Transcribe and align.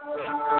Yes. 0.00 0.57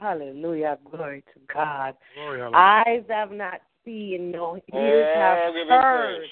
Hallelujah, 0.00 0.78
hallelujah, 0.78 0.78
glory 0.90 1.24
to 1.34 1.40
God. 1.52 1.94
Glory. 2.14 2.42
Eyes 2.54 3.04
have 3.08 3.30
not 3.30 3.60
seen, 3.84 4.30
no 4.30 4.60
ears 4.72 5.08
Oh, 5.14 5.20
have 5.20 5.80
heard 5.82 6.28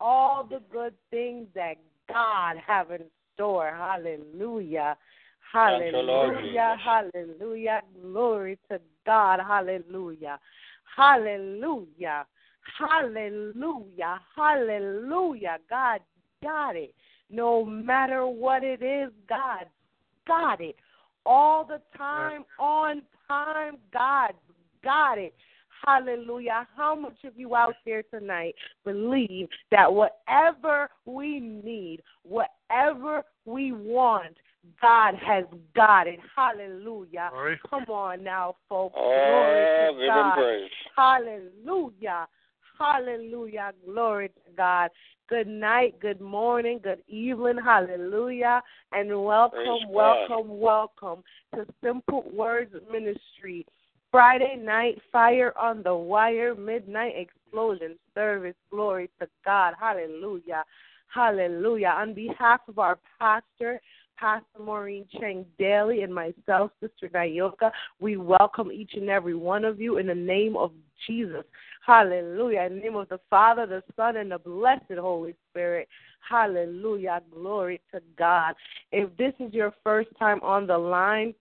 all 0.00 0.44
the 0.44 0.60
good 0.70 0.94
things 1.10 1.46
that 1.54 1.76
God 2.08 2.56
have 2.66 2.90
in 2.90 3.04
store. 3.34 3.72
Hallelujah. 3.76 4.96
Thank 5.52 5.92
you, 5.92 5.98
Lord 5.98 6.34
Hallelujah. 6.34 6.76
Hallelujah. 6.82 7.82
Glory 8.00 8.58
to 8.70 8.80
God. 9.04 9.40
Hallelujah. 9.46 10.38
Hallelujah. 10.96 12.26
Hallelujah. 12.78 14.20
Hallelujah. 14.36 15.58
God 15.68 16.00
got 16.42 16.76
it. 16.76 16.94
No 17.30 17.64
matter 17.64 18.26
what 18.26 18.62
it 18.64 18.82
is, 18.82 19.10
God 19.28 19.66
got 20.26 20.60
it. 20.60 20.76
All 21.24 21.64
the 21.64 21.80
time, 21.96 22.44
on 22.58 23.02
time, 23.28 23.76
God 23.92 24.32
got 24.82 25.18
it. 25.18 25.34
Hallelujah. 25.86 26.66
How 26.76 26.94
much 26.94 27.16
of 27.24 27.32
you 27.36 27.56
out 27.56 27.74
there 27.84 28.02
tonight 28.04 28.54
believe 28.84 29.48
that 29.70 29.92
whatever 29.92 30.88
we 31.06 31.40
need, 31.40 32.02
whatever 32.22 33.24
we 33.44 33.72
want, 33.72 34.36
God 34.80 35.14
has 35.16 35.44
got 35.74 36.06
it. 36.06 36.20
Hallelujah. 36.36 37.30
Glory. 37.32 37.60
Come 37.68 37.84
on 37.88 38.22
now, 38.22 38.54
folks. 38.68 38.94
Glory 38.94 39.90
to 39.90 40.06
God. 40.06 40.38
Hallelujah. 40.96 42.28
Hallelujah. 42.82 43.72
Glory 43.86 44.28
to 44.28 44.56
God. 44.56 44.90
Good 45.28 45.46
night, 45.46 46.00
good 46.00 46.20
morning, 46.20 46.80
good 46.82 47.02
evening. 47.06 47.58
Hallelujah. 47.64 48.60
And 48.90 49.24
welcome, 49.24 49.88
welcome, 49.88 50.58
welcome 50.58 51.22
to 51.54 51.64
Simple 51.82 52.24
Words 52.32 52.74
Ministry. 52.90 53.64
Friday 54.10 54.56
night 54.56 54.98
fire 55.12 55.56
on 55.56 55.84
the 55.84 55.94
wire, 55.94 56.56
midnight 56.56 57.14
explosion 57.16 57.96
service. 58.14 58.56
Glory 58.72 59.08
to 59.20 59.28
God. 59.44 59.74
Hallelujah. 59.78 60.64
Hallelujah. 61.06 61.94
On 61.96 62.12
behalf 62.14 62.62
of 62.66 62.80
our 62.80 62.98
pastor, 63.20 63.80
Pastor 64.22 64.62
Maureen 64.62 65.04
Cheng 65.18 65.44
Daly, 65.58 66.02
and 66.02 66.14
myself, 66.14 66.70
Sister 66.80 67.08
Nayoka, 67.12 67.72
we 67.98 68.16
welcome 68.16 68.70
each 68.70 68.92
and 68.94 69.10
every 69.10 69.34
one 69.34 69.64
of 69.64 69.80
you 69.80 69.98
in 69.98 70.06
the 70.06 70.14
name 70.14 70.56
of 70.56 70.70
Jesus. 71.08 71.42
Hallelujah. 71.84 72.60
In 72.60 72.76
the 72.76 72.82
name 72.82 72.94
of 72.94 73.08
the 73.08 73.18
Father, 73.28 73.66
the 73.66 73.82
Son, 73.96 74.18
and 74.18 74.30
the 74.30 74.38
blessed 74.38 74.84
Holy 74.96 75.34
Spirit. 75.50 75.88
Hallelujah. 76.20 77.20
Glory 77.34 77.80
to 77.92 78.00
God. 78.16 78.54
If 78.92 79.10
this 79.16 79.32
is 79.40 79.52
your 79.52 79.74
first 79.82 80.10
time 80.20 80.38
on 80.44 80.68
the 80.68 80.78
line, 80.78 81.34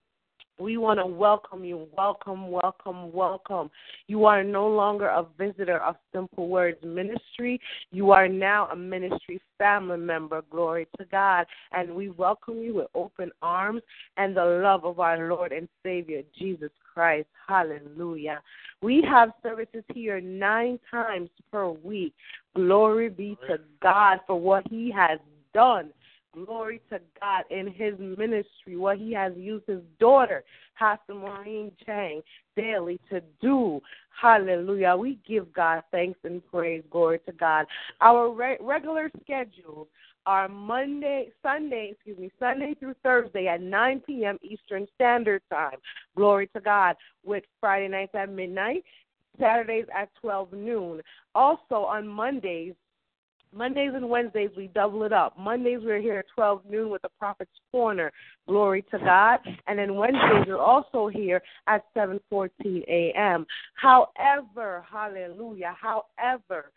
we 0.62 0.78
want 0.78 1.00
to 1.00 1.06
welcome 1.06 1.66
you. 1.66 1.88
Welcome, 1.98 2.52
welcome, 2.52 3.12
welcome. 3.12 3.72
You 4.08 4.26
are 4.26 4.44
no 4.44 4.68
longer 4.68 5.08
a 5.08 5.26
visitor 5.38 5.80
of 5.80 5.96
Simple 6.14 6.48
Words 6.48 6.78
Ministry. 6.84 7.60
You 7.92 8.12
are 8.12 8.28
now 8.28 8.68
a 8.68 8.76
ministry 8.76 9.42
family 9.58 9.98
member. 9.98 10.44
Glory 10.52 10.88
to 11.00 11.06
God. 11.06 11.48
And 11.72 11.96
we 11.96 12.10
welcome 12.10 12.60
you 12.60 12.76
with 12.76 12.88
open 12.94 13.32
arms 13.42 13.82
and 14.18 14.38
the 14.38 14.46
love 14.46 14.86
of 14.86 15.00
our 15.00 15.28
Lord 15.28 15.52
and 15.52 15.68
Savior, 15.84 16.22
Jesus 16.38 16.72
Christ. 16.94 17.28
Hallelujah. 17.48 18.42
We 18.82 19.04
have 19.10 19.32
services 19.42 19.84
here 19.94 20.22
nine 20.22 20.80
times 20.90 21.30
per 21.52 21.70
week. 21.70 22.14
Glory 22.56 23.10
be 23.10 23.38
to 23.48 23.58
God 23.82 24.20
for 24.28 24.40
what 24.40 24.68
He 24.70 24.92
has 24.92 25.20
done. 25.54 25.92
Glory 26.34 26.82
to 26.90 27.00
God 27.20 27.44
in 27.50 27.68
his 27.68 27.94
ministry, 28.00 28.78
what 28.78 28.98
he 28.98 29.12
has 29.14 29.34
used 29.36 29.68
his 29.68 29.82
daughter, 30.00 30.44
Pastor 30.80 31.14
Maureen 31.14 31.72
Chang, 31.86 32.22
Daly 32.56 33.00
to 33.10 33.22
do. 33.42 33.82
Hallelujah. 34.20 34.96
We 34.96 35.20
give 35.28 35.52
God 35.52 35.84
thanks 35.92 36.20
and 36.24 36.46
praise. 36.48 36.84
Glory 36.90 37.20
to 37.26 37.34
God. 37.34 37.66
Our 38.00 38.32
re- 38.32 38.58
regular 38.62 39.12
schedule 39.24 39.88
are 40.26 40.48
Monday, 40.48 41.32
Sunday, 41.42 41.90
excuse 41.92 42.18
me, 42.18 42.32
Sunday 42.40 42.76
through 42.80 42.96
Thursday 43.04 43.48
at 43.48 43.62
9 43.62 44.02
p.m. 44.06 44.38
Eastern 44.42 44.88
Standard 44.96 45.42
Time. 45.50 45.80
Glory 46.16 46.48
to 46.56 46.62
God. 46.62 46.96
With 47.26 47.44
Friday 47.60 47.88
nights 47.88 48.16
at 48.16 48.32
midnight, 48.32 48.84
Saturdays 49.40 49.86
at 49.96 50.10
12 50.22 50.54
noon. 50.54 51.02
Also 51.36 51.76
on 51.76 52.08
Mondays, 52.08 52.74
Mondays 53.54 53.92
and 53.94 54.10
Wednesdays 54.10 54.52
we 54.56 54.68
double 54.68 55.04
it 55.04 55.14
up. 55.14 55.38
Mondays 55.38 55.80
we're 55.84 56.00
here 56.00 56.20
at 56.20 56.26
12 56.34 56.62
noon 56.70 56.90
with 56.90 57.02
the 57.02 57.10
Prophet's 57.20 57.52
Corner. 57.72 58.12
Glory 58.48 58.84
to 58.92 59.00
God. 59.00 59.40
And 59.68 59.78
then 59.78 59.96
Wednesdays 59.96 60.46
we're 60.48 60.58
also 60.58 61.08
here 61.08 61.42
at 61.68 61.84
7:14 61.96 62.84
a.m. 62.88 63.46
However, 63.76 64.86
hallelujah. 64.90 65.76
However, 65.80 66.72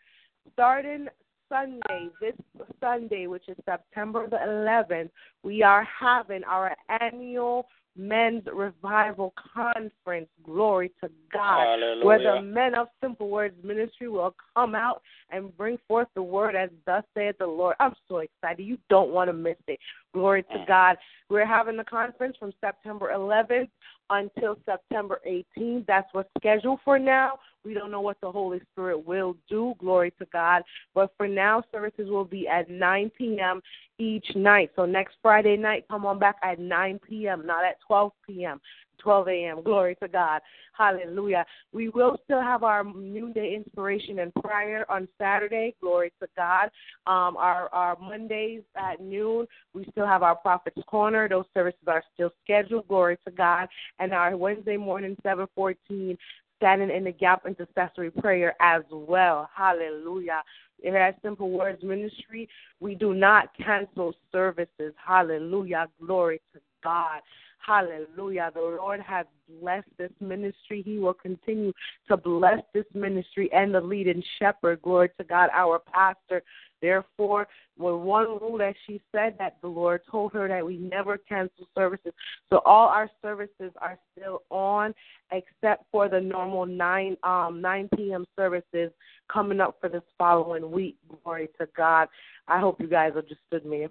starting 0.53 1.07
Sunday, 1.49 2.09
this 2.19 2.35
Sunday, 2.79 3.27
which 3.27 3.47
is 3.47 3.55
September 3.65 4.27
the 4.27 4.37
11th, 4.37 5.09
we 5.43 5.61
are 5.63 5.87
having 5.99 6.43
our 6.43 6.75
annual 6.89 7.67
men's 7.97 8.43
revival 8.51 9.33
conference. 9.53 10.27
Glory 10.43 10.91
to 11.01 11.09
God. 11.31 11.79
Where 12.03 12.21
the 12.21 12.41
men 12.41 12.75
of 12.75 12.87
Simple 13.01 13.29
Words 13.29 13.55
Ministry 13.63 14.09
will 14.09 14.35
come 14.55 14.75
out 14.75 15.01
and 15.29 15.55
bring 15.57 15.77
forth 15.87 16.07
the 16.15 16.23
word 16.23 16.55
as 16.55 16.69
thus 16.85 17.03
saith 17.13 17.37
the 17.39 17.47
Lord. 17.47 17.75
I'm 17.79 17.93
so 18.07 18.17
excited. 18.17 18.63
You 18.63 18.77
don't 18.89 19.11
want 19.11 19.29
to 19.29 19.33
miss 19.33 19.57
it. 19.67 19.79
Glory 20.13 20.43
to 20.43 20.57
mm. 20.57 20.67
God. 20.67 20.97
We're 21.29 21.45
having 21.45 21.77
the 21.77 21.83
conference 21.83 22.35
from 22.37 22.53
September 22.61 23.11
11th 23.13 23.69
until 24.09 24.57
September 24.65 25.19
18th. 25.27 25.85
That's 25.87 26.07
what's 26.13 26.29
scheduled 26.37 26.79
for 26.83 26.99
now. 26.99 27.39
We 27.63 27.73
don't 27.73 27.91
know 27.91 28.01
what 28.01 28.17
the 28.21 28.31
Holy 28.31 28.61
Spirit 28.71 29.05
will 29.05 29.35
do. 29.49 29.73
Glory 29.79 30.11
to 30.19 30.27
God. 30.31 30.63
But 30.93 31.11
for 31.17 31.27
now, 31.27 31.63
services 31.71 32.09
will 32.09 32.25
be 32.25 32.47
at 32.47 32.69
9 32.69 33.11
p.m. 33.17 33.61
each 33.97 34.27
night. 34.35 34.71
So 34.75 34.85
next 34.85 35.15
Friday 35.21 35.57
night, 35.57 35.85
come 35.89 36.05
on 36.05 36.19
back 36.19 36.35
at 36.43 36.59
9 36.59 36.99
p.m., 37.07 37.45
not 37.45 37.65
at 37.65 37.77
12 37.87 38.11
p.m. 38.27 38.61
12 38.99 39.27
a.m. 39.27 39.63
Glory 39.63 39.95
to 40.01 40.07
God. 40.07 40.41
Hallelujah. 40.77 41.45
We 41.71 41.89
will 41.89 42.17
still 42.25 42.41
have 42.41 42.63
our 42.63 42.83
noonday 42.83 43.55
inspiration 43.55 44.19
and 44.19 44.33
prayer 44.35 44.89
on 44.91 45.07
Saturday. 45.19 45.75
Glory 45.81 46.11
to 46.21 46.27
God. 46.35 46.69
Um, 47.07 47.37
our 47.37 47.69
our 47.73 47.97
Mondays 47.99 48.63
at 48.75 49.01
noon, 49.01 49.47
we 49.73 49.85
still 49.91 50.05
have 50.05 50.23
our 50.23 50.35
Prophet's 50.35 50.81
Corner. 50.87 51.29
Those 51.29 51.45
services 51.53 51.79
are 51.87 52.03
still 52.13 52.31
scheduled. 52.43 52.87
Glory 52.87 53.17
to 53.25 53.31
God. 53.31 53.67
And 53.99 54.13
our 54.13 54.35
Wednesday 54.35 54.77
morning, 54.77 55.15
714, 55.23 56.17
standing 56.57 56.89
in 56.89 57.03
the 57.03 57.11
gap 57.11 57.45
intercessory 57.45 58.11
prayer 58.11 58.55
as 58.59 58.83
well. 58.91 59.49
Hallelujah. 59.53 60.41
Here 60.81 60.97
at 60.97 61.21
Simple 61.21 61.49
Words 61.49 61.83
Ministry, 61.83 62.49
we 62.79 62.95
do 62.95 63.13
not 63.13 63.49
cancel 63.57 64.13
services. 64.31 64.93
Hallelujah. 65.03 65.87
Glory 66.05 66.41
to 66.53 66.59
God. 66.83 67.21
Hallelujah. 67.65 68.51
The 68.53 68.61
Lord 68.61 68.99
has 69.01 69.25
blessed 69.59 69.87
this 69.97 70.11
ministry. 70.19 70.83
He 70.85 70.99
will 70.99 71.15
continue 71.15 71.73
to 72.07 72.15
bless 72.15 72.59
this 72.73 72.85
ministry 72.93 73.49
and 73.51 73.73
the 73.73 73.81
leading 73.81 74.23
shepherd. 74.37 74.81
Glory 74.83 75.09
to 75.17 75.23
God, 75.23 75.49
our 75.51 75.79
pastor. 75.79 76.43
Therefore, 76.81 77.47
with 77.77 77.95
one 77.95 78.27
rule 78.27 78.59
that 78.59 78.75
she 78.85 79.01
said 79.11 79.35
that 79.39 79.57
the 79.61 79.67
Lord 79.67 80.01
told 80.11 80.33
her 80.33 80.47
that 80.47 80.63
we 80.63 80.77
never 80.77 81.17
cancel 81.17 81.67
services. 81.73 82.13
So 82.51 82.61
all 82.65 82.87
our 82.89 83.09
services 83.23 83.71
are 83.81 83.97
still 84.11 84.43
on 84.51 84.93
except 85.31 85.85
for 85.91 86.07
the 86.07 86.21
normal 86.21 86.67
nine 86.67 87.17
um 87.23 87.61
nine 87.61 87.89
PM 87.95 88.25
services 88.35 88.91
coming 89.31 89.59
up 89.59 89.77
for 89.81 89.89
this 89.89 90.03
following 90.19 90.69
week. 90.69 90.97
Glory 91.23 91.49
to 91.59 91.67
God. 91.75 92.09
I 92.47 92.59
hope 92.59 92.79
you 92.79 92.87
guys 92.87 93.13
understood 93.15 93.65
me. 93.65 93.87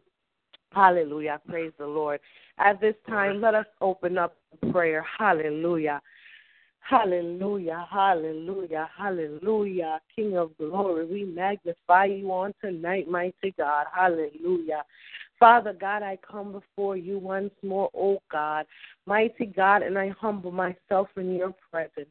Hallelujah. 0.74 1.40
Praise 1.48 1.72
the 1.78 1.86
Lord. 1.86 2.20
At 2.58 2.80
this 2.80 2.94
time, 3.08 3.40
let 3.40 3.54
us 3.54 3.66
open 3.80 4.18
up 4.18 4.36
prayer. 4.70 5.04
Hallelujah. 5.18 6.00
Hallelujah, 6.80 7.86
hallelujah, 7.90 8.90
hallelujah. 8.94 10.00
King 10.14 10.36
of 10.36 10.54
glory, 10.58 11.06
we 11.06 11.24
magnify 11.24 12.04
you 12.04 12.30
on 12.30 12.52
tonight, 12.60 13.08
mighty 13.08 13.54
God. 13.56 13.86
Hallelujah. 13.90 14.82
Father 15.40 15.72
God, 15.72 16.02
I 16.02 16.18
come 16.30 16.52
before 16.52 16.98
you 16.98 17.18
once 17.18 17.52
more, 17.62 17.88
oh 17.96 18.20
God, 18.30 18.66
mighty 19.06 19.46
God, 19.46 19.80
and 19.80 19.98
I 19.98 20.10
humble 20.10 20.52
myself 20.52 21.08
in 21.16 21.34
your 21.34 21.54
presence. 21.70 22.10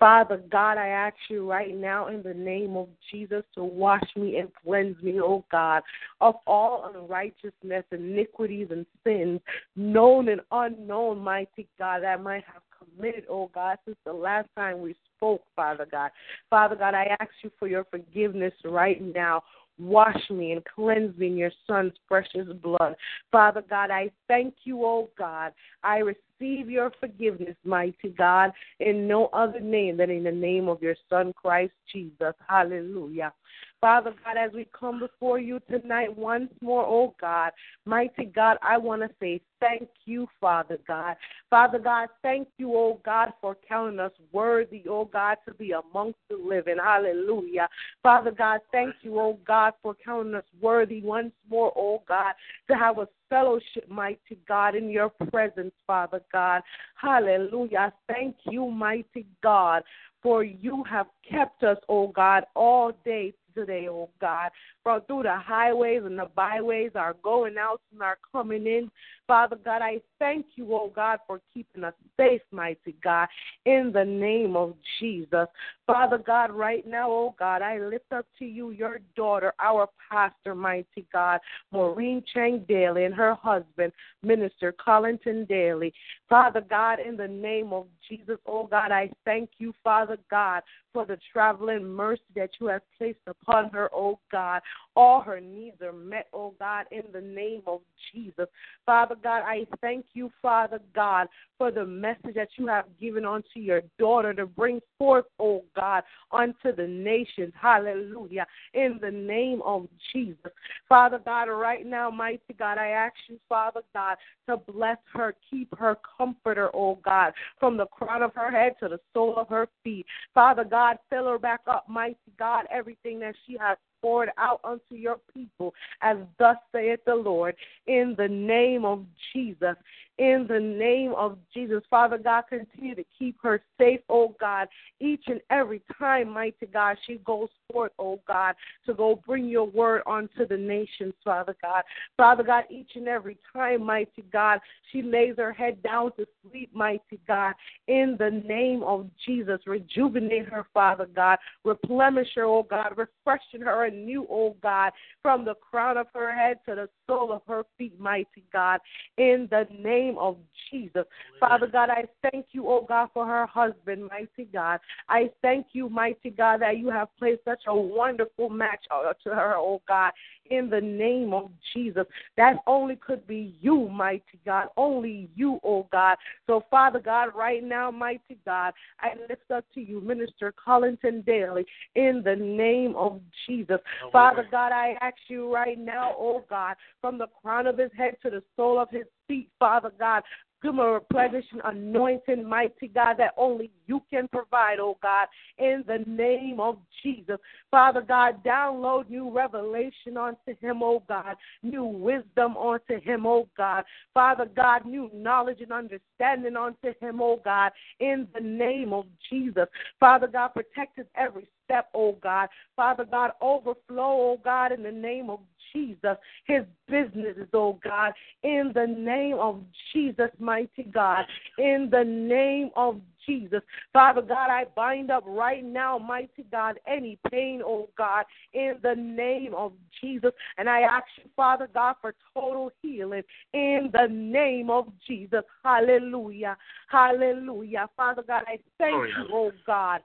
Father 0.00 0.42
God, 0.50 0.78
I 0.78 0.88
ask 0.88 1.16
you 1.28 1.48
right 1.48 1.76
now 1.76 2.08
in 2.08 2.22
the 2.22 2.32
name 2.32 2.74
of 2.74 2.88
Jesus 3.10 3.44
to 3.54 3.62
wash 3.62 4.02
me 4.16 4.38
and 4.38 4.48
cleanse 4.64 5.00
me, 5.02 5.20
oh 5.20 5.44
God, 5.52 5.82
of 6.22 6.36
all 6.46 6.90
unrighteousness, 6.94 7.84
iniquities, 7.92 8.68
and 8.70 8.86
sins, 9.04 9.40
known 9.76 10.30
and 10.30 10.40
unknown, 10.50 11.18
mighty 11.18 11.68
God, 11.78 12.02
that 12.02 12.18
I 12.18 12.22
might 12.22 12.44
have 12.44 12.62
committed, 12.96 13.24
oh 13.28 13.50
God, 13.54 13.76
since 13.84 13.98
the 14.06 14.12
last 14.12 14.48
time 14.56 14.80
we 14.80 14.96
spoke, 15.16 15.42
Father 15.54 15.86
God. 15.90 16.10
Father 16.48 16.76
God, 16.76 16.94
I 16.94 17.14
ask 17.20 17.30
you 17.42 17.50
for 17.58 17.68
your 17.68 17.84
forgiveness 17.84 18.54
right 18.64 19.02
now. 19.14 19.42
Wash 19.78 20.30
me 20.30 20.52
and 20.52 20.62
cleanse 20.64 21.16
me 21.18 21.26
in 21.26 21.36
your 21.36 21.52
Son's 21.66 21.92
precious 22.08 22.48
blood. 22.62 22.96
Father 23.30 23.62
God, 23.68 23.90
I 23.90 24.10
thank 24.28 24.54
you, 24.64 24.82
oh 24.82 25.10
God. 25.18 25.52
I 25.82 25.98
receive 25.98 26.20
your 26.46 26.92
forgiveness, 27.00 27.56
mighty 27.64 28.10
God, 28.16 28.52
in 28.78 29.06
no 29.06 29.26
other 29.26 29.60
name 29.60 29.96
than 29.98 30.10
in 30.10 30.24
the 30.24 30.32
name 30.32 30.68
of 30.68 30.82
your 30.82 30.96
Son, 31.08 31.32
Christ 31.32 31.72
Jesus. 31.92 32.34
Hallelujah. 32.48 33.32
Father 33.80 34.12
God, 34.24 34.36
as 34.36 34.52
we 34.52 34.68
come 34.78 34.98
before 34.98 35.38
you 35.38 35.58
tonight 35.70 36.14
once 36.14 36.50
more, 36.60 36.84
oh 36.84 37.14
God, 37.18 37.52
mighty 37.86 38.26
God, 38.26 38.58
I 38.62 38.76
want 38.76 39.00
to 39.02 39.08
say 39.18 39.40
thank 39.58 39.88
you, 40.04 40.28
Father 40.38 40.78
God. 40.86 41.16
Father 41.48 41.78
God, 41.78 42.08
thank 42.22 42.48
you, 42.58 42.74
oh 42.74 43.00
God, 43.04 43.32
for 43.40 43.56
counting 43.66 43.98
us 43.98 44.12
worthy, 44.32 44.84
oh 44.88 45.06
God, 45.06 45.38
to 45.48 45.54
be 45.54 45.72
amongst 45.72 46.18
the 46.28 46.36
living. 46.36 46.76
Hallelujah. 46.82 47.68
Father 48.02 48.32
God, 48.32 48.60
thank 48.70 48.96
you, 49.00 49.18
oh 49.18 49.38
God, 49.46 49.72
for 49.82 49.96
counting 50.04 50.34
us 50.34 50.44
worthy 50.60 51.00
once 51.00 51.32
more, 51.48 51.72
oh 51.74 52.02
God, 52.06 52.34
to 52.68 52.76
have 52.76 52.98
a 52.98 53.08
fellowship, 53.30 53.88
mighty 53.88 54.38
God, 54.46 54.74
in 54.74 54.90
your 54.90 55.08
presence, 55.08 55.72
Father 55.86 56.20
God. 56.30 56.60
Hallelujah. 56.96 57.92
Thank 58.06 58.36
you, 58.50 58.70
mighty 58.70 59.24
God, 59.42 59.82
for 60.22 60.44
you 60.44 60.84
have 60.84 61.06
kept 61.28 61.62
us, 61.62 61.78
oh 61.88 62.08
God, 62.08 62.44
all 62.54 62.92
day 63.04 63.32
today, 63.54 63.88
oh 63.88 64.10
God, 64.20 64.50
from 64.82 65.02
through 65.02 65.24
the 65.24 65.36
highways 65.36 66.02
and 66.04 66.18
the 66.18 66.28
byways, 66.34 66.92
our 66.94 67.14
going 67.22 67.56
out 67.58 67.80
and 67.92 68.02
our 68.02 68.18
coming 68.32 68.66
in. 68.66 68.90
Father 69.26 69.56
God, 69.64 69.82
I 69.82 70.00
thank 70.18 70.46
you, 70.56 70.74
oh 70.74 70.90
God, 70.94 71.20
for 71.26 71.40
keeping 71.54 71.84
us 71.84 71.94
safe, 72.16 72.42
mighty 72.50 72.96
God, 73.02 73.28
in 73.64 73.92
the 73.94 74.04
name 74.04 74.56
of 74.56 74.74
Jesus. 74.98 75.46
Father 75.86 76.18
God, 76.18 76.50
right 76.50 76.86
now, 76.86 77.10
oh 77.10 77.34
God, 77.38 77.62
I 77.62 77.78
lift 77.78 78.12
up 78.12 78.26
to 78.38 78.44
you 78.44 78.70
your 78.70 79.00
daughter, 79.16 79.52
our 79.60 79.88
pastor, 80.10 80.54
mighty 80.54 81.06
God, 81.12 81.40
Maureen 81.72 82.22
Chang 82.32 82.64
Daly, 82.68 83.04
and 83.04 83.14
her 83.14 83.34
husband, 83.34 83.92
Minister 84.22 84.72
Collington 84.72 85.46
Daly. 85.48 85.92
Father 86.28 86.62
God, 86.68 86.98
in 87.00 87.16
the 87.16 87.28
name 87.28 87.72
of 87.72 87.86
Jesus, 88.08 88.38
oh 88.46 88.66
God, 88.66 88.92
I 88.92 89.10
thank 89.24 89.50
you, 89.58 89.72
Father 89.82 90.18
God, 90.30 90.62
for 90.92 91.04
the 91.04 91.18
traveling 91.32 91.84
mercy 91.84 92.22
that 92.34 92.50
you 92.60 92.66
have 92.66 92.82
placed 92.98 93.18
upon 93.26 93.70
her, 93.70 93.88
oh 93.94 94.18
God. 94.30 94.62
All 94.96 95.20
her 95.20 95.40
needs 95.40 95.80
are 95.82 95.92
met, 95.92 96.26
oh 96.32 96.54
God, 96.58 96.86
in 96.90 97.02
the 97.12 97.20
name 97.20 97.62
of 97.66 97.80
Jesus. 98.12 98.46
Father 98.84 99.14
God, 99.22 99.42
I 99.44 99.66
thank 99.80 100.06
you, 100.14 100.30
Father 100.42 100.80
God, 100.94 101.28
for 101.58 101.70
the 101.70 101.86
message 101.86 102.34
that 102.34 102.48
you 102.56 102.66
have 102.66 102.86
given 103.00 103.24
unto 103.24 103.60
your 103.60 103.82
daughter 103.98 104.34
to 104.34 104.46
bring 104.46 104.80
forth, 104.98 105.26
oh 105.38 105.62
God, 105.76 106.02
unto 106.32 106.74
the 106.74 106.86
nations. 106.86 107.52
Hallelujah. 107.60 108.46
In 108.74 108.98
the 109.00 109.10
name 109.10 109.62
of 109.64 109.86
Jesus. 110.12 110.52
Father 110.88 111.20
God, 111.24 111.44
right 111.44 111.86
now, 111.86 112.10
mighty 112.10 112.54
God, 112.58 112.78
I 112.78 112.88
ask 112.88 113.14
you, 113.28 113.38
Father 113.48 113.82
God, 113.94 114.16
to 114.48 114.56
bless 114.56 114.98
her, 115.12 115.34
keep 115.50 115.72
her, 115.78 115.96
comforter, 116.18 116.68
oh 116.74 116.98
God, 117.04 117.32
from 117.58 117.76
the 117.76 117.86
crown 117.86 118.22
of 118.22 118.34
her 118.34 118.50
head 118.50 118.74
to 118.80 118.88
the 118.88 118.98
sole 119.14 119.36
of 119.36 119.48
her 119.48 119.68
feet. 119.84 120.06
Father 120.34 120.64
God, 120.64 120.98
fill 121.08 121.26
her 121.28 121.38
back 121.38 121.60
up, 121.66 121.88
mighty 121.88 122.16
God, 122.38 122.64
everything 122.70 123.20
that 123.20 123.34
she 123.46 123.56
has 123.58 123.78
poured 124.02 124.30
out 124.38 124.60
unto 124.64 124.94
your 124.94 125.18
people, 125.32 125.74
as 126.02 126.16
thus 126.38 126.56
saith 126.72 127.00
the 127.06 127.14
Lord, 127.14 127.54
in 127.86 128.14
the 128.16 128.28
name 128.28 128.84
of 128.84 129.04
Jesus. 129.32 129.76
In 130.20 130.44
the 130.46 130.60
name 130.60 131.14
of 131.16 131.38
Jesus, 131.54 131.82
Father 131.88 132.18
God, 132.18 132.42
continue 132.50 132.94
to 132.94 133.04
keep 133.18 133.36
her 133.42 133.62
safe, 133.78 134.00
oh 134.10 134.36
God, 134.38 134.68
each 135.00 135.24
and 135.28 135.40
every 135.48 135.80
time, 135.98 136.28
mighty 136.28 136.66
God, 136.66 136.98
she 137.06 137.14
goes 137.24 137.48
forth, 137.72 137.92
oh 137.98 138.20
God, 138.28 138.54
to 138.84 138.92
go 138.92 139.18
bring 139.26 139.48
your 139.48 139.64
word 139.64 140.02
onto 140.04 140.46
the 140.46 140.58
nations, 140.58 141.14
Father 141.24 141.56
God. 141.62 141.84
Father 142.18 142.42
God, 142.42 142.64
each 142.68 142.90
and 142.96 143.08
every 143.08 143.38
time, 143.50 143.86
mighty 143.86 144.22
God, 144.30 144.60
she 144.92 145.00
lays 145.00 145.36
her 145.38 145.54
head 145.54 145.82
down 145.82 146.12
to 146.18 146.26
sleep, 146.42 146.68
mighty 146.74 147.18
God, 147.26 147.54
in 147.88 148.16
the 148.18 148.42
name 148.46 148.82
of 148.82 149.08
Jesus. 149.24 149.60
Rejuvenate 149.66 150.50
her, 150.50 150.66
Father 150.74 151.06
God. 151.16 151.38
Replenish 151.64 152.28
her, 152.34 152.44
oh 152.44 152.64
God. 152.64 152.92
Refreshen 152.94 153.62
her 153.62 153.86
anew, 153.86 154.26
oh 154.28 154.54
God, 154.62 154.92
from 155.22 155.46
the 155.46 155.54
crown 155.54 155.96
of 155.96 156.08
her 156.12 156.34
head 156.34 156.58
to 156.68 156.74
the 156.74 156.90
sole 157.06 157.32
of 157.32 157.40
her 157.48 157.64
feet, 157.78 157.98
mighty 157.98 158.44
God, 158.52 158.80
in 159.16 159.48
the 159.50 159.66
name 159.78 160.09
of 160.18 160.36
Jesus. 160.70 161.04
Father 161.38 161.66
God, 161.66 161.90
I 161.90 162.04
thank 162.30 162.46
you, 162.52 162.68
oh 162.68 162.84
God, 162.86 163.08
for 163.12 163.26
her 163.26 163.46
husband, 163.46 164.08
mighty 164.10 164.48
God. 164.52 164.80
I 165.08 165.30
thank 165.42 165.66
you, 165.72 165.88
mighty 165.88 166.30
God, 166.30 166.62
that 166.62 166.78
you 166.78 166.90
have 166.90 167.08
placed 167.18 167.44
such 167.44 167.62
a 167.66 167.74
wonderful 167.74 168.48
match 168.48 168.84
uh, 168.90 169.12
to 169.24 169.30
her, 169.34 169.54
oh 169.56 169.80
God, 169.88 170.12
in 170.50 170.68
the 170.68 170.80
name 170.80 171.32
of 171.32 171.50
Jesus. 171.72 172.04
That 172.36 172.56
only 172.66 172.96
could 172.96 173.26
be 173.26 173.54
you, 173.60 173.88
mighty 173.88 174.40
God. 174.44 174.68
Only 174.76 175.30
you, 175.34 175.60
oh 175.64 175.86
God. 175.92 176.16
So, 176.46 176.64
Father 176.70 176.98
God, 176.98 177.30
right 177.34 177.62
now, 177.62 177.90
mighty 177.90 178.38
God, 178.44 178.74
I 179.00 179.12
lift 179.28 179.50
up 179.54 179.64
to 179.74 179.80
you, 179.80 180.00
Minister 180.00 180.52
Collington 180.64 181.24
Daly, 181.24 181.64
in 181.94 182.22
the 182.24 182.36
name 182.36 182.94
of 182.96 183.20
Jesus. 183.46 183.78
Father 184.12 184.46
God, 184.50 184.72
I 184.72 184.96
ask 185.00 185.16
you 185.28 185.52
right 185.52 185.78
now, 185.78 186.14
oh 186.18 186.44
God, 186.48 186.76
from 187.00 187.18
the 187.18 187.28
crown 187.40 187.66
of 187.66 187.78
his 187.78 187.90
head 187.96 188.16
to 188.22 188.30
the 188.30 188.42
sole 188.56 188.78
of 188.78 188.90
his 188.90 189.04
feet, 189.28 189.48
Father 189.58 189.92
God, 189.98 190.22
Give 190.62 190.74
him 190.74 190.80
a 190.80 190.92
replenishing 190.92 191.60
anointing, 191.64 192.46
mighty 192.46 192.88
God, 192.88 193.14
that 193.18 193.32
only 193.36 193.70
you 193.86 194.02
can 194.10 194.28
provide, 194.28 194.78
oh 194.78 194.98
God, 195.02 195.26
in 195.58 195.84
the 195.86 196.04
name 196.06 196.60
of 196.60 196.78
Jesus. 197.02 197.38
Father 197.70 198.02
God, 198.02 198.44
download 198.44 199.08
new 199.08 199.30
revelation 199.30 200.18
onto 200.18 200.54
him, 200.60 200.82
oh 200.82 201.02
God, 201.08 201.36
new 201.62 201.84
wisdom 201.84 202.56
onto 202.56 203.00
him, 203.00 203.24
oh 203.24 203.48
God. 203.56 203.84
Father 204.12 204.46
God, 204.54 204.84
new 204.84 205.10
knowledge 205.14 205.60
and 205.60 205.72
understanding 205.72 206.56
onto 206.56 206.92
him, 207.00 207.22
oh 207.22 207.40
God, 207.42 207.72
in 208.00 208.28
the 208.34 208.40
name 208.40 208.92
of 208.92 209.06
Jesus. 209.30 209.66
Father 209.98 210.26
God, 210.26 210.48
protect 210.48 210.98
his 210.98 211.06
every 211.14 211.48
step, 211.64 211.88
oh 211.94 212.18
God. 212.22 212.48
Father 212.76 213.06
God, 213.06 213.30
overflow, 213.40 213.78
oh 213.98 214.40
God, 214.44 214.72
in 214.72 214.82
the 214.82 214.92
name 214.92 215.30
of 215.30 215.40
Jesus, 215.72 216.16
his 216.44 216.64
businesses, 216.88 217.48
oh 217.52 217.78
God, 217.82 218.12
in 218.42 218.72
the 218.74 218.86
name 218.86 219.36
of 219.38 219.60
Jesus, 219.92 220.30
mighty 220.38 220.84
God, 220.92 221.24
in 221.58 221.88
the 221.90 222.04
name 222.04 222.70
of 222.76 223.00
Jesus. 223.26 223.60
Father 223.92 224.22
God, 224.22 224.50
I 224.50 224.64
bind 224.74 225.10
up 225.10 225.24
right 225.26 225.64
now, 225.64 225.98
mighty 225.98 226.44
God, 226.50 226.78
any 226.86 227.18
pain, 227.30 227.62
oh 227.64 227.88
God, 227.96 228.24
in 228.54 228.74
the 228.82 228.94
name 228.94 229.54
of 229.54 229.72
Jesus. 230.00 230.30
And 230.58 230.68
I 230.68 230.80
ask 230.80 231.04
you, 231.18 231.30
Father 231.36 231.68
God, 231.72 231.96
for 232.00 232.14
total 232.34 232.70
healing 232.82 233.22
in 233.52 233.90
the 233.92 234.08
name 234.10 234.70
of 234.70 234.88
Jesus. 235.06 235.42
Hallelujah. 235.64 236.56
Hallelujah. 236.88 237.88
Father 237.96 238.22
God, 238.26 238.44
I 238.46 238.58
thank 238.78 238.94
oh, 238.94 239.04
you, 239.04 239.28
oh 239.32 239.52
God 239.66 240.00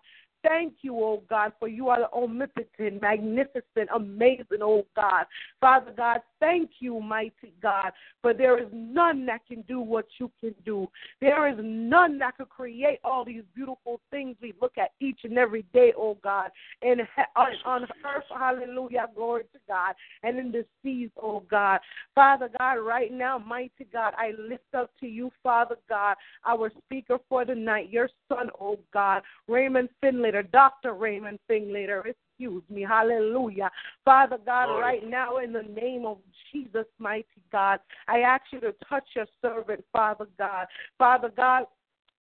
thank 0.45 0.73
you, 0.81 0.95
oh 0.97 1.23
God, 1.29 1.53
for 1.59 1.67
you 1.67 1.89
are 1.89 1.99
the 1.99 2.11
omnipotent, 2.13 3.01
magnificent, 3.01 3.89
amazing, 3.93 4.61
oh 4.61 4.85
God. 4.95 5.25
Father 5.59 5.91
God, 5.95 6.19
thank 6.39 6.69
you, 6.79 6.99
mighty 6.99 7.53
God, 7.61 7.91
for 8.21 8.33
there 8.33 8.61
is 8.61 8.69
none 8.71 9.25
that 9.25 9.45
can 9.47 9.61
do 9.63 9.79
what 9.79 10.05
you 10.19 10.31
can 10.39 10.53
do. 10.65 10.87
There 11.21 11.47
is 11.47 11.57
none 11.61 12.19
that 12.19 12.37
can 12.37 12.45
create 12.45 12.99
all 13.03 13.25
these 13.25 13.43
beautiful 13.55 13.99
things 14.11 14.35
we 14.41 14.53
look 14.61 14.77
at 14.77 14.91
each 14.99 15.19
and 15.23 15.37
every 15.37 15.63
day, 15.73 15.93
oh 15.97 16.17
God, 16.23 16.49
and 16.81 17.01
on, 17.35 17.47
on 17.65 17.83
earth, 17.83 18.23
hallelujah, 18.29 19.07
glory 19.15 19.43
to 19.53 19.59
God, 19.67 19.95
and 20.23 20.37
in 20.37 20.51
the 20.51 20.65
seas, 20.83 21.09
oh 21.21 21.43
God. 21.49 21.79
Father 22.13 22.49
God, 22.57 22.75
right 22.75 23.11
now, 23.11 23.37
mighty 23.37 23.87
God, 23.91 24.13
I 24.17 24.33
lift 24.37 24.75
up 24.77 24.91
to 24.99 25.07
you, 25.07 25.31
Father 25.41 25.77
God, 25.89 26.15
our 26.45 26.71
speaker 26.85 27.17
for 27.27 27.45
the 27.45 27.55
night, 27.55 27.89
your 27.89 28.09
son, 28.29 28.49
oh 28.59 28.79
God, 28.93 29.23
Raymond 29.47 29.89
Finley 30.01 30.31
Dr. 30.43 30.93
Raymond 30.93 31.39
Findlater. 31.49 32.03
Excuse 32.05 32.63
me. 32.69 32.81
Hallelujah. 32.81 33.69
Father 34.03 34.37
God, 34.45 34.69
Lord. 34.69 34.81
right 34.81 35.07
now 35.07 35.37
in 35.37 35.53
the 35.53 35.63
name 35.63 36.05
of 36.05 36.17
Jesus, 36.51 36.85
mighty 36.99 37.25
God, 37.51 37.79
I 38.07 38.19
ask 38.19 38.43
you 38.51 38.59
to 38.61 38.73
touch 38.89 39.07
your 39.15 39.25
servant, 39.41 39.83
Father 39.91 40.27
God. 40.37 40.67
Father 40.97 41.31
God, 41.35 41.65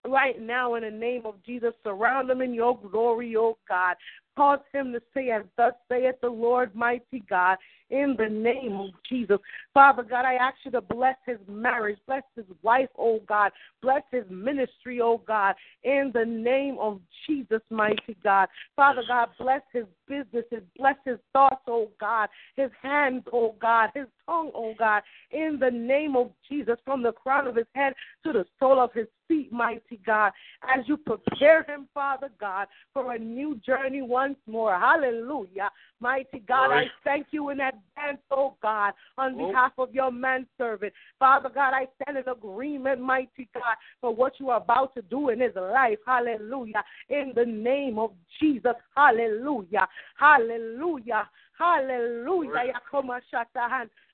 right 0.07 0.41
now 0.41 0.75
in 0.75 0.83
the 0.83 0.91
name 0.91 1.23
of 1.25 1.35
Jesus. 1.45 1.73
Surround 1.83 2.29
them 2.29 2.43
in 2.43 2.55
your 2.55 2.79
glory, 2.79 3.37
oh 3.37 3.57
God. 3.69 3.97
Cause 4.37 4.61
him 4.73 4.93
to 4.93 5.01
say, 5.13 5.31
as 5.31 5.43
thus 5.57 5.75
saith 5.91 6.15
the 6.23 6.29
Lord 6.29 6.75
mighty 6.75 7.23
God, 7.29 7.59
in 7.91 8.17
the 8.19 8.29
name 8.29 8.73
of 8.81 8.91
Jesus. 9.07 9.37
Father 9.75 10.03
God, 10.03 10.25
I 10.25 10.35
ask 10.35 10.57
you 10.65 10.71
to 10.71 10.81
bless 10.81 11.17
his 11.27 11.37
marriage, 11.47 11.99
bless 12.07 12.23
his 12.35 12.47
wife, 12.63 12.89
oh 12.99 13.21
God, 13.29 13.53
bless 13.83 14.03
his 14.11 14.25
ministry, 14.31 15.01
oh 15.03 15.21
God, 15.27 15.55
in 15.85 16.11
the 16.15 16.25
name 16.25 16.79
of 16.81 17.01
Jesus, 17.27 17.61
mighty 17.69 18.17
God. 18.25 18.49
Father 18.75 19.03
God, 19.07 19.29
bless 19.39 19.61
his 19.73 19.85
businesses, 20.09 20.63
bless 20.79 20.97
his 21.05 21.19
thoughts, 21.35 21.63
oh 21.69 21.91
God, 22.01 22.31
his 22.57 22.71
hands, 22.83 23.25
oh 23.33 23.55
God, 23.61 23.91
his 23.95 24.07
tongue, 24.27 24.51
oh 24.55 24.75
God, 24.79 25.03
in 25.31 25.59
the 25.61 25.71
name 25.71 26.17
of 26.17 26.31
Jesus, 26.49 26.77
from 26.85 27.03
the 27.03 27.13
crown 27.13 27.47
of 27.47 27.57
his 27.57 27.67
head 27.75 27.95
to 28.25 28.33
the 28.33 28.45
sole 28.59 28.81
of 28.81 28.93
his 28.93 29.07
feet, 29.29 29.53
mighty 29.53 30.01
God, 30.05 30.33
as 30.75 30.87
you 30.87 30.97
prepare 30.97 31.65
him, 31.65 31.89
Father 31.95 32.31
God, 32.41 32.67
for 32.93 33.15
a 33.15 33.19
new 33.19 33.57
journey 33.65 34.03
once 34.03 34.37
more. 34.47 34.79
Hallelujah. 34.79 35.71
Mighty 36.01 36.41
God, 36.41 36.71
I 36.73 36.85
thank 37.05 37.29
you 37.31 37.51
in 37.51 37.61
advance, 37.61 38.21
oh 38.31 38.57
God, 38.61 38.93
on 39.17 39.37
behalf 39.37 39.73
of 39.79 39.95
your 39.95 40.11
manservant. 40.11 40.93
Father 41.19 41.51
God, 41.55 41.73
I 41.75 41.87
stand 42.03 42.19
in 42.19 42.29
agreement, 42.29 43.01
mighty 43.01 43.49
God, 43.55 43.77
for 44.01 44.15
what 44.15 44.35
you 44.39 44.51
are 44.51 44.61
about 44.61 44.95
to 44.95 45.03
do 45.03 45.29
in 45.29 45.41
his 45.41 45.55
life. 45.55 45.99
Hallelujah. 46.07 46.83
In 47.09 47.33
the 47.35 47.45
name 47.45 47.99
of 47.99 48.13
Jesus. 48.41 48.75
Hallelujah. 48.97 49.87
Hallelujah. 50.19 51.29
Hallelujah. 51.63 52.51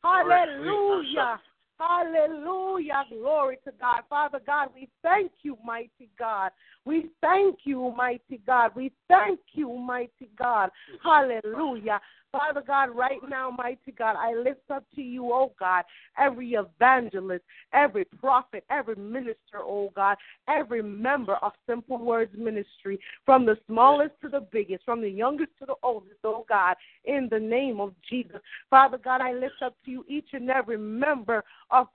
Hallelujah. 0.02 1.40
Hallelujah. 1.78 3.04
Glory 3.08 3.58
to 3.64 3.72
God. 3.80 4.02
Father 4.10 4.40
God, 4.44 4.68
we 4.74 4.88
thank 5.02 5.30
you, 5.42 5.56
mighty 5.64 6.10
God. 6.18 6.50
We 6.84 7.10
thank 7.20 7.60
you, 7.64 7.94
mighty 7.96 8.40
God. 8.46 8.72
We 8.74 8.92
thank 9.06 9.40
you, 9.52 9.72
mighty 9.72 10.28
God. 10.36 10.70
Hallelujah. 11.02 12.00
Father 12.30 12.62
God, 12.66 12.90
right 12.94 13.20
now, 13.26 13.50
mighty 13.50 13.92
God, 13.92 14.16
I 14.18 14.34
lift 14.34 14.70
up 14.70 14.84
to 14.94 15.02
you, 15.02 15.32
oh 15.32 15.52
God, 15.58 15.84
every 16.18 16.52
evangelist, 16.52 17.42
every 17.72 18.04
prophet, 18.04 18.64
every 18.70 18.96
minister, 18.96 19.60
oh 19.60 19.90
God, 19.96 20.16
every 20.46 20.82
member 20.82 21.36
of 21.36 21.52
Simple 21.66 21.98
Words 21.98 22.34
Ministry, 22.36 23.00
from 23.24 23.46
the 23.46 23.56
smallest 23.66 24.12
to 24.22 24.28
the 24.28 24.46
biggest, 24.52 24.84
from 24.84 25.00
the 25.00 25.08
youngest 25.08 25.52
to 25.60 25.66
the 25.66 25.74
oldest, 25.82 26.20
oh 26.24 26.44
God, 26.48 26.76
in 27.04 27.28
the 27.30 27.40
name 27.40 27.80
of 27.80 27.94
Jesus. 28.08 28.40
Father 28.68 28.98
God, 28.98 29.22
I 29.22 29.32
lift 29.32 29.62
up 29.64 29.74
to 29.86 29.90
you 29.90 30.04
each 30.06 30.28
and 30.34 30.50
every 30.50 30.78
member 30.78 31.42
of 31.70 31.86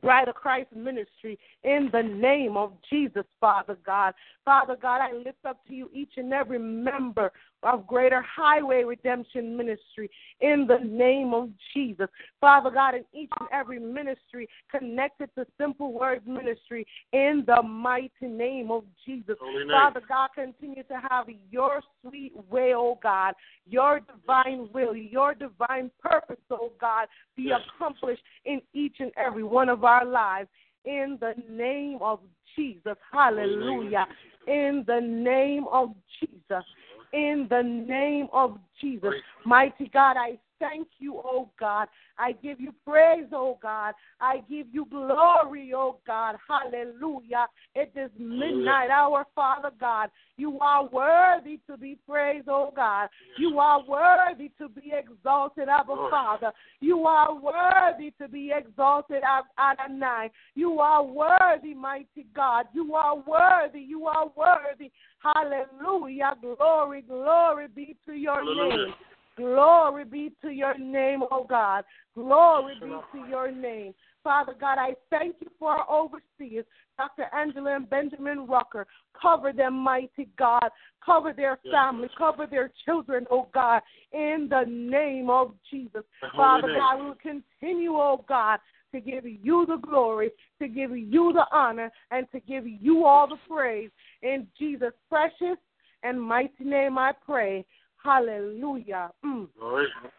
Bride 0.00 0.28
of 0.28 0.34
Christ 0.34 0.68
Ministry 0.74 1.38
in 1.64 1.88
the 1.92 2.02
name 2.02 2.56
of 2.56 2.72
Jesus, 2.90 3.24
Father 3.40 3.76
God. 3.84 4.14
Father 4.44 4.76
God, 4.80 5.00
I 5.00 5.12
lift 5.12 5.44
up 5.44 5.66
to 5.66 5.74
you 5.74 5.90
each 5.92 6.12
and 6.16 6.32
every 6.32 6.58
member 6.58 7.32
of 7.62 7.86
Greater 7.86 8.22
Highway 8.22 8.84
Redemption 8.84 9.56
Ministry 9.56 10.10
in 10.40 10.66
the 10.68 10.78
name 10.84 11.34
of 11.34 11.50
Jesus. 11.74 12.06
Father 12.40 12.70
God, 12.70 12.94
in 12.94 13.04
each 13.12 13.30
and 13.40 13.48
every 13.52 13.80
ministry 13.80 14.48
connected 14.70 15.30
to 15.36 15.44
Simple 15.58 15.92
Words 15.92 16.24
Ministry 16.26 16.86
in 17.12 17.42
the 17.46 17.62
mighty 17.62 18.12
name 18.22 18.70
of 18.70 18.84
Jesus. 19.04 19.36
Father 19.70 20.02
God, 20.08 20.28
continue 20.34 20.84
to 20.84 21.00
have 21.08 21.26
your 21.50 21.82
sweet 22.02 22.32
way, 22.48 22.74
oh 22.74 22.98
God, 23.02 23.34
your 23.66 24.00
divine 24.00 24.68
will, 24.72 24.94
your 24.94 25.34
divine 25.34 25.90
purpose, 26.00 26.36
oh 26.50 26.72
God, 26.80 27.08
be 27.36 27.50
accomplished 27.50 28.22
in 28.44 28.60
each 28.72 28.96
and 29.00 29.10
every 29.16 29.44
one 29.44 29.68
of 29.68 29.77
our 29.84 30.04
lives. 30.04 30.48
In 30.84 31.18
the 31.20 31.34
name 31.50 31.98
of 32.00 32.20
Jesus. 32.56 32.96
Hallelujah. 33.12 34.06
In 34.46 34.84
the 34.86 35.00
name 35.00 35.66
of 35.70 35.94
Jesus 36.18 36.64
in 37.12 37.46
the 37.48 37.62
name 37.62 38.28
of 38.32 38.58
Jesus. 38.80 39.12
Mighty 39.44 39.90
God, 39.92 40.16
I 40.16 40.38
thank 40.58 40.88
you, 40.98 41.20
oh 41.24 41.50
God. 41.58 41.88
I 42.18 42.32
give 42.32 42.60
you 42.60 42.74
praise, 42.86 43.26
oh 43.32 43.58
God. 43.62 43.94
I 44.20 44.42
give 44.48 44.66
you 44.72 44.86
glory, 44.86 45.72
oh 45.74 45.98
God. 46.06 46.36
Hallelujah. 46.48 47.46
It 47.74 47.92
is 47.96 48.10
midnight 48.18 48.90
hour, 48.90 49.24
Father 49.34 49.70
God. 49.78 50.10
You 50.36 50.58
are 50.60 50.86
worthy 50.86 51.60
to 51.68 51.76
be 51.76 51.98
praised, 52.08 52.48
oh 52.48 52.72
God. 52.74 53.08
You 53.38 53.58
are 53.58 53.82
worthy 53.84 54.50
to 54.58 54.68
be 54.68 54.92
exalted, 54.96 55.68
Abba 55.68 56.08
Father. 56.10 56.52
You 56.80 57.06
are 57.06 57.34
worthy 57.34 58.12
to 58.20 58.28
be 58.28 58.52
exalted, 58.54 59.22
Adonai. 59.58 60.30
You 60.54 60.80
are 60.80 61.02
worthy, 61.04 61.74
mighty 61.74 62.26
God. 62.34 62.66
You 62.72 62.94
are 62.94 63.16
worthy. 63.16 63.80
You 63.80 64.06
are 64.06 64.30
worthy. 64.36 64.90
Hallelujah. 65.20 66.34
Glory, 66.40 67.02
glory 67.02 67.66
be 67.74 67.96
to 68.06 68.12
your 68.12 68.44
name. 68.44 68.94
Glory 69.38 70.04
be 70.04 70.32
to 70.42 70.50
your 70.50 70.76
name, 70.76 71.22
oh 71.30 71.46
God. 71.48 71.84
Glory 72.14 72.74
be 72.80 72.88
to 72.88 73.28
your 73.28 73.52
name. 73.52 73.94
Father 74.24 74.52
God, 74.60 74.78
I 74.78 74.94
thank 75.10 75.36
you 75.40 75.46
for 75.60 75.70
our 75.70 75.88
overseers, 75.88 76.66
Dr. 76.98 77.26
Angela 77.32 77.76
and 77.76 77.88
Benjamin 77.88 78.46
Rucker. 78.48 78.84
Cover 79.20 79.52
them, 79.52 79.74
mighty 79.74 80.28
God. 80.36 80.68
Cover 81.06 81.32
their 81.32 81.58
family. 81.70 82.08
Cover 82.18 82.46
their 82.46 82.70
children, 82.84 83.26
oh 83.30 83.48
God, 83.54 83.80
in 84.12 84.48
the 84.50 84.64
name 84.68 85.30
of 85.30 85.54
Jesus. 85.70 86.02
Father 86.36 86.68
God, 86.76 86.98
we 86.98 87.06
will 87.06 87.14
continue, 87.14 87.92
oh 87.92 88.24
God, 88.28 88.58
to 88.92 89.00
give 89.00 89.24
you 89.24 89.64
the 89.68 89.76
glory, 89.76 90.30
to 90.60 90.66
give 90.66 90.90
you 90.96 91.32
the 91.32 91.46
honor, 91.52 91.90
and 92.10 92.26
to 92.32 92.40
give 92.40 92.64
you 92.66 93.04
all 93.04 93.28
the 93.28 93.38
praise. 93.48 93.90
In 94.22 94.48
Jesus' 94.58 94.92
precious 95.08 95.58
and 96.02 96.20
mighty 96.20 96.64
name 96.64 96.98
I 96.98 97.12
pray. 97.24 97.64
Hallelujah. 98.02 99.10
Mm. 99.24 99.48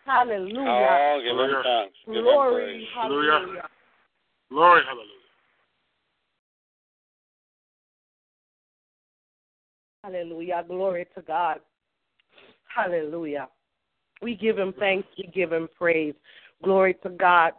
Hallelujah. 0.06 0.62
Oh, 0.66 1.22
give 1.24 1.38
him 1.38 1.64
thanks. 1.64 1.96
Give 2.06 2.24
Glory. 2.24 2.64
praise. 2.66 2.88
Hallelujah. 2.94 3.70
Glory, 4.50 4.82
hallelujah. 4.84 5.20
Hallelujah. 10.04 10.66
Glory 10.68 11.08
to 11.16 11.22
God. 11.22 11.60
Hallelujah. 12.74 13.48
We 14.22 14.36
give 14.36 14.58
him 14.58 14.74
thanks. 14.78 15.08
We 15.18 15.30
give 15.34 15.52
him 15.54 15.68
praise. 15.78 16.16
Glory 16.64 16.96
to 17.04 17.10
God. 17.10 17.54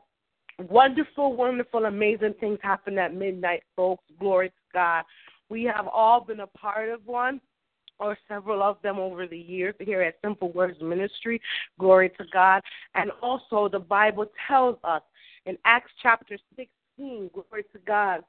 Wonderful, 0.69 1.35
wonderful, 1.37 1.87
amazing 1.87 2.35
things 2.39 2.59
happen 2.63 2.99
at 2.99 3.15
midnight, 3.15 3.63
folks. 3.75 4.05
Glory 4.19 4.51
to 4.51 4.55
God. 4.75 5.05
We 5.49 5.65
have 5.65 5.89
all 5.89 6.23
been 6.23 6.41
a 6.41 6.47
part 6.47 6.91
of 6.91 7.07
one 7.07 7.41
or 8.01 8.17
several 8.29 8.63
of 8.63 8.79
them 8.83 8.99
over 8.99 9.27
the 9.27 9.39
years 9.39 9.75
here 9.79 10.03
at 10.03 10.17
Simple 10.23 10.51
Words 10.53 10.81
Ministry. 10.81 11.41
Glory 11.79 12.09
to 12.11 12.25
God. 12.33 12.63
And 12.95 13.11
also, 13.23 13.69
the 13.69 13.79
Bible 13.79 14.27
tells 14.49 14.77
us 14.85 15.03
in 15.47 15.57
Acts 15.65 15.93
chapter 16.03 16.39
16, 16.57 17.31
glory 17.33 17.65
to 17.73 17.79
God, 17.87 18.25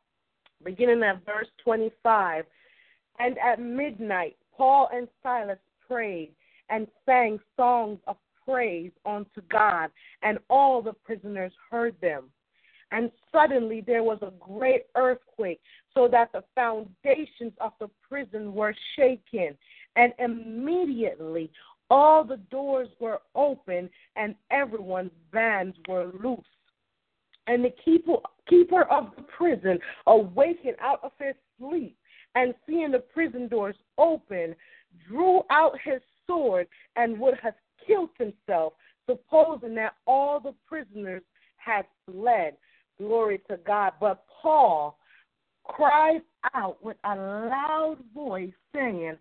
beginning 0.64 1.04
at 1.04 1.26
verse 1.26 1.48
25. 1.64 2.46
And 3.20 3.38
at 3.40 3.60
midnight, 3.60 4.38
Paul 4.56 4.90
and 4.94 5.08
Silas 5.24 5.58
prayed 5.88 6.32
and 6.70 6.88
sang 7.06 7.40
songs 7.58 8.00
of 8.08 8.18
praise 8.46 8.92
unto 9.06 9.42
God, 9.50 9.90
and 10.24 10.40
all 10.50 10.82
the 10.82 10.94
prisoners 10.94 11.52
heard 11.70 11.96
them. 12.02 12.26
And 12.92 13.12
suddenly 13.32 13.82
there 13.82 14.04
was 14.04 14.20
a 14.22 14.34
great 14.40 14.84
earthquake, 14.96 15.62
so 15.94 16.08
that 16.10 16.32
the 16.32 16.44
foundations 16.56 17.54
of 17.60 17.72
the 17.80 17.90
prison 18.08 18.54
were 18.54 18.76
shaken. 18.96 19.58
And 19.96 20.14
immediately 20.20 21.52
all 21.90 22.24
the 22.24 22.38
doors 22.38 22.90
were 23.00 23.22
open, 23.36 23.90
and 24.16 24.36
everyone's 24.50 25.12
bands 25.32 25.76
were 25.88 26.12
loose. 26.22 26.40
And 27.48 27.66
the 27.66 27.74
keeper, 27.84 28.18
keeper 28.48 28.84
of 28.84 29.12
the 29.16 29.24
prison 29.24 29.80
awakened 30.08 30.78
out 30.80 31.04
of 31.04 31.12
his 31.20 31.36
sleep, 31.60 31.98
and 32.36 32.54
seeing 32.68 32.92
the 32.92 33.00
prison 33.00 33.48
doors 33.48 33.76
open, 33.98 34.56
drew 35.08 35.42
out 35.50 35.78
his 35.84 36.02
sword 36.28 36.68
and 36.96 37.20
would 37.20 37.38
have 37.42 37.56
killed 37.86 38.10
himself, 38.18 38.74
supposing 39.06 39.76
that 39.76 39.96
all 40.06 40.40
the 40.40 40.54
prisoners 40.68 41.24
had 41.58 41.86
fled. 42.06 42.56
Glory 43.02 43.42
to 43.50 43.58
God. 43.58 43.94
But 44.00 44.24
Paul 44.42 44.98
cried 45.64 46.22
out 46.54 46.84
with 46.84 46.98
a 47.04 47.16
loud 47.16 47.98
voice, 48.14 48.54
saying, 48.74 49.18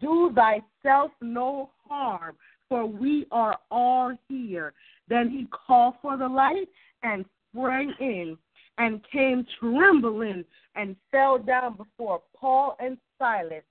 Do 0.00 0.32
thyself 0.34 1.10
no 1.20 1.70
harm, 1.88 2.36
for 2.68 2.86
we 2.86 3.26
are 3.32 3.58
all 3.70 4.16
here. 4.28 4.72
Then 5.08 5.30
he 5.30 5.48
called 5.66 5.94
for 6.00 6.16
the 6.16 6.28
light 6.28 6.68
and 7.02 7.24
sprang 7.50 7.92
in 7.98 8.38
and 8.78 9.00
came 9.10 9.44
trembling 9.58 10.44
and 10.76 10.96
fell 11.10 11.38
down 11.38 11.76
before 11.76 12.22
Paul 12.36 12.76
and 12.78 12.96
Silas 13.18 13.64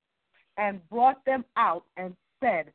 and 0.57 0.87
brought 0.89 1.23
them 1.25 1.45
out 1.55 1.85
and 1.97 2.15
said, 2.41 2.71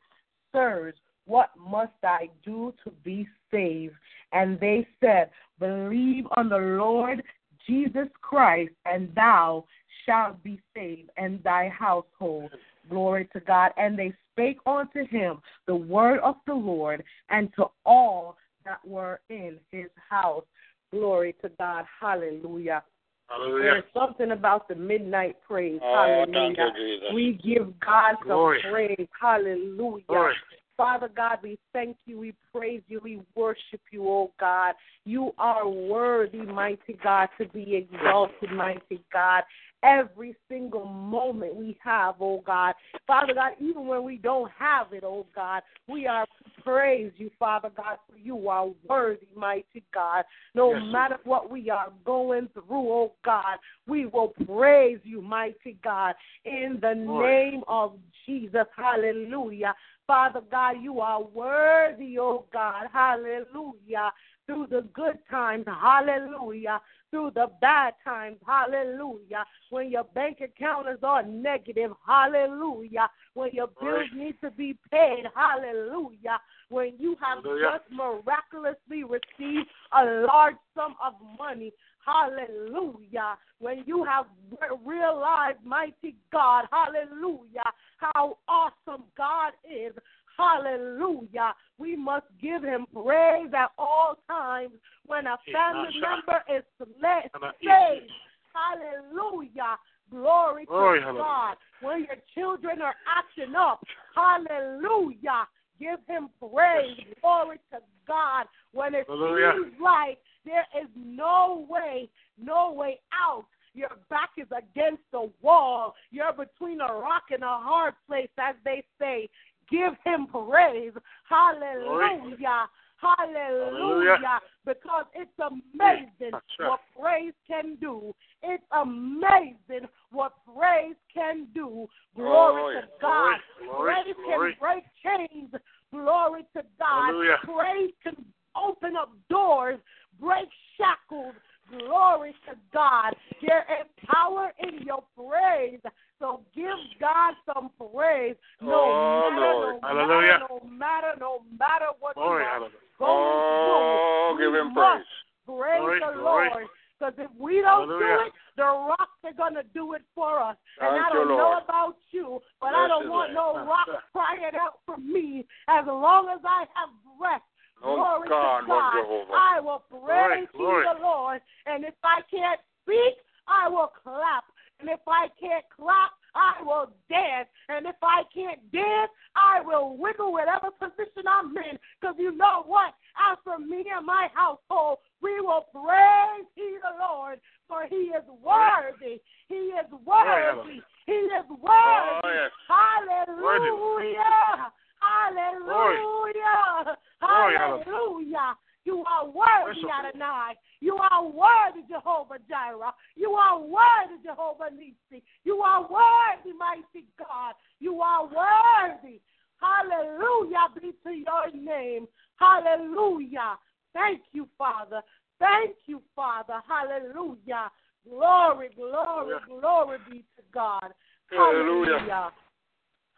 Sirs, 0.51 0.95
what 1.29 1.51
must 1.57 1.93
I 2.03 2.29
do 2.43 2.73
to 2.83 2.91
be 3.03 3.27
saved? 3.51 3.93
And 4.33 4.59
they 4.59 4.87
said, 4.99 5.29
Believe 5.59 6.25
on 6.35 6.49
the 6.49 6.57
Lord 6.57 7.21
Jesus 7.67 8.07
Christ, 8.21 8.71
and 8.85 9.13
thou 9.15 9.65
shalt 10.05 10.41
be 10.43 10.59
saved, 10.75 11.11
and 11.17 11.41
thy 11.43 11.69
household. 11.69 12.49
Glory 12.89 13.29
to 13.33 13.39
God. 13.41 13.71
And 13.77 13.97
they 13.97 14.11
spake 14.31 14.57
unto 14.65 15.05
him 15.05 15.39
the 15.67 15.75
word 15.75 16.19
of 16.21 16.35
the 16.47 16.53
Lord 16.55 17.03
and 17.29 17.53
to 17.57 17.65
all 17.85 18.37
that 18.65 18.79
were 18.85 19.19
in 19.29 19.57
his 19.71 19.89
house. 20.09 20.45
Glory 20.91 21.35
to 21.43 21.51
God. 21.59 21.85
Hallelujah. 22.01 22.83
Hallelujah. 23.27 23.63
There's 23.63 23.83
something 23.93 24.31
about 24.31 24.67
the 24.67 24.73
midnight 24.73 25.37
praise. 25.47 25.79
Oh, 25.83 26.25
Hallelujah. 26.25 26.73
We 27.13 27.39
give 27.45 27.79
God 27.79 28.15
some 28.27 28.71
praise. 28.71 29.07
Hallelujah. 29.21 30.03
Glory. 30.07 30.33
Father 30.79 31.09
God, 31.13 31.39
we 31.43 31.59
thank 31.73 31.97
you, 32.05 32.17
we 32.17 32.33
praise 32.53 32.81
you, 32.87 33.01
we 33.03 33.19
worship 33.35 33.81
you, 33.91 34.07
oh 34.07 34.31
God. 34.39 34.75
You 35.03 35.33
are 35.37 35.67
worthy, 35.67 36.37
mighty 36.37 36.97
God, 37.03 37.27
to 37.37 37.49
be 37.49 37.75
exalted, 37.75 38.53
mighty 38.53 39.03
God. 39.11 39.43
Every 39.83 40.37
single 40.47 40.85
moment 40.85 41.53
we 41.53 41.77
have, 41.83 42.15
oh 42.21 42.41
God. 42.47 42.75
Father 43.05 43.33
God, 43.33 43.55
even 43.59 43.87
when 43.87 44.05
we 44.05 44.15
don't 44.15 44.49
have 44.57 44.93
it, 44.93 45.03
oh 45.03 45.25
God, 45.35 45.63
we 45.89 46.07
are 46.07 46.25
praise 46.63 47.11
you, 47.17 47.29
Father 47.37 47.71
God, 47.75 47.97
for 48.09 48.17
you 48.17 48.47
are 48.47 48.67
worthy, 48.87 49.27
mighty 49.35 49.83
God. 49.93 50.23
No 50.55 50.73
Yes, 50.73 50.81
matter 50.91 51.17
what 51.23 51.51
we 51.51 51.69
are 51.69 51.91
going 52.05 52.47
through, 52.53 52.63
oh 52.69 53.13
God, 53.25 53.57
we 53.87 54.05
will 54.05 54.33
praise 54.45 54.99
you, 55.03 55.21
mighty 55.21 55.77
God, 55.83 56.15
in 56.45 56.79
the 56.81 56.93
Glory. 57.05 57.51
name 57.51 57.63
of 57.67 57.93
Jesus. 58.25 58.65
Hallelujah. 58.75 59.73
Father 60.09 60.41
God, 60.49 60.77
you 60.81 61.01
are 61.01 61.21
worthy, 61.21 62.17
oh 62.17 62.45
God. 62.51 62.87
Hallelujah. 62.91 64.11
Through 64.47 64.65
the 64.71 64.81
good 64.91 65.19
times, 65.29 65.65
hallelujah. 65.67 66.81
Through 67.11 67.33
the 67.35 67.45
bad 67.61 67.93
times, 68.03 68.37
hallelujah. 68.43 69.45
When 69.69 69.91
your 69.91 70.05
bank 70.05 70.41
account 70.41 70.87
is 70.89 70.97
all 71.03 71.23
negative, 71.23 71.91
hallelujah. 72.07 73.07
When 73.35 73.51
your 73.53 73.67
bills 73.79 74.09
need 74.15 74.33
to 74.43 74.49
be 74.49 74.75
paid, 74.89 75.25
hallelujah. 75.35 76.39
When 76.69 76.93
you 76.97 77.15
have 77.21 77.43
Hallelujah. 77.43 77.79
just 77.79 77.91
miraculously 77.91 79.03
received 79.03 79.67
a 79.95 80.25
large 80.25 80.55
sum 80.75 80.95
of 81.05 81.13
money, 81.37 81.71
hallelujah. 82.03 83.37
When 83.59 83.83
you 83.85 84.03
have 84.05 84.25
re- 84.51 84.77
realized, 84.85 85.59
mighty 85.63 86.15
God, 86.31 86.65
hallelujah, 86.71 87.69
how 87.99 88.37
awesome 88.47 89.03
God 89.17 89.53
is, 89.63 89.93
hallelujah. 90.37 91.53
We 91.77 91.95
must 91.95 92.25
give 92.41 92.63
him 92.63 92.85
praise 92.93 93.51
at 93.55 93.71
all 93.77 94.17
times 94.27 94.71
when 95.05 95.27
a 95.27 95.37
family 95.51 95.89
member 95.99 96.43
is 96.53 96.63
sla- 96.81 97.29
And 97.33 97.43
I 97.43 97.49
eat 97.61 98.01
saved. 98.01 98.11
Hallelujah. 98.53 99.77
Glory, 100.11 100.65
Glory, 100.65 100.99
to 100.99 101.05
hallelujah. 101.05 101.23
God. 101.23 101.57
When 101.81 101.99
your 101.99 102.17
children 102.33 102.81
are 102.81 102.95
acting 103.07 103.55
up, 103.55 103.83
hallelujah. 104.15 105.47
Give 105.79 105.99
him 106.07 106.29
praise. 106.39 106.97
Glory 107.21 107.57
to 107.71 107.79
God. 108.07 108.47
When 108.73 108.95
it 108.95 109.05
Hallelujah. 109.07 109.53
seems 109.55 109.73
like 109.81 110.17
there 110.45 110.65
is 110.81 110.89
no 110.95 111.65
way, 111.69 112.09
no 112.41 112.71
way 112.73 112.99
out. 113.13 113.45
Your 113.73 113.89
back 114.09 114.31
is 114.37 114.47
against 114.51 115.03
the 115.11 115.29
wall. 115.41 115.95
You're 116.11 116.33
between 116.33 116.81
a 116.81 116.93
rock 116.93 117.23
and 117.31 117.43
a 117.43 117.57
hard 117.59 117.93
place, 118.07 118.29
as 118.37 118.55
they 118.65 118.83
say. 118.99 119.29
Give 119.69 119.93
him 120.03 120.27
praise. 120.27 120.93
Hallelujah. 121.29 122.67
Hallelujah. 122.97 123.69
Hallelujah. 123.71 124.39
Because 124.65 125.05
it's 125.13 125.31
amazing 125.39 126.33
right. 126.33 126.69
what 126.69 126.79
praise 126.99 127.33
can 127.47 127.75
do. 127.79 128.13
It's 128.43 128.63
amazing 128.71 129.87
what 130.11 130.33
praise 130.45 130.95
can 131.13 131.47
do. 131.53 131.87
Glory 132.15 132.77
Oh, 132.77 132.81
to. 132.81 132.87
God. 132.99 133.37
Glory, 133.63 133.93
praise 134.03 134.15
glory. 134.25 134.51
can 134.51 134.59
break 134.59 134.83
chains. 135.03 135.53
Glory 135.91 136.41
to 136.55 136.63
God. 136.77 137.05
Hallelujah. 137.05 137.37
Praise 137.43 137.91
can 138.03 138.25
open 138.55 138.95
up 138.95 139.11
doors, 139.29 139.79
break 140.19 140.49
shackles. 140.77 141.35
Glory 141.77 142.33
to 142.47 142.55
God. 142.73 143.15
There 143.45 143.65
is 143.79 143.87
power 144.07 144.51
in 144.59 144.85
your 144.85 145.03
praise. 145.15 145.79
So 146.19 146.41
give 146.55 146.77
God 146.99 147.33
some 147.45 147.69
praise. 147.77 148.35
No 148.61 148.73
Oh, 148.73 149.29
matter, 149.29 149.41
Lord. 149.41 149.75
no 149.81 149.87
Hallelujah. 149.87 150.39
matter, 150.39 150.45
no 150.49 150.69
matter, 150.69 151.13
no 151.19 151.41
matter 151.57 151.85
what 151.99 152.15
Glory, 152.15 152.43
you 152.43 152.47
are 152.47 152.53
hallelujah. 152.53 152.71
going 152.99 153.09
Oh, 153.09 154.35
through. 154.35 154.45
give 154.45 154.55
him 154.59 154.73
praise. 154.73 155.05
Praise 155.45 155.79
Glory, 155.79 155.99
the 155.99 156.19
glory. 156.19 156.49
Lord. 156.49 156.67
Because 156.99 157.13
if 157.17 157.31
we 157.39 157.61
don't 157.61 157.87
do 157.87 157.99
it, 158.27 158.33
the 158.57 158.63
rocks 158.63 159.23
are 159.23 159.31
going 159.31 159.53
to 159.53 159.63
do 159.73 159.93
it 159.93 160.01
for 160.13 160.37
us. 160.39 160.57
and 160.81 160.95
Thank 160.95 161.05
I 161.05 161.09
don't 161.13 161.29
know 161.29 161.57
about 161.63 161.95
you, 162.11 162.41
but 162.59 162.75
I 162.75 162.89
don't 162.89 163.07
want 163.07 163.33
no 163.33 163.53
rocks 163.65 164.03
crying 164.11 164.51
out 164.59 164.79
for 164.85 164.97
me. 164.97 165.45
As 165.69 165.85
long 165.87 166.27
as 166.27 166.41
I 166.43 166.65
have 166.75 166.89
breath, 167.17 167.41
glory 167.81 168.29
God, 168.29 168.61
to 168.61 168.67
God, 168.67 169.25
I 169.33 169.59
will 169.59 169.83
praise 169.89 170.47
Glory, 170.55 170.57
glory. 170.83 170.85
the 170.93 171.01
Lord. 171.01 171.41
And 171.65 171.83
if 171.83 171.95
I 172.03 172.21
can't 172.29 172.59
speak, 172.83 173.17
I 173.47 173.67
will 173.67 173.91
clap. 174.03 174.43
And 174.79 174.89
if 174.89 174.99
I 175.07 175.27
can't 175.39 175.65
clap, 175.75 176.11
I 176.35 176.61
will 176.63 176.91
dance. 177.09 177.49
And 177.67 177.85
if 177.85 177.95
I 178.01 178.23
can't 178.33 178.59
dance, 178.71 179.11
I 179.35 179.61
will 179.61 179.97
wiggle 179.97 180.31
whatever 180.31 180.71
position 180.71 181.27
I'm 181.27 181.55
in. 181.57 181.77
Because 181.99 182.15
you 182.17 182.35
know 182.35 182.63
what? 182.65 182.93
As 183.19 183.37
for 183.43 183.59
me 183.59 183.85
and 183.95 184.05
my 184.05 184.29
household, 184.33 184.99
we 185.21 185.41
will 185.41 185.65
praise 185.73 186.47
ye 186.55 186.77
the 186.79 186.95
Lord, 186.99 187.39
for 187.67 187.85
he 187.89 188.13
is 188.15 188.23
worthy. 188.41 189.19
He 189.47 189.75
is 189.75 189.85
oh, 189.91 189.99
worthy. 190.05 190.81
He 191.05 191.11
is 191.11 191.45
worthy. 191.49 191.73
Oh, 191.73 192.21
yes. 192.23 192.51
Hallelujah. 192.67 194.71
Hallelujah. 194.99 196.97
Glory, 197.19 197.57
Hallelujah. 197.57 198.55
You 198.85 199.03
are 199.05 199.25
worthy. 199.25 199.81
Adonai. 199.87 200.55
You 200.79 200.95
are 200.95 201.25
worthy, 201.25 201.85
Jehovah 201.87 202.39
Jireh. 202.47 202.93
You 203.15 203.31
are 203.31 203.59
worthy, 203.59 204.23
Jehovah 204.23 204.69
Nisi. 204.73 205.23
You 205.43 205.61
are 205.61 205.81
worthy, 205.81 206.57
mighty 206.57 207.05
God. 207.17 207.55
You 207.79 208.01
are 208.01 208.23
worthy. 208.23 209.21
Hallelujah 209.61 210.67
be 210.81 210.93
to 211.03 211.11
your 211.11 211.51
name. 211.53 212.07
Hallelujah. 212.37 213.57
Thank 213.93 214.21
you, 214.31 214.47
Father. 214.57 215.01
Thank 215.39 215.75
you, 215.85 216.01
Father. 216.15 216.61
Hallelujah. 216.67 217.69
Glory, 218.07 218.69
glory, 218.75 219.35
glory 219.47 219.97
be 220.09 220.19
to 220.37 220.43
God. 220.53 220.93
Hallelujah. 221.29 222.31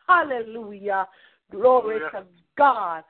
Hallelujah. 0.08 1.08
Glory 1.51 1.99
Hallelujah. 1.99 2.11
to 2.11 2.23
God. 2.57 3.03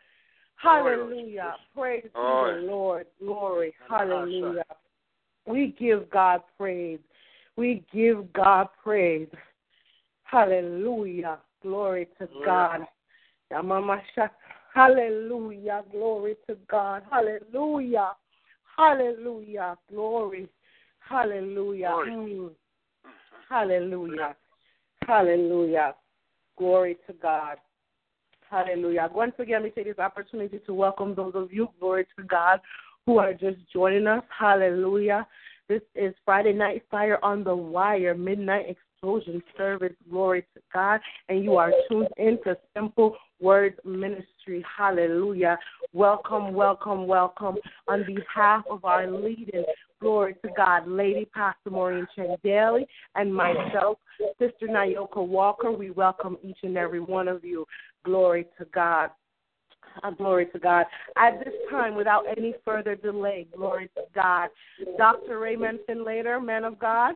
Hallelujah. 0.55 1.55
Praise 1.75 2.03
to 2.03 2.09
the 2.13 2.67
Lord. 2.67 3.07
Glory. 3.19 3.73
Hallelujah. 3.89 4.63
We 5.47 5.75
give 5.79 6.09
God 6.09 6.41
praise. 6.57 6.99
We 7.57 7.83
give 7.93 8.31
God 8.33 8.67
praise. 8.83 9.27
Hallelujah. 10.23 11.39
Glory 11.61 12.07
to. 12.19 12.27
God. 12.45 12.81
Hallelujah. 14.73 15.83
Glory 15.91 16.35
to 16.47 16.57
God. 16.69 17.03
Hallelujah. 17.09 18.11
Hallelujah. 18.77 19.77
Glory. 19.89 20.47
Hallelujah. 20.99 21.89
Glory. 21.89 22.11
Mm. 22.11 22.51
Hallelujah. 23.49 24.35
Hallelujah. 25.05 25.95
Glory 26.57 26.97
to 27.07 27.13
God. 27.13 27.57
Hallelujah. 28.51 29.09
Once 29.13 29.31
again, 29.39 29.63
we 29.63 29.69
take 29.69 29.85
this 29.85 29.97
opportunity 29.97 30.59
to 30.65 30.73
welcome 30.73 31.15
those 31.15 31.31
of 31.35 31.53
you, 31.53 31.69
glory 31.79 32.05
to 32.17 32.23
God, 32.23 32.59
who 33.05 33.17
are 33.17 33.33
just 33.33 33.57
joining 33.71 34.07
us. 34.07 34.23
Hallelujah. 34.37 35.25
This 35.69 35.81
is 35.95 36.13
Friday 36.25 36.51
Night 36.51 36.83
Fire 36.91 37.17
on 37.23 37.45
the 37.45 37.55
Wire, 37.55 38.13
Midnight 38.13 38.65
Explosion 38.67 39.41
Service. 39.55 39.93
Glory 40.09 40.41
to 40.53 40.61
God. 40.73 40.99
And 41.29 41.45
you 41.45 41.55
are 41.55 41.71
tuned 41.89 42.09
into 42.17 42.57
Simple 42.75 43.15
Word 43.39 43.75
Ministry. 43.85 44.65
Hallelujah. 44.77 45.57
Welcome, 45.93 46.53
welcome, 46.53 47.07
welcome. 47.07 47.55
On 47.87 48.03
behalf 48.05 48.65
of 48.69 48.83
our 48.83 49.09
leading, 49.09 49.63
glory 50.01 50.35
to 50.43 50.49
God, 50.57 50.87
Lady 50.87 51.25
Pastor 51.33 51.69
Maureen 51.69 52.07
Chen 52.15 52.35
Daly 52.43 52.85
and 53.15 53.33
myself, 53.33 53.97
Sister 54.39 54.67
Nayoka 54.67 55.25
Walker, 55.25 55.71
we 55.71 55.91
welcome 55.91 56.37
each 56.43 56.57
and 56.63 56.77
every 56.77 56.99
one 56.99 57.27
of 57.27 57.45
you. 57.45 57.65
Glory 58.03 58.45
to 58.57 58.65
God. 58.73 59.11
Uh, 60.03 60.11
glory 60.11 60.45
to 60.47 60.59
God. 60.59 60.85
At 61.17 61.39
this 61.43 61.53
time, 61.69 61.95
without 61.95 62.23
any 62.37 62.55
further 62.63 62.95
delay, 62.95 63.47
glory 63.55 63.89
to 63.95 64.03
God. 64.15 64.49
Dr. 64.97 65.39
Raymond 65.39 65.79
Findlater, 65.87 66.43
man 66.43 66.63
of 66.63 66.79
God. 66.79 67.15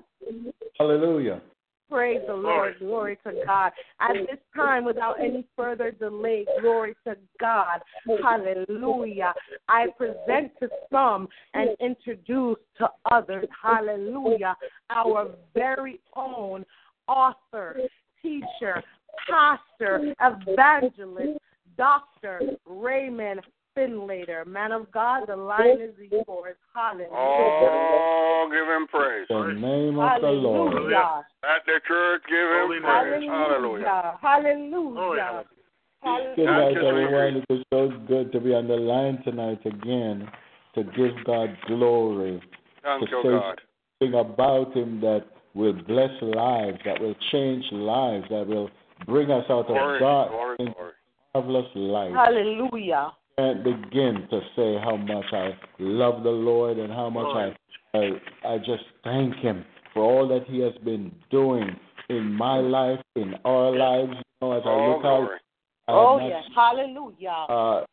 Hallelujah. 0.78 1.42
Praise 1.90 2.22
the 2.28 2.34
Lord. 2.34 2.76
Glory 2.80 3.18
to 3.26 3.34
God. 3.46 3.72
At 4.00 4.14
this 4.14 4.40
time, 4.56 4.86
without 4.86 5.20
any 5.20 5.46
further 5.56 5.92
delay, 5.92 6.46
glory 6.62 6.96
to 7.06 7.16
God. 7.40 7.80
Hallelujah. 8.24 9.34
I 9.70 9.88
present 9.96 10.52
to 10.60 10.70
some 10.92 11.28
and 11.54 11.70
introduce 11.80 12.58
to 12.80 12.90
others, 13.12 13.48
hallelujah, 13.62 14.56
our 14.90 15.30
very 15.54 16.00
own 16.16 16.66
author, 17.08 17.78
teacher, 18.22 18.82
Pastor, 19.30 20.14
Evangelist, 20.22 21.40
Dr. 21.78 22.42
Raymond 22.66 23.42
Findlater. 23.78 24.46
Man 24.46 24.72
of 24.72 24.92
God, 24.92 25.24
the 25.28 25.36
line 25.36 25.82
is 25.82 25.94
yours. 26.10 26.56
Hallelujah. 26.74 27.12
Oh, 27.12 28.50
give 28.52 28.68
him 28.68 28.88
praise. 28.88 29.28
The 29.30 29.60
name 29.60 30.00
of 30.00 30.22
the 30.22 30.28
Lord. 30.28 30.94
At 30.94 31.66
the 31.66 31.80
church, 31.88 32.22
give 32.28 32.38
him 32.38 32.68
Holy 32.68 32.80
praise. 32.80 33.30
Hallelujah. 33.30 34.18
Hallelujah. 34.22 34.94
Glory, 34.94 35.20
Hallelujah. 36.02 36.36
Good 36.36 36.46
night, 36.46 36.78
everyone. 36.78 37.36
It 37.38 37.46
was 37.50 37.64
so 37.74 37.92
good 38.08 38.32
to 38.32 38.40
be 38.40 38.54
on 38.54 38.68
the 38.68 38.76
line 38.76 39.22
tonight 39.24 39.60
again 39.66 40.28
to 40.76 40.84
give 40.84 41.12
God 41.26 41.58
glory. 41.68 42.42
Thank 42.84 43.10
to 43.10 43.10
you, 43.10 43.22
say 43.24 43.30
God. 43.30 43.62
something 44.00 44.20
about 44.20 44.76
Him 44.76 45.02
that 45.02 45.26
will 45.56 45.74
bless 45.74 46.12
lives, 46.22 46.78
that 46.86 47.02
will 47.02 47.16
change 47.32 47.66
lives, 47.72 48.26
that 48.30 48.46
will 48.46 48.70
bring 49.06 49.32
us 49.32 49.46
out 49.50 49.62
of 49.62 49.68
Glory, 49.68 50.00
dark 50.00 50.30
glory, 50.30 50.56
into 50.60 50.74
glory. 50.74 50.92
marvelous 51.34 51.72
light. 51.76 52.14
Hallelujah. 52.14 53.12
Can't 53.38 53.64
begin 53.64 54.28
to 54.30 54.40
say 54.56 54.78
how 54.84 54.96
much 54.96 55.26
I 55.34 55.58
love 55.80 56.24
the 56.24 56.30
Lord 56.30 56.78
and 56.78 56.92
how 56.92 57.10
much 57.10 57.26
I, 57.94 57.98
I 57.98 58.54
I 58.54 58.58
just 58.60 58.84
thank 59.04 59.36
Him 59.36 59.66
for 59.94 60.04
all 60.04 60.28
that 60.30 60.46
He 60.48 60.60
has 60.60 60.74
been 60.84 61.12
doing 61.30 61.76
in 62.10 62.32
my 62.32 62.60
life, 62.60 63.00
in 63.16 63.34
our 63.44 63.76
lives. 63.76 64.14
You 64.42 64.48
know, 64.48 64.58
as 64.58 64.64
I 64.66 64.70
Oh, 64.70 64.92
look 64.96 65.06
out. 65.06 65.30
I 65.88 65.92
Oh, 65.92 66.18
not 66.18 66.28
yes. 66.28 66.44
Hallelujah. 66.56 67.46
uh, 67.50 67.86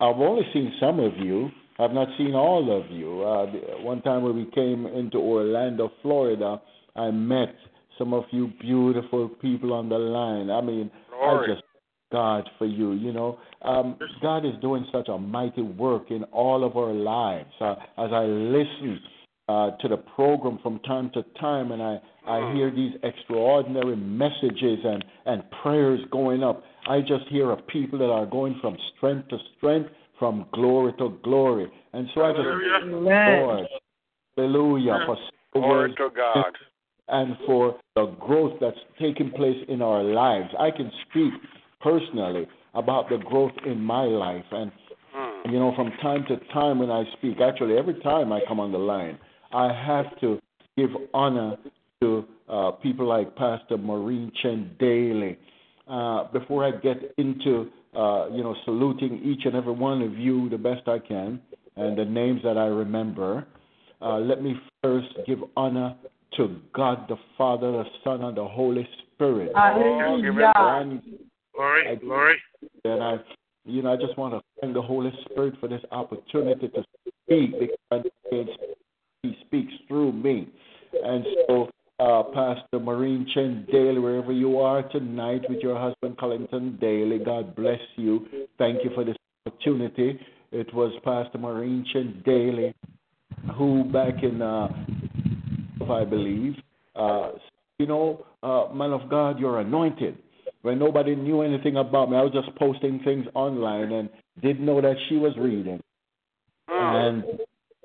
I've 0.00 0.20
only 0.20 0.42
seen 0.52 0.72
some 0.80 1.00
of 1.00 1.16
you. 1.16 1.50
I've 1.78 1.92
not 1.92 2.08
seen 2.18 2.34
all 2.34 2.80
of 2.80 2.90
you. 2.90 3.22
Uh, 3.22 3.46
one 3.82 4.02
time 4.02 4.22
when 4.22 4.36
we 4.36 4.44
came 4.54 4.86
into 4.86 5.18
Orlando, 5.18 5.90
Florida, 6.02 6.60
I 6.96 7.10
met 7.10 7.54
some 7.98 8.12
of 8.12 8.24
you 8.30 8.52
beautiful 8.60 9.28
people 9.28 9.72
on 9.72 9.88
the 9.88 9.98
line. 9.98 10.50
I 10.50 10.60
mean, 10.60 10.90
Glory. 11.10 11.50
I 11.50 11.54
just 11.54 11.64
God 12.12 12.48
for 12.58 12.66
you. 12.66 12.92
You 12.92 13.12
know, 13.12 13.38
um, 13.64 13.96
God 14.20 14.44
is 14.44 14.52
doing 14.60 14.86
such 14.92 15.08
a 15.08 15.18
mighty 15.18 15.62
work 15.62 16.10
in 16.10 16.24
all 16.24 16.64
of 16.64 16.76
our 16.76 16.92
lives. 16.92 17.50
Uh, 17.60 17.74
as 17.98 18.10
I 18.12 18.24
listen 18.24 19.00
uh, 19.48 19.70
to 19.80 19.88
the 19.88 19.96
program 19.96 20.58
from 20.62 20.78
time 20.80 21.10
to 21.14 21.22
time, 21.40 21.72
and 21.72 21.82
I 21.82 21.98
I 22.26 22.52
hear 22.54 22.70
these 22.70 22.92
extraordinary 23.02 23.96
messages 23.96 24.78
and 24.84 25.04
and 25.26 25.42
prayers 25.62 26.00
going 26.10 26.42
up. 26.42 26.62
I 26.88 27.00
just 27.00 27.26
hear 27.28 27.50
of 27.50 27.66
people 27.66 27.98
that 27.98 28.10
are 28.10 28.26
going 28.26 28.58
from 28.60 28.76
strength 28.96 29.28
to 29.28 29.38
strength, 29.56 29.90
from 30.18 30.46
glory 30.52 30.92
to 30.98 31.18
glory, 31.22 31.70
and 31.92 32.08
so 32.14 32.22
I 32.22 32.32
just 32.32 32.42
Hallelujah. 32.44 32.96
Lord, 32.96 33.66
hallelujah 34.36 34.98
for 35.06 35.16
the 35.54 35.60
Glory 35.60 35.78
words 35.78 35.94
to 35.96 36.08
God. 36.14 36.52
and 37.08 37.36
for 37.46 37.76
the 37.94 38.06
growth 38.20 38.58
that's 38.60 38.78
taking 39.00 39.30
place 39.32 39.62
in 39.68 39.82
our 39.82 40.02
lives. 40.02 40.48
I 40.58 40.70
can 40.70 40.90
speak 41.10 41.32
personally 41.80 42.46
about 42.74 43.08
the 43.08 43.18
growth 43.18 43.52
in 43.66 43.80
my 43.82 44.04
life. 44.04 44.44
And, 44.50 44.72
Mm. 45.14 45.52
you 45.52 45.58
know, 45.58 45.72
from 45.74 45.92
time 46.00 46.24
to 46.26 46.36
time 46.52 46.78
when 46.78 46.90
I 46.90 47.04
speak, 47.12 47.40
actually, 47.40 47.76
every 47.76 47.94
time 48.00 48.32
I 48.32 48.40
come 48.48 48.60
on 48.60 48.72
the 48.72 48.78
line, 48.78 49.18
I 49.52 49.72
have 49.72 50.18
to 50.20 50.38
give 50.76 50.90
honor 51.12 51.56
to 52.00 52.24
uh, 52.48 52.70
people 52.72 53.06
like 53.06 53.34
Pastor 53.36 53.76
Maureen 53.76 54.32
Chen 54.42 54.74
Daly. 54.78 55.36
Uh, 55.86 56.24
before 56.32 56.64
I 56.64 56.70
get 56.70 57.12
into, 57.18 57.70
uh, 57.94 58.28
you 58.30 58.42
know, 58.42 58.54
saluting 58.64 59.20
each 59.22 59.44
and 59.44 59.54
every 59.54 59.72
one 59.72 60.00
of 60.02 60.16
you 60.18 60.48
the 60.48 60.58
best 60.58 60.88
I 60.88 60.98
can 60.98 61.40
and 61.76 61.96
the 61.96 62.04
names 62.04 62.40
that 62.42 62.56
I 62.56 62.66
remember, 62.66 63.46
uh, 64.00 64.18
let 64.18 64.42
me 64.42 64.54
first 64.82 65.08
give 65.26 65.38
honor 65.56 65.94
to 66.36 66.56
God 66.72 67.06
the 67.08 67.16
Father, 67.36 67.70
the 67.72 67.84
Son, 68.02 68.22
and 68.24 68.36
the 68.36 68.46
Holy 68.46 68.88
Spirit. 69.14 69.52
Hallelujah. 69.54 70.52
And, 70.56 71.02
Glory, 71.54 71.96
glory. 71.96 72.36
and 72.84 73.02
I, 73.02 73.16
you 73.64 73.82
know, 73.82 73.92
I 73.92 73.96
just 73.96 74.16
want 74.16 74.34
to 74.34 74.40
thank 74.60 74.74
the 74.74 74.82
Holy 74.82 75.12
Spirit 75.24 75.54
for 75.60 75.68
this 75.68 75.82
opportunity 75.90 76.68
to 76.68 76.84
speak 77.24 77.52
because 77.58 78.46
He 79.22 79.36
speaks 79.46 79.72
through 79.88 80.12
me. 80.12 80.48
And 81.04 81.24
so, 81.46 81.70
uh, 82.00 82.22
Pastor 82.34 82.80
Maureen 82.80 83.26
Chen 83.32 83.66
Daly, 83.70 83.98
wherever 83.98 84.32
you 84.32 84.58
are 84.58 84.82
tonight 84.88 85.42
with 85.48 85.60
your 85.60 85.78
husband 85.78 86.16
Collington 86.18 86.80
Daly, 86.80 87.18
God 87.18 87.54
bless 87.54 87.80
you. 87.96 88.26
Thank 88.58 88.82
you 88.84 88.90
for 88.94 89.04
this 89.04 89.16
opportunity. 89.46 90.18
It 90.50 90.72
was 90.74 90.92
Pastor 91.04 91.38
Maureen 91.38 91.84
Chen 91.92 92.22
Daly 92.24 92.74
who, 93.56 93.84
back 93.84 94.22
in, 94.22 94.40
uh, 94.40 94.68
I 95.90 96.04
believe, 96.04 96.54
uh, 96.94 97.32
you 97.78 97.86
know, 97.86 98.24
uh, 98.42 98.72
man 98.72 98.92
of 98.92 99.08
God, 99.08 99.38
you're 99.38 99.60
anointed. 99.60 100.16
When 100.62 100.78
nobody 100.78 101.14
knew 101.16 101.42
anything 101.42 101.76
about 101.76 102.10
me, 102.10 102.16
I 102.16 102.22
was 102.22 102.32
just 102.32 102.56
posting 102.56 103.00
things 103.04 103.26
online 103.34 103.92
and 103.92 104.08
didn't 104.40 104.64
know 104.64 104.80
that 104.80 104.94
she 105.08 105.16
was 105.16 105.32
reading. 105.36 105.80
And 106.68 107.24
ah. 107.24 107.44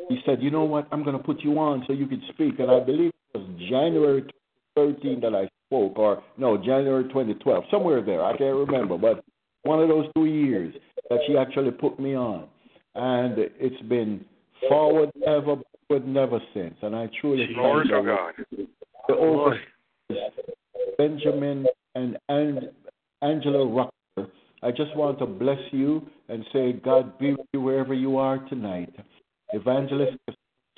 he 0.10 0.20
said, 0.26 0.42
You 0.42 0.52
know 0.52 0.64
what? 0.64 0.88
I'm 0.92 1.04
going 1.04 1.18
to 1.18 1.24
put 1.24 1.42
you 1.42 1.58
on 1.60 1.84
so 1.88 1.94
you 1.94 2.08
could 2.08 2.22
speak. 2.30 2.60
And 2.60 2.70
I 2.70 2.80
believe 2.80 3.12
it 3.34 3.38
was 3.38 3.48
January 3.70 4.24
13 4.76 5.22
that 5.22 5.34
I 5.34 5.50
spoke, 5.68 5.98
or 5.98 6.24
no, 6.38 6.58
January 6.58 7.04
2012, 7.06 7.64
somewhere 7.72 8.02
there. 8.02 8.24
I 8.24 8.38
can't 8.38 8.56
remember. 8.56 8.98
But 8.98 9.24
one 9.64 9.82
of 9.82 9.90
those 9.90 10.06
two 10.16 10.26
years 10.26 10.74
that 11.10 11.20
she 11.28 11.38
actually 11.38 11.72
put 11.72 12.00
me 12.00 12.16
on. 12.16 12.48
And 12.96 13.36
it's 13.38 13.82
been 13.84 14.26
forward 14.68 15.12
ever, 15.26 15.58
backward 15.88 16.08
never 16.08 16.40
since. 16.54 16.76
And 16.82 16.96
I 16.96 17.10
truly 17.22 17.48
Glory 17.54 17.88
thank 17.90 18.06
the 18.06 18.66
God. 18.68 19.58
the 20.10 20.36
Benjamin 20.98 21.66
and, 21.98 22.18
and 22.30 22.70
Angela 23.22 23.66
Rucker. 23.66 24.32
I 24.64 24.72
just 24.72 24.96
want 24.96 25.20
to 25.20 25.26
bless 25.26 25.60
you 25.72 26.06
and 26.30 26.44
say, 26.54 26.74
God 26.74 27.18
be 27.20 27.32
with 27.32 27.46
you 27.54 27.62
wherever 27.62 27.94
you 27.94 28.18
are 28.18 28.40
tonight. 28.50 28.94
Evangelist 29.54 30.18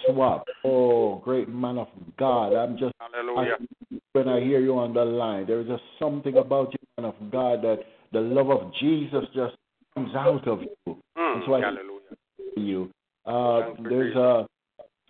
Swap, 0.07 0.45
oh, 0.63 1.17
great 1.25 1.49
man 1.49 1.77
of 1.77 1.87
God. 2.17 2.53
I'm 2.53 2.77
just, 2.77 2.93
Hallelujah. 2.99 3.57
I, 3.91 3.97
when 4.13 4.29
I 4.29 4.39
hear 4.39 4.61
you 4.61 4.77
on 4.77 4.93
the 4.93 5.03
line, 5.03 5.45
there's 5.45 5.67
just 5.67 5.83
something 5.99 6.37
about 6.37 6.71
you, 6.71 6.79
man 6.97 7.11
of 7.13 7.31
God, 7.31 7.61
that 7.63 7.79
the 8.13 8.21
love 8.21 8.49
of 8.49 8.73
Jesus 8.79 9.25
just 9.35 9.55
comes 9.93 10.15
out 10.15 10.47
of 10.47 10.61
you. 10.61 10.95
Mm. 11.17 11.35
That's 11.35 11.47
why- 11.49 11.59
Hallelujah. 11.61 12.15
you. 12.55 12.89
Uh, 13.25 13.73
you, 13.77 13.89
there's 13.89 14.15
a, 14.15 14.47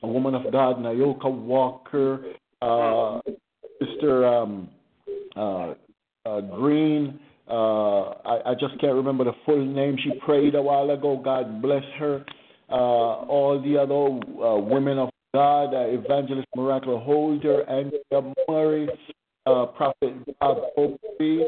a 0.01 0.07
woman 0.07 0.33
of 0.33 0.51
God, 0.51 0.77
Nayoka 0.77 1.31
Walker, 1.31 2.33
uh, 2.61 3.19
Sister 3.79 4.25
um, 4.25 4.69
uh, 5.35 5.73
uh, 6.25 6.41
Green. 6.41 7.19
Uh, 7.49 8.09
I, 8.25 8.51
I 8.51 8.53
just 8.59 8.79
can't 8.79 8.93
remember 8.93 9.23
the 9.23 9.33
full 9.45 9.63
name. 9.65 9.97
She 10.03 10.11
prayed 10.25 10.55
a 10.55 10.61
while 10.61 10.89
ago. 10.91 11.19
God 11.23 11.61
bless 11.61 11.83
her. 11.97 12.23
Uh, 12.69 12.75
all 12.75 13.59
the 13.63 13.77
other 13.77 14.45
uh, 14.45 14.57
women 14.59 14.99
of 14.99 15.09
God, 15.33 15.73
uh, 15.73 15.87
Evangelist 15.87 16.47
Miracle 16.55 16.99
Holder, 16.99 17.67
Andrea 17.69 18.33
Murray, 18.47 18.87
uh, 19.47 19.65
Prophet 19.67 20.13
Bob 20.39 20.57
Opie, 20.77 21.45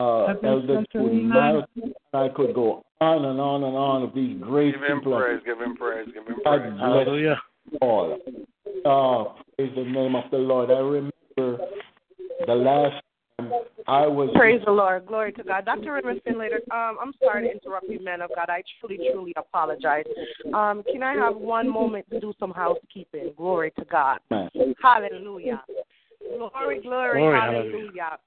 uh, 0.00 0.26
Elder 0.42 0.84
Tunal. 0.92 1.64
I 2.12 2.28
could 2.34 2.54
go 2.54 2.84
on 3.00 3.24
and 3.24 3.38
on 3.40 3.62
and 3.64 3.76
on 3.76 4.02
of 4.02 4.14
these 4.14 4.40
great 4.40 4.72
Give 4.74 4.82
him 4.82 4.98
people. 4.98 5.18
praise. 5.20 5.40
Give 5.44 5.60
him 5.60 5.76
praise. 5.76 6.06
Give 6.12 6.26
him 6.26 6.36
God 6.44 6.58
praise. 6.60 6.72
bless 6.72 6.80
Hallelujah. 6.80 7.36
all. 7.80 8.18
Oh, 8.84 9.34
praise 9.56 9.72
the 9.76 9.84
name 9.84 10.14
of 10.16 10.24
the 10.30 10.38
Lord. 10.38 10.70
I 10.70 10.78
remember 10.78 11.12
the 12.46 12.54
last 12.54 12.92
time 12.92 13.02
I 13.86 14.06
was 14.06 14.30
Praise 14.34 14.62
the 14.64 14.72
Lord. 14.72 15.06
Glory 15.06 15.32
to 15.32 15.44
God. 15.44 15.64
Dr. 15.64 15.92
Raymond 15.92 16.22
Findlater, 16.26 16.56
um, 16.72 16.96
I'm 17.00 17.12
sorry 17.22 17.48
to 17.48 17.52
interrupt 17.52 17.88
you, 17.88 18.02
man 18.02 18.22
of 18.22 18.30
God. 18.34 18.48
I 18.48 18.62
truly, 18.80 18.98
truly 19.12 19.32
apologize. 19.36 20.04
Um, 20.54 20.82
can 20.90 21.02
I 21.02 21.14
have 21.14 21.36
one 21.36 21.68
moment 21.68 22.06
to 22.10 22.18
do 22.18 22.32
some 22.40 22.52
housekeeping? 22.52 23.34
Glory 23.36 23.72
to 23.78 23.84
God. 23.84 24.20
man. 24.30 24.48
Hallelujah. 24.82 25.62
Glory, 26.36 26.80
glory, 26.80 27.20
Glory, 27.20 27.38
hallelujah. 27.38 28.18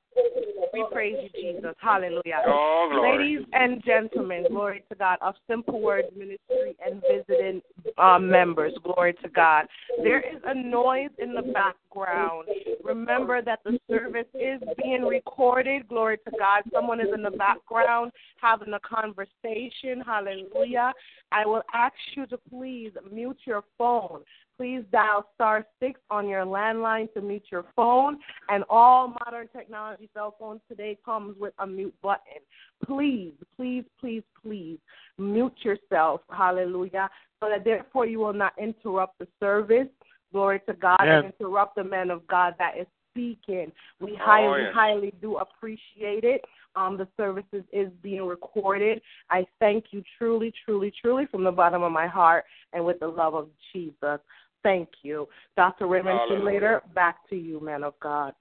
We 0.74 0.86
praise 0.92 1.16
you, 1.22 1.54
Jesus. 1.54 1.76
Hallelujah. 1.80 2.42
Oh. 2.46 2.90
Ladies 3.02 3.46
and 3.54 3.84
gentlemen, 3.84 4.46
glory 4.50 4.84
to 4.90 4.96
God, 4.96 5.18
of 5.22 5.36
Simple 5.48 5.82
Words 5.82 6.10
Ministry 6.16 6.76
and 6.86 7.02
visiting 7.02 7.62
uh, 7.98 8.20
members, 8.20 8.74
glory 8.84 9.14
to 9.24 9.30
God. 9.30 9.66
There 10.04 10.20
is 10.20 10.42
a 10.46 10.54
noise 10.54 11.10
in 11.18 11.34
the 11.34 11.42
background. 11.42 12.48
Remember 12.84 13.42
that 13.42 13.60
the 13.66 13.80
service 13.90 14.28
is 14.34 14.62
being 14.82 15.04
recorded, 15.04 15.88
glory 15.88 16.18
to 16.18 16.32
God. 16.38 16.64
Someone 16.72 17.02
is 17.02 17.08
in 17.14 17.24
the 17.24 17.32
background 17.32 18.12
having 18.42 18.74
a 18.74 18.80
conversation, 18.80 20.02
hallelujah. 20.06 20.94
I 21.32 21.46
will 21.46 21.64
ask 21.74 21.96
you 22.16 22.26
to 22.28 22.38
please 22.38 22.92
mute 23.12 23.40
your 23.46 23.64
phone. 23.78 24.22
Please 24.58 24.84
dial 24.92 25.26
star 25.36 25.66
six 25.80 26.02
on 26.10 26.28
your 26.28 26.44
landline 26.44 27.12
to 27.14 27.22
mute 27.22 27.46
your 27.50 27.64
phone. 27.78 28.18
And 28.50 28.66
all 28.70 29.16
modern 29.26 29.48
technology 29.56 30.09
cell 30.14 30.36
phones 30.40 30.62
today 30.68 30.98
comes 31.04 31.36
with 31.40 31.54
a 31.60 31.68
mute 31.68 31.96
button. 32.02 32.42
Please, 32.86 33.34
please, 33.56 33.84
please, 34.00 34.24
please 34.42 34.78
mute 35.18 35.58
yourself. 35.64 36.22
Hallelujah. 36.30 37.10
So 37.40 37.50
that 37.50 37.64
therefore 37.64 38.06
you 38.06 38.20
will 38.20 38.34
not 38.34 38.54
interrupt 38.58 39.20
the 39.20 39.28
service. 39.40 39.88
Glory 40.32 40.62
to 40.68 40.74
God 40.74 41.00
Amen. 41.02 41.26
and 41.26 41.34
interrupt 41.34 41.76
the 41.76 41.84
man 41.84 42.12
of 42.12 42.26
God 42.28 42.54
that 42.60 42.78
is 42.80 42.88
speaking. 43.12 43.72
We 44.00 44.16
highly, 44.20 44.64
yes. 44.64 44.74
highly 44.74 45.14
do 45.22 45.38
appreciate 45.38 46.24
it. 46.24 46.44
Um, 46.76 46.98
the 46.98 47.08
services 47.18 47.64
is 47.74 47.90
being 48.04 48.24
recorded. 48.24 49.02
I 49.30 49.46
thank 49.60 49.86
you 49.92 50.04
truly, 50.18 50.54
truly, 50.66 50.94
truly 51.02 51.26
from 51.26 51.44
the 51.44 51.52
bottom 51.52 51.82
of 51.82 51.92
my 51.92 52.08
heart 52.08 52.46
and 52.74 52.86
with 52.86 53.00
the 53.00 53.08
love 53.08 53.34
of 53.34 53.50
Jesus. 53.74 54.20
Thank 54.62 54.90
you. 55.02 55.28
Dr. 55.56 55.88
Raymond 55.88 56.44
later, 56.44 56.82
back 56.94 57.28
to 57.30 57.36
you, 57.36 57.60
man 57.60 57.84
of 57.84 57.94
God. 58.00 58.34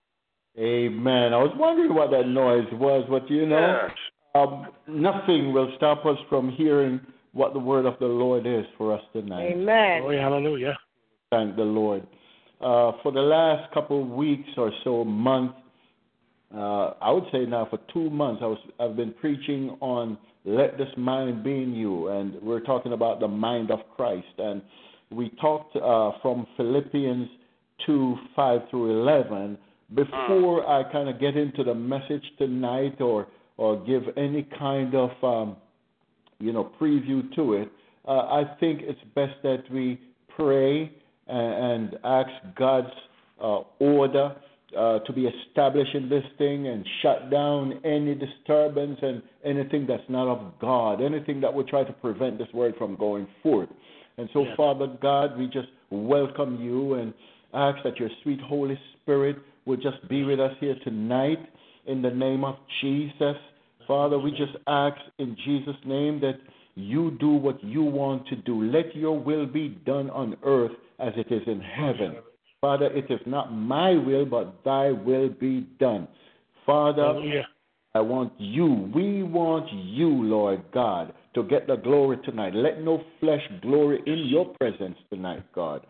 Amen. 0.59 1.33
I 1.33 1.37
was 1.37 1.53
wondering 1.57 1.95
what 1.95 2.11
that 2.11 2.27
noise 2.27 2.67
was, 2.73 3.07
but 3.09 3.31
you 3.31 3.47
know, 3.47 3.79
Yes. 3.89 3.97
um, 4.35 4.67
nothing 4.89 5.53
will 5.53 5.71
stop 5.77 6.05
us 6.05 6.19
from 6.29 6.51
hearing 6.51 7.01
what 7.33 7.53
the 7.53 7.61
word 7.61 7.87
of 7.87 7.99
the 8.01 8.07
Lord 8.07 8.47
is 8.47 8.65
for 8.77 8.93
us 8.93 9.03
tonight. 9.13 9.53
Amen. 9.53 10.01
Glory, 10.03 10.19
hallelujah. 10.19 10.77
Thank 11.31 11.57
the 11.57 11.63
Lord. 11.63 12.03
Uh, 12.61 12.93
for 13.03 13.13
the 13.13 13.21
last 13.21 13.73
couple 13.73 14.03
of 14.03 14.09
weeks 14.09 14.49
or 14.57 14.73
so, 14.83 15.05
month, 15.05 15.53
uh, 16.53 16.95
I 17.01 17.13
would 17.13 17.25
say 17.31 17.45
now 17.47 17.67
for 17.71 17.79
two 17.93 18.11
months, 18.11 18.41
I 18.43 18.47
was 18.47 18.59
I've 18.81 18.97
been 18.97 19.13
preaching 19.13 19.77
on 19.81 20.19
let 20.45 20.77
this 20.79 20.89
mind 20.97 21.45
be 21.45 21.63
in 21.63 21.75
you, 21.75 22.09
and 22.09 22.35
we're 22.43 22.61
talking 22.61 22.95
about 22.95 23.21
the 23.21 23.29
mind 23.29 23.71
of 23.71 23.81
Christ, 23.97 24.27
and 24.39 24.63
we 25.11 25.31
talked 25.41 25.77
uh, 25.77 26.13
from 26.23 26.47
Philippians 26.57 27.29
two 27.87 28.17
five 28.35 28.63
through 28.71 28.91
eleven. 29.01 29.57
Before 29.95 30.69
I 30.69 30.91
kind 30.93 31.09
of 31.09 31.19
get 31.19 31.37
into 31.37 31.65
the 31.65 31.75
message 31.75 32.25
tonight, 32.37 33.01
or 33.01 33.27
or 33.57 33.85
give 33.85 34.03
any 34.17 34.47
kind 34.59 34.95
of 34.95 35.11
um, 35.23 35.57
you 36.39 36.53
know 36.53 36.71
preview 36.81 37.35
to 37.37 37.55
it, 37.55 37.71
uh, 38.07 38.11
I 38.11 38.45
think 38.61 38.81
it's 38.83 39.01
best 39.15 39.35
that 39.43 39.65
we 39.71 40.01
pray 40.37 40.93
and, 41.27 41.93
and 41.93 41.99
ask 42.05 42.31
God's 42.57 42.93
uh, 43.43 43.61
order 43.79 44.37
uh, 44.77 44.99
to 45.01 45.13
be 45.13 45.27
established 45.27 45.95
in 45.95 46.09
this 46.09 46.25
thing 46.37 46.69
and 46.69 46.87
shut 47.03 47.31
down 47.31 47.81
any 47.85 48.15
disturbance 48.15 48.99
and 49.01 49.23
anything 49.45 49.87
that's 49.87 50.03
not 50.09 50.29
of 50.29 50.53
God, 50.61 51.01
anything 51.01 51.41
that 51.41 51.53
would 51.53 51.69
try 51.69 51.85
to 51.85 51.93
prevent 51.95 52.39
this 52.39 52.49
word 52.53 52.75
from 52.77 52.97
going 52.97 53.27
forth. 53.43 53.69
And 54.19 54.29
so, 54.33 54.45
Yes. 54.45 54.57
Father 54.57 54.89
God, 55.01 55.39
we 55.39 55.47
just 55.47 55.69
welcome 55.91 56.61
you 56.61 56.95
and 56.95 57.15
ask 57.55 57.83
that 57.85 57.99
your 57.99 58.11
sweet 58.23 58.41
Holy 58.41 58.79
Spirit 58.93 59.37
would 59.69 59.83
just 59.83 60.09
be 60.09 60.25
with 60.25 60.41
us 60.41 60.53
here 60.61 60.75
tonight 60.83 61.39
in 61.87 62.01
the 62.01 62.11
name 62.11 62.43
of 62.43 62.57
Jesus. 62.81 63.37
Father, 63.87 64.19
we 64.19 64.31
just 64.31 64.57
ask 64.67 64.97
in 65.19 65.37
Jesus' 65.45 65.77
name 65.85 66.21
that 66.21 66.39
you 66.75 67.17
do 67.21 67.29
what 67.29 67.63
you 67.63 67.83
want 67.83 68.27
to 68.29 68.37
do. 68.37 68.63
Let 68.65 68.97
your 68.97 69.19
will 69.19 69.47
be 69.47 69.69
done 69.85 70.09
on 70.11 70.37
earth 70.43 70.73
as 70.99 71.13
it 71.17 71.31
is 71.31 71.43
in 71.47 71.61
heaven. 71.61 72.17
Father, 72.61 72.87
it 72.87 73.11
is 73.11 73.21
not 73.27 73.53
my 73.53 73.93
will, 73.93 74.25
but 74.25 74.65
thy 74.65 74.91
will 74.91 75.29
be 75.29 75.61
done. 75.79 76.09
Father, 76.65 77.03
Hallelujah. 77.03 77.49
I 77.95 78.01
want 78.01 78.33
you, 78.39 78.91
we 78.95 79.23
want 79.23 79.69
you, 79.73 80.09
Lord 80.09 80.63
God, 80.73 81.13
to 81.35 81.43
get 81.43 81.67
the 81.67 81.77
glory 81.77 82.19
tonight. 82.25 82.55
Let 82.55 82.83
no 82.83 83.03
flesh 83.21 83.43
glory 83.63 84.03
in 84.07 84.27
your 84.27 84.47
presence 84.61 84.97
tonight, 85.11 85.45
God. 85.55 85.87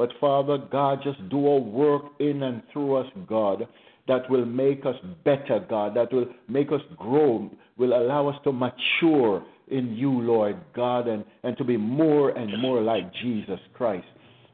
But 0.00 0.12
Father 0.18 0.56
God, 0.56 1.00
just 1.04 1.28
do 1.28 1.46
a 1.46 1.60
work 1.60 2.04
in 2.20 2.42
and 2.42 2.62
through 2.72 2.96
us, 2.96 3.06
God, 3.28 3.68
that 4.08 4.30
will 4.30 4.46
make 4.46 4.86
us 4.86 4.94
better, 5.26 5.62
God, 5.68 5.94
that 5.94 6.10
will 6.10 6.24
make 6.48 6.68
us 6.72 6.80
grow, 6.96 7.50
will 7.76 7.92
allow 7.92 8.26
us 8.26 8.36
to 8.44 8.50
mature 8.50 9.44
in 9.68 9.94
you, 9.94 10.10
Lord 10.10 10.56
God, 10.74 11.06
and, 11.06 11.22
and 11.42 11.54
to 11.58 11.64
be 11.64 11.76
more 11.76 12.30
and 12.30 12.62
more 12.62 12.80
like 12.80 13.12
Jesus 13.22 13.60
Christ. 13.74 14.06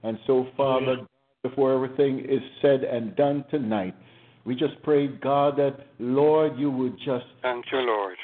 And 0.02 0.18
so, 0.26 0.48
Father, 0.56 0.96
before 1.44 1.72
everything 1.72 2.26
is 2.28 2.42
said 2.60 2.82
and 2.82 3.14
done 3.14 3.44
tonight, 3.48 3.94
we 4.44 4.56
just 4.56 4.82
pray, 4.82 5.06
God, 5.06 5.58
that, 5.58 5.76
Lord, 6.00 6.58
you 6.58 6.72
would 6.72 6.96
just 7.04 7.26
Thank 7.42 7.66
you, 7.70 7.78
Lord. 7.78 8.16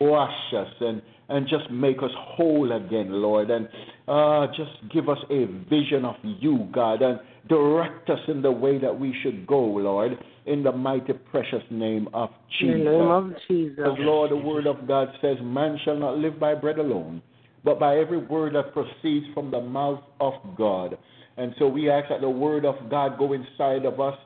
Wash 0.00 0.54
us 0.56 0.68
and, 0.80 1.02
and 1.28 1.46
just 1.48 1.70
make 1.70 1.98
us 1.98 2.10
whole 2.14 2.72
again, 2.72 3.10
Lord, 3.10 3.50
and 3.50 3.68
uh, 4.06 4.46
just 4.48 4.92
give 4.92 5.08
us 5.08 5.18
a 5.30 5.46
vision 5.68 6.04
of 6.04 6.16
you, 6.22 6.68
God, 6.72 7.02
and 7.02 7.20
direct 7.48 8.08
us 8.10 8.20
in 8.28 8.42
the 8.42 8.52
way 8.52 8.78
that 8.78 8.98
we 8.98 9.14
should 9.22 9.46
go, 9.46 9.58
Lord, 9.60 10.18
in 10.46 10.62
the 10.62 10.72
mighty, 10.72 11.12
precious 11.12 11.62
name 11.70 12.08
of 12.14 12.30
In 12.60 12.68
Jesus. 12.68 12.84
the 12.84 12.90
name 12.90 13.08
of 13.08 13.32
Jesus. 13.48 13.76
Because, 13.76 13.98
Lord, 14.00 14.30
the 14.30 14.36
word 14.36 14.66
of 14.66 14.86
God 14.86 15.08
says, 15.20 15.36
Man 15.42 15.78
shall 15.84 15.96
not 15.96 16.18
live 16.18 16.38
by 16.38 16.54
bread 16.54 16.78
alone, 16.78 17.22
but 17.64 17.78
by 17.78 17.98
every 17.98 18.18
word 18.18 18.54
that 18.54 18.72
proceeds 18.72 19.26
from 19.34 19.50
the 19.50 19.60
mouth 19.60 20.02
of 20.20 20.34
God. 20.56 20.96
And 21.38 21.54
so 21.58 21.68
we 21.68 21.88
ask 21.88 22.08
that 22.08 22.20
the 22.20 22.28
word 22.28 22.64
of 22.64 22.74
God 22.90 23.16
go 23.16 23.32
inside 23.32 23.84
of 23.84 24.00
us. 24.00 24.18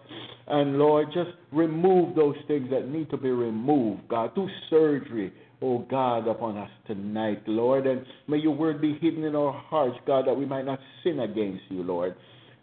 And 0.47 0.79
Lord, 0.79 1.09
just 1.12 1.31
remove 1.53 2.16
those 2.16 2.37
things 2.49 2.70
that 2.70 2.89
need 2.89 3.11
to 3.11 3.16
be 3.16 3.31
removed, 3.31 4.09
God. 4.09 4.35
Do 4.35 4.49
surgery, 4.70 5.33
oh 5.62 5.86
God, 5.90 6.26
upon 6.28 6.56
us 6.58 6.70
tonight, 6.86 7.42
Lord. 7.46 7.86
And 7.86 8.04
may 8.28 8.38
your 8.38 8.54
word 8.54 8.80
be 8.80 8.98
hidden 9.00 9.24
in 9.24 9.36
our 9.36 9.52
hearts, 9.52 9.96
God, 10.06 10.26
that 10.26 10.34
we 10.34 10.44
might 10.44 10.64
not 10.66 10.80
sin 11.02 11.20
against 11.20 11.62
you, 11.68 11.82
Lord. 11.82 12.14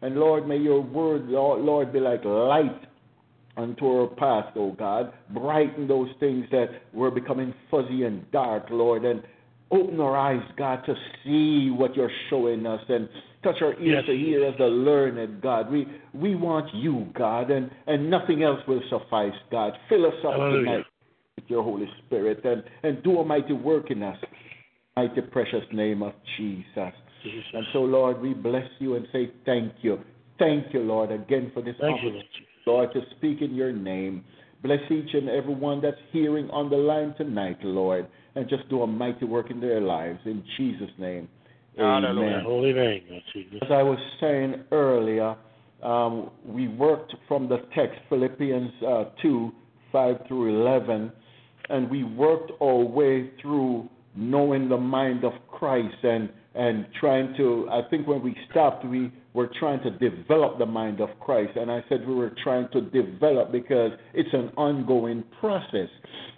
And 0.02 0.16
Lord, 0.16 0.48
may 0.48 0.58
your 0.58 0.82
word, 0.82 1.28
Lord, 1.28 1.92
be 1.92 2.00
like 2.00 2.24
light 2.24 2.82
unto 3.58 3.86
our 3.86 4.08
path, 4.08 4.54
O 4.56 4.72
God. 4.72 5.14
Brighten 5.34 5.88
those 5.88 6.10
things 6.20 6.46
that 6.52 6.68
were 6.94 7.12
becoming 7.12 7.54
fuzzy 7.70 8.04
and 8.04 8.30
dark, 8.32 8.68
Lord, 8.70 9.04
and 9.06 9.22
open 9.72 10.00
our 10.00 10.18
eyes, 10.18 10.44
God, 10.58 10.84
to 10.86 10.96
see 11.24 11.70
what 11.70 11.96
you're 11.96 12.12
showing 12.30 12.66
us 12.66 12.82
and 12.88 13.10
touch 13.44 13.62
our 13.62 13.74
ears 13.80 14.04
Yes. 14.04 14.06
to 14.08 14.16
hear 14.18 14.46
as 14.46 14.58
the 14.58 14.66
learned, 14.66 15.42
God. 15.42 15.72
We 15.72 15.88
we 16.14 16.36
want 16.36 16.74
you, 16.74 17.08
God, 17.14 17.52
and, 17.52 17.70
and 17.88 18.10
nothing 18.10 18.44
else 18.44 18.60
will 18.68 18.82
suffice, 18.90 19.36
God. 19.52 19.74
Fill 19.88 20.06
us 20.06 20.14
up 20.26 20.34
Hallelujah. 20.34 20.66
tonight 20.66 20.86
your 21.48 21.64
Holy 21.64 21.88
Spirit 22.06 22.44
and, 22.44 22.64
and 22.84 23.04
do 23.04 23.20
a 23.20 23.26
mighty 23.26 23.54
work 23.54 23.92
in 23.92 24.04
us. 24.04 24.18
Mighty 24.96 25.22
precious 25.22 25.64
name 25.72 26.02
of 26.04 26.14
Jesus. 26.38 26.94
Jesus. 27.24 27.46
And 27.54 27.66
so, 27.74 27.80
Lord, 27.80 28.22
we 28.22 28.34
bless 28.34 28.68
you 28.80 28.96
and 28.96 29.08
say 29.12 29.32
thank 29.46 29.74
you. 29.82 30.00
Thank 30.38 30.74
you, 30.74 30.82
Lord, 30.82 31.12
again 31.12 31.52
for 31.54 31.62
this 31.62 31.76
Thank 31.80 31.96
opportunity. 31.96 32.28
Lord. 32.66 32.90
Lord, 32.94 32.94
to 32.94 33.02
speak 33.18 33.42
in 33.42 33.56
your 33.56 33.72
name. 33.72 34.24
Bless 34.62 34.80
each 34.92 35.14
and 35.14 35.30
every 35.30 35.54
one 35.54 35.82
that's 35.82 35.98
hearing 36.12 36.50
on 36.50 36.70
the 36.70 36.76
line 36.76 37.14
tonight, 37.18 37.58
Lord, 37.64 38.08
and 38.36 38.50
just 38.50 38.68
do 38.70 38.82
a 38.82 38.88
mighty 38.88 39.26
work 39.26 39.52
in 39.52 39.62
their 39.62 39.80
lives. 39.80 40.20
In 40.26 40.44
Jesus' 40.58 40.90
name. 40.98 41.30
Amen. 41.80 42.44
Holy 42.44 42.74
name. 42.74 43.04
As 43.62 43.70
I 43.72 43.84
was 43.84 43.98
saying 44.20 44.64
earlier, 44.72 45.36
um, 45.82 46.32
we 46.46 46.68
worked 46.68 47.16
from 47.28 47.48
the 47.48 47.60
text, 47.74 48.00
Philippians 48.10 48.72
uh, 48.86 49.04
2 49.22 49.52
5 49.92 50.16
through 50.28 50.62
11, 50.62 51.12
and 51.70 51.90
we 51.90 52.04
worked 52.04 52.52
our 52.62 52.78
way 52.84 53.32
through 53.42 53.88
knowing 54.16 54.70
the 54.70 54.78
mind 54.78 55.24
of 55.24 55.34
Christ 55.50 55.96
and, 56.04 56.30
and 56.56 56.86
trying 57.00 57.36
to, 57.38 57.68
I 57.72 57.82
think 57.90 58.08
when 58.08 58.22
we 58.24 58.36
stopped, 58.50 58.86
we 58.86 59.12
were 59.34 59.50
trying 59.60 59.82
to 59.84 59.92
develop 59.92 60.58
the 60.58 60.66
mind 60.66 61.00
of 61.00 61.10
Christ. 61.20 61.52
And 61.56 61.72
I 61.72 61.84
said 61.88 62.08
we 62.08 62.16
were 62.16 62.34
trying 62.44 62.68
to 62.74 62.82
develop 62.82 63.52
because 63.52 63.92
it's 64.14 64.34
an 64.34 64.52
ongoing 64.58 65.24
process. 65.40 65.90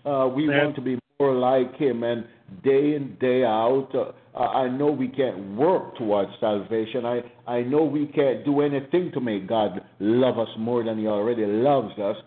Uh, 0.05 0.29
we 0.35 0.47
Yeah. 0.49 0.63
want 0.63 0.75
to 0.75 0.81
be 0.81 0.99
more 1.19 1.33
like 1.33 1.75
Him, 1.77 2.03
and 2.03 2.25
day 2.63 2.95
in, 2.95 3.15
day 3.19 3.43
out, 3.45 3.89
uh, 3.95 4.39
I 4.39 4.67
know 4.67 4.87
we 4.91 5.07
can't 5.07 5.55
work 5.55 5.95
towards 5.97 6.31
salvation. 6.39 7.05
I, 7.05 7.21
I 7.47 7.61
know 7.61 7.83
we 7.83 8.07
can't 8.07 8.43
do 8.43 8.61
anything 8.61 9.11
to 9.13 9.21
make 9.21 9.47
God 9.47 9.81
love 9.99 10.39
us 10.39 10.49
more 10.57 10.83
than 10.83 10.97
He 10.97 11.07
already 11.07 11.45
loves 11.45 11.97
us, 11.99 12.17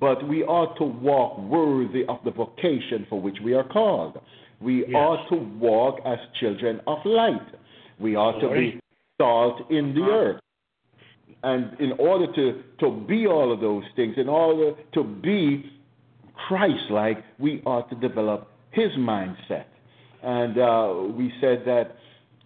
but 0.00 0.26
we 0.28 0.42
ought 0.44 0.76
to 0.76 0.84
walk 0.84 1.38
worthy 1.38 2.04
of 2.08 2.18
the 2.24 2.30
vocation 2.30 3.06
for 3.08 3.20
which 3.20 3.38
we 3.42 3.54
are 3.54 3.64
called. 3.64 4.20
We 4.60 4.86
Yes. 4.86 4.94
ought 4.94 5.28
to 5.28 5.36
walk 5.36 6.00
as 6.04 6.18
children 6.40 6.80
of 6.86 7.04
light. 7.04 7.48
We 7.98 8.16
ought 8.16 8.40
to 8.40 8.48
be 8.50 8.80
salt 9.20 9.70
in 9.70 9.94
the 9.94 10.02
earth. 10.02 10.40
And 11.42 11.78
in 11.80 11.92
order 11.92 12.26
to, 12.32 12.62
to 12.80 12.90
be 13.06 13.26
all 13.26 13.52
of 13.52 13.60
those 13.60 13.84
things, 13.94 14.14
in 14.18 14.28
order 14.28 14.74
to 14.92 15.04
be 15.04 15.70
Christ 16.34 16.90
like, 16.90 17.24
we 17.38 17.62
ought 17.64 17.88
to 17.90 17.96
develop 17.96 18.48
his 18.72 18.90
mindset. 18.92 19.66
And 20.22 20.58
uh, 20.58 20.94
we 21.16 21.32
said 21.40 21.62
that 21.64 21.96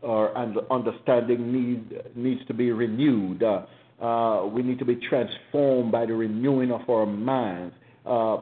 our 0.04 0.36
understanding 0.70 1.52
need, 1.52 2.02
needs 2.14 2.44
to 2.46 2.54
be 2.54 2.70
renewed. 2.70 3.42
Uh, 3.42 3.62
uh, 4.02 4.46
we 4.46 4.62
need 4.62 4.78
to 4.80 4.84
be 4.84 4.96
transformed 4.96 5.92
by 5.92 6.04
the 6.06 6.12
renewing 6.12 6.72
of 6.72 6.88
our 6.90 7.06
minds. 7.06 7.74
Uh, 8.04 8.38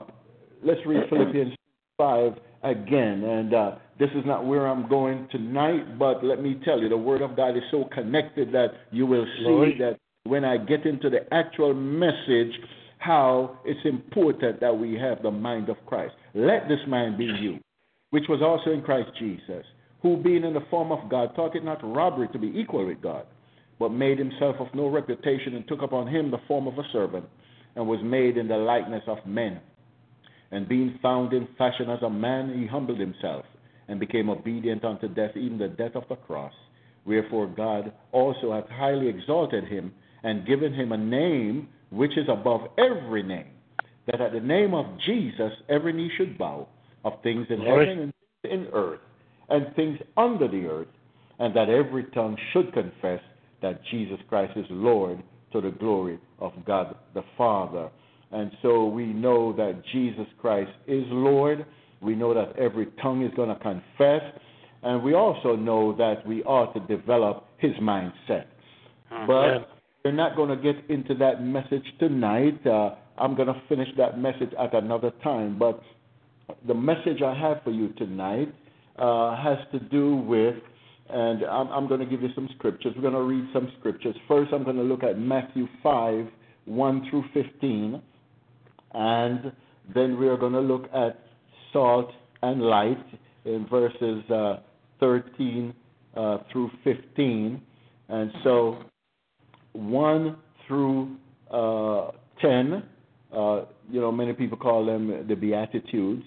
let's 0.65 0.81
read 0.87 1.09
Philippians 1.11 1.55
5 1.99 2.33
again. 2.63 3.25
And 3.25 3.55
uh, 3.55 3.75
this 3.99 4.11
is 4.15 4.25
not 4.25 4.47
where 4.47 4.67
I'm 4.67 4.89
going 4.89 5.29
tonight, 5.31 5.99
but 5.99 6.25
let 6.25 6.43
me 6.43 6.61
tell 6.65 6.81
you, 6.81 6.89
the 6.89 6.97
Word 6.97 7.21
of 7.21 7.37
God 7.37 7.57
is 7.57 7.63
so 7.71 7.85
connected 7.93 8.53
that 8.53 8.69
you 8.91 9.07
will 9.07 9.27
see 9.39 9.45
Glory. 9.45 9.79
that 9.79 9.99
when 10.25 10.45
I 10.45 10.57
get 10.57 10.87
into 10.87 11.11
the 11.11 11.33
actual 11.33 11.75
message, 11.75 12.53
how 12.99 13.59
it's 13.65 13.81
important 13.85 14.61
that 14.61 14.77
we 14.77 14.95
have 14.95 15.23
the 15.23 15.31
mind 15.31 15.69
of 15.69 15.77
Christ. 15.87 16.15
Let 16.35 16.69
this 16.69 16.81
mind 16.87 17.19
be 17.19 17.25
you, 17.25 17.59
which 18.11 18.25
was 18.29 18.41
also 18.43 18.71
in 18.71 18.83
Christ 18.83 19.11
Jesus, 19.19 19.65
who 20.03 20.17
being 20.17 20.45
in 20.45 20.55
the 20.55 20.65
form 20.71 20.93
of 20.93 21.11
God 21.11 21.35
thought 21.35 21.57
it 21.57 21.65
not 21.65 21.81
robbery 21.83 22.29
to 22.29 22.39
be 22.39 22.49
equal 22.49 22.87
with 22.87 23.01
God, 23.01 23.27
but 23.81 23.89
made 23.89 24.18
himself 24.18 24.57
of 24.61 24.68
no 24.74 24.89
reputation 24.89 25.57
and 25.57 25.66
took 25.66 25.81
upon 25.81 26.07
him 26.07 26.31
the 26.31 26.39
form 26.47 26.68
of 26.68 26.78
a 26.78 26.87
servant, 26.93 27.24
and 27.74 27.89
was 27.89 27.99
made 28.05 28.37
in 28.37 28.47
the 28.47 28.57
likeness 28.57 29.03
of 29.09 29.16
men. 29.26 29.59
And 30.53 30.68
being 30.68 30.99
found 31.03 31.33
in 31.33 31.49
fashion 31.57 31.89
as 31.89 32.03
a 32.03 32.11
man, 32.11 32.57
he 32.61 32.66
humbled 32.66 33.01
himself 33.01 33.47
and 33.89 33.99
became 33.99 34.28
obedient 34.28 34.85
unto 34.85 35.09
death, 35.09 35.31
even 35.35 35.59
the 35.59 35.68
death 35.68 35.97
of 35.97 36.05
the 36.11 36.16
cross. 36.16 36.53
Wherefore 37.07 37.47
God 37.47 37.93
also 38.12 38.53
hath 38.53 38.68
highly 38.68 39.09
exalted 39.09 39.64
him 39.64 39.93
and 40.22 40.47
given 40.47 40.74
him 40.74 40.93
a 40.93 40.99
name 40.99 41.68
which 41.91 42.12
is 42.18 42.26
above 42.28 42.61
every 42.76 43.22
name, 43.22 43.49
that 44.07 44.20
at 44.20 44.33
the 44.33 44.41
name 44.41 44.74
of 44.74 44.85
Jesus 45.07 45.53
every 45.70 45.95
knee 45.95 46.11
should 46.18 46.37
bow, 46.37 46.68
of 47.05 47.14
things 47.22 47.47
in 47.49 47.61
Glory. 47.61 47.89
heaven 47.89 48.12
and 48.45 48.53
in 48.53 48.66
earth, 48.74 49.01
and 49.49 49.74
things 49.74 49.99
under 50.18 50.49
the 50.49 50.66
earth, 50.66 50.89
and 51.39 51.57
that 51.57 51.70
every 51.70 52.05
tongue 52.12 52.37
should 52.53 52.72
confess 52.74 53.20
that 53.63 53.81
Jesus 53.91 54.19
Christ 54.29 54.53
is 54.57 54.67
Lord 54.71 55.23
to 55.53 55.61
the 55.61 55.71
glory 55.71 56.19
of 56.39 56.53
God 56.67 56.95
the 57.15 57.23
Father. 57.37 57.91
And 58.33 58.53
so 58.63 58.87
we 58.87 59.07
know 59.07 59.53
that 59.55 59.83
Jesus 59.93 60.27
Christ 60.41 60.71
is 60.87 61.05
Lord. 61.09 61.67
We 62.01 62.15
know 62.15 62.33
that 62.35 62.57
every 62.57 62.87
tongue 63.03 63.25
is 63.25 63.33
going 63.35 63.49
to 63.49 63.57
confess. 63.57 64.23
And 64.83 65.03
we 65.03 65.15
also 65.15 65.57
know 65.57 65.95
that 65.97 66.27
we 66.27 66.43
ought 66.45 66.73
to 66.75 66.81
develop 66.97 67.47
his 67.59 67.73
mindset. 67.83 68.47
Amen. 69.13 69.27
But 69.27 69.69
we're 70.05 70.13
not 70.13 70.37
going 70.37 70.49
to 70.49 70.57
get 70.57 70.89
into 70.89 71.15
that 71.17 71.43
message 71.43 71.85
tonight. 71.99 72.65
Uh, 72.67 72.95
I'm 73.19 73.35
going 73.35 73.49
to 73.49 73.61
finish 73.69 73.89
that 73.99 74.19
message 74.19 74.51
at 74.59 74.75
another 74.75 75.13
time. 75.23 75.59
But 75.59 75.83
the 76.67 76.75
message 76.75 77.21
I 77.23 77.35
have 77.39 77.63
for 77.63 77.71
you 77.71 77.89
tonight 77.91 78.55
uh, 78.99 79.37
has 79.37 79.59
to 79.73 79.81
do 79.81 80.17
with, 80.17 80.55
and 81.13 81.45
I'm, 81.45 81.69
I'm 81.69 81.89
going 81.89 82.01
to 82.01 82.07
give 82.07 82.23
you 82.23 82.31
some 82.35 82.49
scriptures. 82.57 82.93
We're 82.97 83.03
going 83.03 83.15
to 83.15 83.23
read 83.23 83.45
some 83.53 83.71
scriptures. 83.79 84.15
First, 84.29 84.53
I'm 84.53 84.65
going 84.65 84.77
to 84.77 84.83
look 84.83 85.03
at 85.03 85.19
Matthew 85.19 85.67
5 85.83 86.27
1 86.67 87.11
through 87.11 87.25
15. 87.35 88.03
And 88.93 89.53
then 89.95 90.19
we 90.19 90.29
are 90.29 90.37
going 90.37 90.53
to 90.53 90.61
look 90.61 90.85
at 90.95 91.21
salt 91.73 92.11
and 92.43 92.63
light 92.63 93.05
in 93.45 93.67
verses 93.69 94.29
uh, 94.31 94.57
13 95.01 95.75
uh, 96.17 96.39
through 96.53 96.71
15. 96.85 97.61
And 98.09 98.31
so 98.45 98.79
1 99.73 100.37
through 100.67 101.17
uh, 101.51 102.11
10, 102.41 102.83
uh, 103.33 103.65
you 103.91 104.01
know, 104.01 104.13
many 104.13 104.33
people 104.33 104.59
call 104.59 104.85
them 104.87 105.27
the 105.29 105.35
Beatitudes. 105.35 106.25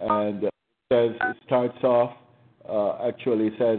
And 0.00 0.44
it 0.44 0.54
says, 0.92 1.10
it 1.20 1.36
starts 1.44 1.78
off, 1.82 2.16
uh, 2.68 3.08
actually, 3.08 3.48
it 3.48 3.54
says, 3.58 3.78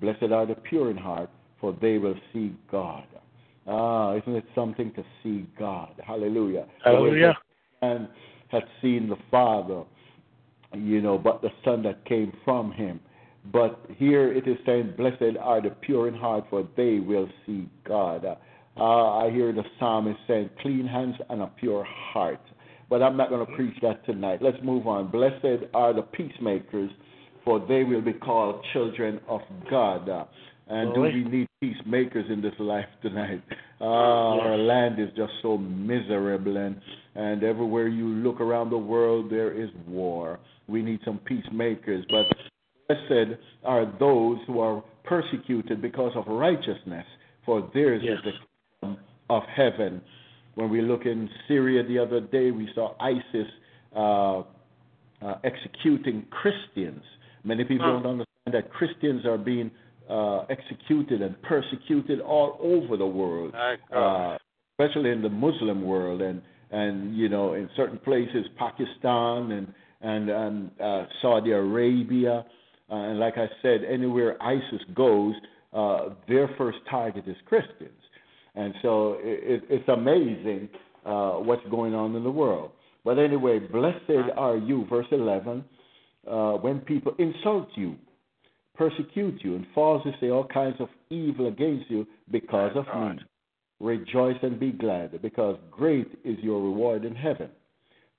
Blessed 0.00 0.32
are 0.32 0.46
the 0.46 0.54
pure 0.54 0.90
in 0.90 0.96
heart, 0.96 1.30
for 1.60 1.76
they 1.80 1.98
will 1.98 2.16
see 2.32 2.54
God. 2.70 3.04
Ah, 3.66 4.14
isn't 4.14 4.34
it 4.34 4.44
something 4.54 4.92
to 4.94 5.04
see 5.22 5.46
God? 5.58 5.94
Hallelujah. 6.04 6.66
Hallelujah. 6.84 7.36
And 7.82 8.08
had 8.48 8.64
seen 8.82 9.08
the 9.08 9.16
Father, 9.30 9.84
you 10.74 11.00
know, 11.00 11.18
but 11.18 11.42
the 11.42 11.50
Son 11.64 11.82
that 11.82 12.04
came 12.04 12.32
from 12.44 12.72
him. 12.72 13.00
But 13.52 13.80
here 13.96 14.32
it 14.32 14.46
is 14.46 14.56
saying, 14.66 14.94
Blessed 14.96 15.36
are 15.40 15.62
the 15.62 15.70
pure 15.70 16.08
in 16.08 16.14
heart, 16.14 16.44
for 16.50 16.68
they 16.76 16.98
will 16.98 17.28
see 17.46 17.68
God. 17.84 18.24
Uh, 18.76 19.18
I 19.18 19.30
hear 19.30 19.52
the 19.52 19.64
psalmist 19.78 20.18
saying, 20.26 20.50
Clean 20.60 20.86
hands 20.86 21.16
and 21.28 21.42
a 21.42 21.46
pure 21.46 21.84
heart. 21.84 22.40
But 22.88 23.02
I'm 23.02 23.16
not 23.16 23.30
going 23.30 23.46
to 23.46 23.52
preach 23.52 23.76
that 23.82 24.04
tonight. 24.04 24.42
Let's 24.42 24.58
move 24.62 24.86
on. 24.86 25.10
Blessed 25.10 25.64
are 25.74 25.92
the 25.92 26.02
peacemakers, 26.02 26.90
for 27.44 27.58
they 27.66 27.84
will 27.84 28.02
be 28.02 28.12
called 28.12 28.64
children 28.72 29.20
of 29.28 29.40
God. 29.70 30.08
Uh, 30.08 30.24
and 30.68 30.94
do 30.94 31.00
we 31.00 31.24
need 31.24 31.48
peacemakers 31.60 32.26
in 32.30 32.40
this 32.40 32.54
life 32.58 32.86
tonight? 33.02 33.42
Uh, 33.82 33.84
Our 33.86 34.58
land 34.58 35.00
is 35.00 35.08
just 35.16 35.32
so 35.40 35.56
miserable, 35.56 36.58
and, 36.58 36.78
and 37.14 37.42
everywhere 37.42 37.88
you 37.88 38.08
look 38.08 38.38
around 38.38 38.68
the 38.68 38.76
world, 38.76 39.30
there 39.32 39.50
is 39.50 39.70
war. 39.88 40.38
We 40.68 40.82
need 40.82 41.00
some 41.02 41.16
peacemakers. 41.16 42.04
But 42.10 42.26
blessed 42.88 43.38
are 43.64 43.86
those 43.98 44.36
who 44.46 44.60
are 44.60 44.84
persecuted 45.04 45.80
because 45.80 46.12
of 46.14 46.26
righteousness, 46.26 47.06
for 47.46 47.70
theirs 47.72 48.02
Yes. 48.04 48.18
is 48.18 48.24
the 48.24 48.32
kingdom 48.82 49.02
of 49.30 49.44
heaven. 49.56 50.02
When 50.56 50.68
we 50.68 50.82
look 50.82 51.06
in 51.06 51.30
Syria 51.48 51.82
the 51.82 51.98
other 51.98 52.20
day, 52.20 52.50
we 52.50 52.68
saw 52.74 52.94
ISIS 53.00 53.46
uh, 53.96 54.42
uh, 55.22 55.38
executing 55.42 56.26
Christians. 56.30 57.02
Many 57.44 57.64
people 57.64 57.86
don't 57.86 58.06
understand 58.06 58.52
that 58.52 58.72
Christians 58.72 59.24
are 59.24 59.38
being 59.38 59.70
uh, 60.08 60.44
executed 60.50 61.22
and 61.22 61.40
persecuted 61.42 62.20
all 62.20 62.58
over 62.60 62.96
the 62.96 63.06
world, 63.06 63.54
uh, 63.94 64.36
especially 64.78 65.10
in 65.10 65.22
the 65.22 65.28
Muslim 65.28 65.82
world, 65.82 66.20
and 66.20 66.42
and 66.70 67.16
you 67.16 67.28
know 67.28 67.54
in 67.54 67.68
certain 67.76 67.98
places, 67.98 68.46
Pakistan 68.58 69.52
and 69.52 69.74
and, 70.02 70.30
and 70.30 70.70
uh, 70.80 71.04
Saudi 71.20 71.52
Arabia, 71.52 72.44
uh, 72.90 72.94
and 72.94 73.20
like 73.20 73.34
I 73.36 73.46
said, 73.62 73.80
anywhere 73.88 74.42
ISIS 74.42 74.80
goes, 74.94 75.34
uh, 75.74 76.14
their 76.26 76.48
first 76.56 76.78
target 76.90 77.24
is 77.26 77.36
Christians, 77.46 78.00
and 78.54 78.74
so 78.82 79.18
it, 79.20 79.62
it, 79.62 79.62
it's 79.68 79.88
amazing 79.88 80.68
uh, 81.04 81.32
what's 81.32 81.66
going 81.70 81.94
on 81.94 82.16
in 82.16 82.24
the 82.24 82.30
world. 82.30 82.72
But 83.04 83.18
anyway, 83.18 83.60
blessed 83.60 84.10
are 84.36 84.56
you, 84.56 84.86
verse 84.90 85.06
11, 85.10 85.64
uh, 86.28 86.52
when 86.52 86.80
people 86.80 87.14
insult 87.18 87.68
you, 87.74 87.96
persecute 88.74 89.40
you, 89.42 89.56
and 89.56 89.66
falsely 89.74 90.14
say 90.20 90.30
all 90.30 90.46
kinds 90.46 90.76
of 90.80 90.88
evil 91.10 91.48
against 91.48 91.90
you 91.90 92.06
because 92.30 92.72
of 92.76 92.86
me. 92.86 93.18
Rejoice 93.80 94.36
and 94.42 94.60
be 94.60 94.72
glad, 94.72 95.20
because 95.22 95.56
great 95.70 96.08
is 96.24 96.38
your 96.40 96.60
reward 96.62 97.04
in 97.04 97.14
heaven. 97.14 97.48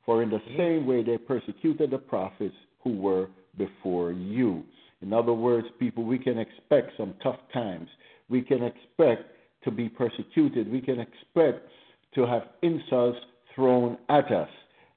For 0.05 0.23
in 0.23 0.29
the 0.29 0.41
same 0.57 0.87
way 0.87 1.03
they 1.03 1.17
persecuted 1.17 1.91
the 1.91 1.99
prophets 1.99 2.55
who 2.83 2.97
were 2.97 3.29
before 3.57 4.11
you. 4.11 4.63
In 5.01 5.13
other 5.13 5.33
words, 5.33 5.67
people, 5.79 6.03
we 6.03 6.19
can 6.19 6.37
expect 6.37 6.91
some 6.97 7.13
tough 7.21 7.39
times. 7.53 7.87
We 8.29 8.41
can 8.41 8.63
expect 8.63 9.31
to 9.63 9.71
be 9.71 9.89
persecuted. 9.89 10.71
We 10.71 10.81
can 10.81 10.99
expect 10.99 11.67
to 12.15 12.25
have 12.25 12.43
insults 12.61 13.19
thrown 13.55 13.97
at 14.09 14.31
us. 14.31 14.49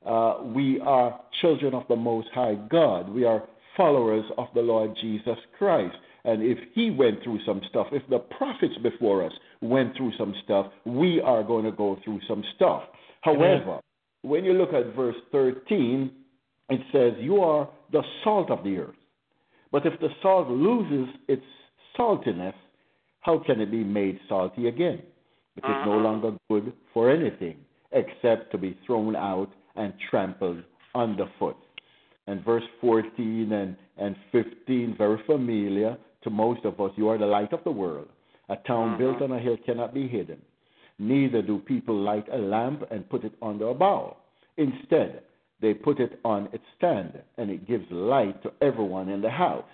Uh, 0.07 0.43
we 0.43 0.81
are 0.81 1.19
children 1.41 1.75
of 1.75 1.85
the 1.89 1.97
Most 1.97 2.29
High 2.35 2.57
God. 2.71 3.09
We 3.09 3.25
are 3.25 3.45
followers 3.77 4.25
of 4.39 4.49
the 4.55 4.61
Lord 4.61 4.97
Jesus 5.01 5.39
Christ. 5.59 5.97
And 6.25 6.43
if 6.43 6.59
he 6.75 6.91
went 6.91 7.23
through 7.23 7.41
some 7.45 7.61
stuff, 7.69 7.89
if 7.93 8.03
the 8.09 8.19
prophets 8.19 8.75
before 8.83 9.25
us 9.25 9.33
went 9.61 9.97
through 9.97 10.13
some 10.19 10.35
stuff, 10.45 10.67
we 10.85 11.21
are 11.21 11.43
going 11.43 11.65
to 11.65 11.73
go 11.73 11.99
through 12.05 12.21
some 12.27 12.43
stuff. 12.57 12.83
However, 13.21 13.81
when 14.23 14.45
you 14.45 14.55
look 14.55 14.73
at 14.73 14.95
verse 14.95 15.17
13, 15.33 16.11
it 16.71 16.81
says, 16.93 17.13
You 17.23 17.41
are 17.41 17.69
the 17.93 18.03
salt 18.23 18.51
of 18.51 18.65
the 18.65 18.79
earth. 18.79 18.95
But 19.71 19.87
if 19.87 19.99
the 20.01 20.09
salt 20.23 20.49
loses 20.49 21.15
its 21.29 21.43
saltiness, 21.99 22.55
how 23.21 23.43
can 23.45 23.61
it 23.61 23.71
be 23.71 23.85
made 23.85 24.19
salty 24.29 24.69
again? 24.69 25.03
It 25.57 25.65
is 25.65 25.87
no 25.87 25.99
longer 25.99 26.33
good 26.51 26.73
for 26.93 27.11
anything 27.11 27.57
except 27.93 28.51
to 28.53 28.59
be 28.59 28.77
thrown 28.87 29.15
out 29.15 29.51
and 29.77 29.93
trampled 30.11 30.63
underfoot. 30.95 31.57
And 32.27 32.45
verse 32.45 32.65
14 32.81 33.53
and, 33.53 33.77
and 33.99 34.17
15, 34.33 34.95
very 34.97 35.21
familiar 35.27 35.97
to 36.23 36.31
most 36.31 36.65
of 36.65 36.81
us. 36.81 36.91
You 36.97 37.09
are 37.09 37.19
the 37.19 37.27
light 37.27 37.53
of 37.53 37.63
the 37.65 37.71
world. 37.71 38.09
A 38.49 38.57
town 38.67 38.99
built 38.99 39.23
on 39.23 39.33
a 39.33 39.39
hill 39.39 39.57
cannot 39.65 39.95
be 39.95 40.09
hidden. 40.09 40.41
Neither 40.99 41.43
do 41.43 41.59
people 41.59 41.97
light 41.97 42.27
a 42.33 42.39
lamp 42.39 42.85
and 42.91 43.09
put 43.09 43.25
it 43.25 43.33
under 43.43 43.69
a 43.69 43.75
bowl. 43.75 44.17
Instead, 44.57 45.23
they 45.61 45.75
put 45.75 45.99
it 45.99 46.21
on 46.25 46.49
its 46.53 46.65
stand, 46.77 47.21
and 47.39 47.51
it 47.51 47.67
gives 47.67 47.85
light 47.91 48.43
to 48.43 48.53
everyone 48.61 49.09
in 49.09 49.21
the 49.21 49.31
house. 49.31 49.65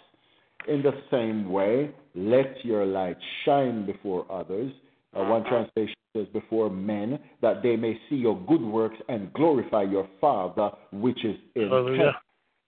In 0.69 0.83
the 0.83 0.93
same 1.11 1.51
way, 1.51 1.91
let 2.15 2.65
your 2.65 2.87
light 2.87 3.17
shine 3.45 3.87
before 3.87 4.27
others. 4.31 4.73
Uh, 5.15 5.25
one 5.25 5.45
translation 5.45 5.95
says, 6.15 6.27
before 6.33 6.71
men, 6.71 7.19
that 7.43 7.63
they 7.63 7.77
may 7.77 7.99
see 8.09 8.17
your 8.17 8.39
good 8.47 8.63
works 8.63 8.97
and 9.09 9.33
glorify 9.33 9.83
your 9.83 10.09
Father 10.21 10.71
which 10.93 11.25
is 11.25 11.37
in 11.55 11.69
Hallelujah. 11.69 11.99
heaven. 11.99 12.15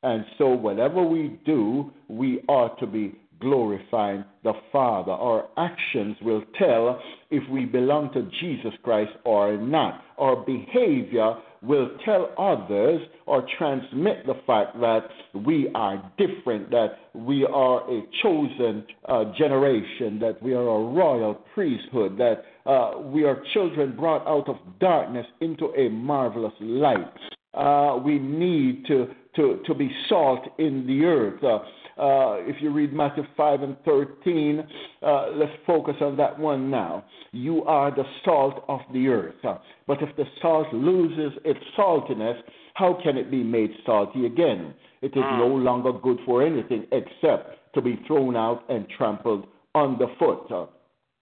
And 0.05 0.24
so, 0.36 0.49
whatever 0.49 1.03
we 1.03 1.38
do, 1.47 1.93
we 2.09 2.40
ought 2.49 2.78
to 2.80 2.86
be 2.86 3.14
glorifying 3.40 4.24
the 4.43 4.53
Father. 4.72 5.12
Our 5.12 5.49
actions 5.57 6.16
will 6.22 6.43
tell 6.59 7.01
if 7.30 7.49
we 7.51 7.64
belong 7.66 8.12
to 8.14 8.28
Jesus 8.40 8.72
Christ 8.82 9.12
or 9.24 9.57
not. 9.57 10.03
Our 10.18 10.36
behavior 10.36 11.34
will 11.63 11.91
tell 12.05 12.31
others 12.39 13.01
or 13.27 13.47
transmit 13.57 14.27
the 14.27 14.35
fact 14.47 14.79
that 14.81 15.03
we 15.47 15.71
are 15.75 16.13
different, 16.19 16.71
that 16.71 16.99
we 17.15 17.47
are 17.47 17.89
a 17.91 18.03
chosen 18.23 18.85
uh, 19.09 19.25
generation, 19.39 20.19
that 20.19 20.43
we 20.43 20.55
are 20.55 20.63
a 20.63 20.85
royal 20.93 21.35
priesthood, 21.55 22.19
that 22.19 22.45
uh, 22.67 22.99
we 23.01 23.25
are 23.25 23.43
children 23.53 23.95
brought 23.97 24.27
out 24.27 24.49
of 24.49 24.57
darkness 24.81 25.27
into 25.41 25.67
a 25.77 25.89
marvelous 25.89 26.55
light. 26.61 27.13
Uh, 27.55 27.99
we 28.03 28.19
need 28.19 28.85
to, 28.87 29.09
to, 29.37 29.61
to 29.67 29.75
be 29.75 29.91
salt 30.09 30.41
in 30.59 30.87
the 30.87 31.05
earth. 31.05 31.65
Uh, 31.99 32.40
if 32.49 32.57
you 32.61 32.72
read 32.72 32.93
Matthew 32.93 33.24
5 33.36 33.62
and 33.62 33.76
13, 33.84 34.66
uh, 35.03 35.26
let's 35.34 35.53
focus 35.66 35.95
on 36.01 36.16
that 36.16 36.38
one 36.38 36.70
now. 36.70 37.05
You 37.32 37.64
are 37.64 37.90
the 37.95 38.05
salt 38.24 38.64
of 38.68 38.80
the 38.93 39.09
earth. 39.09 39.34
But 39.86 40.03
if 40.03 40.14
the 40.16 40.24
salt 40.40 40.72
loses 40.72 41.38
its 41.45 41.61
saltiness, 41.78 42.40
how 42.74 42.99
can 43.03 43.16
it 43.16 43.30
be 43.30 43.43
made 43.43 43.70
salty 43.84 44.26
again? 44.26 44.74
It 45.03 45.09
is 45.09 45.24
no 45.38 45.49
longer 45.49 45.93
good 45.93 46.18
for 46.24 46.43
anything 46.47 46.86
except 46.93 47.74
to 47.74 47.82
be 47.82 48.01
thrown 48.07 48.36
out 48.36 48.62
and 48.68 48.86
trampled 48.97 49.47
underfoot. 49.74 50.47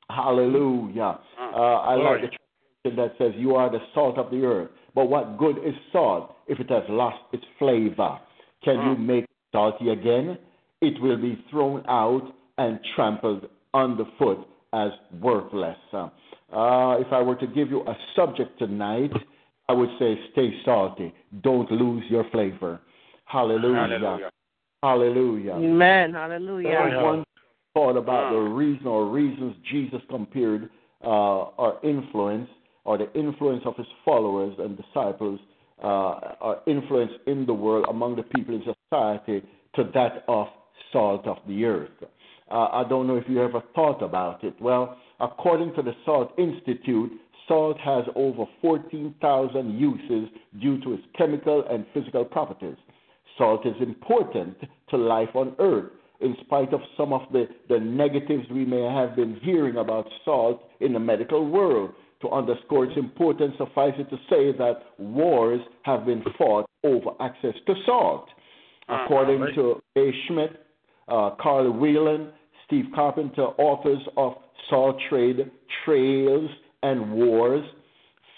Hallelujah. 0.08 1.18
Uh, 1.38 1.56
I 1.56 1.94
like 1.94 2.20
the 2.22 2.36
translation 2.84 2.96
that 2.96 3.14
says, 3.18 3.32
You 3.36 3.54
are 3.54 3.70
the 3.70 3.78
salt 3.94 4.18
of 4.18 4.30
the 4.30 4.44
earth. 4.44 4.70
But 4.94 5.06
what 5.06 5.38
good 5.38 5.58
is 5.58 5.74
salt 5.92 6.34
if 6.48 6.58
it 6.60 6.68
has 6.68 6.82
lost 6.88 7.18
its 7.32 7.44
flavor? 7.58 8.18
Can 8.64 8.76
you 8.90 8.96
make 8.96 9.24
it 9.24 9.30
salty 9.52 9.90
again? 9.90 10.36
It 10.81 11.01
will 11.01 11.20
be 11.20 11.43
thrown 11.51 11.85
out 11.89 12.33
and 12.59 12.78
trampled 12.95 13.47
underfoot 13.74 14.47
as 14.72 14.91
worthless. 15.20 15.76
Uh, 15.93 16.97
if 16.99 17.12
I 17.12 17.20
were 17.22 17.37
to 17.37 17.47
give 17.47 17.70
you 17.70 17.83
a 17.83 17.97
subject 18.16 18.59
tonight, 18.59 19.11
I 19.68 19.72
would 19.72 19.91
say 19.99 20.18
stay 20.33 20.51
salty. 20.64 21.14
Don't 21.43 21.70
lose 21.70 22.05
your 22.09 22.24
flavor. 22.31 22.81
Hallelujah. 23.24 23.76
Hallelujah. 23.76 24.31
Hallelujah. 24.83 25.53
Amen. 25.53 26.12
Hallelujah. 26.12 26.68
There 26.68 26.81
was 26.81 27.05
one 27.05 27.24
thought 27.74 27.97
about 27.97 28.33
the 28.33 28.39
reason 28.39 28.87
or 28.87 29.09
reasons 29.09 29.55
Jesus 29.70 30.01
compared 30.09 30.70
uh, 31.05 31.09
our 31.09 31.78
influence 31.85 32.49
or 32.85 32.99
the 32.99 33.12
influence 33.12 33.62
of 33.64 33.76
his 33.76 33.87
followers 34.05 34.55
and 34.59 34.76
disciples, 34.76 35.39
uh, 35.83 35.87
our 35.87 36.61
influence 36.66 37.12
in 37.26 37.47
the 37.47 37.55
world 37.55 37.87
among 37.89 38.16
the 38.16 38.22
people 38.22 38.55
in 38.55 38.62
society 38.62 39.47
to 39.76 39.85
that 39.95 40.24
of 40.28 40.49
salt 40.93 41.26
of 41.26 41.38
the 41.47 41.64
earth. 41.64 41.91
Uh, 42.51 42.68
I 42.72 42.84
don't 42.88 43.07
know 43.07 43.16
if 43.16 43.24
you 43.28 43.43
ever 43.43 43.62
thought 43.74 44.03
about 44.03 44.43
it. 44.43 44.55
Well, 44.61 44.97
according 45.20 45.74
to 45.74 45.82
the 45.82 45.93
Salt 46.05 46.32
Institute, 46.38 47.12
salt 47.47 47.78
has 47.80 48.05
over 48.16 48.45
14,000 48.61 49.78
uses 49.78 50.28
due 50.61 50.80
to 50.82 50.95
its 50.95 51.03
chemical 51.16 51.64
and 51.70 51.86
physical 51.95 52.24
properties. 52.24 52.76
Salt 53.38 53.66
is 53.66 53.74
important 53.80 54.57
to 54.91 54.97
life 54.97 55.30
on 55.34 55.55
earth 55.59 55.93
in 56.20 56.36
spite 56.45 56.72
of 56.72 56.80
some 56.97 57.12
of 57.12 57.22
the, 57.32 57.49
the 57.68 57.78
negatives 57.78 58.45
we 58.51 58.64
may 58.64 58.82
have 58.82 59.16
been 59.16 59.38
hearing 59.43 59.76
about 59.76 60.07
salt 60.24 60.62
in 60.80 60.93
the 60.93 61.01
medical 61.01 61.49
world. 61.49 61.93
To 62.22 62.28
underscore 62.28 62.84
its 62.84 62.99
importance, 62.99 63.55
suffice 63.57 63.95
it 63.97 64.11
to 64.11 64.16
say 64.28 64.53
that 64.59 64.82
wars 64.99 65.61
have 65.84 66.05
been 66.05 66.22
fought 66.36 66.66
over 66.84 67.11
access 67.18 67.55
to 67.66 67.74
salt. 67.86 68.28
According 68.88 69.55
to 69.55 69.80
A. 69.97 70.11
Schmidt, 70.26 70.51
uh, 71.11 71.30
Carl 71.40 71.72
Whelan, 71.72 72.32
Steve 72.66 72.86
Carpenter, 72.94 73.46
authors 73.58 74.02
of 74.16 74.34
Saw 74.68 74.92
Trade, 75.08 75.50
Trails, 75.84 76.50
and 76.82 77.12
Wars, 77.12 77.64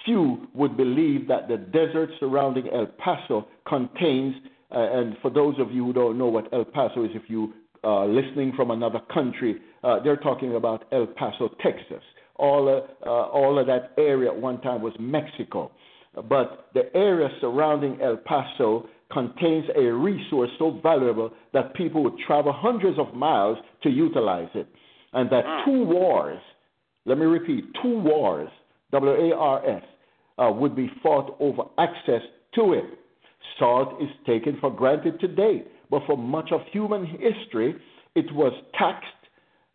few 0.04 0.48
would 0.54 0.76
believe 0.76 1.28
that 1.28 1.48
the 1.48 1.56
desert 1.56 2.10
surrounding 2.18 2.68
El 2.72 2.86
Paso 2.86 3.46
contains, 3.66 4.34
uh, 4.74 4.78
and 4.78 5.16
for 5.22 5.30
those 5.30 5.54
of 5.58 5.70
you 5.70 5.84
who 5.84 5.92
don't 5.92 6.18
know 6.18 6.26
what 6.26 6.52
El 6.52 6.64
Paso 6.64 7.04
is, 7.04 7.10
if 7.14 7.22
you 7.28 7.52
uh, 7.84 8.04
listening 8.04 8.52
from 8.56 8.70
another 8.70 9.00
country, 9.12 9.60
uh, 9.82 10.00
they're 10.02 10.16
talking 10.16 10.54
about 10.54 10.84
El 10.92 11.06
Paso, 11.06 11.50
Texas. 11.62 12.02
All, 12.36 12.68
uh, 12.68 13.06
uh, 13.06 13.26
all 13.28 13.58
of 13.58 13.66
that 13.66 13.92
area 13.98 14.30
at 14.30 14.36
one 14.36 14.60
time 14.60 14.82
was 14.82 14.92
Mexico. 14.98 15.70
But 16.14 16.68
the 16.74 16.94
area 16.94 17.28
surrounding 17.40 18.00
El 18.00 18.18
Paso 18.18 18.88
contains 19.12 19.66
a 19.76 19.82
resource 19.82 20.50
so 20.58 20.80
valuable 20.82 21.30
that 21.52 21.74
people 21.74 22.02
would 22.04 22.18
travel 22.26 22.52
hundreds 22.52 22.98
of 22.98 23.14
miles 23.14 23.58
to 23.82 23.90
utilize 23.90 24.48
it. 24.54 24.68
And 25.12 25.28
that 25.30 25.44
two 25.64 25.84
wars, 25.84 26.40
let 27.04 27.18
me 27.18 27.26
repeat, 27.26 27.64
two 27.82 27.98
wars, 28.00 28.48
W 28.92 29.12
A 29.12 29.36
R 29.36 29.68
S, 29.68 29.82
uh, 30.38 30.50
would 30.50 30.74
be 30.74 30.90
fought 31.02 31.36
over 31.40 31.62
access 31.78 32.22
to 32.54 32.72
it. 32.72 32.84
Salt 33.58 34.00
is 34.00 34.08
taken 34.26 34.56
for 34.60 34.70
granted 34.70 35.20
today, 35.20 35.64
but 35.90 36.02
for 36.06 36.16
much 36.16 36.52
of 36.52 36.60
human 36.70 37.04
history, 37.04 37.74
it 38.14 38.32
was 38.34 38.52
taxed, 38.78 39.06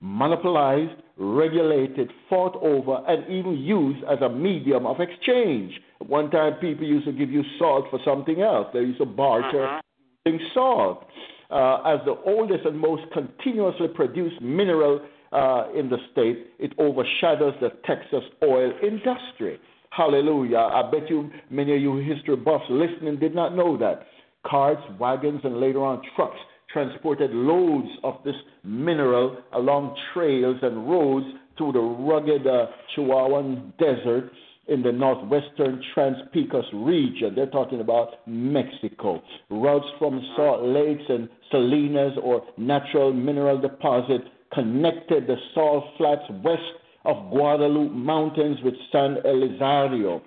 monopolized, 0.01 1.01
regulated, 1.17 2.11
fought 2.29 2.55
over, 2.61 3.03
and 3.07 3.23
even 3.31 3.57
used 3.57 4.03
as 4.05 4.19
a 4.21 4.29
medium 4.29 4.85
of 4.85 4.99
exchange. 4.99 5.73
One 6.07 6.31
time, 6.31 6.53
people 6.55 6.87
used 6.87 7.05
to 7.05 7.11
give 7.11 7.29
you 7.29 7.43
salt 7.59 7.85
for 7.89 7.99
something 8.05 8.41
else. 8.41 8.67
They 8.73 8.79
used 8.79 8.99
to 8.99 9.05
barter 9.05 9.81
using 10.25 10.39
salt. 10.53 11.05
Uh, 11.49 11.81
as 11.85 11.99
the 12.05 12.15
oldest 12.25 12.65
and 12.65 12.77
most 12.77 13.03
continuously 13.13 13.87
produced 13.87 14.41
mineral 14.41 15.01
uh, 15.31 15.65
in 15.75 15.89
the 15.89 15.97
state, 16.11 16.47
it 16.59 16.73
overshadows 16.77 17.53
the 17.61 17.69
Texas 17.85 18.23
oil 18.43 18.71
industry. 18.81 19.59
Hallelujah. 19.91 20.57
I 20.57 20.89
bet 20.89 21.09
you 21.09 21.29
many 21.49 21.75
of 21.75 21.81
you 21.81 21.97
history 21.97 22.35
buffs 22.35 22.65
listening 22.69 23.19
did 23.19 23.33
not 23.35 23.55
know 23.55 23.77
that. 23.77 24.07
Carts, 24.45 24.81
wagons, 24.99 25.41
and 25.43 25.59
later 25.59 25.83
on 25.83 26.01
trucks 26.15 26.37
transported 26.71 27.31
loads 27.31 27.87
of 28.03 28.15
this 28.23 28.35
mineral 28.63 29.37
along 29.53 29.95
trails 30.13 30.57
and 30.61 30.89
roads 30.89 31.25
through 31.57 31.71
the 31.71 31.79
rugged 31.79 32.45
uh, 32.45 32.67
Chihuahuan 32.95 33.75
desert 33.77 34.31
in 34.67 34.83
the 34.83 34.91
northwestern 34.91 35.81
Trans-Pecos 35.93 36.65
region. 36.73 37.35
They're 37.35 37.47
talking 37.47 37.79
about 37.79 38.27
Mexico. 38.27 39.21
Routes 39.49 39.87
from 39.97 40.21
salt 40.35 40.63
lakes 40.63 41.03
and 41.09 41.29
salinas 41.51 42.17
or 42.21 42.43
natural 42.57 43.13
mineral 43.13 43.59
deposit 43.59 44.21
connected 44.53 45.27
the 45.27 45.37
salt 45.53 45.85
flats 45.97 46.23
west 46.43 46.61
of 47.05 47.29
Guadalupe 47.31 47.93
Mountains 47.93 48.57
with 48.63 48.73
San 48.91 49.15
Elizario. 49.25 50.21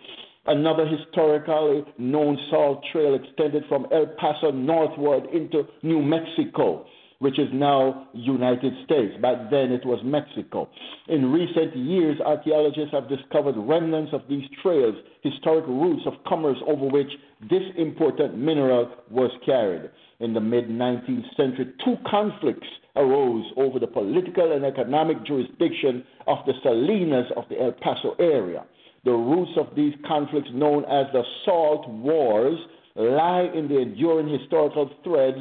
Another 0.47 0.87
historically 0.87 1.85
known 1.99 2.39
salt 2.51 2.83
trail 2.91 3.15
extended 3.15 3.65
from 3.69 3.87
El 3.93 4.07
Paso 4.19 4.51
northward 4.51 5.27
into 5.27 5.67
New 5.83 6.01
Mexico, 6.01 6.87
which 7.21 7.39
is 7.39 7.49
now 7.53 8.09
United 8.15 8.73
States. 8.85 9.15
Back 9.21 9.51
then 9.51 9.71
it 9.73 9.85
was 9.85 10.01
Mexico. 10.03 10.69
In 11.09 11.31
recent 11.31 11.77
years, 11.77 12.19
archaeologists 12.25 12.93
have 12.93 13.11
discovered 13.11 13.57
remnants 13.59 14.13
of 14.15 14.23
these 14.29 14.45
trails, 14.63 14.95
historic 15.23 15.67
routes 15.67 16.03
of 16.07 16.15
commerce 16.27 16.57
over 16.67 16.87
which 16.87 17.11
this 17.43 17.63
important 17.77 18.39
mineral 18.39 18.91
was 19.11 19.31
carried. 19.45 19.91
In 20.21 20.33
the 20.33 20.41
mid 20.41 20.69
19th 20.69 21.37
century, 21.37 21.73
two 21.85 21.97
conflicts 22.11 22.67
arose 22.97 23.45
over 23.57 23.79
the 23.79 23.87
political 23.87 24.53
and 24.53 24.65
economic 24.65 25.23
jurisdiction 25.25 26.03
of 26.27 26.39
the 26.47 26.55
Salinas 26.63 27.27
of 27.37 27.45
the 27.51 27.61
El 27.61 27.73
Paso 27.73 28.17
area. 28.19 28.65
The 29.05 29.13
roots 29.13 29.53
of 29.59 29.75
these 29.77 29.95
conflicts, 30.07 30.51
known 30.55 30.85
as 30.85 31.07
the 31.13 31.23
Salt 31.45 31.87
Wars, 31.89 32.59
lie 32.97 33.51
in 33.55 33.69
the 33.69 33.79
enduring 33.79 34.29
historical 34.29 34.91
threads 35.05 35.39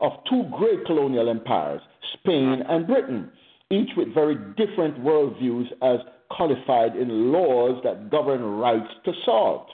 of 0.00 0.12
two 0.28 0.44
great 0.56 0.84
colonial 0.86 1.28
empires, 1.28 1.80
Spain 2.14 2.60
mm-hmm. 2.62 2.70
and 2.70 2.86
Britain, 2.86 3.30
each 3.70 3.90
with 3.96 4.14
very 4.14 4.36
different 4.56 4.98
worldviews 5.00 5.66
as 5.82 5.98
codified 6.30 6.96
in 6.96 7.32
laws 7.32 7.80
that 7.84 8.10
govern 8.10 8.42
rights 8.42 8.92
to 9.04 9.12
salt. 9.24 9.68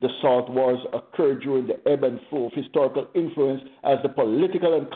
The 0.00 0.08
Salt 0.22 0.48
Wars 0.48 0.78
occurred 0.94 1.42
during 1.42 1.66
the 1.66 1.78
ebb 1.90 2.04
and 2.04 2.18
flow 2.30 2.46
of 2.46 2.52
historical 2.54 3.06
influence 3.14 3.60
as 3.84 3.98
the 4.02 4.08
political 4.08 4.78
and 4.78 4.90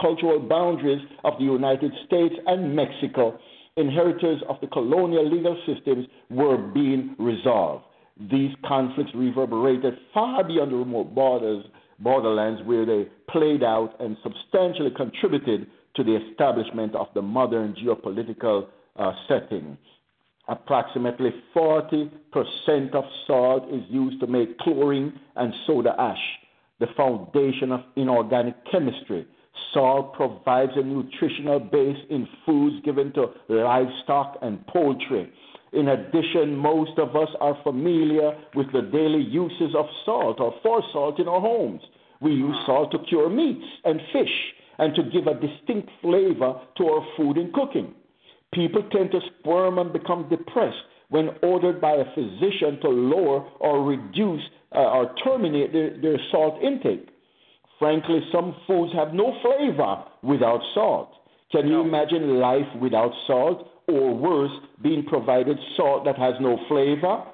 cultural 0.00 0.38
boundaries 0.38 1.02
of 1.24 1.34
the 1.38 1.44
United 1.44 1.92
States 2.06 2.34
and 2.46 2.74
Mexico, 2.74 3.36
inheritors 3.76 4.40
of 4.48 4.56
the 4.60 4.68
colonial 4.68 5.28
legal 5.28 5.60
systems, 5.66 6.06
were 6.30 6.56
being 6.56 7.16
resolved. 7.18 7.84
These 8.30 8.52
conflicts 8.64 9.10
reverberated 9.12 9.94
far 10.12 10.44
beyond 10.44 10.70
the 10.70 10.76
remote 10.76 11.12
borders, 11.16 11.64
borderlands 11.98 12.62
where 12.64 12.84
they 12.84 13.08
played 13.28 13.62
out 13.62 13.94
and 14.00 14.16
substantially 14.22 14.90
contributed 14.96 15.66
to 15.96 16.04
the 16.04 16.16
establishment 16.16 16.94
of 16.94 17.06
the 17.14 17.22
modern 17.22 17.74
geopolitical 17.74 18.66
uh, 18.96 19.12
setting. 19.28 19.76
Approximately 20.48 21.30
40% 21.56 22.10
of 22.94 23.04
salt 23.26 23.72
is 23.72 23.82
used 23.88 24.20
to 24.20 24.26
make 24.26 24.58
chlorine 24.58 25.18
and 25.36 25.54
soda 25.66 25.94
ash, 25.98 26.18
the 26.80 26.86
foundation 26.96 27.72
of 27.72 27.80
inorganic 27.96 28.54
chemistry. 28.70 29.26
Salt 29.72 30.12
provides 30.14 30.72
a 30.76 30.82
nutritional 30.82 31.60
base 31.60 31.96
in 32.10 32.28
foods 32.44 32.76
given 32.84 33.12
to 33.14 33.28
livestock 33.48 34.36
and 34.42 34.66
poultry. 34.66 35.32
In 35.74 35.88
addition, 35.88 36.56
most 36.56 36.98
of 36.98 37.16
us 37.16 37.28
are 37.40 37.58
familiar 37.64 38.36
with 38.54 38.70
the 38.72 38.82
daily 38.82 39.22
uses 39.22 39.74
of 39.76 39.86
salt 40.04 40.38
or 40.38 40.54
for 40.62 40.82
salt 40.92 41.18
in 41.18 41.26
our 41.26 41.40
homes. 41.40 41.82
We 42.20 42.32
use 42.32 42.56
salt 42.64 42.92
to 42.92 42.98
cure 43.08 43.28
meats 43.28 43.66
and 43.84 44.00
fish 44.12 44.54
and 44.78 44.94
to 44.94 45.02
give 45.02 45.26
a 45.26 45.34
distinct 45.34 45.90
flavor 46.00 46.54
to 46.76 46.86
our 46.86 47.06
food 47.16 47.38
in 47.38 47.52
cooking. 47.52 47.94
People 48.52 48.82
tend 48.92 49.10
to 49.10 49.20
squirm 49.40 49.78
and 49.78 49.92
become 49.92 50.28
depressed 50.28 50.78
when 51.08 51.30
ordered 51.42 51.80
by 51.80 51.92
a 51.92 52.14
physician 52.14 52.80
to 52.80 52.88
lower 52.88 53.44
or 53.58 53.84
reduce 53.84 54.42
uh, 54.74 54.78
or 54.78 55.14
terminate 55.24 55.72
their, 55.72 56.00
their 56.00 56.18
salt 56.30 56.62
intake. 56.62 57.08
Frankly, 57.78 58.20
some 58.32 58.54
foods 58.66 58.92
have 58.94 59.12
no 59.12 59.36
flavor 59.42 60.04
without 60.22 60.60
salt. 60.72 61.10
Can 61.50 61.68
you 61.68 61.80
imagine 61.80 62.38
life 62.40 62.66
without 62.80 63.12
salt? 63.26 63.68
Or 63.88 64.14
worse, 64.14 64.52
being 64.82 65.04
provided 65.04 65.58
salt 65.76 66.04
that 66.04 66.16
has 66.16 66.34
no 66.40 66.58
flavor? 66.68 67.24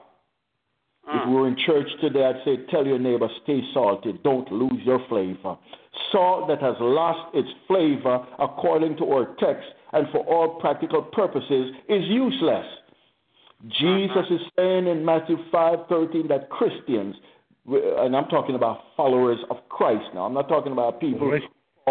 If 1.05 1.22
ah. 1.24 1.28
we 1.28 1.34
were 1.34 1.48
in 1.48 1.57
church 1.66 1.88
today, 2.01 2.24
I'd 2.24 2.44
say, 2.44 2.57
tell 2.70 2.86
your 2.86 2.98
neighbor, 2.98 3.28
stay 3.42 3.61
salted. 3.72 4.22
Don't 4.22 4.51
lose 4.53 4.80
your 4.84 5.01
flavor. 5.09 5.57
Salt 6.12 6.48
that 6.48 6.61
has 6.61 6.76
lost 6.80 7.34
its 7.34 7.48
flavor, 7.66 8.26
according 8.38 8.96
to 8.98 9.05
our 9.07 9.34
text, 9.38 9.68
and 9.92 10.07
for 10.12 10.18
all 10.26 10.61
practical 10.61 11.03
purposes, 11.03 11.74
is 11.88 12.03
useless. 12.09 12.66
Jesus 13.68 14.11
uh-huh. 14.16 14.34
is 14.34 14.40
saying 14.57 14.86
in 14.86 15.05
Matthew 15.05 15.36
5:13 15.53 16.28
that 16.28 16.48
Christians, 16.48 17.16
and 17.66 18.16
I'm 18.16 18.26
talking 18.28 18.55
about 18.55 18.80
followers 18.96 19.38
of 19.51 19.57
Christ 19.68 20.14
now. 20.14 20.24
I'm 20.24 20.34
not 20.34 20.48
talking 20.48 20.72
about 20.72 21.01
people 21.01 21.30
who 21.30 21.38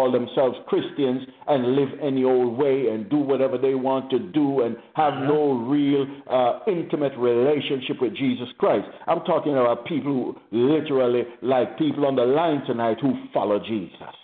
call 0.00 0.10
themselves 0.10 0.56
Christians 0.66 1.22
and 1.46 1.76
live 1.76 1.88
any 2.02 2.24
old 2.24 2.56
way 2.56 2.86
and 2.90 3.08
do 3.10 3.18
whatever 3.18 3.58
they 3.58 3.74
want 3.74 4.10
to 4.10 4.18
do 4.18 4.62
and 4.62 4.76
have 4.94 5.14
no 5.14 5.52
real 5.68 6.06
uh, 6.30 6.60
intimate 6.66 7.12
relationship 7.18 8.00
with 8.00 8.16
Jesus 8.16 8.48
Christ. 8.58 8.86
I'm 9.06 9.20
talking 9.20 9.52
about 9.52 9.84
people 9.84 10.34
who 10.50 10.56
literally, 10.56 11.24
like 11.42 11.76
people 11.76 12.06
on 12.06 12.16
the 12.16 12.22
line 12.22 12.62
tonight, 12.66 12.96
who 13.02 13.12
follow 13.34 13.58
Jesus. 13.58 14.14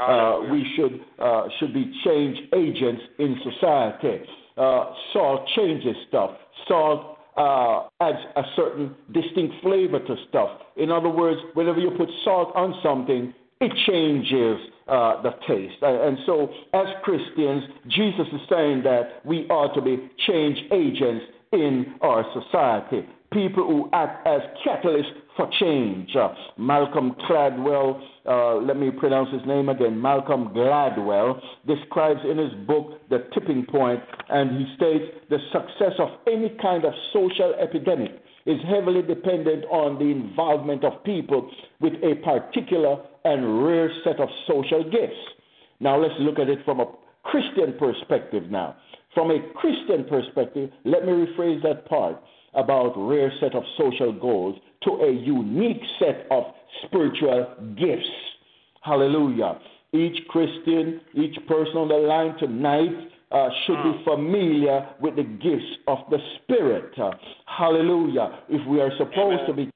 Uh, 0.00 0.40
we 0.50 0.64
should 0.76 1.00
uh, 1.20 1.46
should 1.58 1.72
be 1.72 1.84
change 2.04 2.36
agents 2.54 3.02
in 3.18 3.36
society. 3.44 4.20
Uh, 4.56 4.92
salt 5.12 5.48
changes 5.56 5.96
stuff. 6.08 6.30
Salt 6.68 7.18
uh, 7.36 7.88
adds 8.00 8.18
a 8.36 8.42
certain 8.56 8.94
distinct 9.12 9.54
flavor 9.62 10.00
to 10.00 10.16
stuff. 10.28 10.50
In 10.76 10.90
other 10.90 11.08
words, 11.08 11.40
whenever 11.54 11.78
you 11.78 11.90
put 11.96 12.08
salt 12.24 12.52
on 12.56 12.74
something, 12.82 13.32
it 13.60 13.72
changes 13.86 14.73
uh, 14.88 15.22
the 15.22 15.30
taste. 15.46 15.76
And 15.82 16.18
so, 16.26 16.50
as 16.72 16.86
Christians, 17.02 17.64
Jesus 17.88 18.26
is 18.32 18.40
saying 18.50 18.82
that 18.84 19.24
we 19.24 19.46
ought 19.48 19.74
to 19.74 19.82
be 19.82 20.10
change 20.26 20.58
agents 20.72 21.24
in 21.52 21.94
our 22.00 22.24
society. 22.34 23.06
People 23.32 23.66
who 23.66 23.90
act 23.92 24.26
as 24.26 24.40
catalysts 24.64 25.10
for 25.36 25.50
change. 25.58 26.14
Uh, 26.14 26.28
Malcolm 26.56 27.14
Gladwell, 27.28 28.00
uh, 28.26 28.56
let 28.56 28.76
me 28.76 28.90
pronounce 28.90 29.30
his 29.32 29.42
name 29.46 29.68
again, 29.68 30.00
Malcolm 30.00 30.50
Gladwell, 30.54 31.40
describes 31.66 32.20
in 32.28 32.38
his 32.38 32.52
book 32.66 33.00
The 33.10 33.26
Tipping 33.34 33.66
Point, 33.66 34.00
and 34.28 34.50
he 34.58 34.74
states 34.76 35.04
the 35.30 35.38
success 35.52 35.94
of 35.98 36.08
any 36.26 36.56
kind 36.62 36.84
of 36.84 36.92
social 37.12 37.54
epidemic 37.60 38.23
is 38.46 38.58
heavily 38.68 39.02
dependent 39.02 39.64
on 39.66 39.98
the 39.98 40.04
involvement 40.04 40.84
of 40.84 41.02
people 41.04 41.50
with 41.80 41.94
a 42.02 42.14
particular 42.22 42.96
and 43.24 43.64
rare 43.64 43.90
set 44.04 44.20
of 44.20 44.28
social 44.46 44.84
gifts. 44.84 45.16
Now 45.80 46.00
let's 46.00 46.14
look 46.20 46.38
at 46.38 46.48
it 46.48 46.58
from 46.64 46.80
a 46.80 46.86
Christian 47.22 47.74
perspective 47.78 48.50
now. 48.50 48.76
From 49.14 49.30
a 49.30 49.38
Christian 49.54 50.04
perspective, 50.04 50.70
let 50.84 51.06
me 51.06 51.12
rephrase 51.12 51.62
that 51.62 51.86
part 51.86 52.20
about 52.54 52.92
rare 52.96 53.32
set 53.40 53.54
of 53.54 53.62
social 53.78 54.12
goals 54.12 54.58
to 54.82 54.90
a 54.90 55.10
unique 55.10 55.82
set 55.98 56.26
of 56.30 56.44
spiritual 56.84 57.46
gifts. 57.78 58.10
Hallelujah. 58.82 59.58
Each 59.92 60.26
Christian, 60.28 61.00
each 61.14 61.36
person 61.46 61.76
on 61.76 61.88
the 61.88 61.94
line 61.94 62.36
tonight 62.38 63.10
uh, 63.34 63.48
should 63.66 63.82
be 63.82 64.04
familiar 64.04 64.88
with 65.00 65.16
the 65.16 65.24
gifts 65.24 65.66
of 65.88 65.98
the 66.10 66.18
Spirit. 66.36 66.96
Uh, 66.96 67.10
hallelujah. 67.46 68.42
If 68.48 68.66
we 68.68 68.80
are 68.80 68.90
supposed 68.96 69.46
to 69.48 69.52
be 69.52 69.70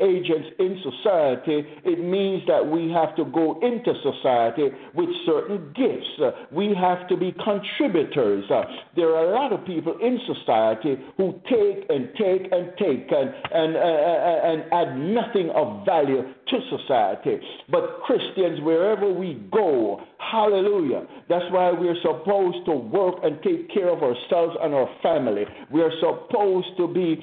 agents 0.00 0.48
in 0.58 0.82
society, 0.82 1.64
it 1.84 1.98
means 2.00 2.42
that 2.46 2.64
we 2.66 2.90
have 2.90 3.14
to 3.16 3.24
go 3.26 3.58
into 3.60 3.92
society 4.02 4.68
with 4.94 5.08
certain 5.26 5.72
gifts. 5.74 6.08
Uh, 6.22 6.30
we 6.52 6.74
have 6.74 7.08
to 7.08 7.16
be 7.16 7.32
contributors. 7.44 8.44
Uh, 8.50 8.62
there 8.96 9.14
are 9.16 9.32
a 9.32 9.34
lot 9.34 9.52
of 9.52 9.64
people 9.66 9.96
in 10.00 10.18
society 10.26 10.96
who 11.16 11.40
take 11.48 11.88
and 11.88 12.10
take 12.18 12.50
and 12.52 12.72
take 12.78 13.06
and, 13.10 13.34
and, 13.52 13.76
uh, 13.76 14.48
and 14.48 14.72
add 14.72 14.98
nothing 14.98 15.50
of 15.54 15.84
value 15.84 16.22
to 16.22 16.56
society. 16.76 17.38
But 17.70 18.00
Christians, 18.04 18.60
wherever 18.62 19.12
we 19.12 19.34
go, 19.52 20.02
hallelujah, 20.18 21.06
that's 21.28 21.44
why 21.50 21.70
we're 21.72 22.00
supposed 22.02 22.64
to 22.66 22.72
work 22.72 23.16
and 23.22 23.42
take 23.42 23.72
care 23.72 23.88
of 23.88 24.02
ourselves 24.02 24.56
and 24.62 24.74
our 24.74 24.88
family. 25.02 25.44
We 25.70 25.82
are 25.82 25.92
supposed 26.00 26.76
to 26.76 26.88
be 26.88 27.20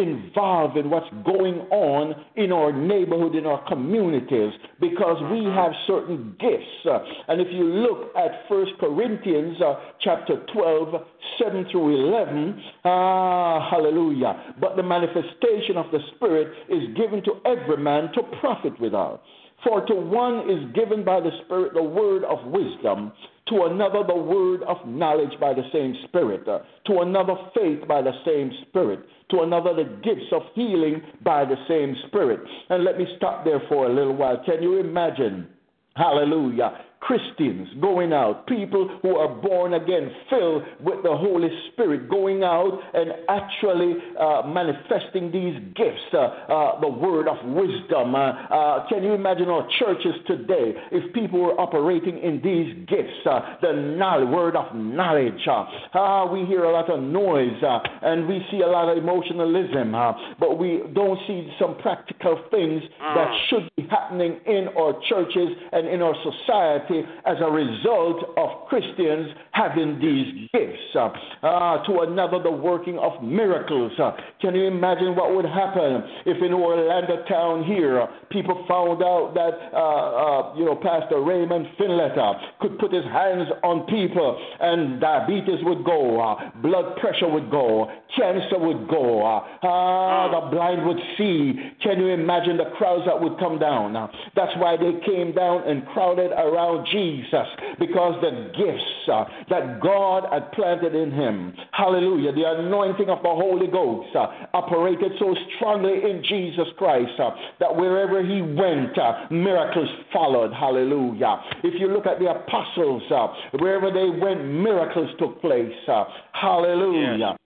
involved 0.00 0.76
in 0.76 0.90
what's 0.90 1.08
going 1.24 1.60
on 1.70 2.14
in 2.36 2.52
our 2.52 2.72
neighborhood, 2.72 3.34
in 3.34 3.46
our 3.46 3.62
communities, 3.68 4.52
because 4.80 5.16
we 5.30 5.44
have 5.44 5.72
certain 5.86 6.34
gifts. 6.40 6.86
Uh, 6.88 6.98
and 7.28 7.40
if 7.40 7.48
you 7.52 7.64
look 7.64 8.14
at 8.16 8.48
First 8.48 8.72
Corinthians 8.80 9.56
uh, 9.60 9.74
chapter 10.00 10.44
12, 10.52 11.02
7 11.38 11.66
through 11.70 12.08
11, 12.08 12.62
ah, 12.84 13.70
hallelujah. 13.70 14.54
But 14.60 14.76
the 14.76 14.82
manifestation 14.82 15.76
of 15.76 15.86
the 15.92 16.00
Spirit 16.16 16.48
is 16.68 16.96
given 16.96 17.22
to 17.24 17.32
every 17.46 17.76
man 17.76 18.10
to 18.14 18.22
profit 18.40 18.78
withal. 18.80 19.22
For 19.64 19.84
to 19.86 19.94
one 19.94 20.48
is 20.50 20.72
given 20.74 21.04
by 21.04 21.20
the 21.20 21.30
Spirit 21.44 21.74
the 21.74 21.82
word 21.82 22.24
of 22.24 22.38
wisdom, 22.46 23.12
to 23.50 23.64
another 23.64 24.02
the 24.06 24.14
word 24.14 24.62
of 24.62 24.76
knowledge 24.86 25.38
by 25.40 25.52
the 25.52 25.64
same 25.72 25.94
Spirit, 26.08 26.46
uh, 26.48 26.60
to 26.86 27.00
another 27.00 27.34
faith 27.54 27.86
by 27.86 28.00
the 28.00 28.12
same 28.24 28.50
Spirit, 28.68 29.00
to 29.30 29.40
another 29.40 29.74
the 29.74 29.84
gifts 30.02 30.32
of 30.32 30.42
healing 30.54 31.02
by 31.22 31.44
the 31.44 31.56
same 31.68 31.94
Spirit. 32.08 32.40
And 32.70 32.84
let 32.84 32.96
me 32.98 33.06
stop 33.16 33.44
there 33.44 33.60
for 33.68 33.86
a 33.86 33.94
little 33.94 34.16
while. 34.16 34.42
Can 34.44 34.62
you 34.62 34.78
imagine? 34.78 35.48
Hallelujah. 35.96 36.84
Christians 37.00 37.66
going 37.80 38.12
out, 38.12 38.46
people 38.46 38.98
who 39.02 39.16
are 39.16 39.34
born 39.34 39.74
again, 39.74 40.10
filled 40.28 40.62
with 40.80 41.02
the 41.02 41.16
Holy 41.16 41.48
Spirit, 41.72 42.10
going 42.10 42.44
out 42.44 42.78
and 42.92 43.12
actually 43.28 43.94
uh, 44.20 44.42
manifesting 44.46 45.32
these 45.32 45.56
gifts, 45.74 46.12
uh, 46.12 46.18
uh, 46.18 46.80
the 46.80 46.88
word 46.88 47.26
of 47.26 47.36
wisdom. 47.46 48.14
Uh, 48.14 48.32
uh, 48.32 48.88
can 48.88 49.02
you 49.02 49.14
imagine 49.14 49.48
our 49.48 49.66
churches 49.78 50.12
today 50.26 50.74
if 50.92 51.12
people 51.14 51.40
were 51.40 51.58
operating 51.58 52.18
in 52.18 52.40
these 52.44 52.86
gifts, 52.86 53.26
uh, 53.26 53.56
the 53.62 53.72
knowledge, 53.72 54.28
word 54.28 54.54
of 54.54 54.76
knowledge? 54.76 55.40
Uh, 55.48 56.26
we 56.30 56.44
hear 56.44 56.64
a 56.64 56.72
lot 56.72 56.90
of 56.90 57.00
noise 57.02 57.62
and 58.02 58.28
we 58.28 58.44
see 58.50 58.60
a 58.60 58.66
lot 58.66 58.90
of 58.90 58.98
emotionalism, 58.98 59.92
but 60.38 60.58
we 60.58 60.82
don't 60.94 61.18
see 61.26 61.50
some 61.58 61.78
practical 61.78 62.44
things 62.50 62.82
that 63.00 63.28
should 63.48 63.70
be 63.76 63.86
happening 63.90 64.38
in 64.46 64.68
our 64.76 64.94
churches 65.08 65.48
and 65.72 65.88
in 65.88 66.02
our 66.02 66.14
society 66.22 66.89
as 67.26 67.36
a 67.40 67.50
result 67.50 68.34
of 68.36 68.68
Christians 68.68 69.28
having 69.52 69.98
these 70.00 70.48
gifts. 70.52 70.78
Uh, 70.94 71.10
uh, 71.42 71.82
to 71.84 72.00
another, 72.00 72.42
the 72.42 72.50
working 72.50 72.98
of 72.98 73.22
miracles. 73.22 73.92
Uh, 73.98 74.12
can 74.40 74.54
you 74.54 74.64
imagine 74.64 75.14
what 75.16 75.34
would 75.34 75.44
happen 75.44 76.02
if 76.26 76.42
in 76.42 76.52
Orlando 76.52 77.24
town 77.24 77.64
here, 77.64 78.06
people 78.30 78.64
found 78.68 79.02
out 79.02 79.32
that, 79.34 79.56
uh, 79.72 79.76
uh, 79.76 80.54
you 80.56 80.64
know, 80.64 80.76
Pastor 80.76 81.20
Raymond 81.20 81.66
Findlater 81.78 82.34
could 82.60 82.78
put 82.78 82.92
his 82.92 83.04
hands 83.04 83.48
on 83.62 83.86
people 83.86 84.38
and 84.60 85.00
diabetes 85.00 85.60
would 85.62 85.84
go, 85.84 86.20
uh, 86.20 86.50
blood 86.62 86.96
pressure 86.96 87.28
would 87.28 87.50
go, 87.50 87.90
cancer 88.16 88.58
would 88.58 88.88
go, 88.88 89.42
the 89.62 90.50
blind 90.50 90.86
would 90.86 91.00
see. 91.16 91.54
Can 91.82 91.98
you 91.98 92.08
imagine 92.08 92.56
the 92.56 92.70
crowds 92.76 93.04
that 93.06 93.20
would 93.20 93.38
come 93.38 93.58
down? 93.58 93.92
that's 94.34 94.52
why 94.56 94.76
they 94.76 94.92
came 95.06 95.32
down 95.32 95.68
and 95.68 95.86
crowded 95.88 96.32
around 96.32 96.79
Jesus 96.86 97.46
because 97.78 98.20
the 98.20 98.52
gifts 98.56 99.08
uh, 99.12 99.24
that 99.48 99.80
God 99.80 100.24
had 100.32 100.52
planted 100.52 100.94
in 100.94 101.10
him, 101.10 101.54
hallelujah, 101.72 102.32
the 102.32 102.44
anointing 102.60 103.08
of 103.08 103.22
the 103.22 103.28
Holy 103.28 103.66
Ghost 103.66 104.14
uh, 104.14 104.26
operated 104.54 105.12
so 105.18 105.34
strongly 105.56 106.10
in 106.10 106.22
Jesus 106.28 106.66
Christ 106.76 107.12
uh, 107.18 107.30
that 107.60 107.74
wherever 107.74 108.22
he 108.22 108.42
went, 108.42 108.96
uh, 108.98 109.26
miracles 109.30 109.88
followed, 110.12 110.52
hallelujah. 110.52 111.40
If 111.64 111.80
you 111.80 111.88
look 111.88 112.06
at 112.06 112.18
the 112.18 112.30
apostles, 112.30 113.02
uh, 113.10 113.28
wherever 113.58 113.90
they 113.90 114.08
went, 114.18 114.44
miracles 114.44 115.10
took 115.18 115.40
place, 115.40 115.72
uh, 115.88 116.04
hallelujah. 116.32 117.36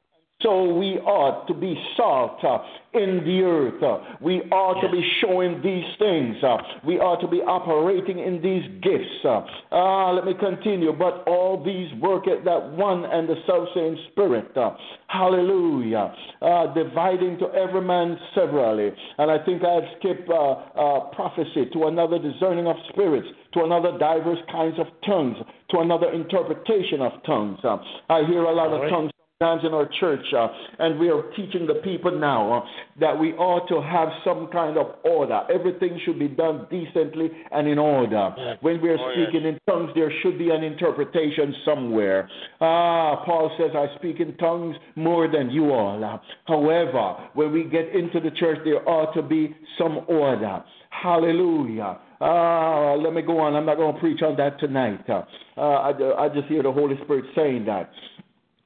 So 0.44 0.74
we 0.74 0.98
ought 0.98 1.46
to 1.48 1.54
be 1.54 1.74
salt 1.96 2.44
uh, 2.44 2.58
in 2.92 3.24
the 3.24 3.40
earth. 3.42 3.82
Uh, 3.82 4.16
we 4.20 4.42
ought 4.52 4.78
to 4.82 4.92
be 4.92 5.02
showing 5.20 5.62
these 5.62 5.84
things. 5.98 6.36
Uh, 6.44 6.58
we 6.86 6.98
ought 6.98 7.20
to 7.22 7.28
be 7.28 7.38
operating 7.38 8.18
in 8.18 8.42
these 8.42 8.62
gifts. 8.82 9.24
Uh, 9.24 9.40
uh, 9.72 10.12
let 10.12 10.26
me 10.26 10.34
continue. 10.38 10.92
But 10.92 11.24
all 11.26 11.64
these 11.64 11.88
work 12.00 12.28
at 12.28 12.44
that 12.44 12.72
one 12.72 13.06
and 13.06 13.26
the 13.26 13.36
self 13.46 13.68
same 13.74 13.96
Spirit. 14.12 14.54
Uh, 14.54 14.76
hallelujah. 15.06 16.14
Uh, 16.42 16.74
dividing 16.74 17.38
to 17.38 17.48
every 17.54 17.80
man 17.80 18.18
severally. 18.34 18.92
And 19.16 19.30
I 19.30 19.42
think 19.44 19.64
I'd 19.64 19.96
skip 19.98 20.26
prophecy 20.26 21.70
to 21.72 21.86
another 21.86 22.18
discerning 22.18 22.66
of 22.66 22.76
spirits, 22.90 23.26
to 23.54 23.64
another 23.64 23.96
diverse 23.98 24.38
kinds 24.52 24.78
of 24.78 24.86
tongues, 25.06 25.38
to 25.70 25.78
another 25.78 26.12
interpretation 26.12 27.00
of 27.00 27.12
tongues. 27.24 27.58
I 27.64 28.24
hear 28.28 28.42
a 28.44 28.52
lot 28.52 28.68
of 28.68 28.90
tongues 28.90 29.13
times 29.40 29.62
in 29.64 29.74
our 29.74 29.88
church, 29.98 30.24
uh, 30.36 30.46
and 30.78 30.98
we 30.98 31.10
are 31.10 31.22
teaching 31.36 31.66
the 31.66 31.80
people 31.82 32.16
now 32.16 32.52
uh, 32.52 32.64
that 33.00 33.18
we 33.18 33.32
ought 33.32 33.66
to 33.68 33.82
have 33.82 34.08
some 34.24 34.48
kind 34.52 34.78
of 34.78 34.94
order. 35.04 35.40
Everything 35.52 36.00
should 36.04 36.20
be 36.20 36.28
done 36.28 36.66
decently 36.70 37.30
and 37.50 37.66
in 37.66 37.76
order. 37.78 38.32
Yes. 38.36 38.58
When 38.60 38.80
we 38.80 38.90
are 38.90 38.98
oh, 38.98 39.12
speaking 39.12 39.44
yes. 39.44 39.54
in 39.54 39.72
tongues, 39.72 39.90
there 39.96 40.12
should 40.22 40.38
be 40.38 40.50
an 40.50 40.62
interpretation 40.62 41.52
somewhere. 41.64 42.28
Ah, 42.60 43.24
Paul 43.24 43.50
says, 43.58 43.72
I 43.74 43.92
speak 43.96 44.20
in 44.20 44.36
tongues 44.36 44.76
more 44.94 45.26
than 45.26 45.50
you 45.50 45.72
all. 45.72 46.02
Uh, 46.02 46.18
however, 46.46 47.16
when 47.34 47.52
we 47.52 47.64
get 47.64 47.88
into 47.88 48.20
the 48.20 48.30
church, 48.36 48.58
there 48.64 48.88
ought 48.88 49.14
to 49.14 49.22
be 49.22 49.54
some 49.76 50.04
order. 50.06 50.62
Hallelujah. 50.90 51.98
Ah, 52.20 52.94
let 52.94 53.12
me 53.12 53.20
go 53.20 53.40
on. 53.40 53.56
I'm 53.56 53.66
not 53.66 53.76
going 53.76 53.94
to 53.94 54.00
preach 54.00 54.22
on 54.22 54.36
that 54.36 54.60
tonight. 54.60 55.04
Uh, 55.10 55.24
I, 55.60 55.90
I 56.18 56.28
just 56.28 56.46
hear 56.46 56.62
the 56.62 56.72
Holy 56.72 56.94
Spirit 57.02 57.24
saying 57.34 57.64
that. 57.66 57.90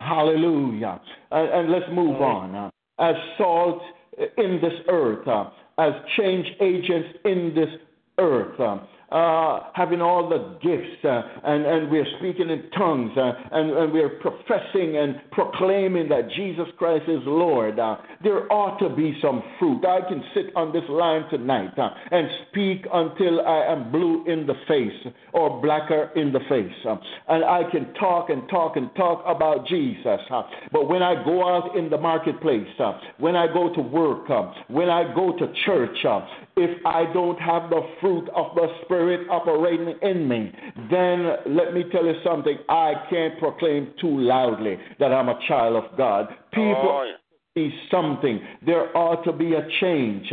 Hallelujah. 0.01 1.01
And, 1.30 1.49
and 1.49 1.70
let's 1.72 1.86
move 1.92 2.20
on. 2.20 2.55
Uh, 2.55 2.70
as 2.99 3.14
salt 3.36 3.82
in 4.36 4.59
this 4.61 4.72
earth, 4.88 5.26
uh, 5.26 5.51
as 5.78 5.92
change 6.16 6.46
agents 6.61 7.09
in 7.24 7.53
this 7.55 7.68
earth. 8.18 8.59
Uh, 8.59 8.78
uh, 9.11 9.70
having 9.72 10.02
all 10.02 10.28
the 10.28 10.59
gifts, 10.61 11.02
uh, 11.02 11.22
and, 11.44 11.64
and 11.64 11.90
we're 11.90 12.06
speaking 12.18 12.50
in 12.50 12.68
tongues, 12.76 13.11
uh, 13.16 13.32
and, 13.52 13.70
and 13.70 13.90
we're 13.90 14.20
professing 14.20 14.98
and 14.98 15.16
proclaiming 15.32 16.11
that 16.11 16.28
Jesus 16.36 16.66
Christ 16.76 17.04
is 17.09 17.20
Lord, 17.24 17.78
uh, 17.78 17.96
there 18.22 18.52
ought 18.52 18.78
to 18.80 18.94
be 18.94 19.18
some 19.22 19.42
fruit. 19.59 19.82
I 19.86 20.06
can 20.06 20.22
sit 20.34 20.54
on 20.54 20.74
this 20.74 20.82
line 20.90 21.24
tonight 21.30 21.72
uh, 21.78 21.88
and 22.11 22.28
speak 22.50 22.84
until 22.92 23.40
I 23.46 23.72
am 23.72 23.90
blue 23.90 24.26
in 24.26 24.46
the 24.46 24.54
face 24.68 25.14
or 25.32 25.59
blacker 25.62 26.11
in 26.14 26.30
the 26.30 26.40
face. 26.40 27.00
And 27.28 27.44
I 27.44 27.62
can 27.70 27.94
talk 27.94 28.28
and 28.28 28.46
talk 28.50 28.76
and 28.76 28.94
talk 28.94 29.24
about 29.26 29.66
Jesus. 29.68 30.20
but 30.70 30.86
when 30.86 31.02
I 31.02 31.24
go 31.24 31.48
out 31.48 31.76
in 31.76 31.88
the 31.88 31.98
marketplace, 31.98 32.68
when 33.16 33.36
I 33.36 33.46
go 33.46 33.72
to 33.74 33.80
work, 33.80 34.28
when 34.68 34.90
I 34.90 35.14
go 35.14 35.32
to 35.32 35.52
church, 35.64 35.96
if 36.56 36.84
I 36.84 37.11
don't 37.14 37.38
have 37.40 37.70
the 37.70 37.80
fruit 38.00 38.28
of 38.34 38.54
the 38.54 38.66
Spirit 38.84 38.97
operating 39.30 39.94
in 40.03 40.28
me, 40.28 40.53
then 40.90 41.55
let 41.57 41.74
me 41.74 41.84
tell 41.92 42.05
you 42.05 42.14
something. 42.24 42.57
I 42.68 42.94
can't 43.11 43.38
proclaim 43.38 43.92
too 44.01 44.20
loudly 44.20 44.78
that 44.99 45.12
I'm 45.12 45.28
a 45.28 45.38
child 45.46 45.82
of 45.84 45.96
God. 45.96 46.28
People. 46.53 46.74
Oh, 46.76 47.05
yeah 47.07 47.14
see 47.59 47.70
something. 47.90 48.40
There 48.64 48.96
ought 48.96 49.24
to 49.24 49.32
be 49.32 49.55
a 49.55 49.66
change. 49.80 50.30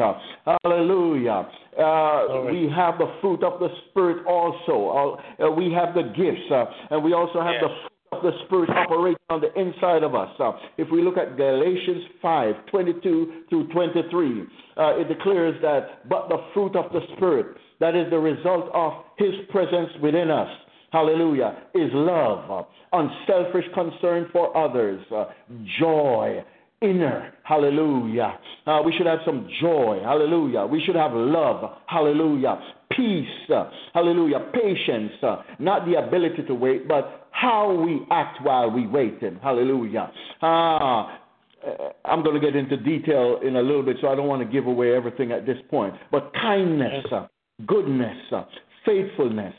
Hallelujah. 0.64 1.48
Uh. 1.78 2.46
We 2.52 2.70
have 2.76 2.98
the 2.98 3.14
fruit 3.22 3.44
of 3.44 3.60
the 3.60 3.70
Spirit 3.90 4.26
also. 4.26 5.20
Uh, 5.44 5.52
we 5.52 5.74
have 5.74 5.94
the 5.94 6.04
gifts, 6.16 6.52
uh, 6.52 6.66
and 6.92 7.04
we 7.04 7.14
also 7.14 7.42
have 7.42 7.56
yes. 7.62 7.64
the 7.64 7.70
fruit 7.70 7.92
of 8.12 8.24
the 8.24 8.46
Spirit 8.46 8.70
operating 8.70 9.18
on 9.30 9.42
the 9.42 9.52
inside 9.60 10.04
of 10.04 10.16
us. 10.16 10.30
Uh, 10.40 10.54
if 10.78 10.90
we 10.92 11.02
look 11.02 11.18
at 11.18 11.36
Galatians 11.36 12.04
5 12.22 12.56
22 12.72 13.44
through 13.50 13.68
23, 13.74 14.44
uh, 14.78 15.00
it 15.00 15.08
declares 15.10 15.60
that, 15.62 16.08
but 16.08 16.30
the 16.30 16.38
fruit 16.54 16.76
of 16.76 16.92
the 16.94 17.02
Spirit, 17.16 17.58
that 17.86 17.96
is 17.96 18.10
the 18.10 18.18
result 18.18 18.72
of 18.74 18.94
His 19.18 19.34
presence 19.52 19.92
within 20.02 20.32
us. 20.32 20.50
Hallelujah. 20.92 21.56
Is 21.76 21.92
love, 21.94 22.66
unselfish 22.92 23.66
concern 23.76 24.28
for 24.34 24.58
others, 24.58 25.06
joy, 25.80 26.44
inner. 26.82 27.32
Hallelujah. 27.44 28.40
Uh, 28.66 28.82
we 28.84 28.92
should 28.98 29.06
have 29.06 29.20
some 29.24 29.48
joy. 29.62 30.00
Hallelujah. 30.04 30.66
We 30.66 30.82
should 30.84 30.96
have 30.96 31.12
love. 31.14 31.78
Hallelujah. 31.86 32.60
Peace. 32.90 33.28
Uh, 33.54 33.70
hallelujah. 33.94 34.52
Patience. 34.52 35.12
Uh, 35.22 35.44
not 35.60 35.86
the 35.86 36.00
ability 36.00 36.42
to 36.48 36.56
wait, 36.56 36.88
but 36.88 37.28
how 37.30 37.72
we 37.72 38.02
act 38.10 38.42
while 38.42 38.72
we 38.72 38.88
wait. 38.88 39.20
Hallelujah. 39.44 40.12
Ah, 40.42 41.20
uh, 41.68 41.90
I'm 42.04 42.24
going 42.24 42.40
to 42.40 42.42
get 42.42 42.56
into 42.56 42.78
detail 42.78 43.40
in 43.46 43.58
a 43.58 43.62
little 43.62 43.84
bit, 43.84 43.98
so 44.02 44.08
I 44.08 44.16
don't 44.16 44.28
want 44.28 44.42
to 44.42 44.52
give 44.52 44.66
away 44.66 44.96
everything 44.96 45.32
at 45.32 45.46
this 45.46 45.58
point. 45.70 45.94
But 46.12 46.32
kindness, 46.34 47.06
goodness, 47.66 48.18
uh, 48.32 48.44
faithfulness, 48.86 49.54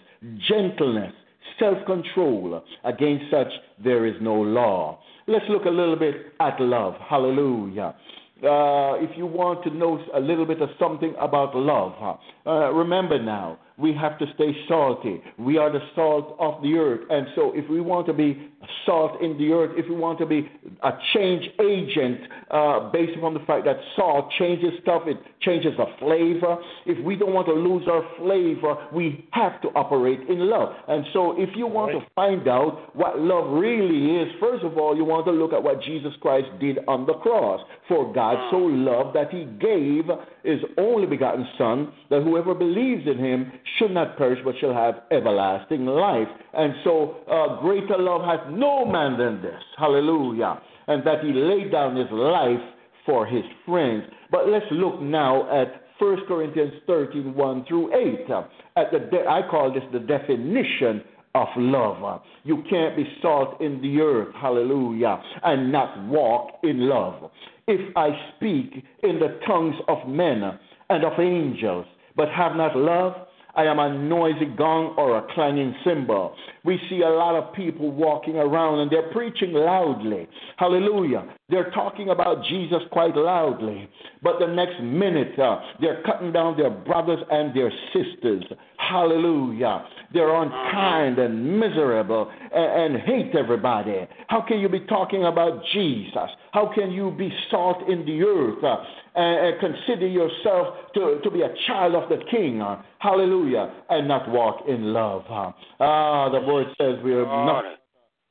gentleness, 0.48 1.12
self 1.58 1.78
control. 1.86 2.62
Against 2.84 3.30
such 3.30 3.48
there 3.82 4.06
is 4.06 4.14
no 4.20 4.34
law. 4.34 5.00
Let's 5.26 5.44
look 5.48 5.64
a 5.64 5.70
little 5.70 5.96
bit 5.96 6.14
at 6.40 6.60
love. 6.60 6.94
Hallelujah. 7.08 7.94
Uh, 8.42 9.00
if 9.00 9.16
you 9.16 9.24
want 9.24 9.64
to 9.64 9.70
know 9.70 9.98
a 10.14 10.20
little 10.20 10.44
bit 10.44 10.60
of 10.60 10.68
something 10.78 11.14
about 11.18 11.56
love, 11.56 12.18
uh, 12.46 12.70
remember 12.70 13.20
now, 13.20 13.58
we 13.78 13.94
have 13.94 14.18
to 14.18 14.26
stay 14.34 14.54
salty. 14.68 15.22
We 15.38 15.56
are 15.56 15.72
the 15.72 15.80
salt 15.94 16.36
of 16.38 16.62
the 16.62 16.74
earth. 16.74 17.00
And 17.08 17.26
so, 17.34 17.52
if 17.54 17.68
we 17.70 17.80
want 17.80 18.06
to 18.08 18.12
be 18.12 18.50
salt 18.84 19.20
in 19.22 19.36
the 19.38 19.52
earth, 19.52 19.72
if 19.76 19.88
we 19.88 19.96
want 19.96 20.18
to 20.18 20.26
be 20.26 20.48
a 20.82 20.92
change 21.14 21.44
agent 21.60 22.20
uh, 22.50 22.90
based 22.90 23.16
upon 23.16 23.34
the 23.34 23.40
fact 23.40 23.64
that 23.64 23.76
salt 23.96 24.30
changes 24.38 24.72
stuff, 24.82 25.02
it 25.06 25.16
changes 25.40 25.72
the 25.76 25.86
flavor. 25.98 26.56
If 26.84 27.04
we 27.04 27.16
don't 27.16 27.32
want 27.32 27.46
to 27.48 27.54
lose 27.54 27.86
our 27.88 28.02
flavor, 28.18 28.88
we 28.92 29.28
have 29.32 29.60
to 29.62 29.68
operate 29.68 30.20
in 30.28 30.50
love. 30.50 30.74
And 30.88 31.04
so, 31.12 31.40
if 31.40 31.50
you 31.56 31.66
want 31.66 31.94
right. 31.94 32.00
to 32.00 32.10
find 32.14 32.48
out 32.48 32.94
what 32.96 33.18
love 33.18 33.52
really 33.52 34.16
is, 34.22 34.28
first 34.40 34.64
of 34.64 34.76
all, 34.78 34.96
you 34.96 35.04
want 35.04 35.26
to 35.26 35.32
look 35.32 35.52
at 35.52 35.62
what 35.62 35.82
Jesus 35.82 36.12
Christ 36.20 36.48
did 36.60 36.78
on 36.88 37.06
the 37.06 37.14
cross. 37.14 37.60
For 37.88 38.12
God 38.12 38.50
so 38.50 38.58
loved 38.58 39.16
that 39.16 39.30
he 39.30 39.44
gave 39.44 40.04
his 40.42 40.60
only 40.78 41.06
begotten 41.06 41.46
Son, 41.58 41.92
that 42.10 42.22
whoever 42.22 42.54
believes 42.54 43.06
in 43.06 43.18
him 43.18 43.52
should 43.78 43.90
not 43.90 44.16
perish 44.16 44.38
but 44.44 44.54
shall 44.60 44.72
have 44.72 45.02
everlasting 45.10 45.86
life. 45.86 46.28
And 46.54 46.74
so, 46.84 47.16
uh, 47.30 47.60
greater 47.60 47.98
love 47.98 48.22
hath 48.22 48.50
no 48.56 48.84
man 48.84 49.18
than 49.18 49.42
this. 49.42 49.62
Hallelujah. 49.78 50.60
And 50.88 51.06
that 51.06 51.22
he 51.22 51.32
laid 51.32 51.72
down 51.72 51.96
his 51.96 52.10
life 52.10 52.62
for 53.04 53.26
his 53.26 53.44
friends. 53.64 54.04
But 54.30 54.48
let's 54.48 54.66
look 54.70 55.00
now 55.00 55.48
at 55.50 55.82
1 55.98 56.26
Corinthians 56.28 56.72
13 56.86 57.34
1 57.34 57.64
through 57.66 57.94
8. 57.94 58.30
At 58.76 58.92
the 58.92 58.98
de- 58.98 59.28
I 59.28 59.40
call 59.48 59.72
this 59.72 59.82
the 59.92 60.00
definition 60.00 61.02
of 61.34 61.48
love. 61.56 62.22
You 62.44 62.62
can't 62.68 62.96
be 62.96 63.04
salt 63.20 63.60
in 63.60 63.80
the 63.80 64.00
earth, 64.00 64.34
hallelujah, 64.40 65.20
and 65.42 65.70
not 65.70 66.06
walk 66.08 66.50
in 66.62 66.88
love. 66.88 67.30
If 67.66 67.96
I 67.96 68.08
speak 68.36 68.84
in 69.02 69.18
the 69.18 69.38
tongues 69.46 69.74
of 69.88 70.08
men 70.08 70.42
and 70.88 71.04
of 71.04 71.18
angels, 71.18 71.86
but 72.16 72.28
have 72.30 72.56
not 72.56 72.76
love, 72.76 73.25
I 73.56 73.64
am 73.64 73.78
a 73.78 73.92
noisy 73.92 74.44
gong 74.56 74.94
or 74.98 75.18
a 75.18 75.34
clanging 75.34 75.74
cymbal. 75.82 76.34
We 76.64 76.78
see 76.90 77.00
a 77.00 77.08
lot 77.08 77.34
of 77.34 77.54
people 77.54 77.90
walking 77.90 78.36
around 78.36 78.80
and 78.80 78.90
they're 78.90 79.10
preaching 79.12 79.52
loudly. 79.52 80.28
Hallelujah. 80.58 81.24
They're 81.48 81.70
talking 81.70 82.08
about 82.08 82.44
Jesus 82.46 82.80
quite 82.90 83.14
loudly. 83.14 83.88
But 84.20 84.40
the 84.40 84.48
next 84.48 84.82
minute, 84.82 85.38
uh, 85.38 85.60
they're 85.80 86.02
cutting 86.02 86.32
down 86.32 86.56
their 86.56 86.70
brothers 86.70 87.20
and 87.30 87.54
their 87.54 87.70
sisters. 87.92 88.42
Hallelujah. 88.78 89.86
They're 90.12 90.34
unkind 90.34 91.20
and 91.20 91.60
miserable 91.60 92.32
and, 92.52 92.96
and 92.96 93.02
hate 93.02 93.36
everybody. 93.36 94.08
How 94.26 94.40
can 94.40 94.58
you 94.58 94.68
be 94.68 94.80
talking 94.80 95.24
about 95.24 95.62
Jesus? 95.72 96.30
How 96.50 96.72
can 96.74 96.90
you 96.90 97.12
be 97.16 97.32
salt 97.48 97.88
in 97.88 98.04
the 98.04 98.22
earth? 98.24 98.64
Uh, 98.64 98.84
and, 99.14 99.60
consider 99.60 100.08
yourself 100.08 100.74
to, 100.94 101.20
to 101.22 101.30
be 101.30 101.42
a 101.42 101.54
child 101.68 101.94
of 101.94 102.08
the 102.08 102.24
King. 102.28 102.60
Uh, 102.60 102.82
hallelujah. 102.98 103.72
And 103.88 104.08
not 104.08 104.28
walk 104.28 104.64
in 104.68 104.92
love. 104.92 105.22
Ah, 105.28 106.28
the 106.28 106.40
word 106.40 106.66
says 106.76 106.96
we 107.04 107.14
are 107.14 107.24
not. 107.24 107.64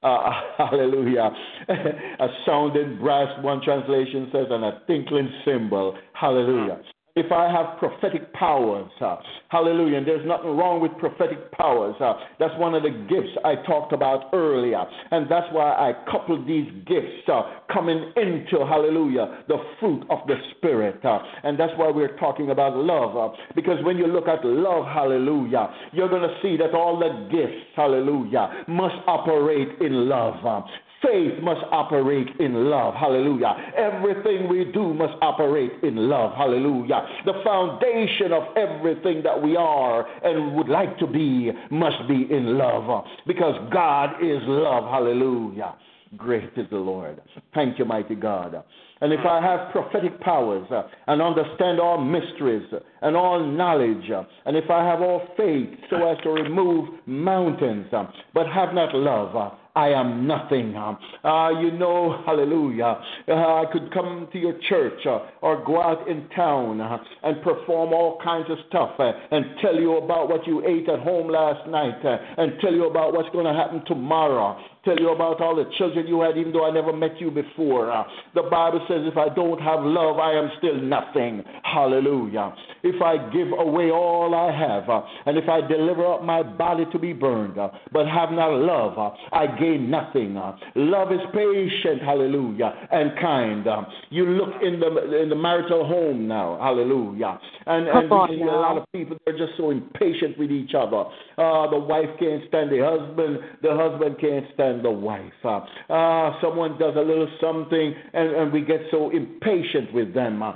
Uh, 0.06 0.32
hallelujah. 0.70 1.32
a 1.70 2.28
sounding 2.46 3.00
brass, 3.00 3.28
one 3.44 3.60
translation 3.64 4.30
says, 4.32 4.46
and 4.52 4.64
a 4.64 4.82
tinkling 4.86 5.30
cymbal. 5.44 5.98
Hallelujah 6.14 6.80
if 7.16 7.32
I 7.32 7.50
have 7.50 7.80
prophetic 7.80 8.34
powers, 8.34 8.92
uh, 9.00 9.16
hallelujah, 9.50 9.98
and 10.00 10.08
there's 10.08 10.26
nothing 10.28 10.58
wrong 10.58 10.82
with 10.82 10.92
prophetic 10.98 11.52
powers. 11.54 11.96
Uh, 12.00 12.14
that's 12.40 12.54
one 12.60 12.76
of 12.76 12.84
the 12.84 12.90
gifts 12.90 13.32
I 13.46 13.56
talked 13.66 13.94
about 13.94 14.34
earlier, 14.34 14.84
and 15.12 15.32
that's 15.32 15.48
why 15.52 15.72
I 15.72 15.94
coupled 16.12 16.46
these 16.48 16.70
gifts 16.86 17.24
uh, 17.32 17.64
coming 17.72 18.12
into, 18.18 18.66
hallelujah, 18.66 19.46
the 19.48 19.58
fruit 19.80 20.04
of 20.10 20.28
the 20.28 20.36
Spirit. 20.58 21.04
Uh, 21.06 21.20
and 21.44 21.58
that's 21.58 21.72
why 21.78 21.90
we're 21.90 22.18
talking 22.18 22.52
about 22.52 22.76
love, 22.76 23.16
uh, 23.16 23.36
because 23.56 23.84
when 23.86 23.98
you 23.98 24.08
look 24.08 24.28
at 24.28 24.44
love, 24.44 24.86
hallelujah, 24.86 25.74
you're 25.94 26.10
going 26.10 26.28
to 26.28 26.36
see 26.42 26.58
that 26.58 26.76
all 26.76 27.00
the 27.00 27.30
gifts, 27.32 27.64
hallelujah, 27.76 28.66
must 28.68 28.96
operate 29.08 29.70
in 29.80 30.10
love. 30.10 30.66
Faith 31.06 31.44
must 31.44 31.62
operate 31.72 32.28
in 32.40 32.70
love. 32.70 32.96
Hallelujah. 32.96 33.74
Everything 33.78 34.50
we 34.50 34.66
do 34.74 34.94
must 34.94 35.14
operate 35.22 35.72
in 35.84 35.96
love. 36.10 36.34
Hallelujah. 36.36 37.06
The 37.26 37.42
foundation 37.44 38.34
of 38.34 38.56
everything 38.58 39.22
that 39.24 39.42
we 39.42 39.56
are 39.56 40.08
and 40.24 40.56
would 40.56 40.70
like 40.70 40.98
to 41.00 41.08
be 41.08 41.52
must 41.70 42.08
be 42.08 42.28
in 42.32 42.58
love 42.58 43.06
because 43.28 43.56
God 43.72 44.16
is 44.22 44.42
love. 44.46 44.86
Hallelujah. 44.86 45.76
Great 46.18 46.50
is 46.56 46.68
the 46.70 46.78
Lord. 46.78 47.22
Thank 47.54 47.78
you, 47.78 47.86
mighty 47.86 48.16
God. 48.16 48.64
And 49.02 49.12
if 49.12 49.26
I 49.26 49.42
have 49.42 49.72
prophetic 49.72 50.20
powers 50.22 50.66
uh, 50.72 50.84
and 51.08 51.22
understand 51.22 51.80
all 51.80 52.00
mysteries 52.00 52.66
uh, 52.72 52.80
and 53.02 53.16
all 53.16 53.46
knowledge, 53.46 54.10
uh, 54.10 54.24
and 54.46 54.56
if 54.56 54.70
I 54.70 54.86
have 54.86 55.02
all 55.02 55.28
faith 55.36 55.70
so 55.90 56.08
as 56.08 56.18
to 56.24 56.30
remove 56.30 56.90
mountains, 57.06 57.88
but 58.34 58.48
have 58.48 58.74
not 58.74 58.96
love, 58.96 59.54
I 59.76 59.90
am 59.90 60.26
nothing. 60.26 60.74
Uh, 60.76 61.50
you 61.62 61.72
know, 61.72 62.24
hallelujah. 62.26 62.98
Uh, 63.28 63.34
I 63.34 63.66
could 63.72 63.94
come 63.94 64.28
to 64.32 64.40
your 64.40 64.58
church 64.70 65.06
uh, 65.06 65.20
or 65.42 65.64
go 65.66 65.82
out 65.82 66.08
in 66.08 66.30
town 66.30 66.80
uh, 66.80 66.98
and 67.24 67.42
perform 67.44 67.92
all 67.92 68.18
kinds 68.24 68.50
of 68.50 68.58
stuff 68.70 68.92
uh, 69.00 69.12
and 69.32 69.46
tell 69.62 69.76
you 69.76 69.98
about 69.98 70.30
what 70.30 70.48
you 70.48 70.66
ate 70.66 70.88
at 70.88 71.00
home 71.00 71.28
last 71.28 71.68
night 71.70 72.06
uh, 72.06 72.18
and 72.38 72.54
tell 72.62 72.74
you 72.74 72.86
about 72.90 73.14
what's 73.14 73.30
going 73.32 73.46
to 73.46 73.54
happen 73.54 73.84
tomorrow 73.86 74.58
tell 74.86 74.98
you 74.98 75.10
about 75.10 75.42
all 75.42 75.56
the 75.56 75.70
children 75.78 76.08
you 76.08 76.22
had, 76.22 76.38
even 76.38 76.54
though 76.54 76.66
I 76.66 76.72
never 76.72 76.94
met 76.94 77.20
you 77.20 77.32
before. 77.32 77.92
Uh, 77.92 78.04
the 78.34 78.44
Bible 78.44 78.86
says, 78.88 79.02
if 79.04 79.18
I 79.18 79.34
don't 79.34 79.60
have 79.60 79.82
love, 79.84 80.20
I 80.20 80.34
am 80.34 80.52
still 80.60 80.80
nothing. 80.80 81.44
Hallelujah. 81.64 82.54
If 82.84 83.02
I 83.02 83.18
give 83.32 83.48
away 83.52 83.90
all 83.90 84.34
I 84.36 84.56
have, 84.56 84.90
uh, 84.90 85.02
and 85.26 85.38
if 85.38 85.50
I 85.50 85.62
deliver 85.62 86.14
up 86.14 86.24
my 86.24 86.44
body 86.44 86.86
to 86.92 87.00
be 87.00 87.14
burned, 87.14 87.58
uh, 87.58 87.70
but 87.92 88.08
have 88.08 88.32
not 88.32 88.54
love, 88.54 88.98
uh, 88.98 89.36
I 89.36 89.48
gain 89.60 89.90
nothing. 89.90 90.38
Uh. 90.38 90.56
love 90.76 91.12
is 91.12 91.20
patient, 91.34 92.02
hallelujah, 92.02 92.88
and 92.92 93.12
kind. 93.20 93.68
Uh. 93.68 93.84
you 94.10 94.26
look 94.26 94.62
in 94.62 94.80
the 94.80 95.22
in 95.22 95.30
the 95.30 95.36
marital 95.36 95.86
home 95.86 96.28
now, 96.28 96.58
hallelujah, 96.62 97.40
and, 97.66 97.88
and 97.88 98.10
we 98.10 98.38
see 98.38 98.42
a 98.44 98.46
lot 98.46 98.78
of 98.78 98.84
people 98.92 99.18
they're 99.26 99.38
just 99.38 99.58
so 99.58 99.72
impatient 99.72 100.38
with 100.38 100.52
each 100.52 100.72
other. 100.78 101.06
Uh, 101.38 101.70
the 101.72 101.80
wife 101.80 102.10
can't 102.20 102.44
stand 102.48 102.72
the 102.72 102.80
husband, 102.80 103.40
the 103.62 103.76
husband 103.76 104.18
can't 104.20 104.46
stand 104.54 104.75
the 104.84 104.92
wife. 104.92 105.34
Uh, 105.44 105.60
uh, 105.90 106.40
someone 106.42 106.78
does 106.78 106.96
a 106.96 107.00
little 107.00 107.30
something, 107.42 107.94
and, 108.14 108.36
and 108.36 108.54
we 108.54 108.62
get 108.62 108.82
so 108.92 109.10
impatient 109.12 109.94
with 109.94 110.14
them. 110.14 110.42
Uh, 110.42 110.56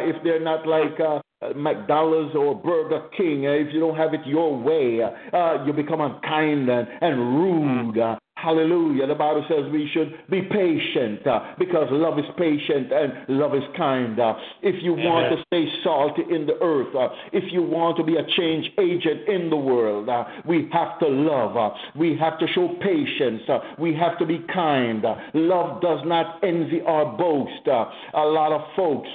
if 0.00 0.16
they're 0.24 0.42
not 0.42 0.66
like 0.66 0.98
uh, 1.00 1.20
McDonald's 1.54 2.34
or 2.34 2.54
Burger 2.54 3.08
King, 3.16 3.46
uh, 3.46 3.50
if 3.50 3.72
you 3.72 3.80
don't 3.80 3.96
have 3.96 4.14
it 4.14 4.20
your 4.26 4.58
way, 4.58 5.00
uh, 5.02 5.64
you 5.64 5.72
become 5.72 6.00
unkind 6.00 6.68
and, 6.68 6.88
and 7.00 7.18
rude. 7.18 7.98
Uh, 7.98 8.16
Hallelujah. 8.36 9.06
The 9.06 9.14
Bible 9.14 9.46
says 9.48 9.64
we 9.72 9.88
should 9.94 10.12
be 10.28 10.42
patient 10.42 11.26
uh, 11.26 11.54
because 11.58 11.88
love 11.90 12.18
is 12.18 12.26
patient 12.36 12.92
and 12.92 13.12
love 13.30 13.54
is 13.54 13.62
kind. 13.78 14.20
Uh, 14.20 14.34
if 14.62 14.82
you 14.82 14.92
want 14.92 15.34
to 15.34 15.42
stay 15.46 15.64
salty 15.82 16.22
in 16.30 16.44
the 16.46 16.52
earth, 16.62 16.94
uh, 16.94 17.08
if 17.32 17.50
you 17.50 17.62
want 17.62 17.96
to 17.96 18.04
be 18.04 18.16
a 18.16 18.26
change 18.36 18.66
agent 18.78 19.26
in 19.26 19.48
the 19.48 19.56
world, 19.56 20.10
uh, 20.10 20.24
we 20.46 20.68
have 20.70 20.98
to 20.98 21.08
love. 21.08 21.56
Uh, 21.56 21.74
we 21.98 22.14
have 22.18 22.38
to 22.38 22.46
show 22.48 22.76
patience. 22.82 23.40
Uh, 23.48 23.58
we 23.78 23.94
have 23.94 24.18
to 24.18 24.26
be 24.26 24.44
kind. 24.52 25.02
love 25.32 25.80
does 25.80 26.00
not 26.04 26.38
envy 26.44 26.82
or 26.82 27.16
boast. 27.16 27.66
a 27.66 28.20
lot 28.20 28.52
of 28.52 28.60
folks 28.76 29.08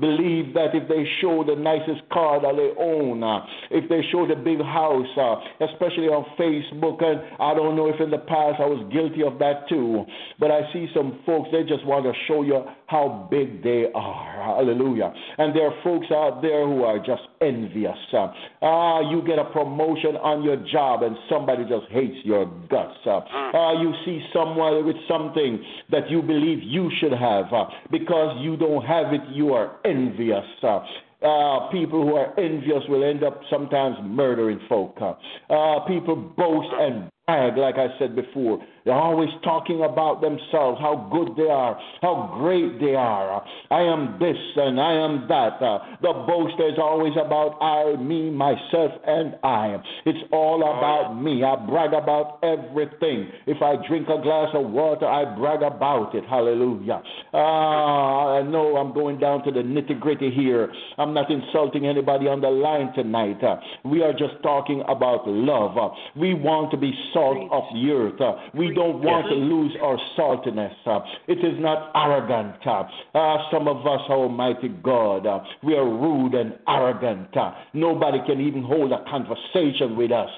believe 0.00 0.54
that 0.54 0.74
if 0.74 0.88
they 0.88 1.04
show 1.20 1.44
the 1.44 1.56
nicest 1.56 2.08
car 2.10 2.40
that 2.40 2.56
they 2.56 2.72
own, 2.80 3.22
uh, 3.22 3.44
if 3.70 3.88
they 3.88 4.02
show 4.10 4.26
the 4.26 4.36
big 4.36 4.60
house, 4.60 5.06
uh, 5.16 5.36
especially 5.64 6.08
on 6.08 6.24
Facebook, 6.38 7.02
and 7.02 7.20
I 7.40 7.54
don't 7.54 7.76
know 7.76 7.88
if 7.88 8.00
in 8.00 8.10
the 8.10 8.18
past 8.18 8.60
I 8.60 8.66
was 8.66 8.84
guilty 8.92 9.22
of 9.22 9.38
that 9.38 9.68
too. 9.68 10.04
But 10.38 10.50
I 10.50 10.72
see 10.72 10.88
some 10.94 11.20
folks, 11.26 11.50
they 11.52 11.62
just 11.62 11.84
want 11.84 12.04
to 12.04 12.12
show 12.26 12.42
you 12.42 12.64
how 12.92 13.26
big 13.30 13.62
they 13.62 13.86
are. 13.94 14.44
Hallelujah. 14.44 15.12
And 15.38 15.56
there 15.56 15.66
are 15.66 15.82
folks 15.82 16.08
out 16.10 16.42
there 16.42 16.66
who 16.66 16.84
are 16.84 16.98
just 16.98 17.22
envious. 17.40 17.96
Ah, 18.12 18.98
uh, 18.98 19.10
you 19.10 19.22
get 19.26 19.38
a 19.38 19.46
promotion 19.46 20.16
on 20.20 20.42
your 20.42 20.56
job 20.70 21.02
and 21.02 21.16
somebody 21.30 21.62
just 21.64 21.90
hates 21.90 22.18
your 22.24 22.44
guts. 22.68 22.98
Ah, 23.06 23.24
uh, 23.54 23.80
you 23.80 23.94
see 24.04 24.20
someone 24.34 24.84
with 24.84 24.96
something 25.08 25.64
that 25.90 26.10
you 26.10 26.20
believe 26.20 26.58
you 26.62 26.90
should 27.00 27.12
have. 27.12 27.46
Uh, 27.50 27.64
because 27.90 28.36
you 28.42 28.58
don't 28.58 28.84
have 28.84 29.14
it, 29.14 29.22
you 29.32 29.54
are 29.54 29.78
envious. 29.86 30.44
Uh, 30.62 30.80
uh, 31.24 31.70
people 31.70 32.02
who 32.02 32.14
are 32.16 32.38
envious 32.38 32.82
will 32.88 33.08
end 33.08 33.22
up 33.22 33.40
sometimes 33.48 33.96
murdering 34.02 34.60
folk. 34.68 34.98
Uh, 35.00 35.80
people 35.86 36.16
boast 36.36 36.68
and 36.78 37.08
brag, 37.26 37.56
like 37.56 37.76
I 37.76 37.86
said 37.98 38.16
before. 38.16 38.58
They're 38.84 38.94
always 38.94 39.30
talking 39.44 39.82
about 39.82 40.20
themselves, 40.20 40.80
how 40.80 41.08
good 41.12 41.36
they 41.36 41.50
are, 41.50 41.78
how 42.00 42.34
great 42.38 42.80
they 42.80 42.94
are. 42.94 43.44
I 43.70 43.80
am 43.80 44.18
this 44.18 44.36
and 44.56 44.80
I 44.80 44.92
am 44.94 45.26
that. 45.28 45.62
Uh, 45.62 45.78
the 46.02 46.12
boast 46.26 46.54
is 46.58 46.78
always 46.78 47.12
about 47.14 47.58
I, 47.62 47.96
me, 47.96 48.30
myself, 48.30 48.92
and 49.06 49.36
I. 49.44 49.76
It's 50.04 50.18
all 50.32 50.62
oh, 50.64 50.78
about 50.78 51.14
me. 51.14 51.44
I 51.44 51.54
brag 51.66 51.92
about 51.92 52.40
everything. 52.42 53.30
If 53.46 53.62
I 53.62 53.76
drink 53.86 54.08
a 54.08 54.20
glass 54.20 54.48
of 54.54 54.70
water, 54.70 55.06
I 55.06 55.36
brag 55.36 55.62
about 55.62 56.14
it. 56.14 56.24
Hallelujah. 56.28 57.02
Ah, 57.32 58.38
I 58.38 58.42
know 58.42 58.76
I'm 58.76 58.92
going 58.92 59.18
down 59.18 59.44
to 59.44 59.52
the 59.52 59.60
nitty 59.60 60.00
gritty 60.00 60.30
here. 60.30 60.72
I'm 60.98 61.14
not 61.14 61.30
insulting 61.30 61.86
anybody 61.86 62.26
on 62.26 62.40
the 62.40 62.50
line 62.50 62.92
tonight. 62.94 63.42
Uh, 63.42 63.56
we 63.84 64.02
are 64.02 64.12
just 64.12 64.42
talking 64.42 64.82
about 64.88 65.26
love. 65.26 65.78
Uh, 65.78 65.94
we 66.16 66.34
want 66.34 66.70
to 66.72 66.76
be 66.76 66.92
salt 67.12 67.48
of 67.52 67.62
the 67.74 67.90
earth. 67.90 68.20
Uh, 68.20 68.34
we 68.54 68.71
don't 68.72 69.02
want 69.02 69.28
to 69.28 69.34
lose 69.34 69.72
our 69.82 69.98
saltiness. 70.16 70.74
Uh, 70.86 71.00
it 71.28 71.38
is 71.38 71.58
not 71.58 71.90
arrogant. 71.94 72.56
Uh, 72.66 73.18
uh 73.18 73.50
some 73.50 73.68
of 73.68 73.86
us, 73.86 74.00
Almighty 74.08 74.68
God, 74.82 75.26
we 75.62 75.74
are 75.74 75.84
rude 75.84 76.34
and 76.34 76.58
arrogant. 76.68 77.34
Nobody 77.74 78.18
can 78.26 78.40
even 78.40 78.62
hold 78.62 78.92
a 78.92 79.04
conversation 79.10 79.96
with 79.96 80.12
us. 80.12 80.30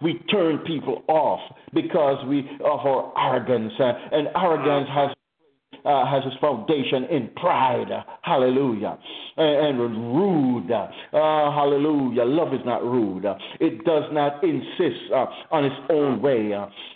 we 0.00 0.18
turn 0.30 0.58
people 0.58 1.02
off 1.08 1.40
because 1.74 2.24
we 2.26 2.40
of 2.64 2.80
our 2.80 3.12
arrogance, 3.16 3.72
and 3.78 4.28
arrogance 4.36 4.88
has 4.92 5.10
uh, 5.84 6.06
has 6.06 6.22
its 6.26 6.36
foundation 6.40 7.04
in 7.04 7.30
pride. 7.36 7.88
Hallelujah. 8.22 8.98
And, 9.36 9.80
and 9.80 10.16
rude. 10.16 10.70
Uh, 10.70 10.88
hallelujah. 11.12 12.24
Love 12.24 12.54
is 12.54 12.60
not 12.64 12.82
rude. 12.82 13.24
It 13.60 13.84
does 13.84 14.04
not 14.12 14.42
insist 14.44 15.12
uh, 15.14 15.26
on 15.50 15.64
its 15.64 15.76
own 15.90 16.20
way. 16.22 16.52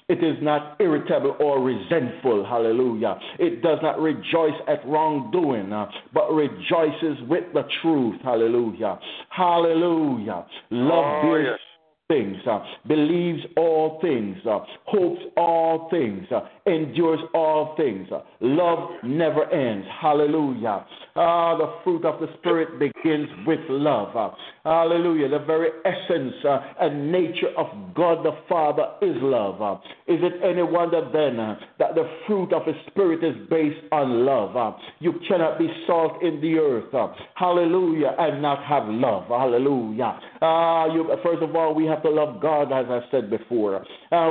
It 0.08 0.22
is 0.22 0.36
not 0.42 0.76
irritable 0.80 1.36
or 1.40 1.62
resentful. 1.62 2.44
Hallelujah. 2.44 3.18
It 3.38 3.62
does 3.62 3.78
not 3.82 4.00
rejoice 4.00 4.54
at 4.68 4.86
wrongdoing, 4.86 5.72
uh, 5.72 5.90
but 6.14 6.32
rejoices 6.32 7.18
with 7.28 7.44
the 7.54 7.64
truth. 7.82 8.20
Hallelujah. 8.22 8.98
Hallelujah. 9.30 10.46
Love 10.70 11.04
oh, 11.04 11.22
bears 11.22 11.46
yes 11.50 11.65
things, 12.08 12.36
uh, 12.48 12.60
believes 12.86 13.40
all 13.56 13.98
things, 14.00 14.36
uh, 14.48 14.60
hopes 14.84 15.20
all 15.36 15.88
things, 15.90 16.24
uh, 16.30 16.40
endures 16.66 17.18
all 17.34 17.74
things. 17.76 18.06
Uh, 18.12 18.20
love 18.40 18.90
never 19.02 19.50
ends. 19.52 19.86
Hallelujah. 20.00 20.86
Ah, 21.16 21.56
the 21.56 21.74
fruit 21.82 22.04
of 22.04 22.20
the 22.20 22.28
Spirit 22.38 22.78
begins 22.78 23.28
with 23.46 23.60
love. 23.68 24.34
Uh, 24.66 24.80
hallelujah. 24.80 25.28
The 25.28 25.38
very 25.38 25.68
essence 25.84 26.34
uh, 26.44 26.58
and 26.80 27.12
nature 27.12 27.50
of 27.56 27.68
God 27.94 28.24
the 28.24 28.32
Father 28.48 28.94
is 29.00 29.14
love. 29.20 29.80
is 30.08 30.18
it 30.20 30.42
any 30.42 30.62
wonder 30.62 31.02
then 31.12 31.36
that 31.78 31.94
the 31.94 32.10
fruit 32.26 32.52
of 32.52 32.64
the 32.64 32.72
Spirit 32.88 33.22
is 33.22 33.48
based 33.48 33.86
on 33.92 34.26
love? 34.26 34.74
you 34.98 35.14
cannot 35.28 35.58
be 35.60 35.68
salt 35.86 36.20
in 36.20 36.40
the 36.40 36.58
earth. 36.58 37.12
hallelujah. 37.36 38.16
And 38.18 38.42
not 38.42 38.64
have 38.64 38.88
love. 38.88 39.28
Hallelujah. 39.28 40.18
you, 40.92 41.14
first 41.22 41.42
of 41.42 41.54
all, 41.54 41.72
we 41.72 41.86
have 41.86 42.02
to 42.02 42.10
love 42.10 42.42
God, 42.42 42.72
as 42.72 42.86
I 42.88 43.00
said 43.12 43.30
before. 43.30 43.84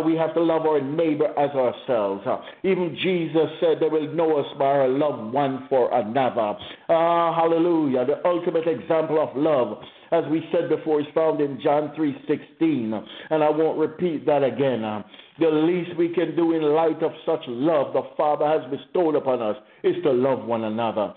we 0.05 0.17
have 0.17 0.33
to 0.33 0.41
love 0.41 0.63
our 0.63 0.81
neighbor 0.81 1.27
as 1.39 1.51
ourselves. 1.51 2.25
Even 2.63 2.97
Jesus 3.01 3.47
said 3.61 3.77
they 3.79 3.87
will 3.87 4.13
know 4.13 4.37
us 4.37 4.47
by 4.59 4.65
our 4.65 4.89
love 4.89 5.31
one 5.31 5.65
for 5.69 5.93
another. 5.93 6.57
Ah, 6.89 7.33
hallelujah. 7.33 8.05
The 8.05 8.27
ultimate 8.27 8.67
example 8.67 9.21
of 9.23 9.35
love, 9.37 9.81
as 10.11 10.23
we 10.29 10.43
said 10.51 10.69
before, 10.69 11.01
is 11.01 11.07
found 11.13 11.41
in 11.41 11.59
John 11.61 11.93
3.16. 11.97 13.05
And 13.29 13.43
I 13.43 13.49
won't 13.49 13.77
repeat 13.77 14.25
that 14.25 14.43
again. 14.43 14.83
Uh, 14.83 15.03
the 15.39 15.49
least 15.49 15.97
we 15.97 16.09
can 16.09 16.35
do 16.35 16.53
in 16.53 16.61
light 16.61 17.01
of 17.03 17.11
such 17.25 17.41
love 17.47 17.93
the 17.93 18.03
Father 18.15 18.45
has 18.47 18.61
bestowed 18.71 19.15
upon 19.15 19.41
us 19.41 19.57
is 19.83 19.95
to 20.03 20.11
love 20.11 20.45
one 20.45 20.63
another. 20.63 21.13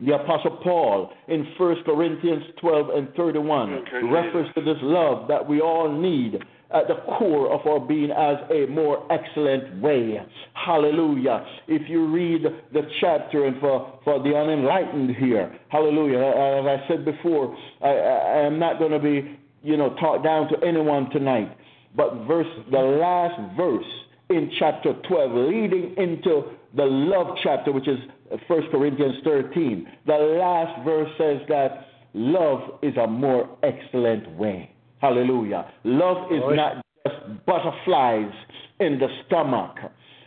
The 0.00 0.14
Apostle 0.14 0.58
Paul 0.62 1.10
in 1.28 1.46
1 1.56 1.76
Corinthians 1.86 2.44
12 2.60 2.88
and 2.90 3.14
31 3.14 3.74
okay, 3.74 4.06
refers 4.06 4.54
to 4.54 4.60
this 4.60 4.76
love 4.82 5.26
that 5.28 5.48
we 5.48 5.62
all 5.62 5.90
need 5.90 6.36
at 6.72 6.88
the 6.88 6.96
core 7.18 7.52
of 7.52 7.66
our 7.66 7.80
being 7.80 8.10
as 8.10 8.36
a 8.50 8.66
more 8.66 9.06
excellent 9.12 9.80
way. 9.80 10.20
Hallelujah. 10.54 11.46
If 11.68 11.88
you 11.88 12.06
read 12.06 12.42
the 12.72 12.82
chapter, 13.00 13.46
and 13.46 13.60
for, 13.60 13.98
for 14.04 14.22
the 14.22 14.34
unenlightened 14.36 15.14
here, 15.16 15.56
hallelujah. 15.68 16.18
As 16.18 16.66
I 16.66 16.88
said 16.88 17.04
before, 17.04 17.56
I, 17.82 17.88
I 17.88 18.46
am 18.46 18.58
not 18.58 18.78
going 18.78 18.92
to 18.92 18.98
be, 18.98 19.38
you 19.62 19.76
know, 19.76 19.94
talked 20.00 20.24
down 20.24 20.48
to 20.48 20.66
anyone 20.66 21.10
tonight. 21.10 21.56
But 21.94 22.26
verse, 22.26 22.48
the 22.70 22.78
last 22.78 23.56
verse 23.56 23.86
in 24.28 24.50
chapter 24.58 24.94
12, 25.08 25.32
leading 25.32 25.94
into 25.96 26.50
the 26.74 26.84
love 26.84 27.36
chapter, 27.42 27.72
which 27.72 27.88
is 27.88 27.98
1 28.48 28.70
Corinthians 28.70 29.16
13. 29.24 29.88
The 30.06 30.12
last 30.12 30.84
verse 30.84 31.10
says 31.16 31.40
that 31.48 31.86
love 32.12 32.78
is 32.82 32.96
a 32.96 33.06
more 33.06 33.56
excellent 33.62 34.28
way. 34.32 34.75
Hallelujah. 35.06 35.70
Love 35.84 36.32
is 36.32 36.42
not 36.56 36.84
just 37.06 37.46
butterflies 37.46 38.32
in 38.80 38.98
the 38.98 39.06
stomach. 39.24 39.76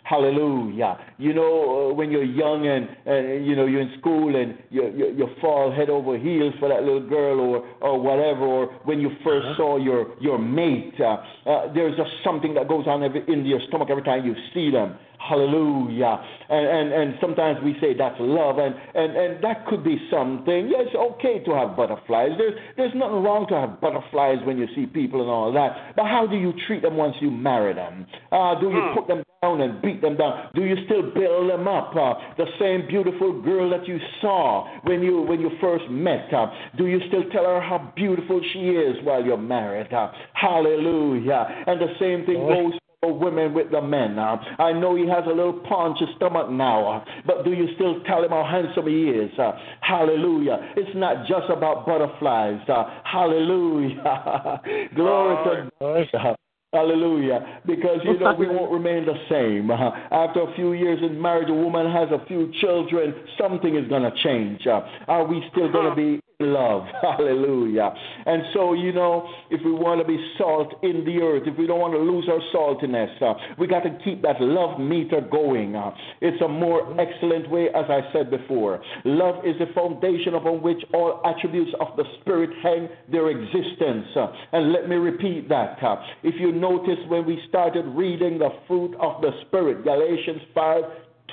Hallelujah. 0.03 0.97
You 1.17 1.33
know, 1.33 1.89
uh, 1.91 1.93
when 1.93 2.09
you're 2.09 2.23
young 2.23 2.65
and, 2.65 2.87
and 3.05 3.45
you 3.45 3.57
know 3.57 3.65
you're 3.65 3.81
in 3.81 3.93
school 3.99 4.37
and 4.37 4.57
you, 4.69 4.83
you 4.95 5.13
you 5.17 5.27
fall 5.41 5.69
head 5.69 5.89
over 5.89 6.17
heels 6.17 6.53
for 6.59 6.69
that 6.69 6.81
little 6.83 7.07
girl 7.07 7.41
or 7.41 7.67
or 7.81 7.99
whatever, 7.99 8.45
or 8.45 8.65
when 8.85 9.01
you 9.01 9.09
1st 9.23 9.39
uh-huh. 9.39 9.57
saw 9.57 9.77
your 9.77 10.15
your 10.21 10.39
mate, 10.39 10.95
uh, 10.99 11.17
uh, 11.45 11.73
there's 11.73 11.97
just 11.97 12.09
something 12.23 12.53
that 12.53 12.69
goes 12.69 12.87
on 12.87 13.03
every, 13.03 13.21
in 13.27 13.45
your 13.45 13.59
stomach 13.67 13.89
every 13.91 14.03
time 14.03 14.25
you 14.25 14.33
see 14.53 14.71
them. 14.71 14.95
Hallelujah. 15.19 16.17
And, 16.49 16.65
and, 16.65 16.93
and 16.93 17.13
sometimes 17.21 17.59
we 17.63 17.75
say 17.81 17.93
that's 17.93 18.15
love, 18.19 18.57
and, 18.57 18.73
and, 18.95 19.15
and 19.15 19.43
that 19.43 19.67
could 19.67 19.83
be 19.83 19.97
something. 20.09 20.69
Yeah, 20.69 20.79
it's 20.79 20.95
okay 20.95 21.43
to 21.43 21.51
have 21.53 21.75
butterflies. 21.75 22.31
There's, 22.37 22.55
there's 22.77 22.93
nothing 22.95 23.21
wrong 23.21 23.45
to 23.49 23.55
have 23.55 23.81
butterflies 23.81 24.37
when 24.45 24.57
you 24.57 24.67
see 24.75 24.85
people 24.85 25.21
and 25.21 25.29
all 25.29 25.51
that. 25.53 25.95
But 25.95 26.05
how 26.05 26.25
do 26.25 26.37
you 26.37 26.53
treat 26.67 26.81
them 26.81 26.95
once 26.95 27.15
you 27.19 27.29
marry 27.29 27.73
them? 27.73 28.07
Uh, 28.31 28.59
do 28.59 28.69
you 28.69 28.81
hmm. 28.81 28.97
put 28.97 29.07
them 29.07 29.23
down 29.41 29.61
and 29.61 29.81
beat 29.81 30.01
them 30.01 30.17
down? 30.17 30.49
Do 30.55 30.63
you 30.63 30.75
still 30.85 31.03
build 31.13 31.51
them 31.51 31.67
up? 31.67 31.91
Uh, 31.95 32.13
the 32.37 32.47
same 32.59 32.87
beautiful 32.87 33.41
girl 33.41 33.69
that 33.69 33.87
you 33.87 33.99
saw 34.21 34.67
when 34.83 35.03
you, 35.03 35.21
when 35.21 35.41
you 35.41 35.51
first 35.61 35.83
met, 35.89 36.33
uh, 36.33 36.47
do 36.77 36.87
you 36.87 36.99
still 37.09 37.29
tell 37.31 37.43
her 37.43 37.61
how 37.61 37.91
beautiful 37.95 38.41
she 38.53 38.69
is 38.69 38.95
while 39.03 39.23
you're 39.23 39.37
married? 39.37 39.91
Uh, 39.93 40.11
hallelujah. 40.33 41.63
And 41.67 41.79
the 41.79 41.93
same 41.99 42.25
thing 42.25 42.39
goes 42.47 42.73
women 43.07 43.53
with 43.53 43.71
the 43.71 43.81
men. 43.81 44.19
Uh, 44.19 44.37
I 44.59 44.73
know 44.73 44.95
he 44.95 45.07
has 45.07 45.23
a 45.25 45.29
little 45.29 45.53
paunchy 45.53 46.05
stomach 46.17 46.49
now, 46.49 46.97
uh, 46.97 47.05
but 47.25 47.45
do 47.45 47.53
you 47.53 47.69
still 47.75 48.01
tell 48.03 48.23
him 48.23 48.31
how 48.31 48.43
handsome 48.43 48.87
he 48.87 49.05
is? 49.05 49.31
Uh, 49.39 49.53
hallelujah. 49.79 50.73
It's 50.75 50.95
not 50.95 51.25
just 51.25 51.49
about 51.49 51.85
butterflies. 51.85 52.59
Uh, 52.67 53.01
hallelujah. 53.05 54.61
Glory 54.95 55.69
to 55.79 56.07
God. 56.11 56.35
Hallelujah. 56.73 57.61
Because, 57.65 57.99
you 58.03 58.19
know, 58.19 58.35
we 58.35 58.47
won't 58.47 58.71
remain 58.71 59.05
the 59.05 59.15
same. 59.27 59.71
Uh, 59.71 59.89
after 60.11 60.41
a 60.41 60.53
few 60.55 60.73
years 60.73 60.99
in 61.01 61.19
marriage, 61.19 61.49
a 61.49 61.53
woman 61.53 61.91
has 61.91 62.09
a 62.11 62.23
few 62.27 62.51
children, 62.61 63.13
something 63.39 63.75
is 63.75 63.87
going 63.87 64.03
to 64.03 64.11
change. 64.23 64.67
Uh, 64.67 64.81
are 65.07 65.25
we 65.25 65.43
still 65.51 65.71
going 65.71 65.89
to 65.89 65.95
be 65.95 66.21
love. 66.41 66.83
Hallelujah. 67.01 67.91
And 68.25 68.43
so, 68.53 68.71
you 68.71 68.93
know, 68.93 69.27
if 69.49 69.59
we 69.65 69.73
want 69.73 69.99
to 69.99 70.07
be 70.07 70.17
salt 70.37 70.73
in 70.83 71.03
the 71.03 71.19
earth, 71.21 71.43
if 71.45 71.57
we 71.57 71.67
don't 71.67 71.81
want 71.81 71.93
to 71.93 71.99
lose 71.99 72.29
our 72.31 72.39
saltiness, 72.55 73.11
uh, 73.21 73.33
we 73.57 73.67
got 73.67 73.81
to 73.81 73.97
keep 74.05 74.21
that 74.21 74.39
love 74.39 74.79
meter 74.79 75.19
going. 75.19 75.75
Uh, 75.75 75.91
it's 76.21 76.41
a 76.41 76.47
more 76.47 76.95
excellent 76.99 77.49
way, 77.51 77.67
as 77.75 77.85
I 77.89 78.01
said 78.13 78.31
before. 78.31 78.81
Love 79.03 79.43
is 79.43 79.55
the 79.59 79.67
foundation 79.75 80.35
upon 80.35 80.61
which 80.61 80.79
all 80.93 81.21
attributes 81.25 81.71
of 81.81 81.97
the 81.97 82.05
Spirit 82.21 82.51
hang 82.63 82.87
their 83.11 83.29
existence. 83.29 84.07
Uh, 84.15 84.31
and 84.53 84.71
let 84.71 84.87
me 84.87 84.95
repeat 84.95 85.49
that. 85.49 85.77
Uh, 85.83 85.97
if 86.23 86.35
you 86.39 86.53
notice 86.53 86.99
when 87.09 87.25
we 87.25 87.37
started 87.49 87.83
reading 87.83 88.39
the 88.39 88.49
fruit 88.65 88.95
of 89.01 89.21
the 89.21 89.31
Spirit, 89.47 89.83
Galatians 89.83 90.41
5 90.55 90.83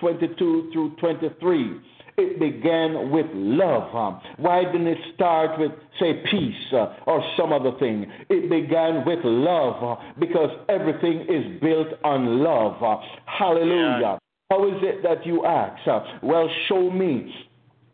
22 0.01 0.71
through 0.75 0.95
23 0.97 1.81
it 2.17 2.41
began 2.41 3.11
with 3.11 3.27
love. 3.35 4.21
Why 4.39 4.65
didn't 4.65 4.87
it 4.87 4.99
start 5.15 5.59
with, 5.59 5.73
say, 6.01 6.23
peace 6.31 6.73
uh, 6.73 6.95
or 7.07 7.23
some 7.37 7.53
other 7.53 7.73
thing? 7.79 8.07
It 8.29 8.49
began 8.51 9.05
with 9.07 9.21
love 9.25 9.99
because 10.19 10.51
everything 10.69 11.27
is 11.29 11.61
built 11.61 11.89
on 12.05 12.43
love. 12.43 13.01
Hallelujah. 13.27 13.99
Yeah. 14.01 14.19
How 14.51 14.67
is 14.69 14.81
it 14.83 15.03
that 15.03 15.27
you 15.27 15.45
ask? 15.45 15.83
Well, 16.23 16.49
show 16.69 16.91
me. 16.91 17.35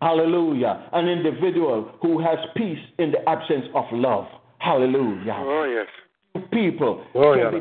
Hallelujah. 0.01 0.89
An 0.93 1.09
individual 1.09 1.93
who 2.03 2.21
has 2.21 2.39
peace 2.57 2.79
in 2.99 3.13
the 3.13 3.29
absence 3.29 3.67
of 3.75 3.85
love. 3.93 4.27
Hallelujah. 4.59 5.37
Oh, 5.39 5.65
yes. 5.65 6.43
People. 6.51 7.05
Oh, 7.15 7.35
yeah 7.35 7.61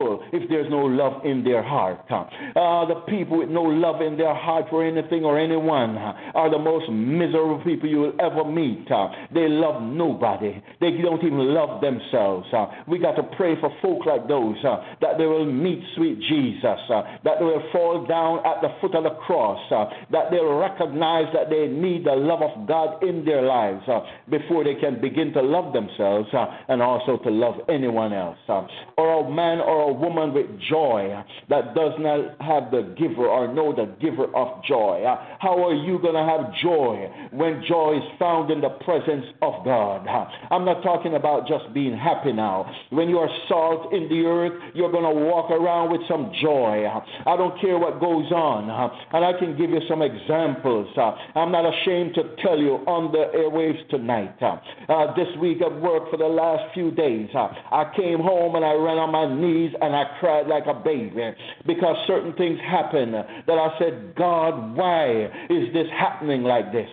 if 0.00 0.48
there's 0.48 0.70
no 0.70 0.86
love 0.86 1.24
in 1.24 1.42
their 1.42 1.60
heart. 1.60 1.98
Uh, 2.08 2.86
the 2.86 3.02
people 3.08 3.38
with 3.38 3.48
no 3.48 3.64
love 3.64 4.00
in 4.00 4.16
their 4.16 4.32
heart 4.32 4.66
for 4.70 4.86
anything 4.86 5.24
or 5.24 5.36
anyone 5.36 5.98
are 5.98 6.48
the 6.48 6.58
most 6.58 6.88
miserable 6.88 7.60
people 7.64 7.88
you 7.88 7.98
will 7.98 8.14
ever 8.20 8.44
meet. 8.44 8.86
They 9.34 9.48
love 9.48 9.82
nobody. 9.82 10.62
They 10.80 11.02
don't 11.02 11.18
even 11.24 11.52
love 11.52 11.80
themselves. 11.80 12.46
We 12.86 13.00
got 13.00 13.16
to 13.16 13.24
pray 13.36 13.58
for 13.60 13.74
folk 13.82 14.06
like 14.06 14.28
those 14.28 14.54
that 14.62 15.18
they 15.18 15.26
will 15.26 15.50
meet 15.50 15.82
sweet 15.96 16.20
Jesus, 16.28 16.78
that 16.88 17.34
they 17.40 17.44
will 17.44 17.68
fall 17.72 18.06
down 18.06 18.46
at 18.46 18.62
the 18.62 18.68
foot 18.80 18.94
of 18.94 19.02
the 19.02 19.18
cross, 19.26 19.58
that 20.12 20.30
they'll 20.30 20.58
recognize 20.58 21.26
that 21.34 21.50
they 21.50 21.66
need 21.66 22.06
the 22.06 22.14
love 22.14 22.42
of 22.42 22.68
God 22.68 23.02
in 23.02 23.24
their 23.24 23.42
lives 23.42 23.82
before 24.30 24.62
they 24.62 24.76
can 24.76 25.00
begin 25.00 25.32
to 25.32 25.42
love 25.42 25.72
themselves 25.72 26.28
and 26.68 26.80
also 26.80 27.18
to 27.24 27.30
love 27.30 27.56
anyone 27.68 28.12
else. 28.12 28.38
or 28.96 29.26
a 29.26 29.30
man 29.30 29.58
or 29.58 29.87
a 29.87 29.87
a 29.88 29.92
woman 29.92 30.32
with 30.34 30.46
joy 30.68 31.22
that 31.48 31.74
does 31.74 31.92
not 31.98 32.40
have 32.40 32.70
the 32.70 32.94
giver 32.98 33.26
or 33.26 33.52
know 33.52 33.74
the 33.74 33.86
giver 34.00 34.24
of 34.36 34.62
joy? 34.64 35.04
How 35.40 35.64
are 35.64 35.74
you 35.74 35.98
going 35.98 36.14
to 36.14 36.24
have 36.24 36.54
joy 36.62 37.10
when 37.32 37.62
joy 37.66 37.98
is 37.98 38.18
found 38.18 38.50
in 38.50 38.60
the 38.60 38.70
presence 38.84 39.26
of 39.42 39.64
God? 39.64 40.06
I'm 40.50 40.64
not 40.64 40.82
talking 40.82 41.14
about 41.14 41.48
just 41.48 41.72
being 41.74 41.96
happy 41.96 42.32
now. 42.32 42.70
When 42.90 43.08
you 43.08 43.18
are 43.18 43.30
salt 43.48 43.92
in 43.92 44.08
the 44.08 44.24
earth, 44.26 44.74
you're 44.74 44.92
going 44.92 45.04
to 45.04 45.24
walk 45.24 45.50
around 45.50 45.92
with 45.92 46.02
some 46.08 46.32
joy. 46.40 46.86
I 46.86 47.36
don't 47.36 47.58
care 47.60 47.78
what 47.78 48.00
goes 48.00 48.30
on. 48.32 48.70
And 49.12 49.24
I 49.24 49.38
can 49.38 49.56
give 49.56 49.70
you 49.70 49.80
some 49.88 50.02
examples. 50.02 50.88
I'm 51.34 51.52
not 51.52 51.64
ashamed 51.64 52.14
to 52.14 52.36
tell 52.42 52.58
you 52.58 52.84
on 52.86 53.12
the 53.12 53.30
airwaves 53.36 53.88
tonight. 53.90 54.36
Uh, 54.40 55.14
this 55.14 55.28
week 55.40 55.62
at 55.62 55.80
work 55.80 56.10
for 56.10 56.16
the 56.16 56.26
last 56.26 56.74
few 56.74 56.90
days, 56.90 57.28
I 57.34 57.90
came 57.96 58.20
home 58.20 58.56
and 58.56 58.64
I 58.64 58.72
ran 58.74 58.98
on 58.98 59.10
my 59.12 59.26
knees 59.28 59.72
and 59.80 59.94
I 59.94 60.04
cried 60.20 60.46
like 60.46 60.66
a 60.66 60.74
baby 60.74 61.34
because 61.66 61.96
certain 62.06 62.32
things 62.34 62.58
happened 62.60 63.14
that 63.14 63.58
I 63.58 63.78
said, 63.78 64.14
God, 64.16 64.76
why 64.76 65.26
is 65.48 65.72
this 65.72 65.86
happening 65.90 66.42
like 66.42 66.72
this? 66.72 66.88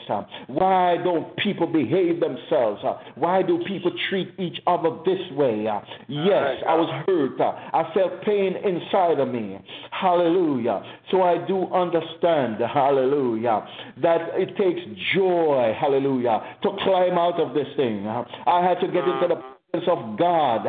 Why 0.48 0.98
don't 1.04 1.36
people 1.38 1.68
behave 1.68 2.20
themselves? 2.20 2.82
Why 3.16 3.42
do 3.42 3.64
people 3.68 3.92
treat 4.10 4.34
each 4.38 4.62
other 4.68 4.90
this 5.06 5.32
way? 5.32 5.64
Yes, 6.08 6.64
I 6.68 6.76
was 6.76 6.90
hurt. 7.06 7.40
I 7.40 7.92
felt 7.94 8.22
pain 8.24 8.56
inside 8.56 9.20
of 9.20 9.28
me. 9.30 9.60
Hallelujah. 9.92 10.82
So 11.12 11.22
I 11.22 11.46
do 11.46 11.68
understand, 11.74 12.58
hallelujah, 12.60 13.68
that 14.02 14.22
it 14.34 14.56
takes 14.58 14.82
joy, 15.14 15.76
hallelujah, 15.80 16.58
to 16.64 16.70
climb 16.84 17.18
out 17.18 17.40
of 17.40 17.54
this 17.54 17.68
thing. 17.76 18.06
I 18.08 18.62
had 18.62 18.80
to 18.82 18.88
get 18.88 19.04
into 19.08 19.28
the 19.30 19.55
of 19.88 20.18
God, 20.18 20.66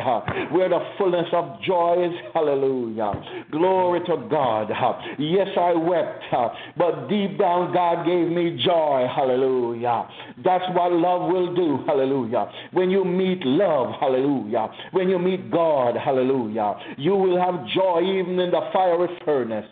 where 0.51 0.69
the 0.69 0.79
fullness 0.97 1.27
of 1.33 1.61
joy 1.61 2.05
is. 2.05 2.13
Hallelujah. 2.33 3.11
Glory 3.51 4.01
to 4.01 4.27
God. 4.29 4.71
Yes, 5.17 5.47
I 5.57 5.73
wept, 5.73 6.23
but 6.77 7.07
deep 7.07 7.39
down, 7.39 7.73
God 7.73 8.05
gave 8.05 8.27
me 8.27 8.61
joy. 8.63 9.07
Hallelujah. 9.13 10.07
That's 10.43 10.63
what 10.73 10.91
love 10.91 11.31
will 11.31 11.55
do. 11.55 11.83
Hallelujah. 11.85 12.51
When 12.71 12.89
you 12.89 13.03
meet 13.03 13.43
love, 13.45 13.93
hallelujah. 13.99 14.69
When 14.91 15.09
you 15.09 15.19
meet 15.19 15.49
God, 15.51 15.95
hallelujah, 15.95 16.75
you 16.97 17.15
will 17.15 17.39
have 17.39 17.65
joy 17.75 18.01
even 18.01 18.39
in 18.39 18.51
the 18.51 18.69
fiery 18.73 19.07
furnace. 19.25 19.65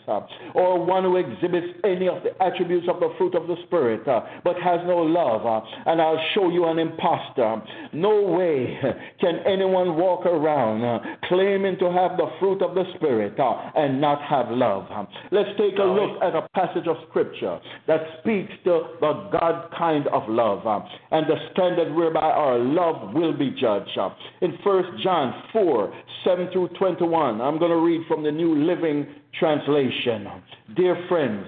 Or 0.54 0.84
one 0.84 1.04
who 1.04 1.18
exhibits 1.18 1.68
any 1.84 2.08
of 2.08 2.24
the 2.24 2.32
attributes 2.44 2.88
of 2.90 3.00
the 3.00 3.14
fruit 3.18 3.36
of 3.36 3.48
the 3.48 3.56
Spirit, 3.68 4.06
but 4.06 4.56
has 4.58 4.80
no 4.86 4.98
love. 4.98 5.64
And 5.86 6.02
I'll 6.02 6.24
show 6.34 6.50
you 6.50 6.66
an 6.66 6.80
impostor. 6.80 7.62
No 7.94 8.22
way 8.22 8.80
can 9.26 9.40
anyone 9.52 9.96
walk 9.96 10.24
around 10.28 10.84
uh, 10.84 11.00
claiming 11.28 11.80
to 11.80 11.86
have 11.86 12.16
the 12.16 12.30
fruit 12.40 12.62
of 12.62 12.76
the 12.76 12.84
Spirit 12.96 13.40
uh, 13.40 13.72
and 13.76 14.00
not 14.00 14.22
have 14.22 14.52
love? 14.52 14.86
Let's 15.32 15.50
take 15.58 15.80
a 15.80 15.84
look 15.84 16.22
at 16.22 16.36
a 16.36 16.48
passage 16.54 16.88
of 16.88 16.98
Scripture 17.10 17.60
that 17.88 18.02
speaks 18.20 18.52
to 18.66 18.84
the 19.02 19.30
God 19.32 19.72
kind 19.76 20.06
of 20.10 20.30
love 20.30 20.68
uh, 20.68 20.86
and 21.16 21.26
the 21.28 21.38
standard 21.54 21.96
whereby 21.96 22.30
our 22.30 22.60
love 22.60 23.14
will 23.14 23.32
be 23.32 23.50
judged. 23.52 23.98
In 24.42 24.52
1 24.62 25.00
John 25.02 25.44
4 25.54 25.94
7 26.26 26.50
through 26.52 26.68
21, 26.78 27.40
I'm 27.40 27.58
going 27.58 27.72
to 27.72 27.78
read 27.78 28.06
from 28.06 28.22
the 28.22 28.32
New 28.32 28.54
Living 28.66 29.08
Translation. 29.40 30.28
Dear 30.76 31.06
friends, 31.08 31.48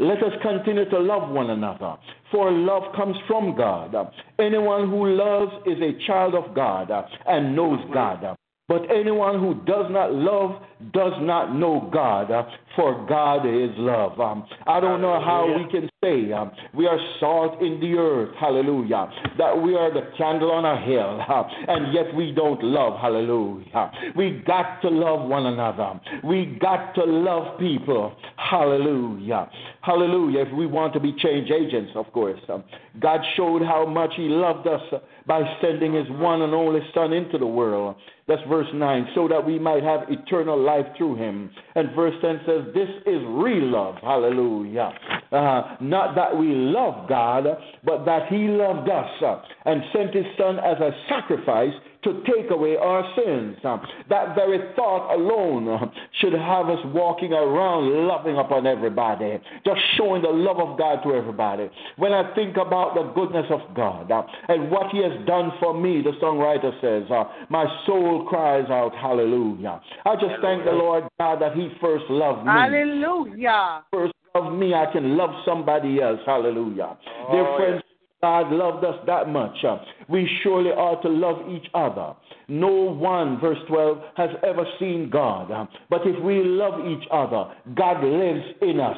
let 0.00 0.18
us 0.18 0.32
continue 0.42 0.90
to 0.90 0.98
love 0.98 1.30
one 1.30 1.50
another, 1.50 1.94
for 2.32 2.50
love 2.50 2.92
comes 2.96 3.16
from 3.28 3.56
God. 3.56 3.94
Anyone 4.40 4.90
who 4.90 5.06
loves 5.14 5.52
is 5.64 5.78
a 5.80 6.06
child 6.08 6.34
of 6.34 6.52
God 6.52 6.90
and 7.28 7.54
knows 7.54 7.78
God. 7.92 8.36
But 8.66 8.90
anyone 8.90 9.40
who 9.40 9.54
does 9.66 9.86
not 9.90 10.12
love 10.14 10.62
does 10.92 11.12
not 11.20 11.54
know 11.54 11.90
God, 11.92 12.30
uh, 12.30 12.44
for 12.76 13.06
God 13.06 13.46
is 13.46 13.70
love. 13.76 14.18
Um, 14.18 14.46
I 14.66 14.80
don't 14.80 15.00
know 15.00 15.20
how 15.20 15.46
we 15.46 15.70
can 15.70 15.88
say 16.02 16.32
um, 16.32 16.50
we 16.74 16.86
are 16.86 16.98
salt 17.20 17.60
in 17.60 17.78
the 17.80 17.94
earth, 17.98 18.34
hallelujah, 18.38 19.10
that 19.38 19.60
we 19.60 19.74
are 19.74 19.92
the 19.92 20.10
candle 20.16 20.50
on 20.50 20.64
a 20.64 20.80
hill, 20.84 21.20
uh, 21.28 21.72
and 21.72 21.94
yet 21.94 22.14
we 22.14 22.32
don't 22.32 22.62
love, 22.62 22.98
hallelujah. 23.00 23.90
We 24.16 24.42
got 24.46 24.80
to 24.82 24.88
love 24.88 25.28
one 25.28 25.46
another. 25.46 26.00
We 26.22 26.58
got 26.60 26.94
to 26.94 27.04
love 27.04 27.58
people, 27.58 28.14
hallelujah. 28.36 29.48
Hallelujah. 29.84 30.46
If 30.46 30.52
we 30.56 30.66
want 30.66 30.94
to 30.94 31.00
be 31.00 31.12
change 31.12 31.50
agents, 31.50 31.92
of 31.94 32.10
course. 32.12 32.40
Um, 32.48 32.64
God 33.00 33.20
showed 33.36 33.60
how 33.60 33.84
much 33.84 34.12
He 34.16 34.22
loved 34.22 34.66
us 34.66 34.80
by 35.26 35.42
sending 35.60 35.92
His 35.92 36.08
one 36.08 36.40
and 36.40 36.54
only 36.54 36.80
Son 36.94 37.12
into 37.12 37.36
the 37.36 37.46
world. 37.46 37.96
That's 38.26 38.40
verse 38.48 38.66
9, 38.72 39.08
so 39.14 39.28
that 39.28 39.44
we 39.44 39.58
might 39.58 39.82
have 39.82 40.08
eternal 40.08 40.58
life 40.58 40.86
through 40.96 41.16
him. 41.16 41.50
And 41.74 41.94
verse 41.94 42.14
10 42.22 42.40
says, 42.46 42.62
This 42.72 42.88
is 43.04 43.20
real 43.26 43.66
love. 43.66 43.96
Hallelujah. 44.00 44.90
Uh, 45.30 45.76
not 45.82 46.14
that 46.14 46.34
we 46.34 46.46
love 46.46 47.06
God, 47.06 47.44
but 47.84 48.06
that 48.06 48.28
he 48.28 48.48
loved 48.48 48.88
us 48.88 49.44
and 49.66 49.82
sent 49.92 50.14
his 50.14 50.24
Son 50.38 50.58
as 50.58 50.78
a 50.80 50.92
sacrifice 51.10 51.74
to 52.04 52.22
take 52.24 52.50
away 52.50 52.76
our 52.76 53.02
sins. 53.16 53.56
Um, 53.64 53.80
that 54.08 54.34
very 54.34 54.58
thought 54.76 55.14
alone 55.14 55.68
uh, 55.68 55.86
should 56.20 56.32
have 56.32 56.68
us 56.68 56.78
walking 56.86 57.32
around 57.32 58.06
loving 58.06 58.38
upon 58.38 58.66
everybody, 58.66 59.40
just 59.64 59.80
showing 59.96 60.22
the 60.22 60.28
love 60.28 60.58
of 60.58 60.78
God 60.78 61.02
to 61.02 61.14
everybody. 61.14 61.70
When 61.96 62.12
I 62.12 62.34
think 62.34 62.56
about 62.56 62.94
the 62.94 63.10
goodness 63.14 63.46
of 63.50 63.74
God 63.74 64.10
uh, 64.10 64.22
and 64.48 64.70
what 64.70 64.90
He 64.90 65.02
has 65.02 65.26
done 65.26 65.52
for 65.60 65.78
me, 65.78 66.02
the 66.02 66.12
songwriter 66.22 66.72
says, 66.80 67.10
uh, 67.10 67.24
My 67.50 67.64
soul 67.86 68.26
cries 68.28 68.68
out, 68.70 68.94
Hallelujah. 68.94 69.80
I 70.04 70.14
just 70.14 70.40
thank 70.42 70.64
the 70.64 70.72
Lord 70.72 71.04
God 71.18 71.40
that 71.40 71.54
He 71.54 71.70
first 71.80 72.04
loved 72.08 72.44
me. 72.44 72.52
Hallelujah. 72.52 73.84
First 73.90 74.14
loved 74.34 74.58
me, 74.58 74.74
I 74.74 74.86
can 74.92 75.16
love 75.16 75.30
somebody 75.44 76.00
else. 76.00 76.20
Hallelujah. 76.26 76.96
Oh, 77.06 77.32
Dear 77.32 77.56
friends, 77.56 77.82
God 78.24 78.52
loved 78.52 78.84
us 78.86 78.96
that 79.06 79.28
much. 79.28 79.54
Uh, 79.62 79.76
we 80.08 80.28
surely 80.42 80.70
are 80.70 81.00
to 81.02 81.08
love 81.08 81.48
each 81.50 81.66
other. 81.74 82.14
No 82.46 82.68
one, 82.68 83.40
verse 83.40 83.58
12, 83.68 83.98
has 84.16 84.30
ever 84.46 84.64
seen 84.78 85.08
God. 85.10 85.68
But 85.88 86.02
if 86.04 86.22
we 86.22 86.42
love 86.42 86.86
each 86.86 87.08
other, 87.10 87.50
God 87.74 88.04
lives 88.04 88.44
in 88.60 88.80
us. 88.80 88.96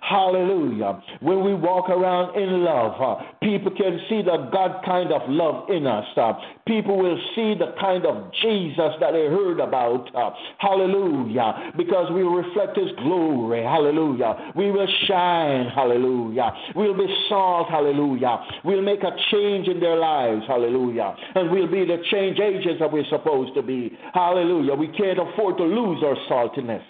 Hallelujah. 0.00 1.02
When 1.20 1.44
we 1.44 1.54
walk 1.54 1.90
around 1.90 2.40
in 2.40 2.64
love, 2.64 3.22
people 3.42 3.70
can 3.76 4.00
see 4.08 4.22
the 4.22 4.48
God 4.50 4.82
kind 4.84 5.12
of 5.12 5.28
love 5.28 5.68
in 5.68 5.86
us. 5.86 6.06
People 6.66 6.96
will 6.96 7.18
see 7.34 7.54
the 7.54 7.74
kind 7.78 8.06
of 8.06 8.32
Jesus 8.40 8.92
that 9.00 9.12
they 9.12 9.26
heard 9.26 9.60
about. 9.60 10.08
Hallelujah. 10.58 11.72
Because 11.76 12.10
we 12.12 12.22
reflect 12.22 12.78
His 12.78 12.90
glory. 13.02 13.62
Hallelujah. 13.62 14.52
We 14.56 14.70
will 14.70 14.88
shine. 15.06 15.66
Hallelujah. 15.66 16.50
We'll 16.74 16.96
be 16.96 17.14
salt. 17.28 17.68
Hallelujah. 17.68 18.38
We'll 18.64 18.82
make 18.82 19.02
a 19.02 19.10
change 19.30 19.68
in 19.68 19.80
their 19.80 19.96
lives. 19.96 20.29
Hallelujah. 20.46 21.14
And 21.34 21.50
we'll 21.50 21.70
be 21.70 21.84
the 21.84 22.02
change 22.10 22.38
agents 22.38 22.80
that 22.80 22.92
we're 22.92 23.08
supposed 23.10 23.54
to 23.54 23.62
be. 23.62 23.92
Hallelujah. 24.14 24.74
We 24.74 24.88
can't 24.88 25.18
afford 25.18 25.56
to 25.58 25.64
lose 25.64 26.02
our 26.04 26.16
saltiness. 26.30 26.82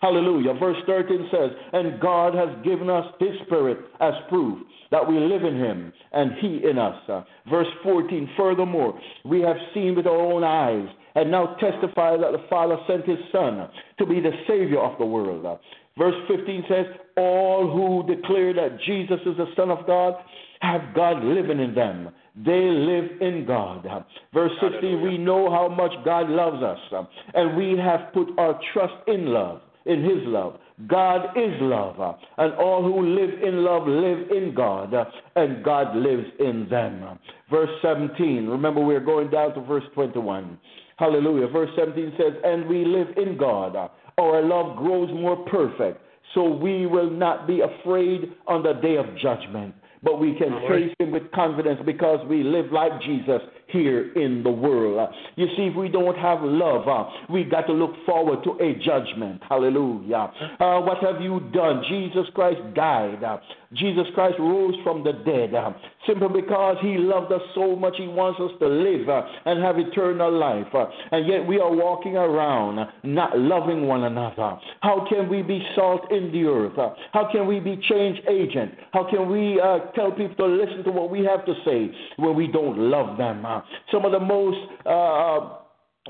Hallelujah. 0.00 0.54
Verse 0.54 0.78
13 0.86 1.28
says, 1.30 1.50
And 1.72 2.00
God 2.00 2.34
has 2.34 2.48
given 2.64 2.90
us 2.90 3.06
His 3.18 3.34
Spirit 3.46 3.78
as 4.00 4.14
proof 4.28 4.58
that 4.90 5.06
we 5.06 5.18
live 5.18 5.44
in 5.44 5.56
Him 5.56 5.92
and 6.12 6.32
He 6.40 6.60
in 6.68 6.78
us. 6.78 7.24
Verse 7.48 7.68
14, 7.82 8.30
furthermore, 8.36 8.98
we 9.24 9.40
have 9.40 9.56
seen 9.74 9.94
with 9.94 10.06
our 10.06 10.16
own 10.16 10.44
eyes 10.44 10.88
and 11.14 11.30
now 11.30 11.56
testify 11.60 12.16
that 12.16 12.32
the 12.32 12.44
Father 12.48 12.76
sent 12.86 13.06
His 13.06 13.18
Son 13.32 13.68
to 13.98 14.06
be 14.06 14.20
the 14.20 14.32
Savior 14.46 14.80
of 14.80 14.98
the 14.98 15.06
world. 15.06 15.58
Verse 15.98 16.14
15 16.28 16.64
says, 16.68 16.86
All 17.16 17.70
who 17.70 18.14
declare 18.14 18.54
that 18.54 18.78
Jesus 18.86 19.20
is 19.26 19.36
the 19.36 19.52
Son 19.56 19.70
of 19.70 19.86
God 19.86 20.14
have 20.60 20.94
God 20.94 21.22
living 21.24 21.58
in 21.58 21.74
them. 21.74 22.10
They 22.36 22.60
live 22.70 23.20
in 23.20 23.44
God. 23.46 23.86
Verse 24.32 24.52
16, 24.60 25.02
we 25.02 25.18
know 25.18 25.50
how 25.50 25.68
much 25.68 25.92
God 26.04 26.28
loves 26.28 26.62
us, 26.62 27.06
and 27.34 27.56
we 27.56 27.76
have 27.78 28.12
put 28.12 28.28
our 28.38 28.58
trust 28.72 28.94
in 29.08 29.26
love, 29.26 29.60
in 29.86 30.04
His 30.04 30.22
love. 30.26 30.58
God 30.86 31.36
is 31.36 31.52
love, 31.60 32.16
and 32.38 32.54
all 32.54 32.82
who 32.82 33.02
live 33.02 33.42
in 33.42 33.64
love 33.64 33.86
live 33.86 34.30
in 34.30 34.54
God, 34.54 34.94
and 35.36 35.64
God 35.64 35.94
lives 35.96 36.26
in 36.38 36.68
them. 36.70 37.18
Verse 37.50 37.70
17, 37.82 38.46
remember 38.46 38.80
we're 38.80 39.00
going 39.00 39.30
down 39.30 39.54
to 39.54 39.60
verse 39.60 39.84
21. 39.94 40.58
Hallelujah. 40.96 41.48
Verse 41.48 41.70
17 41.76 42.12
says, 42.16 42.34
And 42.44 42.68
we 42.68 42.84
live 42.84 43.08
in 43.16 43.36
God. 43.36 43.90
Our 44.18 44.42
love 44.42 44.76
grows 44.76 45.10
more 45.12 45.36
perfect, 45.46 46.00
so 46.34 46.44
we 46.44 46.86
will 46.86 47.10
not 47.10 47.46
be 47.46 47.60
afraid 47.60 48.32
on 48.46 48.62
the 48.62 48.74
day 48.74 48.96
of 48.96 49.06
judgment 49.16 49.74
but 50.02 50.18
we 50.18 50.34
can 50.34 50.60
face 50.68 50.94
him 50.98 51.10
with 51.10 51.30
confidence 51.32 51.80
because 51.84 52.26
we 52.28 52.42
live 52.42 52.72
like 52.72 52.92
Jesus 53.02 53.40
here 53.68 54.12
in 54.14 54.42
the 54.42 54.50
world. 54.50 55.08
You 55.36 55.46
see, 55.56 55.64
if 55.64 55.76
we 55.76 55.88
don't 55.88 56.16
have 56.16 56.40
love, 56.42 56.88
uh, 56.88 57.10
we 57.32 57.44
got 57.44 57.62
to 57.62 57.72
look 57.72 57.92
forward 58.06 58.42
to 58.44 58.52
a 58.62 58.74
judgment. 58.84 59.42
Hallelujah. 59.48 60.32
Uh, 60.58 60.80
what 60.80 60.98
have 60.98 61.20
you 61.20 61.40
done? 61.52 61.82
Jesus 61.88 62.26
Christ 62.34 62.60
died. 62.74 63.22
Uh, 63.70 63.76
Jesus 63.76 64.04
Christ 64.14 64.36
rose 64.38 64.74
from 64.82 65.04
the 65.04 65.12
dead 65.12 65.54
uh, 65.54 65.72
simply 66.06 66.40
because 66.40 66.76
he 66.82 66.96
loved 66.98 67.32
us 67.32 67.40
so 67.54 67.76
much. 67.76 67.94
He 67.96 68.08
wants 68.08 68.40
us 68.40 68.50
to 68.60 68.66
live 68.66 69.08
uh, 69.08 69.22
and 69.46 69.62
have 69.62 69.78
eternal 69.78 70.32
life. 70.32 70.66
Uh, 70.74 70.86
and 71.12 71.26
yet 71.26 71.46
we 71.46 71.60
are 71.60 71.70
walking 71.70 72.16
around 72.16 72.88
not 73.04 73.38
loving 73.38 73.86
one 73.86 74.04
another. 74.04 74.58
How 74.80 75.06
can 75.08 75.28
we 75.28 75.42
be 75.42 75.62
salt 75.74 76.10
in 76.10 76.32
the 76.32 76.44
earth? 76.44 76.78
Uh, 76.78 76.94
how 77.12 77.30
can 77.30 77.46
we 77.46 77.60
be 77.60 77.80
change 77.88 78.18
agent? 78.28 78.72
How 78.92 79.08
can 79.08 79.30
we 79.30 79.60
uh, 79.60 79.90
tell 79.94 80.10
people 80.10 80.36
to 80.36 80.46
listen 80.46 80.84
to 80.84 80.90
what 80.90 81.10
we 81.10 81.24
have 81.24 81.44
to 81.46 81.54
say 81.64 81.90
when 82.16 82.34
we 82.34 82.48
don't 82.48 82.78
love 82.78 83.18
them? 83.18 83.44
Uh, 83.46 83.60
some 83.92 84.04
of 84.04 84.12
the 84.12 84.20
most 84.20 84.58
uh, 84.86 85.60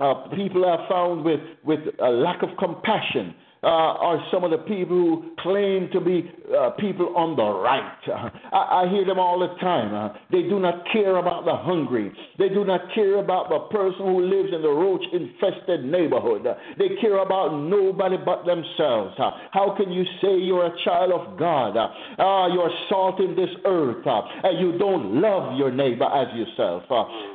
uh, 0.00 0.28
people 0.34 0.64
are 0.64 0.86
found 0.88 1.24
with, 1.24 1.40
with 1.64 1.80
a 2.02 2.08
lack 2.08 2.42
of 2.42 2.48
compassion 2.58 3.34
uh, 3.62 3.66
are 3.66 4.24
some 4.32 4.42
of 4.44 4.50
the 4.50 4.58
people 4.58 4.96
who 4.96 5.30
claim 5.40 5.90
to 5.92 6.00
be 6.00 6.30
uh, 6.56 6.70
people 6.80 7.14
on 7.16 7.36
the 7.36 7.44
right. 7.44 7.98
Uh, 8.08 8.30
I, 8.56 8.84
I, 8.84 8.88
hear 8.88 9.04
them 9.04 9.18
all 9.18 9.38
the 9.38 9.52
time. 9.60 9.94
Uh, 9.94 10.16
they 10.32 10.42
do 10.42 10.58
not 10.58 10.84
care 10.92 11.16
about 11.16 11.44
the 11.44 11.54
hungry. 11.54 12.10
They 12.38 12.48
do 12.48 12.64
not 12.64 12.80
care 12.94 13.18
about 13.18 13.50
the 13.50 13.60
person 13.70 14.06
who 14.06 14.24
lives 14.24 14.54
in 14.54 14.62
the 14.62 14.68
roach 14.68 15.04
infested 15.12 15.84
neighborhood. 15.84 16.46
Uh, 16.46 16.54
they 16.78 16.96
care 17.00 17.18
about 17.18 17.52
nobody 17.52 18.16
but 18.16 18.46
themselves. 18.46 19.14
Uh, 19.18 19.30
how 19.52 19.74
can 19.76 19.92
you 19.92 20.04
say 20.22 20.38
you're 20.38 20.66
a 20.66 20.84
child 20.84 21.12
of 21.12 21.38
God? 21.38 21.76
Uh, 21.76 22.52
you're 22.52 22.72
salt 22.88 23.20
in 23.20 23.36
this 23.36 23.50
earth 23.66 24.06
and 24.06 24.58
you 24.58 24.78
don't 24.78 25.20
love 25.20 25.58
your 25.58 25.70
neighbor 25.70 26.04
as 26.04 26.28
yourself? 26.34 26.84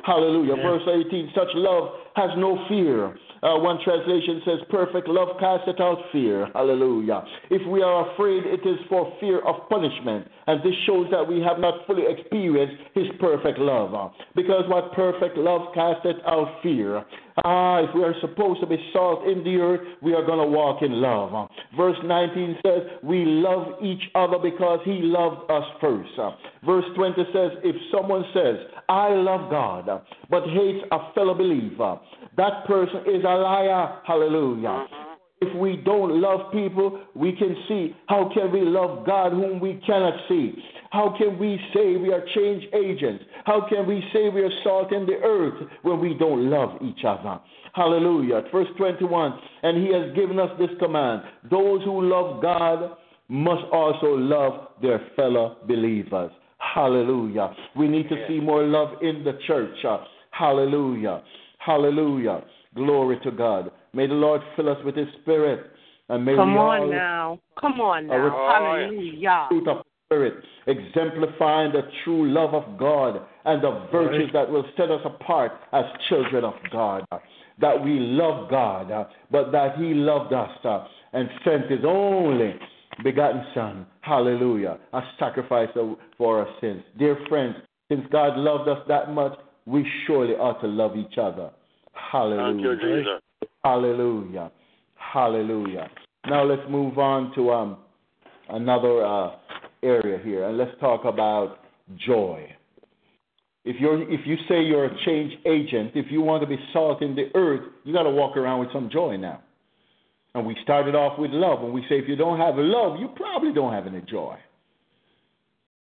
hallelujah. 0.04 0.56
Yeah. 0.56 0.62
Verse 0.62 0.82
18 1.06 1.32
such 1.34 1.48
love 1.54 1.90
has 2.16 2.30
no 2.36 2.58
fear. 2.68 3.14
Uh, 3.46 3.56
one 3.60 3.78
translation 3.84 4.42
says, 4.44 4.58
Perfect 4.70 5.06
love 5.06 5.28
casteth 5.38 5.78
out 5.78 5.98
fear. 6.10 6.48
Hallelujah. 6.52 7.22
If 7.48 7.62
we 7.70 7.80
are 7.80 8.12
afraid, 8.12 8.42
it 8.44 8.66
is 8.66 8.78
for 8.88 9.16
fear 9.20 9.38
of 9.46 9.68
punishment. 9.68 10.26
And 10.48 10.60
this 10.64 10.74
shows 10.84 11.06
that 11.12 11.22
we 11.22 11.40
have 11.42 11.60
not 11.60 11.86
fully 11.86 12.02
experienced 12.08 12.82
His 12.94 13.06
perfect 13.20 13.60
love. 13.60 14.10
Because 14.34 14.64
what 14.66 14.92
perfect 14.94 15.36
love 15.36 15.72
casteth 15.74 16.16
out 16.26 16.58
fear. 16.60 17.04
Ah, 17.44 17.84
if 17.84 17.94
we 17.94 18.02
are 18.02 18.14
supposed 18.20 18.60
to 18.62 18.66
be 18.66 18.78
salt 18.92 19.28
in 19.28 19.44
the 19.44 19.56
earth, 19.56 19.86
we 20.02 20.14
are 20.14 20.24
going 20.24 20.40
to 20.40 20.46
walk 20.46 20.82
in 20.82 21.00
love. 21.00 21.48
Verse 21.76 21.98
19 22.02 22.56
says, 22.64 22.82
We 23.04 23.24
love 23.26 23.80
each 23.82 24.02
other 24.14 24.38
because 24.42 24.80
He 24.84 25.00
loved 25.02 25.48
us 25.50 25.64
first. 25.80 26.10
Verse 26.64 26.84
20 26.96 27.14
says, 27.32 27.50
If 27.62 27.76
someone 27.92 28.24
says, 28.32 28.56
I 28.88 29.10
love 29.10 29.50
God, 29.50 30.02
but 30.30 30.44
hates 30.44 30.84
a 30.90 31.12
fellow 31.14 31.34
believer, 31.34 32.00
that 32.36 32.66
person 32.66 33.00
is 33.06 33.24
a 33.24 33.34
liar. 33.34 34.00
Hallelujah. 34.06 34.68
Mm-hmm. 34.68 35.06
If 35.42 35.54
we 35.56 35.76
don't 35.84 36.20
love 36.20 36.50
people, 36.50 37.00
we 37.14 37.32
can 37.32 37.54
see 37.68 37.94
how 38.08 38.30
can 38.32 38.50
we 38.52 38.62
love 38.62 39.06
God 39.06 39.32
whom 39.32 39.60
we 39.60 39.80
cannot 39.86 40.14
see? 40.28 40.54
How 40.90 41.14
can 41.18 41.38
we 41.38 41.60
say 41.74 41.96
we 41.96 42.10
are 42.10 42.24
change 42.34 42.64
agents? 42.72 43.22
How 43.44 43.66
can 43.68 43.86
we 43.86 44.02
say 44.14 44.30
we 44.30 44.42
are 44.42 44.62
salt 44.64 44.92
in 44.92 45.04
the 45.04 45.16
earth 45.22 45.68
when 45.82 46.00
we 46.00 46.14
don't 46.14 46.48
love 46.48 46.80
each 46.82 47.04
other? 47.06 47.38
Hallelujah. 47.74 48.44
Verse 48.50 48.68
21 48.78 49.38
And 49.62 49.86
he 49.86 49.92
has 49.92 50.14
given 50.16 50.38
us 50.38 50.50
this 50.58 50.70
command 50.78 51.22
those 51.50 51.82
who 51.84 52.08
love 52.08 52.40
God 52.40 52.96
must 53.28 53.64
also 53.72 54.14
love 54.14 54.68
their 54.80 55.00
fellow 55.16 55.58
believers. 55.66 56.30
Hallelujah. 56.58 57.54
We 57.76 57.88
need 57.88 58.08
to 58.08 58.24
see 58.26 58.40
more 58.40 58.64
love 58.64 59.02
in 59.02 59.22
the 59.24 59.38
church. 59.46 59.76
Hallelujah. 60.30 61.22
Hallelujah. 61.66 62.44
Glory 62.76 63.18
to 63.24 63.32
God. 63.32 63.72
May 63.92 64.06
the 64.06 64.14
Lord 64.14 64.40
fill 64.54 64.68
us 64.68 64.78
with 64.84 64.94
His 64.96 65.08
Spirit. 65.22 65.72
And 66.08 66.24
may 66.24 66.36
Come 66.36 66.52
we 66.52 66.58
on 66.58 66.80
all 66.82 66.88
now. 66.88 67.40
Come 67.60 67.80
on 67.80 68.06
now. 68.06 68.14
Oh, 68.32 68.48
hallelujah. 68.48 69.46
Fruit 69.48 69.66
of 69.66 69.84
Spirit, 70.06 70.34
exemplifying 70.68 71.72
the 71.72 71.82
true 72.04 72.30
love 72.30 72.54
of 72.54 72.78
God 72.78 73.20
and 73.44 73.60
the 73.60 73.88
virtues 73.90 74.30
that 74.32 74.48
will 74.48 74.64
set 74.76 74.88
us 74.88 75.00
apart 75.04 75.50
as 75.72 75.84
children 76.08 76.44
of 76.44 76.54
God. 76.70 77.04
That 77.58 77.82
we 77.82 77.98
love 77.98 78.48
God, 78.48 79.08
but 79.32 79.50
that 79.50 79.76
He 79.78 79.94
loved 79.94 80.32
us 80.32 80.50
and 81.12 81.28
sent 81.44 81.68
His 81.68 81.80
only 81.84 82.54
begotten 83.02 83.44
Son, 83.52 83.86
hallelujah, 84.02 84.78
a 84.92 85.00
sacrifice 85.18 85.70
for 86.16 86.38
our 86.38 86.48
sins. 86.60 86.84
Dear 86.98 87.18
friends, 87.28 87.56
since 87.90 88.02
God 88.12 88.36
loved 88.38 88.68
us 88.68 88.78
that 88.86 89.12
much, 89.12 89.36
we 89.64 89.84
surely 90.06 90.34
ought 90.34 90.60
to 90.60 90.68
love 90.68 90.96
each 90.96 91.18
other. 91.18 91.50
Hallelujah. 91.96 92.52
Thank 92.52 92.82
you, 92.82 92.96
Jesus. 92.96 93.48
Hallelujah. 93.64 94.50
Hallelujah. 94.94 95.88
Now 96.28 96.44
let's 96.44 96.62
move 96.68 96.98
on 96.98 97.34
to 97.34 97.52
um, 97.52 97.76
another 98.48 99.04
uh, 99.04 99.30
area 99.82 100.18
here, 100.22 100.48
and 100.48 100.58
let's 100.58 100.72
talk 100.80 101.04
about 101.04 101.58
joy. 102.06 102.48
If 103.64 103.80
you're 103.80 104.02
if 104.10 104.20
you 104.26 104.36
say 104.48 104.62
you're 104.62 104.86
a 104.86 105.04
change 105.04 105.32
agent, 105.44 105.92
if 105.94 106.06
you 106.10 106.20
want 106.20 106.42
to 106.42 106.46
be 106.46 106.58
salt 106.72 107.02
in 107.02 107.16
the 107.16 107.30
earth, 107.34 107.62
you 107.84 107.92
got 107.92 108.04
to 108.04 108.10
walk 108.10 108.36
around 108.36 108.60
with 108.60 108.72
some 108.72 108.88
joy 108.92 109.16
now. 109.16 109.42
And 110.34 110.46
we 110.46 110.56
started 110.62 110.94
off 110.94 111.18
with 111.18 111.30
love, 111.30 111.64
and 111.64 111.72
we 111.72 111.80
say 111.88 111.98
if 111.98 112.08
you 112.08 112.14
don't 112.14 112.38
have 112.38 112.54
love, 112.58 113.00
you 113.00 113.08
probably 113.16 113.52
don't 113.52 113.72
have 113.72 113.86
any 113.86 114.02
joy. 114.02 114.36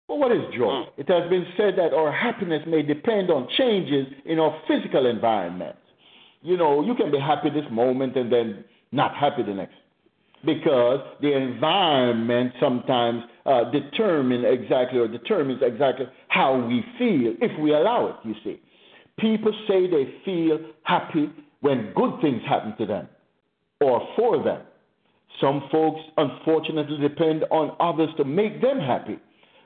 Well, 0.08 0.20
what 0.20 0.32
is 0.32 0.42
joy? 0.58 0.86
Hmm. 0.86 1.02
It 1.02 1.10
has 1.10 1.30
been 1.30 1.46
said 1.58 1.74
that 1.78 1.94
our 1.94 2.12
happiness 2.12 2.64
may 2.66 2.82
depend 2.82 3.30
on 3.30 3.48
changes 3.58 4.08
in 4.26 4.40
our 4.40 4.60
physical 4.68 5.06
environment. 5.06 5.76
You 6.42 6.58
know, 6.58 6.84
you 6.84 6.96
can 6.96 7.12
be 7.12 7.20
happy 7.20 7.50
this 7.50 7.66
moment 7.72 8.16
and 8.16 8.32
then 8.32 8.64
not 8.92 9.16
happy 9.16 9.44
the 9.44 9.54
next 9.54 9.76
because 10.46 11.00
the 11.22 11.36
environment 11.36 12.54
sometimes 12.60 13.24
uh, 13.46 13.72
determine 13.72 14.46
exactly 14.46 15.00
or 15.00 15.08
determines 15.08 15.62
exactly 15.62 16.06
how 16.28 16.56
we 16.56 16.84
feel 16.98 17.34
if 17.42 17.60
we 17.60 17.74
allow 17.74 18.08
it. 18.08 18.16
You 18.24 18.36
see, 18.44 18.62
people 19.20 19.52
say 19.68 19.90
they 19.90 20.14
feel 20.24 20.60
happy 20.84 21.30
when 21.62 21.92
good 21.96 22.22
things 22.22 22.42
happen 22.48 22.76
to 22.78 22.86
them 22.86 23.08
or 23.82 24.08
for 24.16 24.44
them. 24.44 24.62
Some 25.42 25.64
folks 25.72 26.02
unfortunately 26.18 26.98
depend 27.00 27.44
on 27.52 27.76
others 27.80 28.10
to 28.18 28.24
make 28.24 28.62
them 28.62 28.80
happy. 28.80 29.20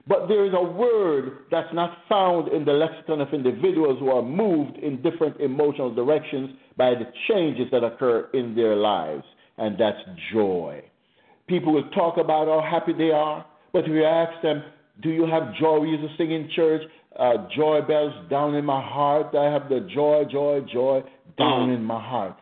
But 0.08 0.28
there 0.28 0.46
is 0.46 0.54
a 0.54 0.64
word 0.64 1.46
that's 1.52 1.74
not 1.74 1.98
found 2.10 2.52
in 2.52 2.66
the 2.66 2.72
lexicon 2.72 3.22
of 3.22 3.34
individuals 3.34 4.00
who 4.00 4.10
are 4.10 4.24
moved 4.24 4.78
in 4.78 5.02
different 5.02 5.40
emotional 5.40 5.94
directions 5.94 6.52
by 6.76 6.92
the 6.92 7.06
changes 7.30 7.68
that 7.72 7.84
occur 7.84 8.30
in 8.34 8.56
their 8.56 8.76
lives, 8.76 9.24
and 9.58 9.80
that's 9.80 10.00
joy. 10.34 10.84
People 11.48 11.74
will 11.74 11.90
talk 11.92 12.18
about 12.18 12.48
how 12.48 12.68
happy 12.68 12.94
they 12.94 13.12
are, 13.12 13.46
but 13.74 13.86
if 13.86 13.88
you 13.90 14.04
ask 14.04 14.42
them, 14.42 14.64
Do 15.02 15.10
you 15.10 15.28
have 15.28 15.54
joy? 15.60 15.80
We 15.80 15.90
used 15.90 16.04
to 16.04 16.18
sing 16.18 16.32
in 16.32 16.50
church, 16.56 16.82
uh, 17.18 17.48
Joy 17.56 17.82
bells 17.82 18.14
down 18.30 18.56
in 18.56 18.66
my 18.66 18.82
heart. 18.82 19.36
I 19.36 19.52
have 19.52 19.70
the 19.70 19.88
joy, 19.94 20.24
joy, 20.32 20.62
joy 20.72 21.02
down 21.38 21.70
in 21.70 21.84
my 21.84 22.02
heart. 22.02 22.38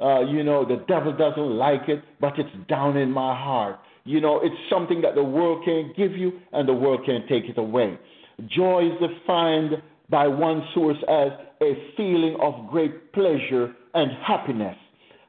Uh, 0.00 0.20
you 0.20 0.42
know, 0.42 0.64
the 0.64 0.84
devil 0.88 1.16
doesn't 1.16 1.56
like 1.56 1.88
it, 1.88 2.02
but 2.20 2.38
it's 2.38 2.68
down 2.68 2.96
in 2.96 3.10
my 3.10 3.34
heart. 3.34 3.78
You 4.04 4.20
know, 4.20 4.40
it's 4.42 4.54
something 4.70 5.00
that 5.00 5.14
the 5.14 5.24
world 5.24 5.64
can't 5.64 5.96
give 5.96 6.12
you 6.12 6.32
and 6.52 6.68
the 6.68 6.74
world 6.74 7.00
can't 7.06 7.26
take 7.28 7.44
it 7.44 7.58
away. 7.58 7.98
Joy 8.48 8.90
is 8.92 9.10
defined 9.10 9.82
by 10.10 10.26
one 10.26 10.62
source 10.74 10.98
as 11.08 11.28
a 11.62 11.72
feeling 11.96 12.36
of 12.40 12.68
great 12.70 13.12
pleasure 13.12 13.74
and 13.94 14.10
happiness. 14.26 14.76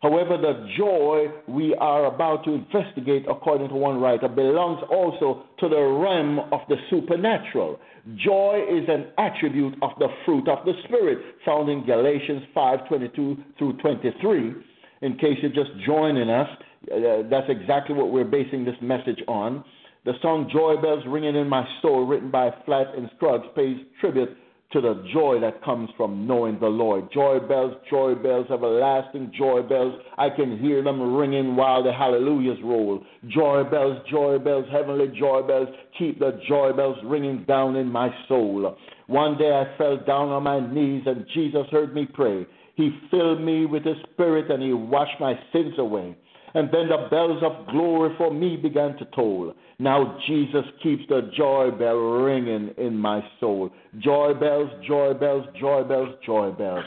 However, 0.02 0.38
the 0.38 0.70
joy 0.78 1.28
we 1.48 1.74
are 1.76 2.06
about 2.06 2.44
to 2.44 2.54
investigate, 2.54 3.26
according 3.30 3.70
to 3.70 3.76
one 3.76 4.00
writer, 4.00 4.28
belongs 4.28 4.84
also 4.92 5.44
to 5.60 5.70
the 5.70 5.82
realm 5.82 6.40
of 6.52 6.60
the 6.70 6.76
supernatural. 6.90 7.80
Joy 8.16 8.62
is 8.70 8.88
an 8.88 9.08
attribute 9.18 9.74
of 9.82 9.92
the 9.98 10.10
fruit 10.26 10.48
of 10.48 10.64
the 10.66 10.74
Spirit, 10.84 11.20
found 11.44 11.70
in 11.70 11.86
Galatians 11.86 12.44
5:22 12.54 13.38
through 13.58 13.74
23. 13.78 14.54
In 15.02 15.18
case 15.18 15.40
you're 15.42 15.52
just 15.52 15.76
joining 15.86 16.30
us, 16.30 16.50
uh, 16.91 17.28
that's 17.30 17.49
exactly 17.49 17.95
what 17.95 18.12
we're 18.12 18.24
basing 18.24 18.66
this 18.66 18.76
message 18.82 19.20
on. 19.28 19.64
The 20.06 20.14
song 20.22 20.49
Joy 20.53 20.80
Bells 20.82 21.03
Ringing 21.07 21.36
in 21.36 21.49
My 21.49 21.66
Soul, 21.82 22.06
written 22.06 22.30
by 22.30 22.52
Flatt 22.66 22.95
and 22.95 23.10
Scruggs, 23.16 23.48
pays 23.56 23.78
tribute 23.99 24.38
to 24.72 24.82
the 24.82 25.07
joy 25.14 25.40
that 25.40 25.64
comes 25.64 25.90
from 25.95 26.28
knowing 26.28 26.60
the 26.60 26.68
Lord. 26.68 27.12
Joy 27.14 27.40
bells, 27.40 27.76
joy 27.90 28.16
bells, 28.16 28.48
everlasting 28.52 29.32
joy 29.38 29.62
bells. 29.62 29.94
I 30.18 30.30
can 30.30 30.60
hear 30.60 30.84
them 30.84 31.16
ringing 31.16 31.56
while 31.56 31.82
the 31.82 31.94
hallelujahs 31.94 32.57
roll. 32.64 33.02
Joy 33.30 33.64
bells, 33.64 33.98
joy 34.12 34.38
bells, 34.38 34.66
heavenly 34.72 35.07
joy 35.18 35.44
bells, 35.44 35.70
keep 35.98 36.20
the 36.20 36.40
joy 36.48 36.74
bells 36.74 36.98
ringing 37.06 37.45
down 37.48 37.76
in 37.76 37.88
my 37.88 38.10
soul. 38.28 38.76
One 39.07 39.38
day 39.38 39.52
I 39.52 39.78
fell 39.78 39.98
down 39.98 40.30
on 40.30 40.44
my 40.44 40.60
knees 40.60 41.03
and 41.06 41.26
Jesus 41.34 41.68
heard 41.72 41.95
me 41.95 42.07
pray. 42.12 42.45
He 42.76 42.91
filled 43.10 43.41
me 43.41 43.66
with 43.66 43.86
His 43.86 43.98
Spirit 44.12 44.52
and 44.52 44.62
He 44.62 44.74
washed 44.74 45.20
my 45.22 45.36
sins 45.53 45.76
away. 45.78 46.18
And 46.56 46.69
then 46.72 46.88
the 46.88 47.07
bells 47.11 47.44
of 47.44 47.68
glory 47.68 48.15
for 48.18 48.34
me 48.34 48.56
began 48.56 48.95
to 48.98 49.06
toll. 49.14 49.53
Now 49.77 50.18
Jesus 50.26 50.64
keeps 50.82 51.03
the 51.10 51.30
joy 51.36 51.69
bell 51.77 51.98
ringing 51.98 52.73
in 52.77 52.98
my 52.98 53.22
soul. 53.41 53.69
Joy 53.99 54.34
bells, 54.40 54.69
joy 54.88 55.14
bells, 55.14 55.45
joy 55.60 55.84
bells, 55.84 56.15
joy 56.26 56.52
bells. 56.52 56.86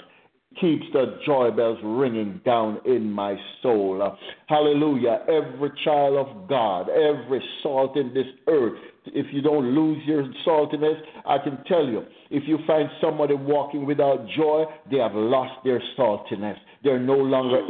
Keeps 0.58 0.86
the 0.94 1.18
joy 1.26 1.50
bells 1.50 1.78
ringing 1.84 2.40
down 2.46 2.80
in 2.86 3.12
my 3.12 3.36
soul. 3.62 4.16
Hallelujah. 4.46 5.20
Every 5.28 5.70
child 5.84 6.16
of 6.16 6.48
God, 6.48 6.88
every 6.88 7.42
salt 7.62 7.94
in 7.98 8.14
this 8.14 8.26
earth, 8.48 8.78
if 9.04 9.26
you 9.32 9.42
don't 9.42 9.74
lose 9.74 9.98
your 10.06 10.24
saltiness, 10.46 10.98
I 11.26 11.36
can 11.44 11.62
tell 11.64 11.86
you, 11.86 12.04
if 12.30 12.44
you 12.46 12.58
find 12.66 12.88
somebody 13.02 13.34
walking 13.34 13.84
without 13.84 14.26
joy, 14.34 14.64
they 14.90 14.96
have 14.96 15.14
lost 15.14 15.62
their 15.62 15.82
saltiness. 15.98 16.56
They're 16.82 16.98
no 16.98 17.16
longer 17.16 17.60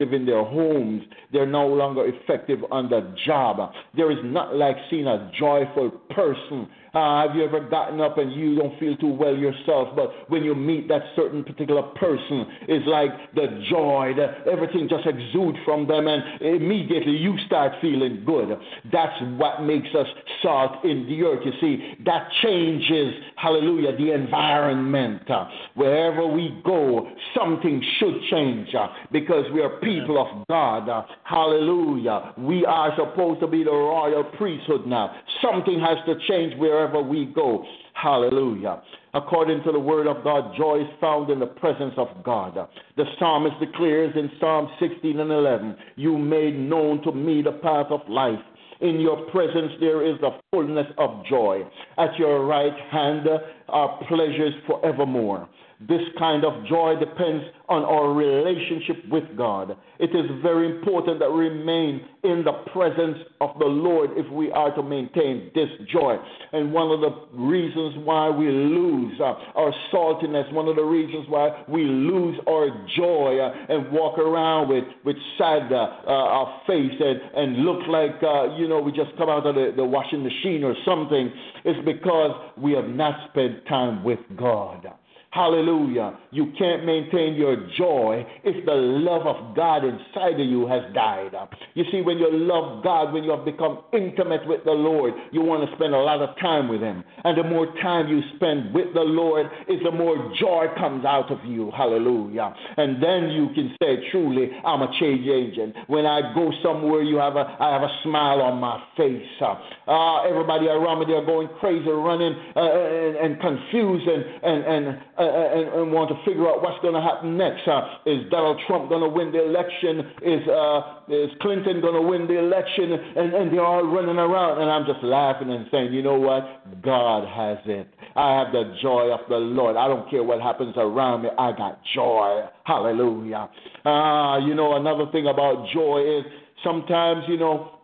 in 0.00 0.24
their 0.26 0.44
homes. 0.44 1.02
They're 1.32 1.46
no 1.46 1.66
longer 1.66 2.06
effective 2.06 2.60
on 2.70 2.88
the 2.88 3.14
job. 3.26 3.72
There 3.94 4.10
is 4.10 4.18
not 4.24 4.56
like 4.56 4.76
seeing 4.88 5.06
a 5.06 5.30
joyful 5.38 5.90
person. 6.10 6.68
Uh, 6.92 7.26
have 7.26 7.36
you 7.36 7.44
ever 7.44 7.60
gotten 7.60 8.00
up 8.00 8.18
and 8.18 8.32
you 8.32 8.56
don't 8.56 8.78
feel 8.80 8.96
too 8.96 9.12
well 9.12 9.36
yourself, 9.36 9.88
but 9.94 10.10
when 10.28 10.42
you 10.42 10.54
meet 10.54 10.88
that 10.88 11.02
certain 11.14 11.44
particular 11.44 11.82
person, 11.94 12.46
it's 12.68 12.86
like 12.86 13.10
the 13.34 13.64
joy, 13.70 14.12
the, 14.16 14.50
everything 14.50 14.88
just 14.88 15.06
exudes 15.06 15.58
from 15.64 15.86
them, 15.86 16.08
and 16.08 16.42
immediately 16.42 17.12
you 17.12 17.36
start 17.46 17.72
feeling 17.80 18.22
good. 18.26 18.58
That's 18.92 19.14
what 19.36 19.62
makes 19.62 19.88
us 19.94 20.06
salt 20.42 20.84
in 20.84 21.06
the 21.06 21.22
earth. 21.22 21.40
You 21.44 21.52
see, 21.60 21.94
that 22.04 22.28
changes, 22.42 23.14
hallelujah, 23.36 23.96
the 23.96 24.12
environment. 24.12 25.30
Uh, 25.30 25.46
wherever 25.74 26.26
we 26.26 26.60
go, 26.64 27.08
something 27.36 27.82
should 27.98 28.14
change 28.30 28.74
uh, 28.74 28.88
because 29.12 29.44
we 29.52 29.60
are 29.60 29.78
people 29.80 30.20
of 30.20 30.46
God. 30.48 30.88
Uh, 30.88 31.02
hallelujah. 31.24 32.34
We 32.38 32.64
are 32.66 32.92
supposed 32.96 33.40
to 33.40 33.46
be 33.46 33.62
the 33.62 33.70
royal 33.70 34.24
priesthood 34.24 34.86
now. 34.86 35.14
Something 35.40 35.80
has 35.80 35.98
to 36.06 36.14
change 36.28 36.54
wherever 36.80 37.02
we 37.02 37.26
go. 37.26 37.64
Hallelujah. 37.94 38.82
According 39.12 39.62
to 39.64 39.72
the 39.72 39.78
word 39.78 40.06
of 40.06 40.24
God, 40.24 40.54
joy 40.56 40.80
is 40.82 40.88
found 41.00 41.30
in 41.30 41.38
the 41.38 41.46
presence 41.46 41.94
of 41.96 42.08
God. 42.24 42.56
The 42.96 43.04
psalmist 43.18 43.56
declares 43.60 44.14
in 44.16 44.30
Psalm 44.40 44.68
16 44.80 45.20
and 45.20 45.30
11, 45.30 45.76
You 45.96 46.16
made 46.16 46.58
known 46.58 47.02
to 47.02 47.12
me 47.12 47.42
the 47.42 47.52
path 47.52 47.86
of 47.90 48.00
life. 48.08 48.38
In 48.80 48.98
your 48.98 49.30
presence 49.30 49.72
there 49.78 50.06
is 50.06 50.18
the 50.20 50.30
fullness 50.50 50.86
of 50.96 51.22
joy. 51.28 51.62
At 51.98 52.18
your 52.18 52.46
right 52.46 52.72
hand 52.90 53.26
are 53.68 54.00
pleasures 54.08 54.54
forevermore. 54.66 55.48
This 55.88 56.02
kind 56.18 56.44
of 56.44 56.66
joy 56.66 56.94
depends 57.00 57.42
on 57.70 57.84
our 57.84 58.12
relationship 58.12 59.08
with 59.10 59.24
God. 59.34 59.76
It 59.98 60.10
is 60.10 60.26
very 60.42 60.76
important 60.76 61.20
that 61.20 61.30
we 61.30 61.48
remain 61.48 62.04
in 62.22 62.44
the 62.44 62.52
presence 62.70 63.16
of 63.40 63.58
the 63.58 63.64
Lord 63.64 64.10
if 64.12 64.30
we 64.30 64.52
are 64.52 64.74
to 64.76 64.82
maintain 64.82 65.50
this 65.54 65.70
joy. 65.90 66.16
And 66.52 66.70
one 66.70 66.90
of 66.90 67.00
the 67.00 67.34
reasons 67.34 68.04
why 68.04 68.28
we 68.28 68.46
lose 68.50 69.18
uh, 69.20 69.32
our 69.56 69.72
saltiness, 69.90 70.52
one 70.52 70.68
of 70.68 70.76
the 70.76 70.84
reasons 70.84 71.24
why 71.30 71.64
we 71.66 71.84
lose 71.84 72.36
our 72.46 72.68
joy 72.98 73.38
uh, 73.38 73.72
and 73.72 73.90
walk 73.90 74.18
around 74.18 74.68
with, 74.68 74.84
with 75.04 75.16
sad 75.38 75.72
uh, 75.72 75.88
our 76.06 76.60
face 76.66 76.92
and, 77.00 77.20
and 77.34 77.64
look 77.64 77.86
like, 77.88 78.20
uh, 78.22 78.54
you 78.56 78.68
know, 78.68 78.80
we 78.80 78.92
just 78.92 79.16
come 79.16 79.30
out 79.30 79.46
of 79.46 79.54
the, 79.54 79.72
the 79.76 79.84
washing 79.84 80.22
machine 80.22 80.62
or 80.62 80.74
something, 80.84 81.32
is 81.64 81.76
because 81.86 82.32
we 82.58 82.72
have 82.72 82.88
not 82.88 83.30
spent 83.30 83.66
time 83.66 84.04
with 84.04 84.18
God. 84.36 84.86
Hallelujah. 85.32 86.18
You 86.32 86.52
can't 86.58 86.84
maintain 86.84 87.34
your 87.34 87.68
joy 87.78 88.26
if 88.42 88.66
the 88.66 88.74
love 88.74 89.28
of 89.28 89.54
God 89.54 89.84
inside 89.84 90.40
of 90.40 90.46
you 90.46 90.66
has 90.66 90.82
died. 90.92 91.30
You 91.74 91.84
see, 91.92 92.00
when 92.00 92.18
you 92.18 92.28
love 92.32 92.82
God, 92.82 93.12
when 93.12 93.22
you 93.22 93.30
have 93.30 93.44
become 93.44 93.84
intimate 93.92 94.44
with 94.48 94.64
the 94.64 94.72
Lord, 94.72 95.14
you 95.30 95.40
want 95.42 95.68
to 95.68 95.76
spend 95.76 95.94
a 95.94 95.98
lot 95.98 96.20
of 96.20 96.36
time 96.40 96.66
with 96.66 96.80
Him. 96.80 97.04
And 97.22 97.38
the 97.38 97.44
more 97.44 97.72
time 97.80 98.08
you 98.08 98.22
spend 98.34 98.74
with 98.74 98.92
the 98.92 99.02
Lord, 99.02 99.46
is 99.68 99.78
the 99.84 99.92
more 99.92 100.16
joy 100.40 100.66
comes 100.76 101.04
out 101.04 101.30
of 101.30 101.44
you. 101.44 101.70
Hallelujah. 101.76 102.52
And 102.76 103.00
then 103.00 103.30
you 103.30 103.50
can 103.54 103.76
say, 103.80 104.10
truly, 104.10 104.50
I'm 104.64 104.82
a 104.82 104.90
change 104.98 105.28
agent. 105.28 105.76
When 105.86 106.06
I 106.06 106.34
go 106.34 106.50
somewhere, 106.60 107.02
you 107.02 107.16
have 107.18 107.36
a, 107.36 107.56
I 107.60 107.72
have 107.72 107.82
a 107.82 108.00
smile 108.02 108.42
on 108.42 108.58
my 108.58 108.82
face. 108.96 109.22
Uh, 109.40 110.22
everybody 110.22 110.66
around 110.66 110.98
me, 110.98 111.06
they're 111.06 111.24
going 111.24 111.48
crazy, 111.60 111.88
running 111.88 112.34
uh, 112.56 112.60
and, 112.60 113.16
and 113.16 113.40
confused 113.40 114.08
and, 114.08 114.24
and, 114.42 114.86
and 114.86 114.98
and, 115.20 115.68
and, 115.68 115.92
want 115.92 116.08
to 116.08 116.16
figure 116.24 116.48
out 116.48 116.62
what's 116.62 116.80
going 116.82 116.94
to 116.94 117.00
happen 117.00 117.36
next. 117.36 117.66
Uh, 117.66 118.00
is 118.06 118.24
Donald 118.30 118.60
Trump 118.66 118.88
going 118.88 119.02
to 119.02 119.08
win 119.08 119.32
the 119.32 119.44
election? 119.44 120.00
Is 120.22 120.46
uh, 120.48 121.04
is 121.08 121.30
Clinton 121.40 121.80
going 121.80 121.94
to 121.94 122.06
win 122.06 122.26
the 122.26 122.38
election? 122.38 122.92
And, 122.92 123.34
and 123.34 123.52
they're 123.52 123.64
all 123.64 123.84
running 123.84 124.16
around, 124.16 124.60
and 124.60 124.70
I'm 124.70 124.86
just 124.86 125.02
laughing 125.04 125.50
and 125.50 125.66
saying, 125.70 125.92
you 125.92 126.02
know 126.02 126.18
what? 126.18 126.82
God 126.82 127.28
has 127.28 127.58
it. 127.66 127.88
I 128.16 128.38
have 128.38 128.52
the 128.52 128.76
joy 128.82 129.12
of 129.12 129.20
the 129.28 129.36
Lord. 129.36 129.76
I 129.76 129.88
don't 129.88 130.08
care 130.10 130.22
what 130.22 130.40
happens 130.40 130.74
around 130.76 131.22
me. 131.22 131.28
I 131.38 131.52
got 131.52 131.80
joy. 131.94 132.46
Hallelujah. 132.64 133.48
Ah, 133.84 134.38
you 134.38 134.54
know 134.54 134.76
another 134.76 135.10
thing 135.12 135.26
about 135.26 135.66
joy 135.72 136.20
is 136.20 136.24
sometimes 136.64 137.24
you 137.28 137.38
know 137.38 137.79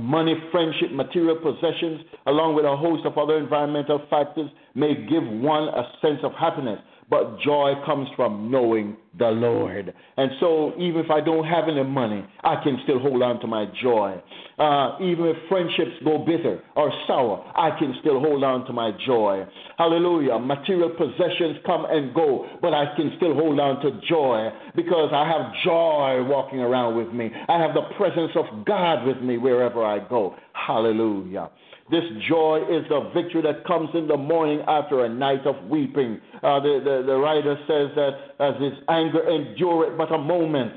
Money, 0.00 0.34
friendship, 0.50 0.90
material 0.92 1.36
possessions, 1.36 2.00
along 2.26 2.56
with 2.56 2.64
a 2.64 2.76
host 2.76 3.06
of 3.06 3.16
other 3.16 3.38
environmental 3.38 4.02
factors, 4.10 4.50
may 4.74 4.94
give 4.94 5.22
one 5.22 5.68
a 5.68 5.84
sense 6.02 6.18
of 6.24 6.32
happiness 6.32 6.80
but 7.10 7.40
joy 7.40 7.74
comes 7.84 8.08
from 8.16 8.50
knowing 8.50 8.96
the 9.18 9.28
Lord. 9.28 9.94
And 10.16 10.30
so, 10.40 10.72
even 10.78 11.04
if 11.04 11.10
I 11.10 11.20
don't 11.20 11.44
have 11.44 11.68
any 11.68 11.84
money, 11.84 12.24
I 12.42 12.62
can 12.62 12.78
still 12.84 12.98
hold 12.98 13.22
on 13.22 13.40
to 13.40 13.46
my 13.46 13.66
joy. 13.82 14.20
Uh, 14.58 14.96
even 15.00 15.26
if 15.26 15.36
friendships 15.48 15.92
go 16.04 16.18
bitter 16.18 16.62
or 16.76 16.92
sour, 17.06 17.44
I 17.54 17.76
can 17.78 17.94
still 18.00 18.20
hold 18.20 18.42
on 18.44 18.64
to 18.66 18.72
my 18.72 18.92
joy. 19.06 19.44
Hallelujah. 19.78 20.38
Material 20.38 20.90
possessions 20.90 21.58
come 21.66 21.86
and 21.88 22.14
go, 22.14 22.46
but 22.60 22.72
I 22.74 22.94
can 22.96 23.12
still 23.16 23.34
hold 23.34 23.58
on 23.60 23.80
to 23.82 24.00
joy 24.08 24.50
because 24.76 25.10
I 25.12 25.28
have 25.28 25.52
joy 25.64 26.24
walking 26.28 26.60
around 26.60 26.96
with 26.96 27.12
me. 27.12 27.30
I 27.48 27.58
have 27.58 27.74
the 27.74 27.82
presence 27.96 28.32
of 28.36 28.64
God 28.64 29.06
with 29.06 29.20
me 29.20 29.38
wherever 29.38 29.84
I 29.84 30.06
go. 30.08 30.34
Hallelujah. 30.52 31.50
This 31.90 32.04
joy 32.28 32.62
is 32.70 32.84
the 32.88 33.10
victory 33.14 33.42
that 33.42 33.66
comes 33.66 33.90
in 33.94 34.08
the 34.08 34.16
morning 34.16 34.60
after 34.66 35.04
a 35.04 35.08
night 35.08 35.46
of 35.46 35.68
weeping. 35.68 36.20
Uh, 36.42 36.60
the, 36.60 36.80
the, 36.82 37.02
the 37.06 37.16
writer 37.16 37.56
says 37.68 37.90
that 37.94 38.34
as 38.40 38.60
his 38.60 38.72
anger 38.88 39.28
endureth 39.28 39.98
but 39.98 40.12
a 40.12 40.18
moment, 40.18 40.72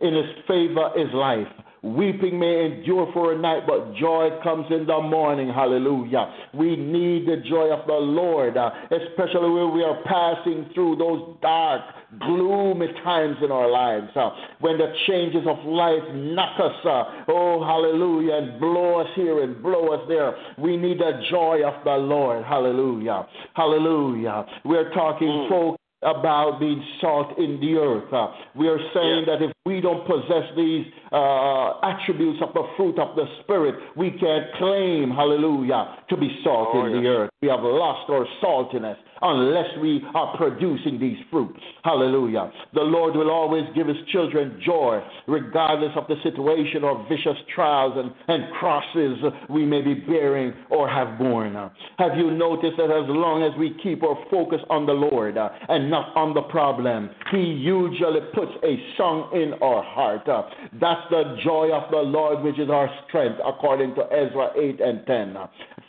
in 0.00 0.14
his 0.14 0.26
favor 0.46 0.90
is 0.96 1.08
life. 1.14 1.48
Weeping 1.82 2.38
may 2.38 2.66
endure 2.66 3.10
for 3.12 3.32
a 3.32 3.38
night, 3.38 3.66
but 3.66 3.94
joy 3.96 4.28
comes 4.44 4.66
in 4.70 4.86
the 4.86 5.00
morning. 5.00 5.48
Hallelujah. 5.48 6.32
We 6.54 6.76
need 6.76 7.26
the 7.26 7.42
joy 7.48 7.72
of 7.72 7.86
the 7.88 7.94
Lord, 7.94 8.56
uh, 8.56 8.70
especially 8.84 9.50
when 9.50 9.74
we 9.74 9.82
are 9.82 10.00
passing 10.04 10.70
through 10.74 10.96
those 10.96 11.36
dark, 11.42 11.82
gloomy 12.20 12.88
times 13.04 13.36
in 13.42 13.50
our 13.50 13.70
lives. 13.70 14.08
Uh, 14.14 14.30
when 14.60 14.78
the 14.78 14.92
changes 15.06 15.42
of 15.46 15.64
life 15.64 16.02
knock 16.12 16.58
us, 16.60 16.84
uh, 16.84 17.24
oh, 17.28 17.64
hallelujah, 17.64 18.34
and 18.34 18.60
blow 18.60 19.00
us 19.00 19.08
here 19.14 19.42
and 19.42 19.62
blow 19.62 19.92
us 19.92 20.00
there. 20.08 20.34
We 20.58 20.76
need 20.76 20.98
the 20.98 21.22
joy 21.30 21.62
of 21.64 21.82
the 21.84 21.96
Lord. 21.96 22.44
Hallelujah. 22.44 23.26
Hallelujah. 23.54 24.44
We're 24.64 24.92
talking, 24.92 25.28
mm. 25.28 25.48
folks 25.48 25.78
about 26.02 26.58
being 26.58 26.84
salt 27.00 27.38
in 27.38 27.60
the 27.60 27.74
earth. 27.76 28.12
Uh, 28.12 28.28
we 28.56 28.68
are 28.68 28.78
saying 28.92 29.24
yeah. 29.26 29.38
that 29.38 29.44
if 29.44 29.52
we 29.64 29.80
don't 29.80 30.06
possess 30.06 30.50
these 30.56 30.86
uh, 31.12 31.78
attributes 31.80 32.42
of 32.42 32.52
the 32.54 32.64
fruit 32.76 32.98
of 32.98 33.14
the 33.14 33.24
Spirit, 33.42 33.76
we 33.96 34.10
can't 34.10 34.52
claim, 34.58 35.10
hallelujah, 35.10 35.98
to 36.08 36.16
be 36.16 36.40
salt 36.42 36.70
oh, 36.74 36.86
in 36.86 36.92
yeah. 36.92 37.00
the 37.00 37.06
earth. 37.06 37.30
We 37.42 37.48
have 37.48 37.64
lost 37.64 38.08
our 38.08 38.24
saltiness 38.40 38.96
unless 39.20 39.66
we 39.80 40.00
are 40.14 40.36
producing 40.36 41.00
these 41.00 41.16
fruits. 41.28 41.58
Hallelujah. 41.82 42.52
The 42.72 42.82
Lord 42.82 43.16
will 43.16 43.30
always 43.30 43.64
give 43.74 43.88
his 43.88 43.96
children 44.12 44.60
joy, 44.64 45.00
regardless 45.26 45.90
of 45.96 46.06
the 46.06 46.16
situation 46.22 46.84
or 46.84 47.04
vicious 47.08 47.36
trials 47.52 47.94
and, 47.96 48.12
and 48.28 48.52
crosses 48.54 49.18
we 49.50 49.64
may 49.64 49.80
be 49.82 49.94
bearing 49.94 50.52
or 50.70 50.88
have 50.88 51.18
borne. 51.18 51.54
Have 51.98 52.16
you 52.16 52.30
noticed 52.30 52.76
that 52.76 52.90
as 52.90 53.08
long 53.08 53.42
as 53.42 53.58
we 53.58 53.76
keep 53.82 54.04
our 54.04 54.18
focus 54.30 54.60
on 54.70 54.86
the 54.86 54.92
Lord 54.92 55.36
uh, 55.36 55.50
and 55.68 55.90
not 55.90 56.16
on 56.16 56.34
the 56.34 56.42
problem, 56.42 57.10
he 57.32 57.42
usually 57.42 58.20
puts 58.34 58.52
a 58.62 58.76
song 58.96 59.30
in 59.34 59.54
our 59.62 59.82
heart. 59.82 60.28
Uh, 60.28 60.42
that's 60.80 61.02
the 61.10 61.38
joy 61.42 61.72
of 61.72 61.90
the 61.90 61.96
Lord, 61.96 62.44
which 62.44 62.60
is 62.60 62.70
our 62.70 62.88
strength, 63.08 63.40
according 63.44 63.96
to 63.96 64.02
Ezra 64.12 64.50
8 64.56 64.80
and 64.80 65.06
10 65.06 65.36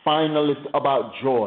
finally 0.03 0.53
about 0.73 1.13
joy. 1.21 1.42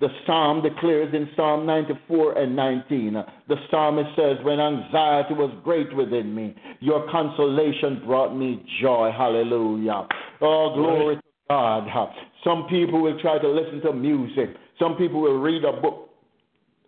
The 0.00 0.08
psalm 0.26 0.62
declares 0.62 1.14
in 1.14 1.28
Psalm 1.36 1.66
94 1.66 2.38
and 2.38 2.56
19, 2.56 3.12
the 3.48 3.56
psalmist 3.70 4.10
says, 4.16 4.36
When 4.42 4.60
anxiety 4.60 5.34
was 5.34 5.50
great 5.64 5.94
within 5.96 6.34
me, 6.34 6.54
your 6.80 7.10
consolation 7.10 8.02
brought 8.06 8.36
me 8.36 8.64
joy. 8.80 9.10
Hallelujah. 9.16 10.06
Oh, 10.40 10.72
glory 10.74 11.16
to 11.16 11.22
God. 11.48 11.88
Some 12.44 12.66
people 12.68 13.02
will 13.02 13.18
try 13.20 13.38
to 13.38 13.48
listen 13.48 13.80
to 13.82 13.92
music, 13.92 14.50
some 14.78 14.96
people 14.96 15.20
will 15.20 15.40
read 15.40 15.64
a 15.64 15.72
book 15.80 16.10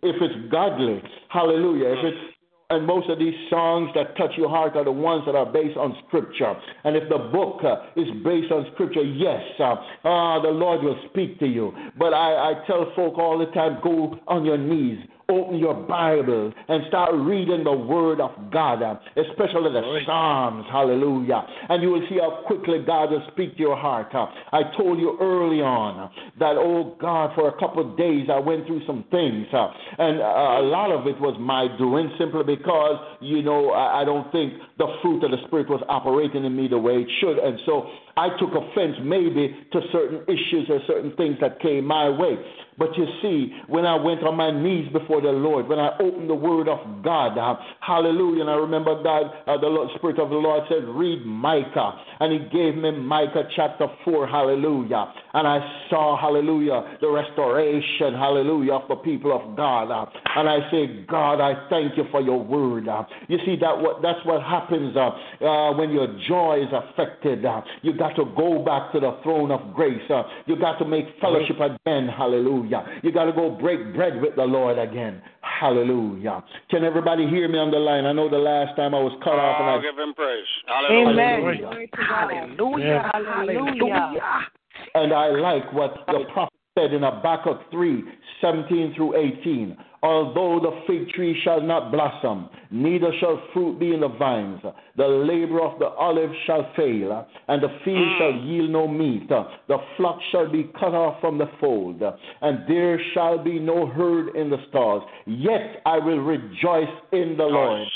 if 0.02 0.16
it's 0.20 0.50
godly. 0.52 1.02
Hallelujah. 1.28 1.88
If 1.88 2.04
it's 2.04 2.37
and 2.70 2.86
most 2.86 3.08
of 3.08 3.18
these 3.18 3.34
songs 3.48 3.88
that 3.94 4.14
touch 4.18 4.32
your 4.36 4.50
heart 4.50 4.76
are 4.76 4.84
the 4.84 4.92
ones 4.92 5.22
that 5.24 5.34
are 5.34 5.50
based 5.50 5.78
on 5.78 5.96
Scripture. 6.06 6.54
And 6.84 6.96
if 6.96 7.08
the 7.08 7.16
book 7.16 7.64
uh, 7.64 7.98
is 7.98 8.08
based 8.22 8.52
on 8.52 8.66
Scripture, 8.74 9.02
yes, 9.02 9.40
uh, 9.58 9.72
uh, 10.04 10.42
the 10.42 10.50
Lord 10.50 10.82
will 10.82 11.00
speak 11.08 11.38
to 11.38 11.46
you. 11.46 11.72
But 11.98 12.12
I, 12.12 12.50
I 12.50 12.66
tell 12.66 12.92
folk 12.94 13.16
all 13.16 13.38
the 13.38 13.46
time 13.52 13.78
go 13.82 14.18
on 14.28 14.44
your 14.44 14.58
knees 14.58 14.98
open 15.30 15.58
your 15.58 15.74
Bible 15.74 16.52
and 16.68 16.84
start 16.88 17.10
reading 17.14 17.62
the 17.64 17.72
Word 17.72 18.20
of 18.20 18.30
God, 18.50 18.80
especially 19.16 19.72
the 19.72 20.00
Psalms. 20.06 20.64
Hallelujah. 20.70 21.42
And 21.68 21.82
you 21.82 21.90
will 21.90 22.06
see 22.08 22.18
how 22.18 22.44
quickly 22.46 22.78
God 22.86 23.10
will 23.10 23.22
speak 23.32 23.54
to 23.56 23.60
your 23.60 23.76
heart. 23.76 24.08
I 24.52 24.62
told 24.76 24.98
you 24.98 25.18
early 25.20 25.60
on 25.60 26.10
that, 26.38 26.56
oh 26.56 26.96
God, 26.98 27.32
for 27.34 27.48
a 27.48 27.58
couple 27.58 27.90
of 27.90 27.98
days 27.98 28.28
I 28.32 28.38
went 28.38 28.66
through 28.66 28.86
some 28.86 29.04
things. 29.10 29.46
And 29.52 30.18
a 30.18 30.64
lot 30.64 30.90
of 30.90 31.06
it 31.06 31.20
was 31.20 31.36
my 31.38 31.68
doing 31.76 32.10
simply 32.18 32.56
because, 32.56 32.96
you 33.20 33.42
know, 33.42 33.72
I 33.72 34.04
don't 34.04 34.32
think 34.32 34.54
the 34.78 34.86
fruit 35.02 35.24
of 35.24 35.30
the 35.30 35.38
Spirit 35.46 35.68
was 35.68 35.82
operating 35.88 36.44
in 36.44 36.56
me 36.56 36.68
the 36.68 36.78
way 36.78 37.04
it 37.04 37.08
should. 37.20 37.38
And 37.38 37.58
so 37.66 37.90
I 38.16 38.30
took 38.38 38.50
offense 38.50 38.96
maybe 39.02 39.54
to 39.72 39.80
certain 39.92 40.22
issues 40.24 40.70
or 40.70 40.80
certain 40.86 41.14
things 41.16 41.36
that 41.42 41.60
came 41.60 41.84
my 41.84 42.08
way. 42.08 42.38
But 42.78 42.96
you 42.96 43.06
see, 43.20 43.52
when 43.66 43.84
I 43.84 43.96
went 43.96 44.22
on 44.22 44.36
my 44.36 44.50
knees 44.52 44.88
before 44.92 45.20
the 45.20 45.34
Lord, 45.34 45.66
when 45.68 45.80
I 45.80 45.98
opened 45.98 46.30
the 46.30 46.34
Word 46.34 46.68
of 46.68 47.02
God, 47.02 47.36
uh, 47.36 47.56
hallelujah, 47.80 48.42
and 48.42 48.50
I 48.50 48.54
remember 48.54 49.02
God, 49.02 49.32
uh, 49.46 49.58
the 49.58 49.66
Lord, 49.66 49.88
Spirit 49.96 50.20
of 50.20 50.30
the 50.30 50.36
Lord 50.36 50.62
said, 50.68 50.84
read 50.86 51.26
Micah. 51.26 51.92
And 52.20 52.32
He 52.32 52.38
gave 52.50 52.76
me 52.76 52.92
Micah 52.92 53.48
chapter 53.56 53.88
4, 54.04 54.28
hallelujah. 54.28 55.12
And 55.34 55.46
I 55.46 55.58
saw, 55.90 56.16
hallelujah, 56.20 56.98
the 57.00 57.10
restoration, 57.10 58.14
hallelujah, 58.14 58.74
of 58.74 58.88
the 58.88 58.96
people 58.96 59.34
of 59.34 59.56
God. 59.56 59.90
Uh, 59.90 60.06
and 60.36 60.48
I 60.48 60.70
say, 60.70 61.04
God, 61.08 61.40
I 61.40 61.68
thank 61.68 61.96
you 61.96 62.04
for 62.12 62.20
your 62.20 62.42
Word. 62.42 62.86
Uh, 62.86 63.04
you 63.26 63.38
see, 63.44 63.56
that 63.60 63.76
what, 63.76 64.02
that's 64.02 64.24
what 64.24 64.40
happens 64.42 64.96
uh, 64.96 65.10
uh, 65.44 65.76
when 65.76 65.90
your 65.90 66.06
joy 66.28 66.62
is 66.62 66.72
affected. 66.72 67.44
you 67.82 67.96
got 67.96 68.14
to 68.14 68.24
go 68.36 68.62
back 68.64 68.92
to 68.92 69.00
the 69.00 69.18
throne 69.24 69.50
of 69.50 69.74
grace. 69.74 70.02
you 70.46 70.56
got 70.56 70.78
to 70.78 70.84
make 70.84 71.06
fellowship 71.20 71.56
again, 71.56 72.06
hallelujah. 72.06 72.67
Hallelujah. 72.70 73.00
You 73.02 73.12
got 73.12 73.24
to 73.24 73.32
go 73.32 73.50
break 73.50 73.94
bread 73.94 74.20
with 74.20 74.36
the 74.36 74.44
Lord 74.44 74.78
again. 74.78 75.22
Hallelujah. 75.40 76.42
Can 76.70 76.84
everybody 76.84 77.28
hear 77.28 77.48
me 77.48 77.58
on 77.58 77.70
the 77.70 77.78
line? 77.78 78.04
I 78.06 78.12
know 78.12 78.28
the 78.28 78.38
last 78.38 78.76
time 78.76 78.94
I 78.94 79.00
was 79.00 79.12
cut 79.24 79.34
oh, 79.34 79.38
off. 79.38 79.60
And 79.60 79.70
I 79.70 79.82
give 79.82 79.98
him 79.98 80.14
praise. 80.14 80.44
Hallelujah. 80.66 81.88
Hallelujah. 81.92 83.10
Hallelujah. 83.10 83.10
Hallelujah. 83.12 84.46
And 84.94 85.12
I 85.12 85.28
like 85.28 85.72
what 85.72 85.94
the 86.06 86.24
prophet 86.32 86.54
said 86.78 86.92
in 86.92 87.02
Habakkuk 87.02 87.70
3 87.70 88.04
17 88.40 88.94
through 88.94 89.16
18. 89.16 89.76
Although 90.02 90.60
the 90.60 90.82
fig 90.86 91.08
tree 91.10 91.40
shall 91.42 91.60
not 91.60 91.90
blossom, 91.90 92.48
neither 92.70 93.10
shall 93.18 93.42
fruit 93.52 93.80
be 93.80 93.92
in 93.92 94.00
the 94.00 94.08
vines, 94.08 94.60
the 94.96 95.06
labor 95.06 95.60
of 95.60 95.78
the 95.80 95.86
olive 95.86 96.30
shall 96.46 96.70
fail, 96.76 97.26
and 97.48 97.62
the 97.62 97.68
field 97.84 98.06
mm. 98.06 98.18
shall 98.18 98.32
yield 98.32 98.70
no 98.70 98.86
meat. 98.86 99.28
The 99.28 99.78
flock 99.96 100.20
shall 100.30 100.50
be 100.50 100.70
cut 100.78 100.94
off 100.94 101.20
from 101.20 101.38
the 101.38 101.50
fold, 101.60 102.00
and 102.42 102.58
there 102.68 103.00
shall 103.12 103.42
be 103.42 103.58
no 103.58 103.86
herd 103.86 104.36
in 104.36 104.50
the 104.50 104.58
stalls. 104.68 105.02
Yet 105.26 105.82
I 105.84 105.98
will 105.98 106.20
rejoice 106.20 106.86
in 107.12 107.36
the 107.36 107.44
Lord. 107.44 107.88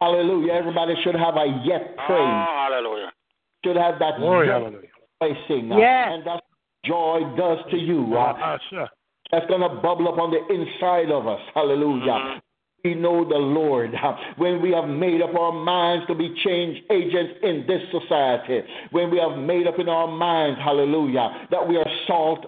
Hallelujah. 0.00 0.52
Everybody 0.52 0.94
should 1.02 1.14
have 1.14 1.36
a 1.36 1.62
yet 1.64 1.96
praise. 1.96 2.18
Oh, 2.18 2.68
hallelujah. 2.70 3.12
Should 3.64 3.76
have 3.76 3.98
that 4.00 4.18
Glory, 4.18 4.48
joy 4.48 4.52
hallelujah. 4.52 4.88
Praising, 5.20 5.68
yes. 5.78 6.08
and 6.10 6.26
that's 6.26 6.46
joy 6.84 7.20
does 7.36 7.58
to 7.70 7.76
you. 7.76 8.16
Uh, 8.16 8.58
sure. 8.68 8.88
That's 9.32 9.46
going 9.46 9.62
to 9.62 9.80
bubble 9.80 10.08
up 10.08 10.18
on 10.18 10.30
the 10.30 10.54
inside 10.54 11.10
of 11.10 11.26
us. 11.26 11.40
Hallelujah. 11.54 12.12
Mm-hmm 12.12 12.38
we 12.84 12.94
know 12.94 13.24
the 13.28 13.36
Lord, 13.36 13.92
when 14.36 14.60
we 14.60 14.72
have 14.72 14.88
made 14.88 15.22
up 15.22 15.34
our 15.34 15.52
minds 15.52 16.06
to 16.08 16.14
be 16.14 16.34
change 16.44 16.82
agents 16.90 17.34
in 17.42 17.64
this 17.66 17.82
society, 17.92 18.60
when 18.90 19.10
we 19.10 19.18
have 19.18 19.38
made 19.38 19.66
up 19.66 19.78
in 19.78 19.88
our 19.88 20.08
minds, 20.08 20.58
hallelujah, 20.62 21.46
that 21.50 21.66
we 21.66 21.76
are 21.76 21.86
salt 22.06 22.46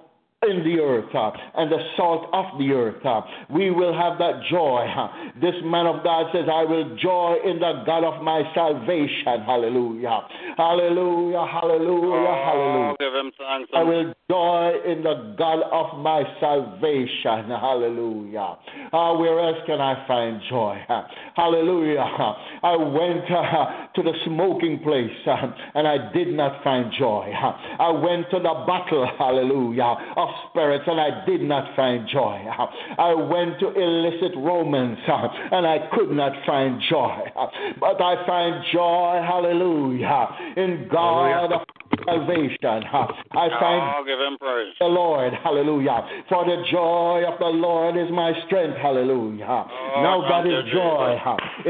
in 0.51 0.65
the 0.65 0.81
earth 0.81 1.15
uh, 1.15 1.31
and 1.57 1.71
the 1.71 1.79
salt 1.97 2.29
of 2.33 2.59
the 2.59 2.73
earth. 2.73 3.05
Uh, 3.05 3.23
we 3.51 3.71
will 3.71 3.95
have 3.95 4.19
that 4.19 4.43
joy. 4.51 4.85
Uh, 4.85 5.09
this 5.41 5.55
man 5.65 5.87
of 5.87 6.05
God 6.05 6.27
says, 6.33 6.45
I 6.51 6.65
will 6.65 6.97
joy 6.97 7.37
in 7.45 7.59
the 7.59 7.83
God 7.87 8.05
of 8.05 8.23
my 8.23 8.43
salvation. 8.55 9.45
Hallelujah. 9.47 10.21
Hallelujah. 10.57 11.47
Hallelujah. 11.47 12.29
Oh, 12.29 12.43
hallelujah. 12.45 12.95
Give 12.99 13.15
him 13.15 13.33
thanks. 13.39 13.71
I 13.75 13.83
will 13.83 14.15
joy 14.31 14.73
in 14.87 15.03
the 15.03 15.35
God 15.39 15.63
of 15.73 15.99
my 16.01 16.23
salvation. 16.41 17.51
Hallelujah. 17.51 18.57
Uh, 18.93 19.15
where 19.17 19.41
else 19.41 19.59
can 19.67 19.81
I 19.81 20.07
find 20.07 20.41
joy? 20.49 20.79
Hallelujah. 21.37 22.05
I 22.63 22.77
went 22.77 23.31
uh, 23.31 23.87
to 23.95 24.03
the 24.03 24.13
smoking 24.25 24.81
place 24.83 25.11
uh, 25.27 25.37
and 25.75 25.87
I 25.87 26.13
did 26.13 26.29
not 26.29 26.63
find 26.63 26.93
joy. 26.99 27.33
I 27.79 27.91
went 27.91 28.31
to 28.31 28.39
the 28.39 28.65
battle, 28.67 29.09
hallelujah, 29.19 29.95
of 30.17 30.29
spirits, 30.51 30.85
and 30.87 31.01
I 31.01 31.25
did 31.27 31.43
not 31.43 31.75
find 31.77 32.09
joy. 32.09 32.45
I 32.99 33.15
went 33.15 33.61
to 33.61 33.69
illicit 33.73 34.37
romance, 34.37 35.01
and 35.07 35.67
I 35.67 35.89
could 35.95 36.11
not 36.11 36.33
find 36.47 36.81
joy. 36.89 37.21
But 37.81 38.01
I 38.01 38.27
find 38.27 38.65
joy, 38.73 39.21
hallelujah, 39.27 40.29
in 40.57 40.89
God 40.91 41.53
of 41.53 41.61
salvation. 42.05 42.59
I 42.63 43.49
find 43.61 43.83
oh, 43.83 44.03
give 44.07 44.19
him 44.19 44.39
praise. 44.39 44.75
the 44.79 44.87
Lord, 44.87 45.33
hallelujah. 45.43 46.25
For 46.29 46.45
the 46.45 46.63
joy 46.71 47.25
of 47.27 47.39
the 47.39 47.47
Lord 47.47 47.97
is 47.97 48.11
my 48.11 48.33
strength, 48.47 48.77
hallelujah. 48.79 49.45
Oh, 49.47 50.03
now 50.03 50.29
that 50.29 50.47
is 50.47 50.73
joy 50.73 51.19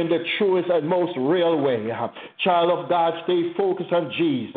in 0.01 0.09
the 0.09 0.25
truest 0.39 0.69
and 0.71 0.89
most 0.89 1.17
real 1.19 1.61
way. 1.61 1.89
Child 2.43 2.79
of 2.79 2.89
God, 2.89 3.15
stay 3.25 3.53
focused 3.57 3.93
on 3.93 4.13
Jesus. 4.17 4.55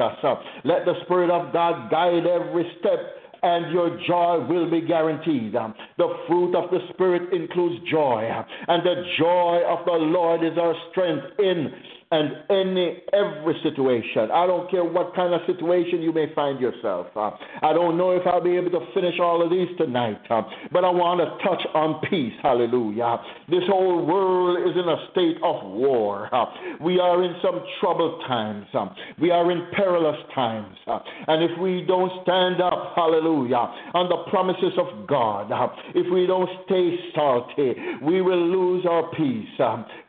Let 0.63 0.85
the 0.85 0.93
Spirit 1.05 1.29
of 1.29 1.53
God 1.53 1.89
guide 1.91 2.25
every 2.25 2.71
step 2.79 3.16
and 3.47 3.71
your 3.71 3.97
joy 4.05 4.45
will 4.47 4.69
be 4.69 4.81
guaranteed. 4.81 5.53
The 5.53 6.09
fruit 6.27 6.53
of 6.55 6.69
the 6.69 6.79
Spirit 6.93 7.33
includes 7.33 7.89
joy, 7.89 8.29
and 8.67 8.83
the 8.85 9.03
joy 9.17 9.61
of 9.67 9.85
the 9.85 9.93
Lord 9.93 10.43
is 10.43 10.57
our 10.57 10.75
strength 10.91 11.25
in 11.39 11.71
and 12.11 12.31
any 12.49 13.03
every 13.11 13.55
situation. 13.63 14.31
I 14.31 14.47
don't 14.47 14.69
care 14.71 14.83
what 14.83 15.13
kind 15.13 15.33
of 15.33 15.41
situation 15.45 16.01
you 16.01 16.13
may 16.13 16.33
find 16.33 16.59
yourself. 16.59 17.07
Uh, 17.15 17.31
I 17.61 17.73
don't 17.73 17.97
know 17.97 18.11
if 18.11 18.25
I'll 18.25 18.43
be 18.43 18.55
able 18.55 18.71
to 18.71 18.85
finish 18.93 19.19
all 19.19 19.43
of 19.43 19.49
these 19.49 19.67
tonight, 19.77 20.21
uh, 20.29 20.43
but 20.71 20.85
I 20.85 20.89
want 20.89 21.19
to 21.19 21.27
touch 21.43 21.61
on 21.73 21.99
peace. 22.09 22.33
Hallelujah. 22.41 23.17
This 23.49 23.63
whole 23.67 24.05
world 24.05 24.69
is 24.69 24.75
in 24.75 24.87
a 24.87 25.07
state 25.11 25.37
of 25.43 25.69
war. 25.69 26.33
Uh, 26.33 26.45
we 26.81 26.99
are 26.99 27.23
in 27.23 27.35
some 27.41 27.61
troubled 27.81 28.21
times. 28.27 28.65
Uh, 28.73 28.87
we 29.19 29.29
are 29.31 29.51
in 29.51 29.67
perilous 29.73 30.19
times. 30.33 30.77
Uh, 30.87 30.99
and 31.27 31.43
if 31.43 31.59
we 31.59 31.83
don't 31.87 32.11
stand 32.23 32.61
up, 32.61 32.93
hallelujah, 32.95 33.67
on 33.93 34.07
the 34.07 34.29
promises 34.29 34.73
of 34.77 35.07
God, 35.07 35.51
uh, 35.51 35.67
if 35.93 36.11
we 36.11 36.25
don't 36.25 36.49
stay 36.65 36.95
salty, 37.13 37.73
we 38.01 38.21
will 38.21 38.47
lose 38.47 38.85
our 38.85 39.11
peace. 39.15 39.47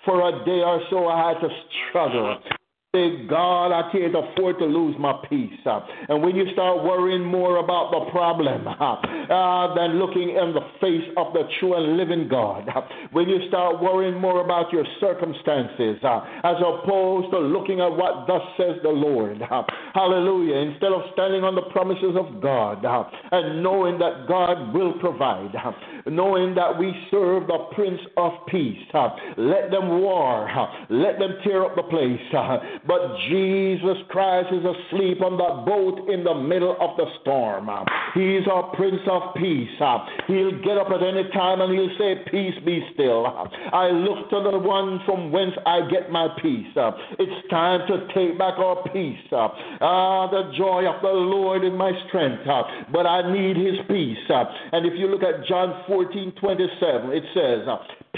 For 0.08 0.26
a 0.26 0.42
day 0.42 0.62
or 0.64 0.80
so, 0.88 1.06
I 1.06 1.34
had 1.34 1.40
to 1.40 1.48
struggle 1.90 2.40
say, 2.96 3.26
God, 3.28 3.68
I 3.70 3.92
can't 3.92 4.14
afford 4.16 4.58
to 4.60 4.64
lose 4.64 4.96
my 4.98 5.12
peace. 5.28 5.52
Uh, 5.66 5.80
and 6.08 6.22
when 6.22 6.34
you 6.34 6.46
start 6.54 6.82
worrying 6.82 7.22
more 7.22 7.58
about 7.58 7.90
the 7.90 8.10
problem 8.10 8.66
uh, 8.66 8.72
uh, 8.72 9.74
than 9.74 9.98
looking 9.98 10.30
in 10.30 10.54
the 10.54 10.64
face 10.80 11.04
of 11.18 11.34
the 11.34 11.42
true 11.60 11.74
and 11.74 11.98
living 11.98 12.28
God, 12.28 12.66
uh, 12.66 12.80
when 13.12 13.28
you 13.28 13.46
start 13.48 13.82
worrying 13.82 14.18
more 14.18 14.42
about 14.42 14.72
your 14.72 14.86
circumstances 15.00 15.98
uh, 16.02 16.24
as 16.44 16.56
opposed 16.64 17.30
to 17.30 17.38
looking 17.40 17.80
at 17.80 17.92
what 17.92 18.26
thus 18.26 18.40
says 18.56 18.80
the 18.82 18.88
Lord, 18.88 19.36
hallelujah, 19.92 20.56
instead 20.56 20.92
of 20.92 21.02
standing 21.12 21.44
on 21.44 21.56
the 21.56 21.68
promises 21.70 22.16
of 22.16 22.40
God 22.40 22.80
and 23.32 23.62
knowing 23.62 23.98
that 23.98 24.24
God 24.26 24.72
will 24.72 24.94
provide, 24.94 25.52
knowing 26.06 26.54
that 26.54 26.78
we 26.78 26.94
serve 27.10 27.48
the 27.48 27.68
Prince 27.74 28.00
of 28.16 28.32
Peace, 28.46 28.80
let 29.36 29.70
them 29.70 30.00
war, 30.00 30.48
let 30.88 31.18
them 31.18 31.36
tear 31.44 31.66
up 31.66 31.76
the 31.76 31.82
place 31.82 32.18
but 32.86 33.16
Jesus 33.28 33.96
Christ 34.08 34.48
is 34.52 34.64
asleep 34.64 35.22
on 35.22 35.36
the 35.36 35.64
boat 35.64 36.08
in 36.08 36.24
the 36.24 36.34
middle 36.34 36.76
of 36.80 36.96
the 36.96 37.06
storm. 37.20 37.68
He's 38.14 38.46
our 38.50 38.74
Prince 38.76 39.02
of 39.10 39.34
Peace. 39.36 39.68
He'll 40.26 40.58
get 40.62 40.78
up 40.78 40.88
at 40.90 41.02
any 41.02 41.28
time 41.32 41.60
and 41.60 41.72
he'll 41.72 41.96
say, 41.98 42.24
Peace 42.30 42.54
be 42.64 42.84
still. 42.94 43.26
I 43.26 43.88
look 43.90 44.30
to 44.30 44.40
the 44.50 44.58
one 44.58 45.00
from 45.04 45.32
whence 45.32 45.52
I 45.66 45.88
get 45.90 46.10
my 46.10 46.28
peace. 46.40 46.68
It's 46.74 47.48
time 47.50 47.86
to 47.88 48.06
take 48.14 48.38
back 48.38 48.58
our 48.58 48.82
peace. 48.92 49.18
Ah, 49.32 50.30
the 50.30 50.52
joy 50.56 50.86
of 50.86 51.02
the 51.02 51.08
Lord 51.08 51.64
is 51.64 51.72
my 51.72 51.92
strength, 52.08 52.44
but 52.92 53.06
I 53.06 53.32
need 53.32 53.56
his 53.56 53.76
peace. 53.88 54.18
And 54.28 54.86
if 54.86 54.94
you 54.96 55.08
look 55.08 55.22
at 55.22 55.46
John 55.46 55.84
14 55.86 56.32
27, 56.40 57.10
it 57.12 57.24
says, 57.34 57.66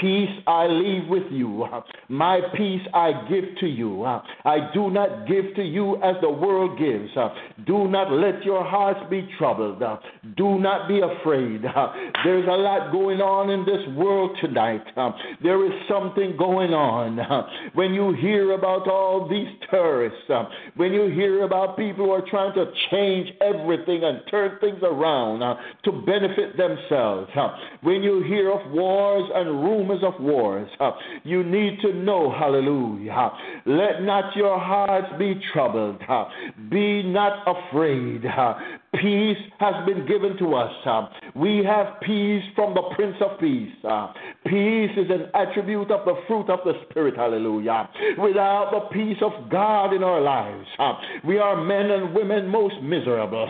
Peace 0.01 0.31
I 0.47 0.67
leave 0.67 1.09
with 1.09 1.31
you. 1.31 1.67
My 2.09 2.41
peace 2.57 2.81
I 2.95 3.13
give 3.29 3.45
to 3.61 3.67
you. 3.67 4.05
I 4.05 4.71
do 4.73 4.91
not 4.91 5.29
give 5.29 5.55
to 5.57 5.63
you 5.63 5.97
as 5.97 6.17
the 6.23 6.31
world 6.31 6.79
gives. 6.79 7.11
Do 7.67 7.87
not 7.87 8.11
let 8.11 8.43
your 8.43 8.65
hearts 8.65 9.01
be 9.11 9.29
troubled. 9.37 9.83
Do 10.37 10.59
not 10.59 10.89
be 10.89 11.01
afraid. 11.01 11.63
There's 12.25 12.47
a 12.47 12.57
lot 12.57 12.93
going 12.93 13.21
on 13.21 13.51
in 13.51 13.67
this 13.67 13.87
world 13.95 14.39
tonight. 14.41 14.83
There 15.43 15.67
is 15.67 15.73
something 15.87 16.35
going 16.39 16.73
on. 16.73 17.19
When 17.75 17.93
you 17.93 18.15
hear 18.15 18.53
about 18.53 18.89
all 18.89 19.29
these 19.29 19.49
terrorists, 19.71 20.31
when 20.77 20.95
you 20.95 21.09
hear 21.09 21.43
about 21.45 21.77
people 21.77 22.07
who 22.07 22.13
are 22.13 22.25
trying 22.31 22.55
to 22.55 22.73
change 22.91 23.29
everything 23.43 24.05
and 24.05 24.23
turn 24.31 24.59
things 24.61 24.79
around 24.83 25.41
to 25.85 25.93
benefit 26.07 26.57
themselves, 26.57 27.31
when 27.83 28.03
you 28.03 28.23
hear 28.23 28.51
of 28.51 28.71
wars 28.73 29.31
and 29.35 29.63
rumors 29.63 29.90
rumors 29.91 30.05
of 30.05 30.21
wars. 30.23 30.69
You 31.25 31.43
need 31.43 31.81
to 31.83 31.93
know, 31.93 32.31
hallelujah. 32.31 33.31
Let 33.67 34.03
not 34.03 34.37
your 34.37 34.59
hearts 34.59 35.09
be 35.19 35.41
troubled. 35.53 36.01
Be 36.71 37.03
not 37.03 37.45
afraid. 37.47 38.23
Peace 38.95 39.39
has 39.61 39.87
been 39.87 40.05
given 40.05 40.37
to 40.37 40.53
us. 40.57 40.73
Uh, 40.85 41.07
we 41.37 41.63
have 41.65 42.01
peace 42.03 42.43
from 42.57 42.75
the 42.75 42.83
Prince 42.97 43.15
of 43.21 43.39
Peace. 43.39 43.71
Uh, 43.89 44.09
peace 44.45 44.91
is 44.97 45.09
an 45.09 45.31
attribute 45.33 45.93
of 45.93 46.05
the 46.05 46.15
fruit 46.27 46.51
of 46.51 46.59
the 46.65 46.73
Spirit. 46.91 47.15
Hallelujah. 47.17 47.89
Without 48.19 48.71
the 48.73 48.93
peace 48.93 49.19
of 49.23 49.49
God 49.49 49.95
in 49.95 50.03
our 50.03 50.21
lives, 50.21 50.67
uh, 50.81 50.95
we 51.25 51.39
are 51.39 51.63
men 51.63 51.89
and 51.93 52.13
women 52.13 52.49
most 52.49 52.75
miserable. 52.83 53.49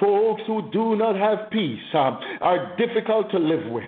Folks 0.00 0.42
who 0.48 0.68
do 0.72 0.96
not 0.96 1.14
have 1.14 1.50
peace 1.52 1.78
are 1.94 2.76
difficult 2.76 3.30
to 3.30 3.38
live 3.38 3.70
with, 3.70 3.84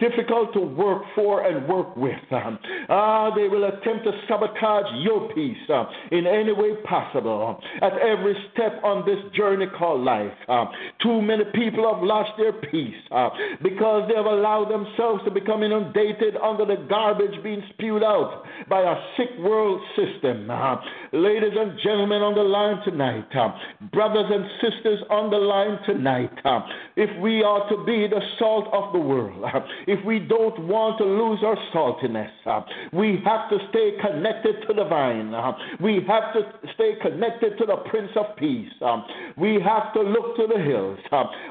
difficult 0.00 0.52
to 0.54 0.60
work 0.60 1.02
for 1.14 1.46
and 1.46 1.68
work 1.68 1.96
with. 1.96 2.18
Ah, 2.88 3.30
they 3.36 3.46
will 3.46 3.62
attempt 3.62 4.04
to 4.04 4.12
sabotage 4.26 4.92
your 5.04 5.32
peace 5.34 5.56
in 6.10 6.26
any 6.26 6.52
way 6.52 6.74
possible 6.82 7.60
at 7.80 7.92
every 7.98 8.34
step 8.52 8.82
on 8.82 9.06
this 9.06 9.18
journey 9.36 9.66
called 9.78 9.99
life. 10.00 10.32
Uh, 10.48 10.66
too 11.02 11.22
many 11.22 11.44
people 11.54 11.92
have 11.92 12.02
lost 12.02 12.30
their 12.38 12.52
peace 12.52 12.94
uh, 13.10 13.28
because 13.62 14.08
they 14.08 14.16
have 14.16 14.26
allowed 14.26 14.70
themselves 14.70 15.22
to 15.24 15.30
become 15.30 15.62
inundated 15.62 16.36
under 16.42 16.64
the 16.64 16.76
garbage 16.88 17.42
being 17.42 17.62
spewed 17.74 18.02
out 18.02 18.44
by 18.68 18.80
a 18.80 18.94
sick 19.16 19.30
world 19.40 19.80
system. 19.96 20.50
Uh, 20.50 20.76
ladies 21.12 21.52
and 21.56 21.78
gentlemen 21.82 22.22
on 22.22 22.34
the 22.34 22.42
line 22.42 22.82
tonight, 22.84 23.28
brothers 23.92 24.26
and 24.30 24.44
sisters 24.60 25.00
on 25.10 25.30
the 25.30 25.36
line 25.36 25.78
tonight, 25.86 26.30
if 26.96 27.10
we 27.20 27.42
are 27.42 27.68
to 27.68 27.84
be 27.84 28.06
the 28.08 28.20
salt 28.38 28.68
of 28.72 28.92
the 28.92 28.98
world, 28.98 29.44
if 29.86 30.04
we 30.04 30.18
don't 30.18 30.58
want 30.66 30.98
to 30.98 31.04
lose 31.04 31.40
our 31.44 31.56
saltiness, 31.74 32.30
we 32.92 33.20
have 33.24 33.48
to 33.50 33.58
stay 33.70 33.92
connected 34.00 34.56
to 34.66 34.74
the 34.74 34.84
vine. 34.84 35.32
we 35.80 36.00
have 36.06 36.32
to 36.32 36.42
stay 36.74 36.94
connected 37.00 37.56
to 37.58 37.66
the 37.66 37.76
Prince 37.88 38.10
of 38.16 38.36
Peace. 38.36 38.70
we 39.36 39.60
have 39.60 39.89
to 39.94 40.00
look 40.00 40.36
to 40.36 40.46
the 40.46 40.58
hills. 40.62 40.98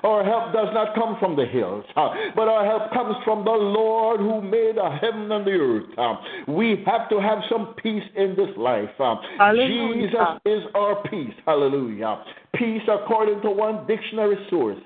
Our 0.04 0.24
help 0.24 0.54
does 0.54 0.70
not 0.74 0.96
come 0.96 1.18
from 1.20 1.36
the 1.36 1.46
hills, 1.46 1.86
but 2.36 2.48
our 2.48 2.66
help 2.66 2.92
comes 2.94 3.16
from 3.24 3.44
the 3.46 3.52
Lord 3.52 4.20
who 4.20 4.42
made 4.42 4.78
the 4.78 4.90
heaven 5.02 5.32
and 5.32 5.46
the 5.46 5.52
earth. 5.52 6.18
We 6.48 6.84
have 6.86 7.10
to 7.10 7.20
have 7.20 7.40
some 7.50 7.76
peace 7.82 8.04
in 8.16 8.36
this 8.36 8.56
life. 8.58 8.90
Hallelujah. 8.98 10.08
Jesus 10.08 10.28
is 10.46 10.64
our 10.76 11.02
peace. 11.10 11.34
Hallelujah. 11.46 12.24
Peace, 12.56 12.82
according 12.90 13.42
to 13.42 13.52
one 13.52 13.86
dictionary 13.86 14.36
source, 14.50 14.80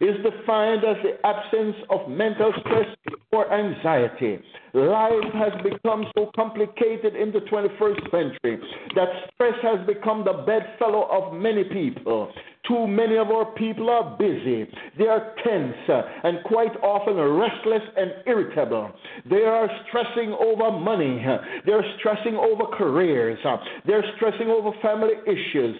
is 0.00 0.16
defined 0.22 0.84
as 0.84 0.96
the 1.02 1.16
absence 1.26 1.76
of 1.88 2.08
mental 2.10 2.52
stress 2.60 2.86
or 3.32 3.50
anxiety. 3.52 4.38
Life 4.74 5.32
has 5.32 5.52
become 5.62 6.04
so 6.14 6.30
complicated 6.36 7.16
in 7.16 7.32
the 7.32 7.40
21st 7.40 8.10
century 8.10 8.58
that 8.94 9.08
stress 9.32 9.54
has 9.62 9.86
become 9.86 10.24
the 10.26 10.44
bedfellow 10.46 11.08
of 11.10 11.32
many 11.32 11.64
people. 11.64 12.30
Too 12.68 12.86
many 12.86 13.16
of 13.16 13.28
our 13.28 13.44
people 13.52 13.88
are 13.90 14.16
busy. 14.16 14.68
They 14.98 15.06
are 15.06 15.34
tense 15.44 15.74
uh, 15.88 16.02
and 16.24 16.42
quite 16.44 16.74
often 16.82 17.16
restless 17.16 17.82
and 17.96 18.12
irritable. 18.26 18.90
They 19.28 19.44
are 19.44 19.68
stressing 19.88 20.32
over 20.32 20.76
money. 20.76 21.24
Uh, 21.24 21.38
They're 21.64 21.84
stressing 21.98 22.34
over 22.34 22.64
careers. 22.76 23.38
Uh, 23.44 23.56
They're 23.86 24.04
stressing 24.16 24.48
over 24.48 24.70
family 24.82 25.14
issues, 25.26 25.76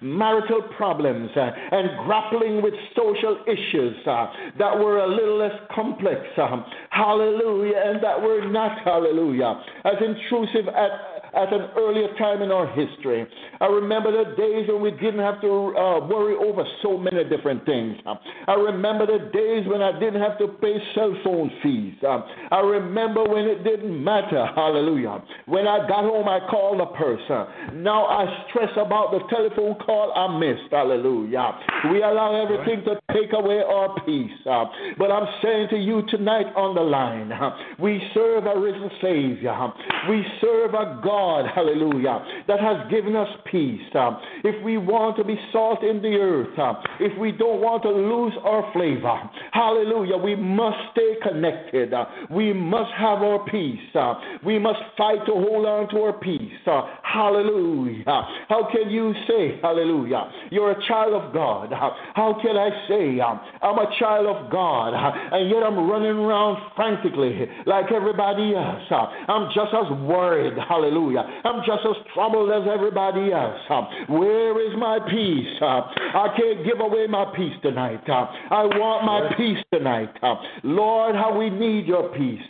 marital 0.00 0.62
problems, 0.76 1.30
and 1.34 2.06
grappling 2.06 2.62
with 2.62 2.74
social 2.96 3.42
issues 3.46 3.96
that 4.04 4.78
were 4.78 4.98
a 4.98 5.08
little 5.08 5.38
less 5.38 5.58
complex. 5.74 6.20
Hallelujah. 6.90 7.82
And 7.84 8.02
that 8.02 8.20
were 8.20 8.48
not, 8.48 8.78
hallelujah, 8.84 9.60
as 9.84 9.94
intrusive 10.04 10.68
at 10.68 10.90
at 11.34 11.52
an 11.52 11.68
earlier 11.76 12.08
time 12.16 12.42
in 12.42 12.50
our 12.50 12.66
history. 12.66 13.26
I 13.60 13.66
remember 13.66 14.10
the 14.12 14.36
days 14.36 14.68
when 14.68 14.82
we 14.82 14.90
didn't 14.92 15.20
have 15.20 15.40
to 15.42 15.48
uh, 15.48 16.06
worry 16.06 16.36
over 16.36 16.64
so 16.82 16.98
many 16.98 17.24
different 17.24 17.64
things. 17.64 17.96
Uh, 18.06 18.14
I 18.46 18.54
remember 18.54 19.06
the 19.06 19.30
days 19.32 19.66
when 19.66 19.82
I 19.82 19.98
didn't 19.98 20.20
have 20.20 20.38
to 20.38 20.48
pay 20.60 20.76
cell 20.94 21.14
phone 21.24 21.50
fees. 21.62 21.94
Uh, 22.02 22.20
I 22.50 22.60
remember 22.60 23.24
when 23.24 23.44
it 23.44 23.64
didn't 23.64 24.02
matter. 24.02 24.46
Hallelujah. 24.54 25.22
When 25.46 25.66
I 25.66 25.86
got 25.86 26.04
home, 26.04 26.28
I 26.28 26.40
called 26.50 26.80
a 26.80 26.86
person. 26.96 27.82
Now 27.82 28.06
I 28.06 28.44
stress 28.48 28.70
about 28.76 29.12
the 29.12 29.20
telephone 29.30 29.76
call 29.84 30.12
I 30.14 30.38
missed. 30.38 30.70
Hallelujah. 30.70 31.58
We 31.92 32.02
allow 32.02 32.34
everything 32.34 32.84
to 32.84 32.98
take 33.12 33.32
away 33.32 33.60
our 33.60 33.94
peace. 34.04 34.30
Uh, 34.48 34.64
but 34.98 35.10
I'm 35.10 35.28
saying 35.42 35.68
to 35.70 35.76
you 35.76 36.02
tonight 36.08 36.46
on 36.56 36.74
the 36.74 36.82
line, 36.82 37.32
we 37.78 38.00
serve 38.14 38.46
a 38.46 38.58
risen 38.58 38.90
Savior. 39.00 39.54
We 40.08 40.24
serve 40.40 40.74
a 40.74 41.00
God 41.04 41.18
God, 41.18 41.50
hallelujah, 41.52 42.24
that 42.46 42.60
has 42.60 42.90
given 42.90 43.16
us 43.16 43.28
peace. 43.50 43.80
Uh, 43.94 44.18
if 44.44 44.62
we 44.64 44.78
want 44.78 45.16
to 45.16 45.24
be 45.24 45.36
salt 45.52 45.82
in 45.82 46.00
the 46.00 46.14
earth, 46.16 46.58
uh, 46.58 46.74
if 47.00 47.18
we 47.18 47.32
don't 47.32 47.60
want 47.60 47.82
to 47.82 47.90
lose 47.90 48.32
our 48.44 48.70
flavor, 48.72 49.18
hallelujah, 49.52 50.16
we 50.16 50.34
must 50.36 50.76
stay 50.92 51.16
connected. 51.22 51.92
Uh, 51.92 52.06
we 52.30 52.52
must 52.52 52.90
have 52.96 53.22
our 53.22 53.44
peace. 53.50 53.80
Uh, 53.94 54.14
we 54.44 54.58
must 54.58 54.80
fight 54.96 55.24
to 55.26 55.32
hold 55.32 55.66
on 55.66 55.88
to 55.90 55.96
our 56.02 56.12
peace. 56.14 56.52
Uh, 56.66 56.82
hallelujah. 57.02 58.04
How 58.48 58.68
can 58.70 58.90
you 58.90 59.14
say, 59.26 59.58
hallelujah, 59.62 60.30
you're 60.50 60.72
a 60.72 60.86
child 60.86 61.14
of 61.14 61.32
God? 61.34 61.72
How 61.72 62.38
can 62.42 62.56
I 62.56 62.70
say, 62.88 63.20
uh, 63.20 63.34
I'm 63.62 63.78
a 63.78 63.90
child 63.98 64.26
of 64.26 64.50
God, 64.50 64.94
and 64.94 65.50
yet 65.50 65.62
I'm 65.62 65.88
running 65.90 66.16
around 66.16 66.58
frantically 66.76 67.48
like 67.66 67.90
everybody 67.92 68.54
else? 68.54 68.82
I'm 69.28 69.48
just 69.54 69.74
as 69.74 69.90
worried, 70.02 70.54
Hallelujah. 70.68 71.24
I'm 71.44 71.60
just 71.66 71.80
as 71.88 71.96
troubled 72.14 72.50
as 72.52 72.68
everybody 72.70 73.32
else. 73.32 73.37
Where 74.08 74.60
is 74.66 74.76
my 74.78 74.98
peace? 75.10 75.46
I 75.60 76.28
can't 76.36 76.64
give 76.64 76.80
away 76.80 77.06
my 77.06 77.32
peace 77.36 77.54
tonight. 77.62 78.02
I 78.08 78.64
want 78.64 79.04
my 79.04 79.34
peace 79.36 79.62
tonight. 79.72 80.10
Lord, 80.62 81.14
how 81.14 81.36
we 81.36 81.50
need 81.50 81.86
your 81.86 82.08
peace. 82.16 82.42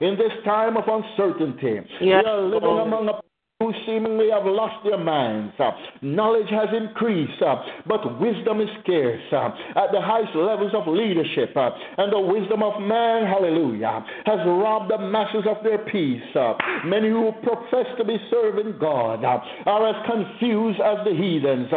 In 0.00 0.16
this 0.16 0.32
time 0.44 0.76
of 0.76 0.84
uncertainty, 0.88 1.80
yes. 2.00 2.22
we 2.24 2.30
are 2.30 2.42
living 2.42 2.78
among 2.78 3.08
a 3.08 3.20
who 3.60 3.72
seemingly 3.86 4.30
have 4.30 4.44
lost 4.44 4.82
their 4.84 4.98
minds. 4.98 5.54
Uh, 5.60 5.70
knowledge 6.02 6.50
has 6.50 6.66
increased, 6.74 7.40
uh, 7.40 7.54
but 7.86 8.20
wisdom 8.20 8.60
is 8.60 8.68
scarce 8.82 9.22
uh, 9.30 9.46
at 9.78 9.94
the 9.94 10.00
highest 10.00 10.34
levels 10.34 10.72
of 10.74 10.88
leadership. 10.88 11.54
And 11.54 12.12
the 12.12 12.18
wisdom 12.18 12.64
of 12.64 12.82
man, 12.82 13.26
hallelujah, 13.26 14.04
has 14.26 14.40
robbed 14.44 14.90
the 14.90 14.98
masses 14.98 15.46
of 15.48 15.62
their 15.62 15.78
peace. 15.86 16.20
Many 16.84 17.10
who 17.10 17.30
profess 17.44 17.86
to 17.96 18.04
be 18.04 18.18
serving 18.28 18.74
God 18.80 19.24
are 19.24 19.86
as 19.86 19.96
confused 20.04 20.80
as 20.80 20.98
the 21.06 21.14
heathens, 21.14 21.70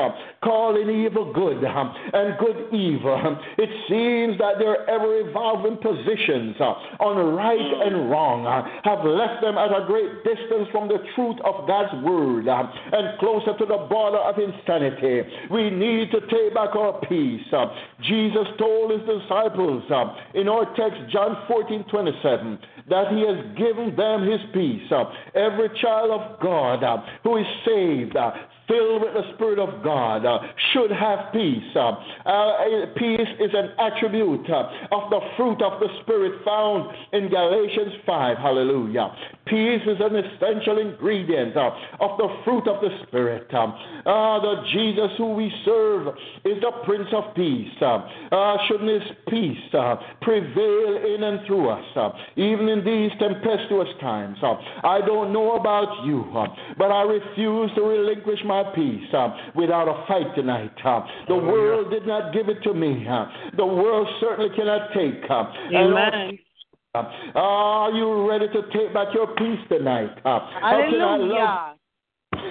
calling 0.44 0.90
evil 0.90 1.34
good 1.34 1.64
and 1.64 2.38
good 2.38 2.74
evil. 2.74 3.38
It 3.58 3.70
seems 3.90 4.38
that 4.40 4.60
their 4.60 4.88
ever 4.90 5.28
evolving 5.28 5.78
positions 5.78 6.56
on 7.00 7.36
right 7.36 7.72
and 7.86 7.96
hmm. 7.96 8.10
wrong 8.10 8.46
have 8.84 9.04
left 9.06 9.42
them 9.42 9.58
at 9.58 9.72
a 9.74 9.86
great 9.88 10.24
distance 10.24 10.70
from 10.72 10.88
the 10.88 11.00
truth 11.16 11.38
of 11.44 11.68
God's 11.68 11.94
word 12.06 12.48
and 12.48 13.20
closer 13.20 13.58
to 13.58 13.66
the 13.66 13.88
border 13.90 14.22
of 14.22 14.38
insanity. 14.38 15.28
We 15.50 15.70
need 15.70 16.12
to 16.12 16.22
take 16.28 16.54
back 16.54 16.76
our 16.76 17.00
peace. 17.08 17.46
Jesus 18.04 18.48
told 18.58 18.92
his 18.92 19.02
disciples 19.08 19.84
in 20.34 20.48
our 20.48 20.66
text, 20.76 21.00
John 21.12 21.38
14 21.48 21.86
27, 21.90 22.60
that 22.90 23.12
he 23.12 23.22
has 23.26 23.40
given 23.58 23.96
them 23.96 24.28
his 24.30 24.42
peace. 24.54 24.90
Every 25.36 25.70
child 25.82 26.12
of 26.12 26.40
God 26.40 26.84
who 27.24 27.38
is 27.38 27.46
saved 27.66 28.16
filled 28.68 29.02
with 29.02 29.14
the 29.14 29.34
Spirit 29.36 29.60
of 29.60 29.84
God 29.84 30.26
uh, 30.26 30.40
should 30.74 30.92
have 30.92 31.32
peace. 31.34 31.64
Uh, 31.76 31.92
uh, 32.26 32.86
peace 32.98 33.28
is 33.40 33.52
an 33.54 33.72
attribute 33.80 34.50
of 34.50 35.10
the 35.10 35.20
fruit 35.38 35.62
of 35.62 35.80
the 35.80 35.88
Spirit 36.02 36.44
found 36.44 36.94
in 37.14 37.30
Galatians 37.30 37.94
5. 38.06 38.38
Hallelujah. 38.38 39.12
Peace 39.50 39.82
is 39.88 39.98
an 40.00 40.16
essential 40.16 40.78
ingredient 40.80 41.56
uh, 41.56 41.72
of 42.00 42.18
the 42.18 42.28
fruit 42.44 42.68
of 42.68 42.82
the 42.82 42.90
Spirit. 43.08 43.48
Uh, 43.54 44.40
the 44.40 44.64
Jesus 44.74 45.12
who 45.18 45.34
we 45.34 45.52
serve 45.64 46.08
is 46.44 46.60
the 46.62 46.72
Prince 46.86 47.08
of 47.14 47.34
Peace. 47.36 47.72
Uh, 47.82 48.58
shouldn't 48.68 48.90
His 48.90 49.12
peace 49.30 49.74
uh, 49.74 49.96
prevail 50.22 51.14
in 51.16 51.24
and 51.24 51.46
through 51.48 51.70
us, 51.70 51.86
um, 51.96 52.14
even 52.36 52.68
in 52.68 52.84
these 52.84 53.12
tempestuous 53.20 53.90
times? 54.02 54.38
I 54.84 55.00
don't 55.06 55.32
know 55.32 55.56
about 55.56 56.06
you, 56.06 56.26
but 56.78 56.92
I 56.92 57.04
refuse 57.04 57.72
to 57.76 57.82
relinquish 57.82 58.40
my 58.46 58.64
peace 58.76 59.14
without 59.56 59.88
a 59.88 60.06
fight 60.08 60.36
tonight. 60.36 60.72
the 61.28 61.36
world 61.36 61.92
did 61.92 62.06
not 62.06 62.34
give 62.34 62.50
it 62.50 62.62
to 62.64 62.74
me. 62.74 63.06
the 63.56 63.66
world 63.66 64.08
certainly 64.20 64.56
cannot 64.56 64.94
take. 64.94 65.24
Amen. 65.74 66.40
Are 67.36 67.92
you 67.92 68.30
ready 68.30 68.48
to 68.48 68.62
take 68.74 68.94
back 68.94 69.14
your 69.14 69.28
peace 69.36 69.60
tonight? 69.70 70.12
Hallelujah 70.24 71.78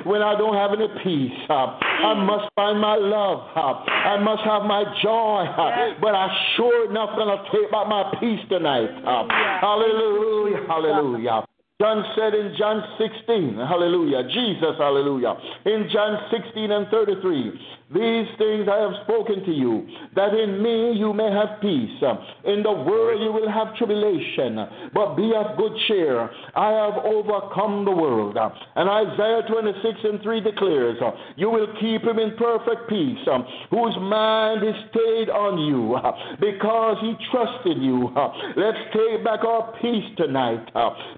when 0.04 0.22
I 0.22 0.38
don't 0.38 0.54
have 0.54 0.70
any 0.72 0.88
peace. 1.02 1.38
Uh, 1.50 1.78
I 1.82 2.14
must 2.14 2.50
find 2.54 2.80
my 2.80 2.96
love. 2.96 3.50
Uh, 3.54 3.82
I 3.90 4.18
must 4.22 4.42
have 4.42 4.62
my 4.62 4.84
joy. 5.02 5.44
Uh, 5.46 5.98
but 6.00 6.14
I 6.14 6.28
sure 6.56 6.90
enough 6.90 7.10
gonna 7.16 7.42
take 7.52 7.70
back 7.70 7.88
my 7.88 8.14
peace 8.20 8.40
tonight. 8.48 8.90
Uh, 9.04 9.26
hallelujah. 9.60 10.64
Hallelujah. 10.68 11.44
John 11.78 12.04
said 12.16 12.32
in 12.32 12.56
John 12.56 12.82
16, 12.96 13.56
hallelujah, 13.56 14.26
Jesus, 14.32 14.78
hallelujah, 14.78 15.36
in 15.66 15.86
John 15.92 16.16
16 16.30 16.72
and 16.72 16.88
33, 16.88 17.52
these 17.94 18.26
things 18.36 18.66
I 18.66 18.80
have 18.82 18.94
spoken 19.04 19.44
to 19.44 19.52
you, 19.52 19.86
that 20.16 20.34
in 20.34 20.60
me 20.60 20.98
you 20.98 21.12
may 21.12 21.30
have 21.30 21.60
peace. 21.60 22.02
In 22.44 22.64
the 22.64 22.72
world 22.72 23.22
you 23.22 23.30
will 23.30 23.48
have 23.48 23.76
tribulation, 23.76 24.58
but 24.92 25.14
be 25.14 25.32
of 25.32 25.56
good 25.56 25.70
cheer. 25.86 26.28
I 26.56 26.70
have 26.72 27.04
overcome 27.04 27.84
the 27.84 27.92
world. 27.92 28.36
And 28.36 28.90
Isaiah 28.90 29.42
26 29.48 30.00
and 30.02 30.20
3 30.20 30.40
declares, 30.40 30.98
You 31.36 31.48
will 31.48 31.68
keep 31.78 32.02
him 32.02 32.18
in 32.18 32.36
perfect 32.36 32.88
peace, 32.88 33.22
whose 33.70 33.96
mind 34.00 34.66
is 34.66 34.74
stayed 34.90 35.30
on 35.30 35.58
you, 35.60 35.96
because 36.40 36.96
he 37.00 37.14
trusted 37.30 37.80
you. 37.80 38.10
Let's 38.56 38.78
take 38.92 39.22
back 39.22 39.44
our 39.44 39.72
peace 39.80 40.10
tonight. 40.16 40.66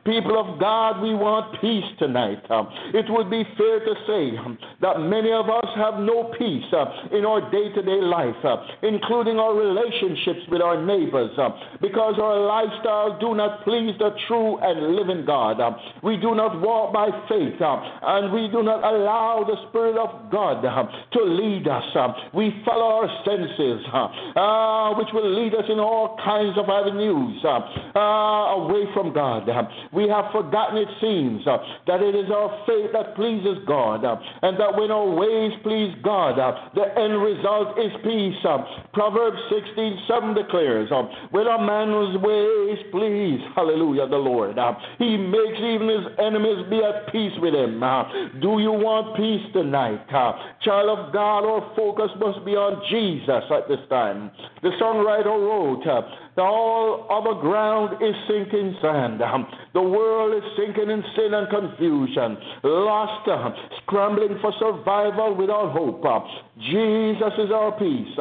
People 0.04 0.38
of 0.38 0.60
God, 0.60 1.00
we 1.00 1.14
want 1.14 1.58
peace 1.62 1.88
tonight. 1.98 2.44
It 2.92 3.06
would 3.08 3.30
be 3.30 3.44
fair 3.56 3.80
to 3.80 3.94
say 4.06 4.36
that 4.82 5.00
many 5.00 5.32
of 5.32 5.48
us 5.48 5.66
have 5.76 6.00
no 6.00 6.30
peace 6.38 6.57
peace 6.58 6.72
uh, 6.72 7.16
in 7.16 7.24
our 7.24 7.50
day 7.50 7.72
to 7.74 7.82
day 7.82 8.00
life, 8.00 8.36
uh, 8.44 8.56
including 8.82 9.38
our 9.38 9.54
relationships 9.54 10.40
with 10.50 10.60
our 10.60 10.84
neighbors, 10.84 11.30
uh, 11.38 11.50
because 11.80 12.14
our 12.20 12.40
lifestyle 12.46 13.18
do 13.18 13.34
not 13.34 13.64
please 13.64 13.94
the 13.98 14.10
true 14.26 14.58
and 14.58 14.96
living 14.96 15.24
God. 15.24 15.60
Uh, 15.60 15.76
we 16.02 16.16
do 16.16 16.34
not 16.34 16.60
walk 16.60 16.92
by 16.92 17.08
faith, 17.28 17.60
uh, 17.60 17.80
and 18.02 18.32
we 18.32 18.48
do 18.48 18.62
not 18.62 18.82
allow 18.84 19.44
the 19.46 19.56
Spirit 19.68 19.96
of 19.96 20.30
God 20.30 20.64
uh, 20.64 20.84
to 21.12 21.22
lead 21.22 21.66
us. 21.68 21.84
we 22.34 22.62
follow 22.64 23.04
our 23.04 23.08
senses, 23.24 23.84
which 24.98 25.08
will 25.12 25.30
lead 25.30 25.54
us 25.54 25.64
in 25.68 25.78
all 25.78 26.16
kinds 26.24 26.56
of 26.58 26.68
avenues 26.68 27.42
away 27.44 28.84
from 28.94 29.12
God. 29.12 29.48
we 29.92 30.08
have 30.08 30.30
forgotten, 30.32 30.78
it 30.78 30.88
seems, 31.00 31.44
that 31.44 32.02
it 32.02 32.14
is 32.14 32.30
our 32.30 32.64
faith 32.66 32.90
that 32.92 33.14
pleases 33.14 33.58
God, 33.66 34.04
and 34.42 34.58
that 34.58 34.76
when 34.76 34.90
our 34.90 35.08
ways 35.08 35.52
please 35.62 35.94
God, 36.02 36.38
the 36.74 36.86
end 36.98 37.22
result 37.22 37.78
is 37.78 37.92
peace. 38.04 38.36
Proverbs 38.92 39.38
16 39.50 40.04
7 40.08 40.34
declares, 40.34 40.90
When 41.30 41.46
a 41.46 41.58
man's 41.60 42.18
ways 42.22 42.78
please, 42.90 43.40
hallelujah, 43.54 44.08
the 44.08 44.16
Lord, 44.16 44.56
he 44.98 45.16
makes 45.16 45.58
even 45.58 45.88
his 45.88 46.06
enemies 46.18 46.66
be 46.70 46.82
at 46.82 47.10
peace 47.12 47.32
with 47.40 47.54
him. 47.54 47.80
Do 48.40 48.58
you 48.58 48.72
want 48.72 49.16
peace 49.16 49.44
tonight? 49.52 50.08
Child 50.62 50.98
of 50.98 51.12
God, 51.12 51.44
our 51.44 51.72
focus 51.76 52.10
must 52.18 52.44
be 52.44 52.52
on 52.52 52.82
Jesus 52.90 53.44
at 53.50 53.68
this 53.68 53.80
time. 53.88 54.30
The 54.62 54.70
songwriter 54.80 55.26
wrote, 55.26 55.84
All 56.38 57.06
other 57.10 57.40
ground 57.40 58.02
is 58.02 58.14
sinking 58.28 58.76
sand. 58.80 59.20
The 59.74 59.82
world 59.82 60.34
is 60.34 60.48
sinking 60.56 60.90
in 60.90 61.02
sin 61.16 61.34
and 61.34 61.48
confusion, 61.48 62.36
lost, 62.62 63.28
scrambling 63.82 64.38
for 64.40 64.52
survival 64.58 65.34
without 65.34 65.72
hope. 65.72 66.04
Jesus 66.60 67.32
is 67.38 67.50
our 67.50 67.72
peace. 67.78 68.14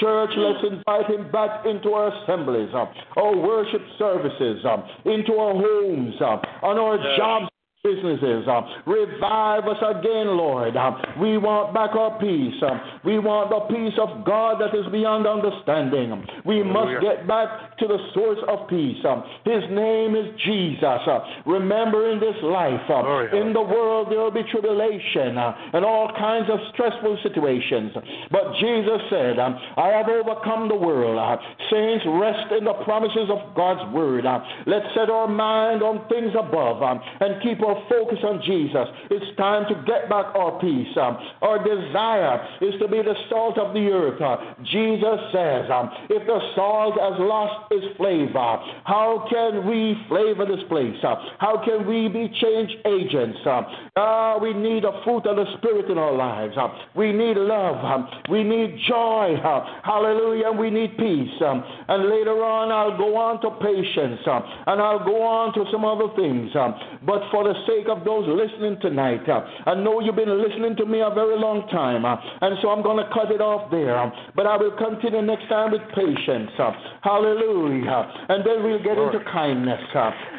Church, 0.00 0.30
let's 0.36 0.64
invite 0.64 1.10
him 1.10 1.30
back 1.32 1.66
into 1.66 1.90
our 1.90 2.12
assemblies, 2.22 2.70
our 2.72 3.36
worship 3.36 3.82
services, 3.98 4.64
into 5.04 5.32
our 5.34 5.54
homes, 5.54 6.14
on 6.20 6.78
our 6.78 7.16
jobs 7.16 7.50
businesses. 7.86 8.48
Uh, 8.50 8.66
revive 8.86 9.70
us 9.70 9.78
again, 9.78 10.34
Lord. 10.34 10.74
Uh, 10.76 10.90
we 11.22 11.38
want 11.38 11.70
back 11.70 11.94
our 11.94 12.18
peace. 12.18 12.58
Uh, 12.58 12.98
we 13.04 13.22
want 13.22 13.54
the 13.54 13.62
peace 13.70 13.94
of 14.02 14.26
God 14.26 14.58
that 14.58 14.74
is 14.74 14.90
beyond 14.90 15.26
understanding. 15.26 16.10
We 16.44 16.66
must 16.66 16.98
get 16.98 17.30
back 17.30 17.78
to 17.78 17.86
the 17.86 17.98
source 18.10 18.42
of 18.48 18.66
peace. 18.66 18.98
His 19.44 19.62
name 19.70 20.18
is 20.18 20.34
Jesus. 20.42 21.06
Remember 21.46 22.10
in 22.10 22.18
this 22.18 22.36
life, 22.42 22.82
in 23.30 23.52
the 23.54 23.62
world 23.62 24.10
there 24.10 24.18
will 24.18 24.34
be 24.34 24.42
tribulation 24.50 25.38
uh, 25.38 25.54
and 25.72 25.84
all 25.84 26.10
kinds 26.18 26.50
of 26.50 26.58
stressful 26.74 27.18
situations. 27.22 27.92
But 28.30 28.56
Jesus 28.58 29.00
said, 29.10 29.38
I 29.38 29.92
have 29.94 30.08
overcome 30.08 30.68
the 30.68 30.74
world. 30.74 31.18
Uh, 31.18 31.36
saints, 31.70 32.04
rest 32.06 32.52
in 32.56 32.64
the 32.64 32.74
promises 32.84 33.28
of 33.30 33.54
God's 33.54 33.84
word. 33.92 34.26
Uh, 34.26 34.40
let's 34.66 34.86
set 34.94 35.10
our 35.10 35.28
mind 35.28 35.82
on 35.82 36.06
things 36.08 36.32
above 36.38 36.82
and 36.82 37.42
keep 37.42 37.62
our 37.62 37.75
focus 37.88 38.18
on 38.24 38.42
Jesus. 38.44 38.88
It's 39.10 39.36
time 39.36 39.64
to 39.68 39.74
get 39.86 40.08
back 40.08 40.34
our 40.34 40.58
peace. 40.60 40.90
Um, 40.96 41.18
our 41.42 41.58
desire 41.58 42.40
is 42.60 42.74
to 42.80 42.88
be 42.88 43.02
the 43.02 43.14
salt 43.28 43.58
of 43.58 43.74
the 43.74 43.90
earth. 43.90 44.20
Uh, 44.20 44.36
Jesus 44.64 45.18
says, 45.32 45.70
um, 45.70 45.90
if 46.10 46.26
the 46.26 46.40
salt 46.54 46.94
has 47.00 47.18
lost 47.18 47.72
its 47.72 47.96
flavor, 47.96 48.58
how 48.84 49.26
can 49.30 49.66
we 49.66 49.96
flavor 50.08 50.46
this 50.46 50.64
place? 50.68 50.96
Uh, 51.02 51.16
how 51.38 51.62
can 51.64 51.86
we 51.86 52.08
be 52.08 52.28
change 52.40 52.70
agents? 52.84 53.38
Uh, 53.46 54.38
we 54.40 54.52
need 54.52 54.84
a 54.84 55.00
fruit 55.04 55.26
of 55.26 55.36
the 55.36 55.46
Spirit 55.58 55.90
in 55.90 55.98
our 55.98 56.12
lives. 56.12 56.56
Uh, 56.56 56.68
we 56.94 57.12
need 57.12 57.36
love. 57.36 57.84
Um, 57.84 58.08
we 58.30 58.42
need 58.42 58.78
joy. 58.88 59.34
Uh, 59.36 59.82
hallelujah. 59.82 60.52
We 60.52 60.70
need 60.70 60.96
peace. 60.96 61.34
Um, 61.44 61.62
and 61.88 62.08
later 62.08 62.42
on, 62.44 62.70
I'll 62.70 62.96
go 62.96 63.16
on 63.16 63.40
to 63.42 63.50
patience. 63.62 64.20
Um, 64.26 64.42
and 64.66 64.80
I'll 64.80 65.04
go 65.04 65.22
on 65.22 65.54
to 65.54 65.64
some 65.70 65.84
other 65.84 66.08
things. 66.16 66.50
Um, 66.54 66.74
but 67.04 67.22
for 67.30 67.44
the 67.44 67.54
sake 67.66 67.88
of 67.88 68.04
those 68.04 68.24
listening 68.26 68.78
tonight. 68.80 69.28
Uh, 69.28 69.44
I 69.66 69.74
know 69.74 70.00
you've 70.00 70.16
been 70.16 70.30
listening 70.30 70.76
to 70.76 70.86
me 70.86 71.00
a 71.00 71.10
very 71.10 71.38
long 71.38 71.68
time, 71.68 72.04
uh, 72.04 72.16
and 72.40 72.56
so 72.62 72.70
I'm 72.70 72.82
going 72.82 73.02
to 73.02 73.08
cut 73.12 73.30
it 73.30 73.40
off 73.40 73.70
there. 73.70 73.96
Um, 73.98 74.12
but 74.34 74.46
I 74.46 74.56
will 74.56 74.76
continue 74.76 75.22
next 75.22 75.48
time 75.48 75.72
with 75.72 75.82
patience. 75.94 76.50
Uh, 76.58 76.72
hallelujah. 77.02 78.28
And 78.28 78.44
then 78.46 78.62
we'll 78.62 78.82
get 78.82 78.98
into 78.98 79.20
kindness. 79.30 79.80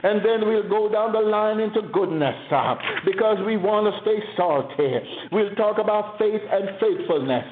And 0.04 0.24
then 0.24 0.48
we'll 0.48 0.70
go 0.70 0.92
down 0.92 1.14
the 1.14 1.24
line 1.24 1.60
into 1.60 1.82
goodness 1.94 2.36
because 3.06 3.38
we 3.46 3.58
want 3.58 3.90
to 3.90 3.94
stay 4.02 4.20
salty. 4.36 5.00
We'll 5.32 5.56
talk 5.56 5.80
about 5.80 6.18
faith 6.20 6.42
and 6.42 6.70
faithfulness. 6.80 7.46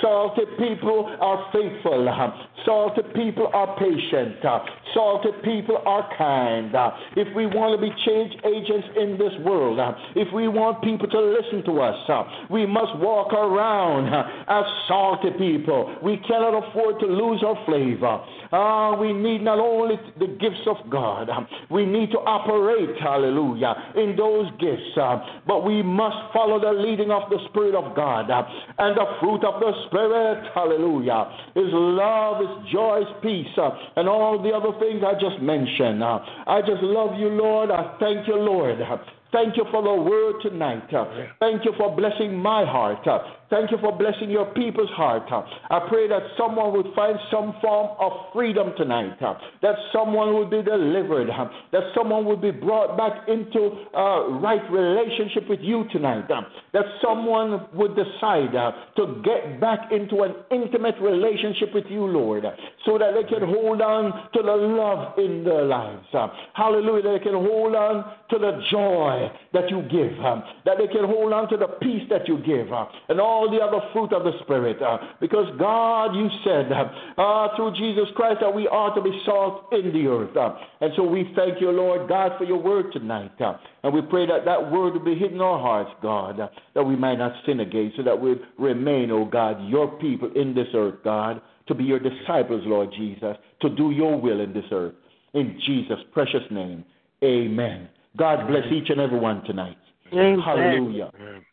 Salty 0.00 0.46
people 0.58 1.16
are 1.20 1.50
faithful. 1.52 2.04
Salty 2.64 3.02
people 3.14 3.48
are 3.52 3.76
patient. 3.78 4.42
Salty 4.94 5.30
people 5.44 5.78
are 5.86 6.08
kind. 6.16 6.74
If 7.16 7.34
we 7.34 7.46
want 7.46 7.78
to 7.78 7.80
be 7.80 7.92
change 8.04 8.34
agents 8.44 8.87
in 8.96 9.18
this 9.18 9.32
world, 9.44 9.78
uh, 9.78 9.92
if 10.14 10.32
we 10.32 10.48
want 10.48 10.82
people 10.82 11.08
to 11.08 11.20
listen 11.20 11.64
to 11.64 11.80
us, 11.80 11.96
uh, 12.08 12.24
we 12.50 12.66
must 12.66 12.96
walk 12.98 13.32
around 13.32 14.12
uh, 14.12 14.44
as 14.48 14.64
salty 14.86 15.30
people. 15.38 15.96
We 16.02 16.18
cannot 16.18 16.68
afford 16.68 17.00
to 17.00 17.06
lose 17.06 17.42
our 17.42 17.58
flavor. 17.66 18.20
Uh, 18.50 18.96
we 18.98 19.12
need 19.12 19.42
not 19.42 19.58
only 19.58 19.96
the 20.18 20.26
gifts 20.40 20.66
of 20.66 20.76
God, 20.90 21.28
we 21.70 21.84
need 21.84 22.10
to 22.12 22.18
operate, 22.18 22.96
hallelujah, 23.00 23.92
in 23.96 24.16
those 24.16 24.46
gifts, 24.58 24.96
but 25.46 25.64
we 25.64 25.82
must 25.82 26.32
follow 26.32 26.58
the 26.60 26.72
leading 26.72 27.10
of 27.10 27.28
the 27.30 27.38
Spirit 27.50 27.74
of 27.74 27.94
God. 27.94 28.30
and 28.30 28.96
the 28.96 29.06
fruit 29.20 29.44
of 29.44 29.60
the 29.60 29.72
Spirit, 29.88 30.50
hallelujah, 30.54 31.28
is 31.56 31.68
love, 31.72 32.42
is 32.42 32.72
joy, 32.72 33.02
is 33.02 33.08
peace, 33.22 33.58
and 33.96 34.08
all 34.08 34.42
the 34.42 34.50
other 34.50 34.72
things 34.78 35.02
I 35.04 35.12
just 35.14 35.42
mentioned. 35.42 36.02
I 36.02 36.60
just 36.66 36.82
love 36.82 37.18
you, 37.18 37.28
Lord. 37.28 37.70
I 37.70 37.96
thank 38.00 38.26
you, 38.26 38.36
Lord. 38.36 38.77
Thank 39.32 39.56
you 39.56 39.64
for 39.70 39.82
the 39.82 39.94
word 39.94 40.36
tonight. 40.42 40.84
Thank 41.40 41.64
you 41.64 41.72
for 41.76 41.94
blessing 41.94 42.34
my 42.36 42.64
heart. 42.64 43.06
Thank 43.50 43.70
you 43.70 43.78
for 43.80 43.96
blessing 43.96 44.28
your 44.28 44.52
people's 44.52 44.90
heart. 44.90 45.22
I 45.70 45.80
pray 45.88 46.06
that 46.08 46.20
someone 46.36 46.74
would 46.74 46.94
find 46.94 47.18
some 47.30 47.54
form 47.62 47.96
of 47.98 48.12
freedom 48.34 48.74
tonight, 48.76 49.18
that 49.20 49.74
someone 49.90 50.34
would 50.34 50.50
be 50.50 50.62
delivered, 50.62 51.28
that 51.72 51.82
someone 51.96 52.26
would 52.26 52.42
be 52.42 52.50
brought 52.50 52.98
back 52.98 53.26
into 53.26 53.86
a 53.94 54.38
right 54.38 54.60
relationship 54.70 55.48
with 55.48 55.60
you 55.62 55.84
tonight, 55.90 56.28
that 56.72 56.84
someone 57.02 57.66
would 57.72 57.96
decide 57.96 58.52
to 58.96 59.22
get 59.24 59.58
back 59.60 59.92
into 59.92 60.24
an 60.24 60.34
intimate 60.50 60.96
relationship 61.00 61.72
with 61.72 61.86
you, 61.88 62.04
Lord, 62.04 62.44
so 62.84 62.98
that 62.98 63.12
they 63.14 63.24
can 63.28 63.48
hold 63.48 63.80
on 63.80 64.28
to 64.34 64.42
the 64.42 64.52
love 64.52 65.18
in 65.18 65.42
their 65.44 65.64
lives. 65.64 66.04
Hallelujah. 66.52 67.02
That 67.02 67.18
they 67.18 67.24
can 67.24 67.34
hold 67.34 67.74
on 67.74 68.04
to 68.28 68.38
the 68.38 68.60
joy 68.70 69.30
that 69.54 69.70
you 69.70 69.82
give, 69.82 70.18
that 70.66 70.76
they 70.76 70.86
can 70.88 71.04
hold 71.06 71.32
on 71.32 71.48
to 71.48 71.56
the 71.56 71.68
peace 71.80 72.02
that 72.10 72.28
you 72.28 72.38
give, 72.44 72.68
and 73.08 73.18
all 73.20 73.37
all 73.38 73.50
the 73.50 73.58
other 73.58 73.80
fruit 73.92 74.12
of 74.12 74.24
the 74.24 74.32
Spirit. 74.42 74.82
Uh, 74.82 74.98
because 75.20 75.46
God, 75.58 76.14
you 76.14 76.28
said 76.44 76.72
uh, 76.72 77.48
through 77.54 77.74
Jesus 77.74 78.08
Christ 78.16 78.38
that 78.40 78.52
we 78.52 78.66
are 78.66 78.92
to 78.94 79.00
be 79.00 79.22
salt 79.24 79.66
in 79.72 79.92
the 79.92 80.06
earth. 80.08 80.36
Uh, 80.36 80.56
and 80.80 80.92
so 80.96 81.04
we 81.04 81.30
thank 81.36 81.60
you, 81.60 81.70
Lord 81.70 82.08
God, 82.08 82.32
for 82.36 82.44
your 82.44 82.58
word 82.58 82.92
tonight. 82.92 83.40
Uh, 83.40 83.54
and 83.84 83.94
we 83.94 84.02
pray 84.02 84.26
that 84.26 84.44
that 84.44 84.72
word 84.72 84.94
will 84.94 85.04
be 85.04 85.14
hidden 85.14 85.36
in 85.36 85.40
our 85.40 85.58
hearts, 85.58 85.90
God, 86.02 86.40
uh, 86.40 86.48
that 86.74 86.82
we 86.82 86.96
might 86.96 87.18
not 87.18 87.32
sin 87.46 87.60
again, 87.60 87.92
so 87.96 88.02
that 88.02 88.20
we 88.20 88.34
remain, 88.58 89.10
oh 89.12 89.24
God, 89.24 89.68
your 89.68 89.86
people 89.98 90.30
in 90.34 90.54
this 90.54 90.68
earth, 90.74 90.96
God, 91.04 91.40
to 91.68 91.74
be 91.74 91.84
your 91.84 92.00
disciples, 92.00 92.62
Lord 92.64 92.90
Jesus, 92.96 93.36
to 93.60 93.68
do 93.70 93.92
your 93.92 94.20
will 94.20 94.40
in 94.40 94.52
this 94.52 94.64
earth. 94.72 94.94
In 95.34 95.60
Jesus' 95.64 96.00
precious 96.12 96.42
name, 96.50 96.84
amen. 97.22 97.88
God 98.16 98.48
bless 98.48 98.64
each 98.72 98.90
and 98.90 99.00
every 99.00 99.18
one 99.20 99.44
tonight. 99.44 99.76
Amen. 100.12 100.40
Hallelujah. 100.40 101.10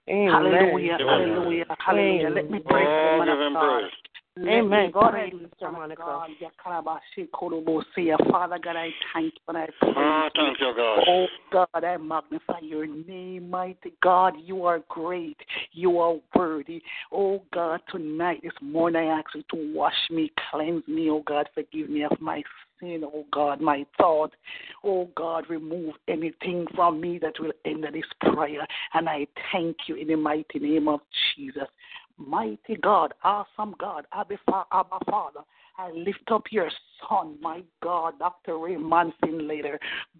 Amen. 0.09 0.31
Hallelujah. 0.31 0.97
Hallelujah. 0.99 1.65
Hallelujah. 1.79 2.29
Let 2.29 2.51
me 2.51 2.59
pray 2.59 2.85
Oh, 2.85 3.17
for 3.17 3.25
give 3.25 3.25
the 3.25 3.31
man 3.31 3.47
of 3.47 3.53
God. 3.53 3.83
Amen. 4.37 4.91
Go 4.91 4.99
ahead, 4.99 5.31
Praise 5.31 5.49
Monica. 5.61 6.01
God. 6.01 6.29
Yakarabashi. 6.41 7.29
Father 8.29 8.59
God, 8.61 8.75
I 8.75 8.89
thank 9.13 9.33
you 9.33 9.39
and 9.47 9.57
I 9.57 9.67
praise 9.79 9.93
Ah, 9.95 10.29
thank 10.35 10.59
you, 10.59 10.73
God. 10.75 11.03
Oh 11.07 11.27
God, 11.51 11.83
I 11.83 11.95
magnify 11.95 12.59
your 12.61 12.85
name, 12.85 13.49
mighty 13.49 13.93
God. 14.03 14.33
You 14.43 14.65
are 14.65 14.79
great. 14.89 15.37
You 15.71 15.99
are 15.99 16.17
worthy. 16.35 16.81
Oh 17.13 17.43
God, 17.53 17.79
tonight, 17.89 18.41
this 18.43 18.51
morning, 18.61 19.09
I 19.09 19.19
ask 19.19 19.33
you 19.33 19.43
to 19.51 19.73
wash 19.73 19.93
me, 20.09 20.29
cleanse 20.51 20.85
me, 20.85 21.09
oh 21.09 21.23
God, 21.25 21.47
forgive 21.53 21.89
me 21.89 22.03
of 22.03 22.19
my 22.19 22.43
sin, 22.85 23.03
oh 23.03 23.25
God, 23.31 23.61
my 23.61 23.85
thought. 23.97 24.33
Oh 24.83 25.09
God, 25.15 25.45
remove 25.49 25.95
anything 26.07 26.65
from 26.75 27.01
me 27.01 27.19
that 27.19 27.33
will 27.39 27.51
end 27.65 27.83
this 27.83 28.31
prayer. 28.33 28.65
And 28.93 29.09
I 29.09 29.27
thank 29.51 29.75
you 29.87 29.95
in 29.95 30.07
the 30.07 30.15
mighty 30.15 30.59
name 30.59 30.87
of 30.87 31.01
Jesus. 31.35 31.67
Mighty 32.17 32.77
God, 32.81 33.13
awesome 33.23 33.75
God, 33.77 34.05
Abba, 34.13 34.35
Fa- 34.45 34.65
Abba 34.71 34.99
Father, 35.09 35.41
I 35.77 35.91
lift 35.91 36.31
up 36.31 36.43
your 36.49 36.69
son, 37.09 37.37
my 37.41 37.61
God, 37.83 38.13
Dr. 38.19 38.57
Raymond 38.57 39.11
Findlater. 39.21 39.77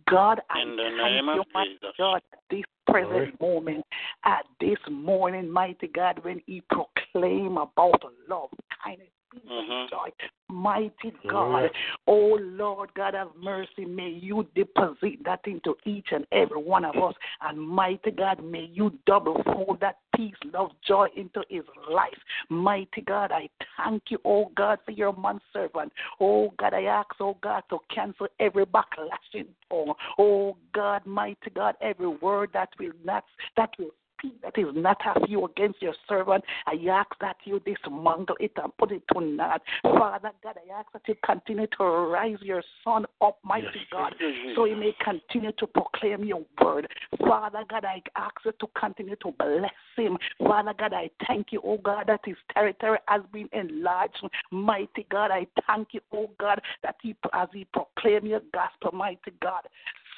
God, 0.10 0.42
I 0.50 0.62
In 0.62 0.76
the 0.76 0.84
thank 1.02 1.16
name 1.16 1.30
you, 1.30 1.40
of 1.42 1.48
my 1.54 1.64
Jesus. 1.64 1.96
God, 1.98 2.22
at 2.34 2.40
this 2.50 2.64
present 2.86 3.40
moment, 3.40 3.86
at 4.26 4.44
this 4.60 4.78
morning, 4.92 5.50
mighty 5.50 5.88
God, 5.88 6.20
when 6.24 6.42
he 6.46 6.62
proclaim 6.70 7.58
about 7.58 8.04
love, 8.30 8.50
kindness, 8.84 9.08
Mhm. 9.48 9.90
joy. 9.90 10.12
Mighty 10.48 11.12
God, 11.28 11.72
oh 12.08 12.38
Lord 12.40 12.94
God 12.94 13.16
have 13.16 13.36
mercy, 13.36 13.86
may 13.86 14.10
you 14.10 14.48
deposit 14.56 15.24
that 15.24 15.42
into 15.46 15.76
each 15.86 16.12
and 16.12 16.26
every 16.32 16.62
one 16.62 16.86
of 16.86 16.96
us. 16.96 17.16
And 17.42 17.60
mighty 17.60 18.12
God, 18.12 18.44
may 18.44 18.66
you 18.66 18.98
double 19.06 19.42
fold 19.44 19.80
that 19.82 19.98
peace, 20.16 20.36
love, 20.54 20.72
joy 20.88 21.08
into 21.16 21.44
his 21.50 21.64
life. 21.90 22.18
Mighty 22.50 23.02
God, 23.02 23.32
I 23.32 23.50
thank 23.78 24.04
you, 24.10 24.20
oh 24.24 24.52
God, 24.56 24.80
for 24.86 24.92
your 24.92 25.14
man 25.14 25.42
servant. 25.52 25.92
Oh 26.20 26.54
God, 26.58 26.74
I 26.74 26.84
ask, 26.84 27.10
oh 27.20 27.38
God, 27.42 27.64
to 27.70 27.80
cancel 27.94 28.28
every 28.40 28.66
backlashing 28.66 29.48
tongue. 29.70 29.94
Oh 30.20 30.56
God, 30.74 31.06
mighty 31.06 31.50
God, 31.54 31.76
every 31.82 32.08
word 32.08 32.52
that 32.54 32.70
will 32.80 32.92
not 33.04 33.26
that 33.58 33.72
will 33.80 33.92
speak 34.18 34.42
that 34.42 34.58
is 34.58 34.68
not 34.74 34.98
of 35.16 35.30
you 35.30 35.46
against 35.46 35.82
your 35.82 35.94
servant, 36.08 36.44
I 36.68 36.76
ask 36.90 37.10
that 37.22 37.38
you 37.46 37.60
dismantle 37.60 38.36
it 38.40 38.52
and 38.62 38.76
put 38.78 38.92
it 38.92 39.04
to 39.14 39.22
naught. 39.22 39.62
Father 39.84 40.32
God, 40.44 40.56
I 40.58 40.80
ask 40.80 40.92
that 40.94 41.02
you 41.08 41.16
continue 41.26 41.68
to 41.78 41.84
rise 41.84 42.38
your 42.42 42.64
son 42.84 43.06
up, 43.22 43.38
mighty 43.44 43.68
God, 43.92 44.14
so 44.56 44.66
he 44.66 44.76
may 44.76 44.96
continue 45.04 45.52
to 45.54 45.68
proclaim 45.68 46.24
your 46.24 46.44
word. 46.62 46.88
Father 47.20 47.64
God, 47.70 47.86
I 47.86 48.02
ask 48.16 48.36
you 48.46 48.52
to 48.60 48.68
continue 48.80 49.16
to 49.18 49.32
bless 49.38 49.72
him. 49.96 50.18
Father 50.40 50.74
God, 50.78 50.94
I 50.94 51.10
thank 51.28 51.48
you, 51.52 51.62
oh 51.64 51.78
God, 51.78 52.06
that 52.08 52.22
his 52.26 52.38
territory 52.54 53.00
has 53.08 53.22
been 53.32 53.50
enlarged. 53.54 54.24
Mighty 54.52 55.06
God, 55.10 55.32
I 55.32 55.48
thank 55.68 55.90
you, 55.94 56.02
oh 56.14 56.30
God, 56.40 56.62
that 56.84 56.96
he 57.02 57.16
as 57.34 57.48
he 57.54 57.66
proclaim 57.66 58.26
your 58.26 58.42
gospel, 58.54 58.92
mighty 58.92 59.32
God 59.42 59.64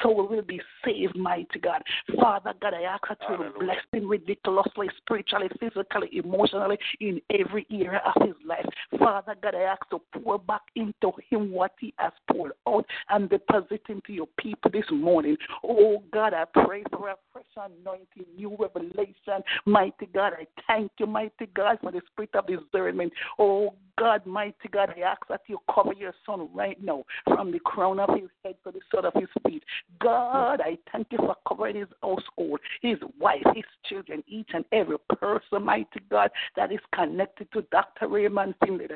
soul 0.01 0.27
will 0.27 0.41
be 0.41 0.61
saved, 0.83 1.15
mighty 1.15 1.59
God. 1.59 1.81
Father 2.19 2.53
God, 2.61 2.73
I 2.73 2.83
ask 2.83 3.03
that 3.09 3.17
you 3.29 3.37
will 3.37 3.53
bless 3.59 3.77
him 3.91 4.07
ridiculously, 4.07 4.89
spiritually, 4.97 5.49
physically, 5.59 6.09
emotionally, 6.13 6.77
in 6.99 7.21
every 7.31 7.65
area 7.71 8.01
of 8.05 8.21
his 8.25 8.35
life. 8.45 8.65
Father 8.97 9.35
God, 9.41 9.55
I 9.55 9.63
ask 9.63 9.81
to 9.89 10.01
pour 10.21 10.39
back 10.39 10.61
into 10.75 11.11
him 11.29 11.51
what 11.51 11.71
he 11.79 11.93
has 11.97 12.13
poured 12.31 12.53
out 12.67 12.85
and 13.09 13.29
deposit 13.29 13.81
into 13.89 14.13
your 14.13 14.27
people 14.37 14.71
this 14.71 14.85
morning. 14.91 15.37
Oh 15.63 16.03
God, 16.11 16.33
I 16.33 16.45
pray 16.45 16.83
for 16.91 17.09
a 17.09 17.15
fresh 17.31 17.45
anointing, 17.55 18.25
new 18.35 18.55
revelation. 18.59 19.43
Mighty 19.65 20.07
God, 20.13 20.33
I 20.33 20.47
thank 20.67 20.91
you, 20.99 21.07
mighty 21.07 21.47
God, 21.55 21.79
for 21.81 21.91
the 21.91 22.01
spirit 22.11 22.31
of 22.35 22.47
discernment. 22.47 23.13
Oh 23.39 23.73
God, 23.97 24.25
mighty 24.25 24.67
God, 24.71 24.93
I 24.95 25.01
ask 25.01 25.21
that 25.29 25.41
you 25.47 25.59
cover 25.73 25.93
your 25.93 26.13
son 26.25 26.49
right 26.53 26.81
now 26.83 27.03
from 27.25 27.51
the 27.51 27.59
crown 27.59 27.99
of 27.99 28.09
his 28.09 28.29
head 28.43 28.55
to 28.63 28.71
the 28.71 28.79
sole 28.91 29.05
of 29.05 29.13
his 29.15 29.29
feet. 29.45 29.63
God, 29.99 30.61
I 30.61 30.77
thank 30.91 31.07
you 31.11 31.17
for 31.17 31.35
covering 31.47 31.77
his 31.77 31.87
household, 32.01 32.59
his 32.81 32.97
wife, 33.19 33.41
his 33.55 33.63
children, 33.85 34.23
each 34.27 34.49
and 34.53 34.65
every 34.71 34.97
person, 35.19 35.63
mighty 35.63 36.01
God, 36.09 36.29
that 36.55 36.71
is 36.71 36.79
connected 36.93 37.51
to 37.53 37.61
Dr. 37.71 38.07
Raymond 38.07 38.55
Finley. 38.63 38.87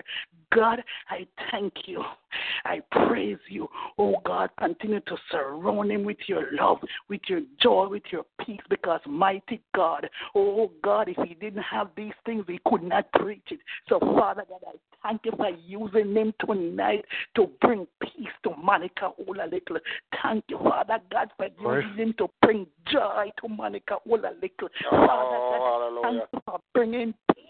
God, 0.53 0.83
I 1.09 1.25
thank 1.49 1.73
you. 1.85 2.03
I 2.65 2.81
praise 3.07 3.37
you. 3.49 3.67
Oh 3.97 4.15
God, 4.25 4.49
continue 4.59 4.99
to 5.01 5.17
surround 5.31 5.91
him 5.91 6.03
with 6.03 6.17
your 6.27 6.51
love, 6.53 6.79
with 7.09 7.21
your 7.27 7.41
joy, 7.61 7.87
with 7.87 8.03
your 8.11 8.25
peace, 8.45 8.61
because 8.69 9.01
mighty 9.05 9.61
God, 9.75 10.09
oh 10.35 10.71
God, 10.83 11.09
if 11.09 11.17
he 11.27 11.35
didn't 11.35 11.63
have 11.63 11.89
these 11.95 12.13
things, 12.25 12.45
he 12.47 12.59
could 12.67 12.83
not 12.83 13.11
preach 13.13 13.47
it. 13.49 13.59
So, 13.87 13.99
Father 13.99 14.43
God, 14.47 14.61
I 14.67 14.77
thank 15.03 15.21
you 15.25 15.31
for 15.35 15.49
using 15.65 16.15
him 16.15 16.33
tonight 16.45 17.05
to 17.35 17.49
bring 17.61 17.87
peace 18.01 18.29
to 18.43 18.51
Monica 18.61 19.11
Ola 19.27 19.45
Little. 19.45 19.77
Thank 20.21 20.45
you, 20.49 20.57
Father 20.57 20.99
God, 21.11 21.29
for 21.37 21.47
using 21.79 21.97
him 21.97 22.13
to 22.17 22.27
bring 22.41 22.67
joy 22.91 23.31
to 23.41 23.47
Monica 23.47 23.97
Ola 24.09 24.31
Little. 24.41 24.69
Father 24.89 25.07
oh, 25.11 26.01
God, 26.03 26.09
thank 26.11 26.23
you 26.33 26.39
for 26.45 26.59
bringing 26.73 27.13
peace 27.35 27.40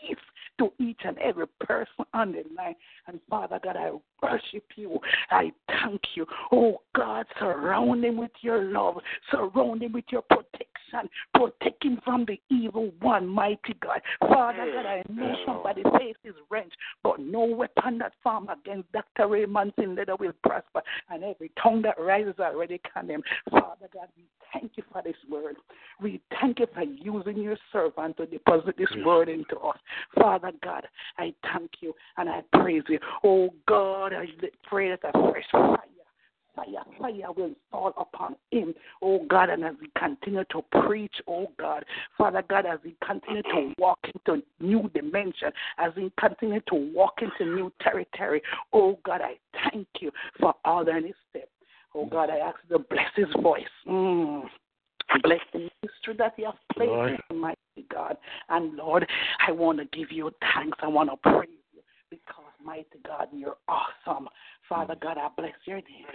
to 0.61 0.71
each 0.83 0.99
and 1.03 1.17
every 1.17 1.47
person 1.59 2.05
on 2.13 2.31
the 2.31 2.43
line. 2.55 2.75
And 3.07 3.19
Father 3.29 3.59
God, 3.63 3.75
I 3.75 3.91
worship 4.21 4.63
you. 4.75 4.99
I 5.31 5.51
thank 5.67 6.01
you. 6.15 6.25
Oh 6.51 6.81
God, 6.95 7.25
surround 7.39 8.05
him 8.05 8.17
with 8.17 8.31
your 8.41 8.63
love, 8.63 8.97
surround 9.31 9.81
him 9.81 9.93
with 9.93 10.05
your 10.11 10.21
protection, 10.21 11.09
protect 11.33 11.83
him 11.83 11.99
from 12.03 12.25
the 12.25 12.39
evil 12.55 12.91
one, 13.01 13.27
mighty 13.27 13.75
God. 13.81 14.01
Father 14.19 14.71
God, 14.73 14.85
I 14.85 15.03
mm. 15.09 15.17
know 15.17 15.35
somebody 15.45 15.83
faces 15.97 16.39
wrench, 16.49 16.73
but 17.03 17.19
no 17.19 17.43
weapon 17.45 17.97
that 17.99 18.13
form 18.21 18.47
against 18.49 18.91
Dr. 18.91 19.27
Raymond's 19.27 19.73
in 19.77 19.95
Findlater 19.95 20.19
will 20.19 20.33
prosper, 20.43 20.81
and 21.09 21.23
every 21.23 21.51
tongue 21.61 21.81
that 21.83 21.99
rises 21.99 22.35
already 22.39 22.79
condemned. 22.93 23.23
Father 23.49 23.87
God, 23.93 24.07
we 24.15 24.25
thank 24.53 24.73
you 24.75 24.83
for 24.91 25.01
this 25.01 25.15
word. 25.29 25.55
We 26.01 26.21
thank 26.39 26.59
you 26.59 26.67
for 26.73 26.83
using 26.83 27.41
your 27.41 27.57
servant 27.71 28.17
to 28.17 28.25
deposit 28.25 28.75
this 28.77 28.89
word 29.05 29.29
into 29.29 29.57
us. 29.57 29.77
Father 30.15 30.50
God, 30.63 30.87
I 31.17 31.33
thank 31.53 31.71
you 31.81 31.93
and 32.17 32.29
I 32.29 32.41
praise 32.53 32.83
you. 32.87 32.99
Oh 33.23 33.49
God, 33.67 34.13
I 34.13 34.25
pray 34.67 34.89
that 34.89 34.99
a 35.03 35.31
fresh 35.31 35.45
fire 35.51 35.77
fire, 36.55 36.83
fire 36.99 37.31
will 37.35 37.51
fall 37.71 37.93
upon 37.97 38.35
him, 38.51 38.73
oh 39.01 39.25
God, 39.29 39.49
and 39.49 39.63
as 39.63 39.75
he 39.81 39.87
continue 39.97 40.43
to 40.51 40.61
preach, 40.83 41.13
oh 41.27 41.47
God, 41.57 41.85
Father 42.17 42.43
God, 42.47 42.65
as 42.65 42.79
he 42.83 42.95
continue 43.05 43.43
to 43.43 43.73
walk 43.77 43.99
into 44.03 44.43
new 44.59 44.89
dimension, 44.93 45.51
as 45.77 45.91
he 45.95 46.11
continue 46.19 46.61
to 46.67 46.91
walk 46.93 47.19
into 47.21 47.53
new 47.53 47.71
territory, 47.81 48.41
oh 48.73 48.99
God, 49.03 49.21
I 49.21 49.35
thank 49.69 49.87
you 49.99 50.11
for 50.39 50.53
all 50.65 50.85
that 50.85 51.03
his 51.03 51.15
steps. 51.29 51.47
Oh 51.93 52.05
God, 52.05 52.29
I 52.29 52.37
ask 52.37 52.57
you 52.69 52.77
to 52.77 52.83
bless 52.89 53.09
his 53.15 53.27
voice. 53.41 53.63
Mm. 53.87 54.43
Bless 55.23 55.39
the 55.53 55.59
ministry 55.59 56.15
that 56.17 56.33
you 56.37 56.45
have 56.45 56.55
placed 56.73 56.89
Lord. 56.89 57.19
in 57.29 57.37
mighty 57.37 57.57
God. 57.91 58.17
And 58.49 58.75
Lord, 58.75 59.07
I 59.45 59.51
want 59.51 59.79
to 59.79 59.85
give 59.97 60.11
you 60.11 60.31
thanks. 60.55 60.77
I 60.81 60.87
want 60.87 61.09
to 61.09 61.17
praise 61.17 61.49
you 61.73 61.81
because, 62.09 62.53
mighty 62.63 62.99
God, 63.05 63.27
you're 63.33 63.57
awesome. 63.67 64.27
Father 64.71 64.95
God, 65.01 65.17
I 65.17 65.27
bless 65.35 65.51
your 65.65 65.75
name. 65.75 66.05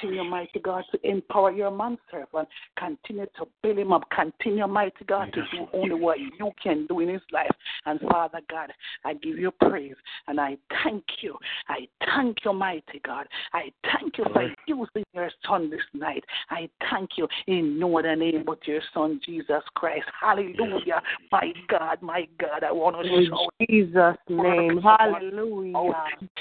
Continue, 0.00 0.24
mighty 0.24 0.58
God, 0.58 0.84
to 0.90 1.06
empower 1.06 1.52
your 1.52 1.70
man 1.70 1.98
servant. 2.10 2.48
Continue 2.78 3.26
to 3.36 3.46
build 3.62 3.76
him 3.76 3.92
up. 3.92 4.08
Continue, 4.08 4.66
mighty 4.66 5.04
God, 5.06 5.30
to 5.34 5.42
do 5.52 5.66
only 5.74 5.94
what 5.94 6.18
you 6.18 6.50
can 6.62 6.86
do 6.86 7.00
in 7.00 7.10
his 7.10 7.20
life. 7.30 7.50
And 7.84 8.00
Father 8.10 8.40
God, 8.50 8.72
I 9.04 9.12
give 9.12 9.36
you 9.36 9.50
praise 9.50 9.96
and 10.28 10.40
I 10.40 10.56
thank 10.82 11.04
you. 11.20 11.36
I 11.68 11.86
thank 12.06 12.38
you, 12.46 12.54
mighty 12.54 13.02
God. 13.04 13.26
I 13.52 13.70
thank 13.92 14.16
you 14.16 14.24
for 14.32 14.48
using 14.66 15.04
your 15.12 15.30
son 15.46 15.68
this 15.68 15.80
night. 15.92 16.24
I 16.48 16.70
thank 16.90 17.10
you 17.18 17.28
in 17.48 17.78
no 17.78 17.98
other 17.98 18.16
name 18.16 18.44
but 18.46 18.66
your 18.66 18.80
son, 18.94 19.20
Jesus 19.26 19.62
Christ. 19.74 20.06
Hallelujah. 20.22 21.02
My 21.30 21.52
God, 21.68 22.00
my 22.00 22.26
God, 22.40 22.64
I 22.64 22.72
want 22.72 22.96
to 22.96 23.14
In 23.14 23.26
shout. 23.26 23.68
Jesus' 23.68 24.16
name. 24.30 24.80
Hallelujah. 24.82 25.92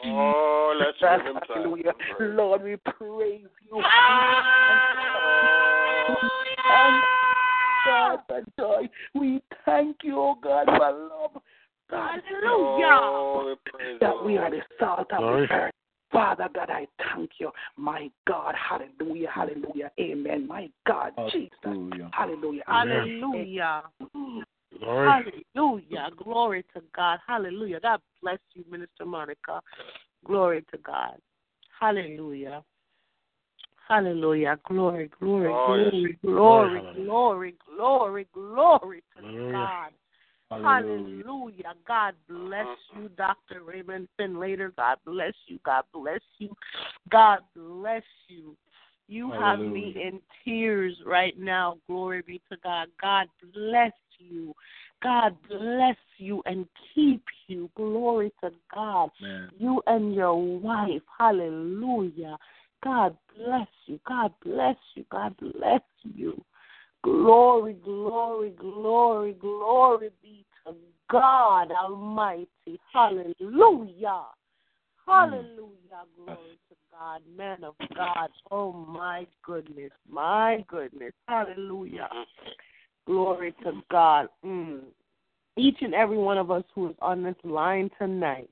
Oh, 0.05 0.73
let's 0.79 0.97
give 0.99 1.25
him 1.25 1.32
thanks. 1.32 1.32
Hallelujah. 1.47 1.93
Lord, 2.19 2.63
we 2.63 2.77
praise 2.77 3.47
you. 3.69 3.83
And 6.65 7.03
God, 7.85 8.19
for 8.27 8.41
joy. 8.57 8.89
We 9.13 9.41
thank 9.65 9.97
you, 10.03 10.19
oh 10.19 10.35
God, 10.41 10.65
for 10.65 10.91
love. 10.91 11.41
God, 11.89 12.21
we 12.33 13.55
praise 13.71 13.99
the 13.99 14.05
that 14.05 14.25
we 14.25 14.37
are 14.37 14.49
the 14.49 14.61
salt 14.79 15.11
of 15.11 15.19
the 15.19 15.53
earth. 15.53 15.73
Father 16.11 16.47
God, 16.53 16.69
I 16.69 16.87
thank 17.13 17.31
you. 17.39 17.51
My 17.75 18.09
God, 18.27 18.55
hallelujah, 18.55 19.29
hallelujah, 19.33 19.91
amen. 19.99 20.47
My 20.47 20.69
God, 20.87 21.11
Jesus, 21.31 21.49
Hallelujah. 21.63 22.09
hallelujah, 22.13 22.63
Hallelujah. 22.67 23.83
Lord. 24.81 25.25
Hallelujah. 25.55 26.09
Glory 26.17 26.63
to 26.75 26.81
God. 26.95 27.19
Hallelujah. 27.27 27.79
God 27.79 27.99
bless 28.21 28.39
you, 28.53 28.63
Minister 28.69 29.05
Monica. 29.05 29.61
Glory 30.23 30.63
to 30.71 30.77
God. 30.77 31.17
Hallelujah. 31.79 32.63
Hallelujah. 33.87 34.57
Glory, 34.67 35.09
glory, 35.19 35.49
Oh, 35.53 35.75
yes. 35.75 36.15
glory, 36.23 36.81
glory, 36.95 36.95
glory, 37.05 37.55
glory, 37.65 38.27
glory 38.33 39.03
to 39.15 39.21
Hallelujah. 39.21 39.51
God. 39.51 39.89
Hallelujah. 40.49 41.23
Hallelujah. 41.23 41.73
God 41.87 42.13
bless 42.29 42.65
uh-huh. 42.65 43.01
you, 43.01 43.09
Dr. 43.17 43.63
Raymond 43.63 44.07
Findlater. 44.19 44.75
God 44.75 44.97
bless 45.05 45.33
you. 45.47 45.59
God 45.65 45.83
bless 45.93 46.21
you. 46.37 46.55
God 47.09 47.39
bless 47.55 48.03
you. 48.27 48.55
You 49.07 49.31
have 49.31 49.59
me 49.59 49.95
in 50.01 50.21
tears 50.43 50.95
right 51.05 51.37
now. 51.37 51.77
Glory 51.87 52.23
be 52.25 52.41
to 52.49 52.57
God. 52.63 52.87
God 53.01 53.27
bless 53.53 53.91
you. 54.17 54.53
God 55.03 55.35
bless 55.49 55.97
you 56.17 56.41
and 56.45 56.65
keep 56.95 57.23
you. 57.47 57.69
Glory 57.75 58.31
to 58.41 58.51
God. 58.73 59.09
Man. 59.21 59.49
You 59.59 59.81
and 59.87 60.15
your 60.15 60.35
wife. 60.35 61.01
Hallelujah. 61.19 62.37
God 62.83 63.17
bless 63.37 63.67
you. 63.85 63.99
God 64.07 64.33
bless 64.43 64.77
you. 64.95 65.05
God 65.11 65.35
bless 65.39 65.81
you. 66.03 66.41
Glory, 67.03 67.73
glory, 67.83 68.51
glory, 68.51 69.33
glory 69.33 70.09
be 70.21 70.45
to 70.65 70.73
God 71.09 71.69
Almighty. 71.71 72.47
Hallelujah. 72.93 74.23
Hallelujah. 75.05 76.03
Glory 76.15 76.57
to 76.69 76.75
God. 76.91 77.21
Man 77.37 77.63
of 77.65 77.75
God. 77.95 78.29
Oh 78.51 78.71
my 78.71 79.27
goodness. 79.43 79.91
My 80.09 80.63
goodness. 80.69 81.11
Hallelujah. 81.27 82.07
Glory 83.05 83.53
to 83.63 83.73
God. 83.91 84.27
Mm. 84.45 84.81
Each 85.57 85.77
and 85.81 85.93
every 85.93 86.17
one 86.17 86.37
of 86.37 86.51
us 86.51 86.63
who 86.73 86.89
is 86.89 86.95
on 87.01 87.23
this 87.23 87.35
line 87.43 87.89
tonight, 87.99 88.49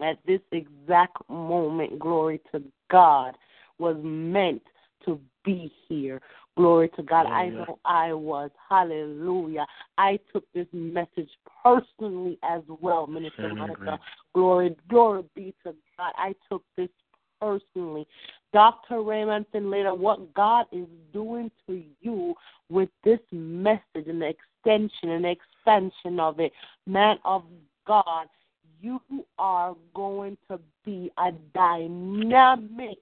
at 0.00 0.18
this 0.26 0.40
exact 0.50 1.18
moment, 1.28 1.98
glory 1.98 2.40
to 2.52 2.62
God, 2.90 3.36
was 3.78 3.96
meant 4.02 4.62
to 5.04 5.20
be 5.44 5.72
here. 5.88 6.20
Glory 6.56 6.88
to 6.96 7.02
God. 7.02 7.26
I 7.26 7.48
know 7.48 7.78
I 7.84 8.12
was. 8.12 8.50
Hallelujah. 8.68 9.66
I 9.98 10.18
took 10.32 10.44
this 10.52 10.66
message 10.72 11.30
personally 11.62 12.38
as 12.42 12.62
well, 12.80 13.06
Minister 13.06 13.54
Monica. 13.54 13.98
Glory, 14.34 14.76
glory 14.88 15.24
be 15.34 15.54
to 15.64 15.74
God. 15.96 16.12
I 16.16 16.34
took 16.48 16.62
this 16.76 16.88
personally. 17.40 18.06
Dr. 18.52 19.02
Raymond 19.02 19.46
Findlater, 19.52 19.96
what 19.96 20.32
God 20.34 20.66
is 20.72 20.86
doing 21.12 21.50
to 21.66 21.82
you 22.00 22.34
with 22.70 22.88
this 23.02 23.18
message 23.32 24.06
and 24.06 24.22
the 24.22 24.32
extension 24.64 25.10
and 25.10 25.26
expansion 25.26 26.20
of 26.20 26.40
it, 26.40 26.52
man 26.86 27.18
of 27.24 27.44
God, 27.86 28.26
you 28.80 29.00
are 29.38 29.74
going 29.94 30.36
to 30.50 30.60
be 30.84 31.10
a 31.18 31.32
dynamic, 31.54 32.98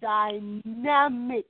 dynamic, 0.00 1.46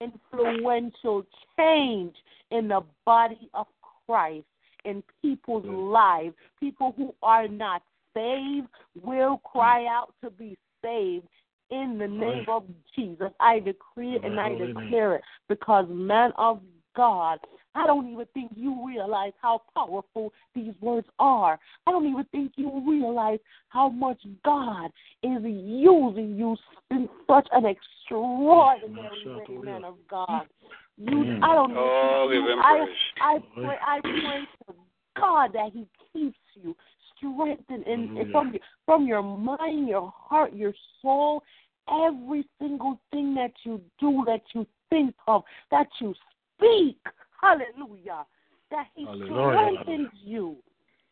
influential 0.00 1.24
change 1.58 2.14
in 2.50 2.68
the 2.68 2.82
body 3.04 3.48
of 3.54 3.66
Christ, 4.06 4.46
in 4.84 5.02
people's 5.22 5.64
lives. 5.64 6.34
People 6.60 6.94
who 6.96 7.14
are 7.22 7.48
not 7.48 7.82
saved 8.16 8.68
will 9.02 9.38
cry 9.38 9.86
out 9.86 10.14
to 10.24 10.30
be 10.30 10.56
saved 10.82 11.26
in 11.70 11.98
the 11.98 12.06
name 12.06 12.44
of 12.48 12.64
Jesus. 12.94 13.30
I 13.40 13.58
decree 13.60 14.16
it 14.16 14.24
and 14.24 14.40
I 14.40 14.50
declare 14.54 15.16
it 15.16 15.22
because, 15.48 15.86
man 15.88 16.32
of 16.38 16.60
God, 16.94 17.38
I 17.74 17.86
don't 17.86 18.10
even 18.10 18.26
think 18.32 18.52
you 18.56 18.86
realize 18.86 19.32
how 19.42 19.60
powerful 19.74 20.32
these 20.54 20.72
words 20.80 21.06
are. 21.18 21.58
I 21.86 21.90
don't 21.90 22.06
even 22.06 22.24
think 22.32 22.52
you 22.56 22.82
realize 22.88 23.38
how 23.68 23.90
much 23.90 24.18
God 24.44 24.90
is 25.22 25.42
using 25.42 26.36
you 26.36 26.56
in 26.90 27.08
such 27.28 27.46
an 27.52 27.66
extraordinary 27.66 29.08
way, 29.26 29.56
man 29.62 29.84
of 29.84 29.96
God. 30.08 30.46
You, 30.96 31.38
I 31.42 31.54
don't 31.54 31.72
Oh, 31.76 32.28
give 32.32 32.44
him 32.44 32.58
I. 32.58 32.86
I 33.20 33.38
pray, 33.54 33.76
I 33.86 34.00
pray 34.00 34.46
to 34.66 34.74
God 35.20 35.50
that 35.52 35.72
He 35.74 35.86
keeps 36.12 36.38
you 36.54 36.74
strengthened 37.16 37.86
in, 37.86 38.00
in 38.00 38.08
mm-hmm. 38.08 38.30
from 38.32 38.52
your, 38.52 38.60
from 38.84 39.06
your 39.06 39.22
mind, 39.22 39.88
your 39.88 40.12
heart, 40.16 40.54
your 40.54 40.74
soul, 41.02 41.42
every 41.88 42.44
single 42.60 43.00
thing 43.10 43.34
that 43.34 43.52
you 43.64 43.80
do, 44.00 44.24
that 44.26 44.42
you 44.54 44.66
think 44.90 45.14
of, 45.26 45.42
that 45.70 45.88
you 46.00 46.14
speak. 46.56 46.98
Hallelujah. 47.40 48.26
That 48.70 48.86
He 48.94 49.04
Hallelujah. 49.04 49.74
strengthens 49.76 50.10
you. 50.24 50.56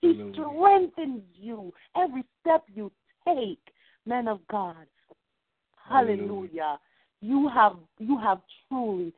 He 0.01 0.33
strengthens 0.33 1.23
you 1.35 1.73
every 1.97 2.25
step 2.41 2.65
you 2.75 2.93
take, 3.27 3.61
man 4.07 4.29
of 4.29 4.41
God. 4.49 4.87
Hallelujah. 5.89 6.79
You 7.21 7.49
have 7.49 7.77
you 7.99 8.19
have 8.19 8.41
truly, 8.69 9.13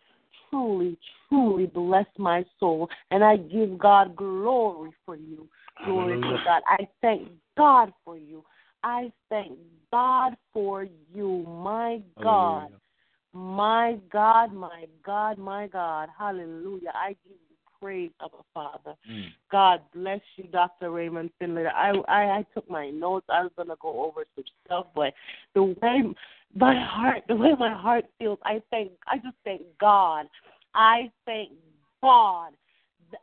truly, 0.48 0.96
truly 1.28 1.66
blessed 1.66 2.18
my 2.18 2.44
soul, 2.60 2.88
and 3.10 3.24
I 3.24 3.36
give 3.36 3.78
God 3.78 4.14
glory 4.14 4.90
for 5.04 5.16
you. 5.16 5.48
Glory 5.84 6.20
to 6.20 6.38
God. 6.44 6.62
I 6.66 6.88
thank 7.00 7.28
God 7.56 7.92
for 8.04 8.16
you. 8.16 8.44
I 8.82 9.12
thank 9.28 9.58
God 9.92 10.36
for 10.52 10.86
you, 11.14 11.44
my 11.46 12.00
God. 12.22 12.70
My 13.32 13.98
God, 14.10 14.52
my 14.54 14.86
God, 15.04 15.38
my 15.38 15.66
God. 15.66 16.08
Hallelujah. 16.16 16.92
I 16.94 17.08
give 17.08 17.32
you 17.32 17.56
praise, 17.80 18.10
Abba 18.22 18.42
Father. 18.54 18.94
Mm. 19.10 19.26
God 19.50 19.80
bless 19.94 20.20
you, 20.36 20.44
Dr. 20.44 20.90
Raymond 20.90 21.30
Findlater. 21.40 21.72
I, 21.72 21.92
I 22.08 22.38
I 22.38 22.46
took 22.54 22.68
my 22.70 22.90
notes. 22.90 23.26
I 23.28 23.42
was 23.42 23.52
gonna 23.56 23.76
go 23.80 24.04
over 24.04 24.24
some 24.34 24.44
stuff, 24.64 24.86
but 24.94 25.12
the 25.54 25.62
way 25.62 26.02
my 26.54 26.82
heart 26.82 27.22
the 27.28 27.36
way 27.36 27.50
my 27.58 27.74
heart 27.74 28.06
feels, 28.18 28.38
I 28.44 28.62
thank 28.70 28.92
I 29.06 29.18
just 29.18 29.36
thank 29.44 29.62
God. 29.80 30.26
I 30.74 31.10
thank 31.26 31.50
God. 32.02 32.52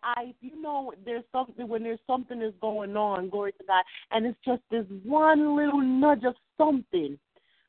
I 0.03 0.33
you 0.41 0.61
know 0.61 0.93
there's 1.05 1.23
something 1.31 1.67
when 1.67 1.83
there's 1.83 1.99
something 2.07 2.41
is 2.41 2.53
going 2.61 2.95
on, 2.95 3.29
glory 3.29 3.53
to 3.53 3.63
God, 3.67 3.83
and 4.11 4.25
it's 4.25 4.37
just 4.45 4.61
this 4.71 4.85
one 5.03 5.55
little 5.55 5.81
nudge 5.81 6.23
of 6.23 6.35
something 6.57 7.17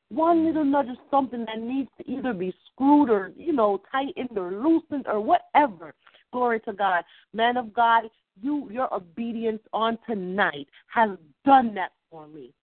one 0.09 0.45
little 0.45 0.63
nudge 0.65 0.89
of 0.89 0.97
something 1.09 1.45
that 1.45 1.59
needs 1.59 1.89
to 1.97 2.09
either 2.09 2.33
be 2.33 2.53
screwed 2.71 3.09
or, 3.09 3.31
you 3.35 3.53
know, 3.53 3.81
tightened 3.91 4.37
or 4.37 4.51
loosened 4.51 5.07
or 5.07 5.19
whatever. 5.19 5.93
Glory 6.31 6.59
to 6.61 6.73
God. 6.73 7.03
Man 7.33 7.57
of 7.57 7.73
God, 7.73 8.03
you 8.41 8.69
your 8.71 8.93
obedience 8.93 9.61
on 9.73 9.97
tonight 10.07 10.67
has 10.87 11.11
done 11.45 11.73
that 11.75 11.91
for 12.11 12.27
me. 12.27 12.53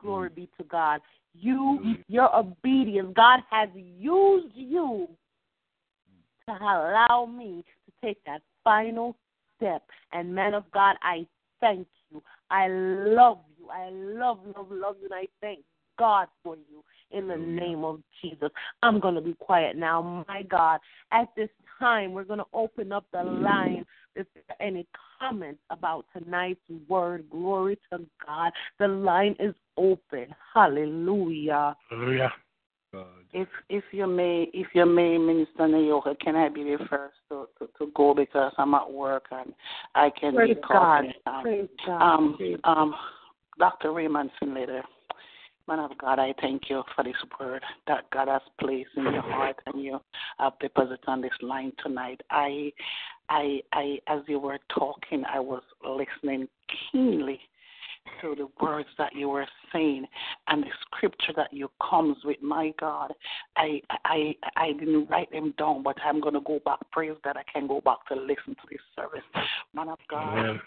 Glory 0.00 0.28
be 0.28 0.48
to 0.58 0.64
God. 0.64 1.00
You 1.34 1.96
your 2.06 2.34
obedience, 2.36 3.12
God 3.16 3.40
has 3.50 3.68
used 3.74 4.54
you 4.54 5.08
to 6.46 6.52
allow 6.52 7.26
me 7.26 7.64
to 7.86 8.06
take 8.06 8.22
that 8.24 8.42
final 8.64 9.16
step. 9.56 9.82
And 10.12 10.34
man 10.34 10.54
of 10.54 10.64
God, 10.72 10.96
I 11.02 11.26
thank 11.60 11.86
you. 12.10 12.22
I 12.50 12.68
love 12.68 13.38
you. 13.58 13.68
I 13.70 13.90
love, 13.90 14.40
love, 14.56 14.66
love 14.70 14.96
you, 15.00 15.06
and 15.10 15.14
I 15.14 15.26
thank 15.40 15.60
God 15.98 16.28
for 16.42 16.56
you 16.56 16.82
in 17.10 17.28
the 17.28 17.36
name 17.36 17.84
of 17.84 18.00
Jesus. 18.20 18.50
I'm 18.82 18.98
going 18.98 19.14
to 19.14 19.20
be 19.20 19.34
quiet 19.34 19.76
now. 19.76 20.24
My 20.28 20.42
God, 20.42 20.80
at 21.12 21.28
this 21.36 21.48
time, 21.78 22.12
we're 22.12 22.24
going 22.24 22.40
to 22.40 22.46
open 22.52 22.92
up 22.92 23.06
the 23.12 23.22
line. 23.22 23.84
If 24.16 24.26
there 24.34 24.42
are 24.50 24.66
any 24.66 24.86
comments 25.20 25.60
about 25.70 26.06
tonight's 26.16 26.60
word, 26.88 27.24
glory 27.30 27.78
to 27.92 28.00
God. 28.24 28.52
The 28.78 28.88
line 28.88 29.36
is 29.38 29.54
open. 29.76 30.26
Hallelujah. 30.52 31.76
Hallelujah. 31.90 32.32
If 33.32 33.48
if 33.68 33.84
you 33.90 34.06
may, 34.06 34.48
if 34.52 34.68
you 34.74 34.86
may, 34.86 35.18
Minister 35.18 35.62
Nayoka, 35.62 36.18
can 36.20 36.36
I 36.36 36.48
be 36.48 36.62
the 36.62 36.78
first 36.88 37.16
to, 37.30 37.48
to, 37.58 37.68
to 37.78 37.92
go 37.94 38.14
because 38.14 38.52
I'm 38.58 38.74
at 38.74 38.90
work 38.90 39.26
and 39.30 39.52
I 39.94 40.10
can 40.10 40.34
Praise 40.34 40.54
be 40.56 40.60
God. 40.68 41.02
talking. 41.02 41.12
Um, 41.26 41.42
Praise 41.42 41.68
God. 41.86 42.02
um, 42.02 42.34
Praise 42.36 42.58
um, 42.64 42.94
Dr. 43.58 43.92
Raymond 43.92 44.30
Findlater, 44.40 44.82
man 45.66 45.78
of 45.78 45.96
God, 45.98 46.18
I 46.18 46.34
thank 46.40 46.68
you 46.68 46.82
for 46.94 47.04
this 47.04 47.14
word 47.40 47.62
that 47.86 48.10
God 48.10 48.28
has 48.28 48.42
placed 48.60 48.90
in 48.96 49.04
your 49.04 49.22
heart 49.22 49.56
and 49.66 49.82
you 49.82 50.00
have 50.38 50.52
deposited 50.60 51.04
on 51.06 51.20
this 51.20 51.32
line 51.40 51.72
tonight. 51.82 52.20
I, 52.30 52.72
I, 53.28 53.60
I, 53.72 53.98
as 54.08 54.22
you 54.28 54.38
were 54.38 54.58
talking, 54.76 55.24
I 55.32 55.40
was 55.40 55.62
listening 55.82 56.48
keenly 56.92 57.40
to 58.20 58.34
the 58.34 58.48
words 58.60 58.88
that 58.98 59.14
you 59.14 59.28
were 59.28 59.46
saying 59.72 60.06
and 60.48 60.62
the 60.62 60.68
scripture 60.82 61.32
that 61.36 61.52
you 61.52 61.70
comes 61.88 62.16
with. 62.24 62.40
My 62.42 62.72
God, 62.78 63.12
I, 63.56 63.80
I, 64.04 64.34
I 64.56 64.72
didn't 64.72 65.06
write 65.08 65.30
them 65.30 65.54
down, 65.58 65.82
but 65.82 65.96
I'm 66.04 66.20
gonna 66.20 66.40
go 66.40 66.60
back. 66.64 66.78
Praise 66.92 67.16
that 67.24 67.36
I 67.36 67.42
can 67.52 67.66
go 67.66 67.80
back 67.80 68.06
to 68.08 68.14
listen 68.14 68.54
to 68.54 68.66
this 68.70 68.80
service. 68.96 69.22
Man 69.74 69.88
of 69.88 69.98
God, 70.10 70.38
Amen. 70.38 70.60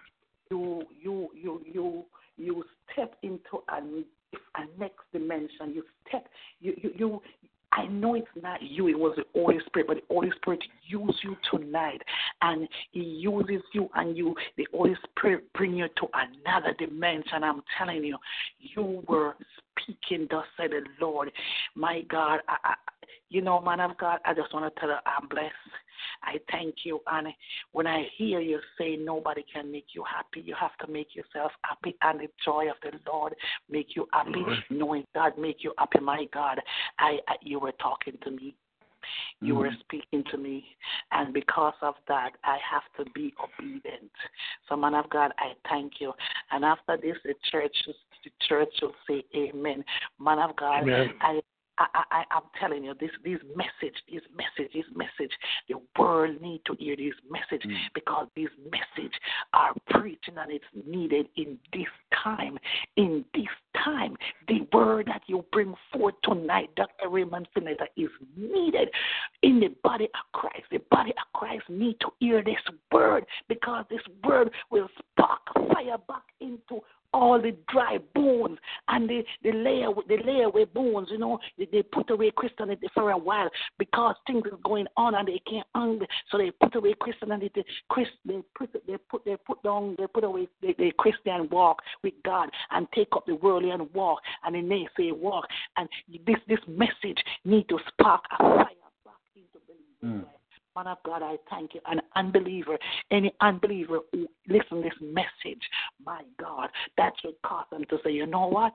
you 0.52 0.84
you 1.02 1.30
you 1.34 1.62
you 1.66 2.06
you 2.38 2.64
step 2.92 3.16
into 3.24 3.64
a, 3.70 3.78
a 3.78 4.80
next 4.80 5.04
dimension. 5.12 5.74
You 5.74 5.84
step 6.08 6.28
you 6.60 6.74
you 6.82 6.92
you. 6.98 7.22
I 7.72 7.86
know 7.88 8.16
it's 8.16 8.28
not 8.42 8.62
you, 8.62 8.88
it 8.88 8.98
was 8.98 9.16
the 9.18 9.26
Holy 9.34 9.58
Spirit, 9.66 9.88
but 9.88 9.98
the 9.98 10.14
Holy 10.14 10.32
Spirit 10.38 10.64
used 10.86 11.18
you 11.24 11.36
tonight 11.52 12.02
and 12.42 12.68
He 12.92 13.02
uses 13.02 13.62
you 13.74 13.90
and 13.96 14.18
you 14.18 14.36
the 14.56 14.68
Holy 14.74 14.96
Spirit 15.10 15.52
bring 15.54 15.76
you 15.76 15.88
to 15.88 16.08
another 16.14 16.74
dimension. 16.80 17.44
I'm 17.44 17.62
telling 17.78 18.04
you, 18.04 18.18
you 18.60 19.04
were 19.08 19.36
speaking, 19.78 20.28
thus 20.30 20.46
said 20.56 20.72
the 20.72 20.84
Lord. 21.00 21.32
My 21.76 22.02
God, 22.10 22.40
I, 22.48 22.56
I, 22.64 22.74
you 23.30 23.42
know, 23.42 23.62
man 23.62 23.80
of 23.80 23.98
God, 23.98 24.20
I 24.26 24.34
just 24.34 24.54
want 24.54 24.74
to 24.74 24.80
tell 24.80 24.90
you 24.90 24.96
I'm 25.06 25.28
blessed. 25.28 25.54
I 26.24 26.40
thank 26.52 26.76
you. 26.84 27.02
And 27.08 27.28
when 27.72 27.88
I 27.88 28.06
hear 28.18 28.40
you 28.40 28.60
say 28.78 28.96
nobody 28.96 29.44
can 29.52 29.72
make 29.72 29.88
you 29.94 30.04
happy, 30.04 30.42
you 30.46 30.56
have 30.60 30.76
to 30.86 30.92
make 30.92 31.16
yourself 31.16 31.52
happy. 31.64 31.96
And 32.02 32.20
the 32.20 32.28
joy 32.44 32.70
of 32.70 32.78
the 32.82 32.98
Lord 33.10 33.36
make 33.70 33.96
you 33.96 34.08
happy. 34.14 34.44
Knowing 34.70 35.06
God 35.14 35.38
make 35.38 35.64
you 35.64 35.74
happy, 35.78 36.00
my 36.00 36.26
God. 36.34 36.60
I, 37.00 37.18
I 37.28 37.36
you 37.42 37.60
were 37.60 37.74
talking 37.74 38.18
to 38.24 38.32
me. 38.32 38.56
You 39.40 39.56
were 39.56 39.70
mm. 39.70 39.80
speaking 39.82 40.24
to 40.32 40.38
me, 40.38 40.66
and 41.12 41.34
because 41.34 41.76
of 41.82 41.94
that, 42.08 42.32
I 42.44 42.58
have 42.70 42.82
to 42.98 43.10
be 43.12 43.34
obedient. 43.42 44.12
So, 44.68 44.76
man 44.76 44.96
of 44.96 45.10
God, 45.10 45.32
I 45.38 45.54
thank 45.70 45.94
you. 46.00 46.12
And 46.52 46.66
after 46.66 46.98
this, 46.98 47.16
the 47.24 47.36
church, 47.50 47.76
the 47.86 48.32
church 48.50 48.74
will 48.82 48.96
say, 49.08 49.24
Amen. 49.36 49.86
Man 50.20 50.40
of 50.40 50.56
God, 50.58 50.82
Amen. 50.84 51.12
I 51.22 51.40
I, 51.78 52.04
I, 52.12 52.24
I'm 52.32 52.44
telling 52.60 52.84
you, 52.84 52.94
this 53.00 53.12
this 53.24 53.40
message, 53.56 53.96
this 54.12 54.22
message, 54.36 54.74
this 54.74 54.86
message, 54.96 55.32
the 55.70 55.76
world 56.00 56.42
need 56.42 56.62
to 56.66 56.76
hear 56.80 56.96
this 56.96 57.14
message 57.30 57.66
mm. 57.66 57.76
because 57.94 58.28
this 58.36 58.50
message 58.66 59.14
are 59.54 59.74
preaching 59.90 60.36
and 60.38 60.52
it's 60.52 60.88
needed 60.88 61.28
in 61.36 61.58
this 61.74 61.88
time. 62.24 62.58
In 62.96 63.24
this 63.34 63.46
time, 63.84 64.16
the 64.48 64.68
word 64.74 65.08
that 65.08 65.22
you 65.28 65.46
bring 65.52 65.76
forth 65.94 66.16
tonight, 66.24 66.70
Dr. 66.76 67.10
Raymond 67.10 67.48
Findlater, 67.56 67.88
is 67.96 68.10
needed 68.36 68.90
in 69.44 69.60
the 69.60 69.70
body 69.84 70.06
of 70.06 70.32
Christ. 70.34 70.66
The 70.72 70.80
body 70.92 71.12
of 71.12 71.40
Christ 71.40 71.64
need 71.70 72.00
to 72.02 72.08
hear 72.20 72.44
this 72.44 72.56
word 72.92 73.26
because 73.48 73.86
this 73.90 74.02
word 74.24 74.50
will 74.72 74.90
spark 75.00 75.42
fire 75.54 75.98
back 76.08 76.24
into 76.40 76.82
all 77.18 77.42
the 77.42 77.56
dry 77.68 77.98
bones 78.14 78.60
and 78.88 79.10
they, 79.10 79.26
they 79.44 79.52
lay 79.52 79.84
away, 79.84 80.04
they 80.08 80.18
lay 80.24 80.44
away 80.44 80.66
bones, 80.66 81.08
you 81.12 81.18
know, 81.18 81.40
they, 81.58 81.68
they 81.72 81.82
put 81.82 82.10
away 82.12 82.32
Christianity 82.36 82.88
for 82.94 83.12
a 83.12 83.18
while 83.18 83.50
because 83.80 84.16
things 84.28 84.44
is 84.46 84.60
going 84.64 84.86
on 84.96 85.16
and 85.16 85.28
they 85.28 85.42
can't 85.50 85.66
handle. 85.74 86.08
So 86.32 86.38
they 86.38 86.52
put 86.52 86.76
away 86.76 86.94
Christianity. 87.00 87.52
They, 87.56 87.66
Christ, 87.90 88.12
they 88.26 88.42
put 88.56 88.70
they 88.86 88.98
put 89.10 89.26
they 89.26 89.36
put 89.46 89.64
down 89.64 89.96
they 89.98 90.06
put 90.08 90.24
away 90.24 90.48
the, 90.62 90.76
the 90.78 90.92
Christian 90.98 91.50
walk 91.52 91.80
with 92.04 92.14
God 92.24 92.50
and 92.72 92.88
take 92.94 93.10
up 93.14 93.26
the 93.26 93.36
worldly 93.36 93.72
and 93.72 93.92
walk 93.94 94.20
and 94.46 94.56
the 94.56 94.60
naysay 94.60 95.18
walk. 95.18 95.46
And 95.76 95.90
this 96.26 96.38
this 96.48 96.60
message 96.68 97.22
need 97.46 97.68
to 97.70 97.80
spark 97.90 98.24
a 98.32 98.44
fire 98.44 98.66
back 99.04 99.16
into 99.36 99.60
believers. 99.68 100.26
Mm. 100.26 100.30
Man 100.78 100.88
of 100.88 101.00
God, 101.04 101.24
I 101.24 101.38
thank 101.50 101.74
you. 101.74 101.82
An 101.88 102.00
unbeliever, 102.16 102.78
any 103.10 103.34
unbeliever 103.42 104.02
listen 104.48 104.82
this 104.84 104.94
message, 105.02 105.62
my 106.06 106.22
God, 106.40 106.70
that 106.98 107.14
should 107.20 107.34
cause 107.44 107.66
them 107.72 107.84
to 107.90 107.98
say, 108.04 108.12
you 108.12 108.28
know 108.28 108.46
what? 108.46 108.74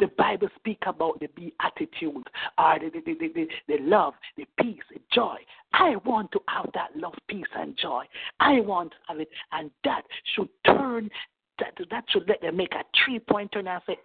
The 0.00 0.06
Bible 0.16 0.48
speak 0.56 0.78
about 0.86 1.20
the 1.20 1.28
beatitude, 1.36 2.26
or 2.56 2.78
the, 2.78 2.90
the, 3.04 3.14
the, 3.14 3.46
the 3.68 3.78
love, 3.82 4.14
the 4.38 4.46
peace, 4.58 4.80
the 4.90 5.00
joy. 5.12 5.36
I 5.74 5.96
want 6.06 6.32
to 6.32 6.40
have 6.48 6.70
that 6.72 6.96
love, 6.96 7.12
peace, 7.28 7.44
and 7.54 7.76
joy. 7.76 8.04
I 8.40 8.60
want 8.60 8.92
to 8.92 8.96
have 9.08 9.20
it, 9.20 9.28
and 9.52 9.70
that 9.84 10.00
should 10.34 10.48
turn 10.64 11.10
that 11.58 11.74
that 11.90 12.04
should 12.08 12.28
let 12.28 12.40
them 12.40 12.56
make 12.56 12.72
a 12.74 12.82
three 13.04 13.18
pointer 13.18 13.60
and 13.60 13.68
say, 13.86 13.96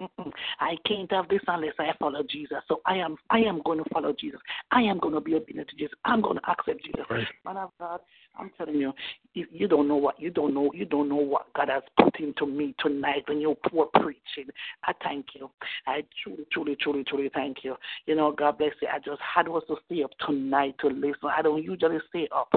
I 0.60 0.78
can't 0.86 1.12
have 1.12 1.28
this 1.30 1.42
unless 1.48 1.74
I 1.80 1.92
follow 2.00 2.24
Jesus. 2.30 2.58
So 2.68 2.82
I 2.86 2.98
am 2.98 3.18
I 3.30 3.40
am 3.40 3.62
going 3.64 3.84
to 3.84 3.90
follow 3.92 4.14
Jesus. 4.18 4.40
I 4.72 4.82
am 4.82 5.00
going 5.00 5.14
to 5.14 5.22
be 5.22 5.36
obedient 5.36 5.70
to 5.70 5.76
Jesus. 5.76 5.98
I'm 6.06 6.22
going 6.22 6.38
to 6.38 6.50
accept 6.50 6.84
Jesus. 6.84 7.06
Right. 7.10 7.28
Man 7.46 7.58
of 7.58 7.72
God, 7.80 8.02
I'm 8.38 8.52
telling 8.58 8.76
you, 8.76 8.94
you, 9.34 9.46
you 9.52 9.68
don't 9.68 9.88
know 9.88 9.96
what 9.96 10.20
you 10.20 10.30
don't 10.30 10.54
know 10.54 10.72
you 10.74 10.86
don't 10.86 11.10
know 11.10 11.16
what 11.16 11.52
God 11.54 11.70
has 11.70 11.84
put 12.02 12.20
into 12.20 12.46
me 12.46 12.76
tonight 12.80 13.24
when 13.28 13.40
you 13.40 13.56
were 13.72 13.86
preaching. 13.94 14.52
I 14.86 14.94
thank 15.04 15.28
you. 15.36 15.50
I 15.88 16.04
truly, 16.24 16.46
truly, 16.52 16.76
truly, 16.80 17.04
truly 17.04 17.30
thank 17.34 17.64
you. 17.64 17.76
You 18.06 18.16
know, 18.16 18.32
God 18.32 18.58
bless 18.58 18.72
you. 18.82 18.88
I 18.88 19.00
just 19.00 19.22
had 19.22 19.48
was 19.48 19.64
to 19.68 19.76
stay 19.86 20.04
up 20.04 20.12
tonight 20.26 20.76
to 20.80 20.88
listen. 20.88 21.30
I 21.36 21.42
don't 21.42 21.64
usually 21.64 22.00
stay 22.10 22.28
up. 22.34 22.52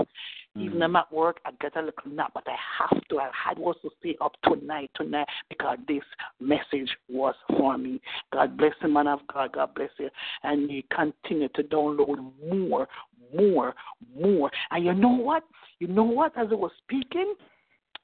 Even 0.57 0.79
mm. 0.79 0.85
I'm 0.85 0.97
at 0.97 1.13
work, 1.13 1.41
I 1.45 1.51
get 1.61 1.77
a 1.77 1.81
little 1.81 2.13
nap, 2.13 2.31
but 2.33 2.45
I 2.47 2.55
have 2.79 3.03
to. 3.09 3.19
I 3.19 3.29
had 3.33 3.59
was 3.59 3.75
to 3.83 3.91
stay 3.99 4.17
up 4.21 4.37
tonight, 4.45 4.89
tonight, 4.95 5.27
because 5.49 5.79
this 5.89 6.03
message 6.41 6.91
was 7.09 7.35
for 7.49 7.77
me. 7.77 8.01
God 8.33 8.57
bless 8.57 8.73
you, 8.81 8.89
man 8.89 9.09
of 9.09 9.19
God. 9.33 9.53
God 9.53 9.75
bless 9.75 9.91
you. 9.99 10.11
And 10.45 10.71
you 10.71 10.85
continue 10.95 11.49
to 11.49 11.63
download 11.65 12.31
more, 12.49 12.87
more, 13.35 13.75
more. 14.19 14.51
And 14.71 14.85
you 14.85 14.95
know 14.95 15.15
what? 15.15 15.45
You 15.79 15.89
know 15.89 16.05
what? 16.05 16.37
As 16.37 16.49
I 16.51 16.55
was 16.55 16.73
speaking, 16.85 17.35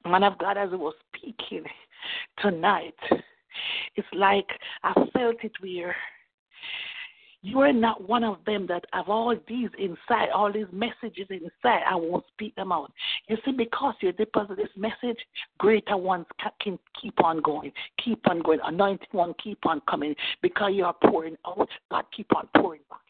man 0.05 0.25
of 0.25 0.39
God, 0.39 0.57
as 0.57 0.71
I 0.73 0.77
was 0.77 0.95
speaking 1.15 1.65
tonight, 2.39 2.95
it's 3.97 4.09
like 4.13 4.47
I 4.83 4.95
felt 5.13 5.37
it 5.43 5.53
where 5.61 5.95
you 7.43 7.61
are 7.61 7.73
not 7.73 8.07
one 8.07 8.23
of 8.23 8.37
them 8.45 8.67
that 8.67 8.85
have 8.93 9.09
all 9.09 9.35
these 9.49 9.71
inside, 9.79 10.29
all 10.35 10.53
these 10.53 10.67
messages 10.73 11.27
inside. 11.31 11.83
I 11.89 11.95
won't 11.95 12.25
speak 12.35 12.55
them 12.55 12.71
out. 12.71 12.93
You 13.29 13.39
see, 13.45 13.53
because 13.53 13.95
you 14.03 14.13
deposit 14.13 14.57
this 14.57 14.69
message, 14.77 15.19
greater 15.59 15.97
ones 15.97 16.27
can 16.61 16.79
keep 17.01 17.23
on 17.25 17.41
going, 17.41 17.73
keep 18.05 18.29
on 18.29 18.41
going. 18.43 18.59
Anointed 18.65 19.09
one 19.13 19.35
keep 19.43 19.65
on 19.65 19.81
coming 19.89 20.15
because 20.43 20.73
you 20.75 20.85
are 20.85 20.97
pouring 21.05 21.37
out. 21.47 21.69
God 21.91 22.05
keep 22.15 22.35
on 22.37 22.49
pouring 22.57 22.83
back 22.91 23.01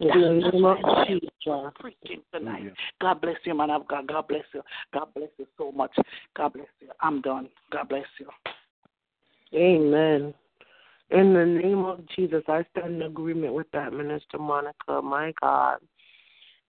in. 0.00 0.08
In 0.10 0.20
the 0.20 0.40
That's 0.42 0.54
name 0.54 0.64
of 0.64 1.06
Jesus. 1.06 1.72
preaching 1.78 2.22
tonight. 2.32 2.72
God 3.00 3.20
bless 3.20 3.36
you, 3.44 3.54
man 3.54 3.70
of 3.70 3.86
God. 3.88 4.06
God 4.06 4.28
bless 4.28 4.44
you. 4.54 4.62
God 4.92 5.08
bless 5.14 5.30
you 5.38 5.46
so 5.56 5.72
much. 5.72 5.94
God 6.36 6.52
bless 6.52 6.66
you. 6.80 6.88
I'm 7.00 7.20
done. 7.20 7.48
God 7.72 7.88
bless 7.88 8.06
you. 8.18 8.28
Amen. 9.54 10.34
In 11.10 11.32
the 11.32 11.44
name 11.44 11.84
of 11.84 12.00
Jesus, 12.14 12.42
I 12.48 12.64
stand 12.72 12.96
in 12.96 13.02
agreement 13.02 13.54
with 13.54 13.70
that, 13.72 13.92
Minister 13.92 14.38
Monica. 14.38 15.00
My 15.02 15.32
God. 15.40 15.78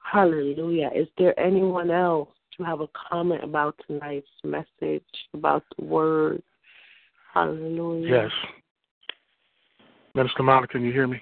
Hallelujah. 0.02 0.90
Is 0.96 1.08
there 1.18 1.38
anyone 1.40 1.92
else 1.92 2.30
to 2.58 2.64
have 2.64 2.80
a 2.80 2.88
comment 3.10 3.44
about 3.44 3.76
tonight's 3.86 4.28
message, 4.44 5.04
about 5.34 5.64
the 5.78 5.86
word? 5.86 6.42
Hallelujah. 7.34 8.24
Yes. 8.24 8.32
Minister 10.16 10.44
Monica, 10.44 10.72
can 10.72 10.84
you 10.84 10.92
hear 10.92 11.08
me? 11.08 11.22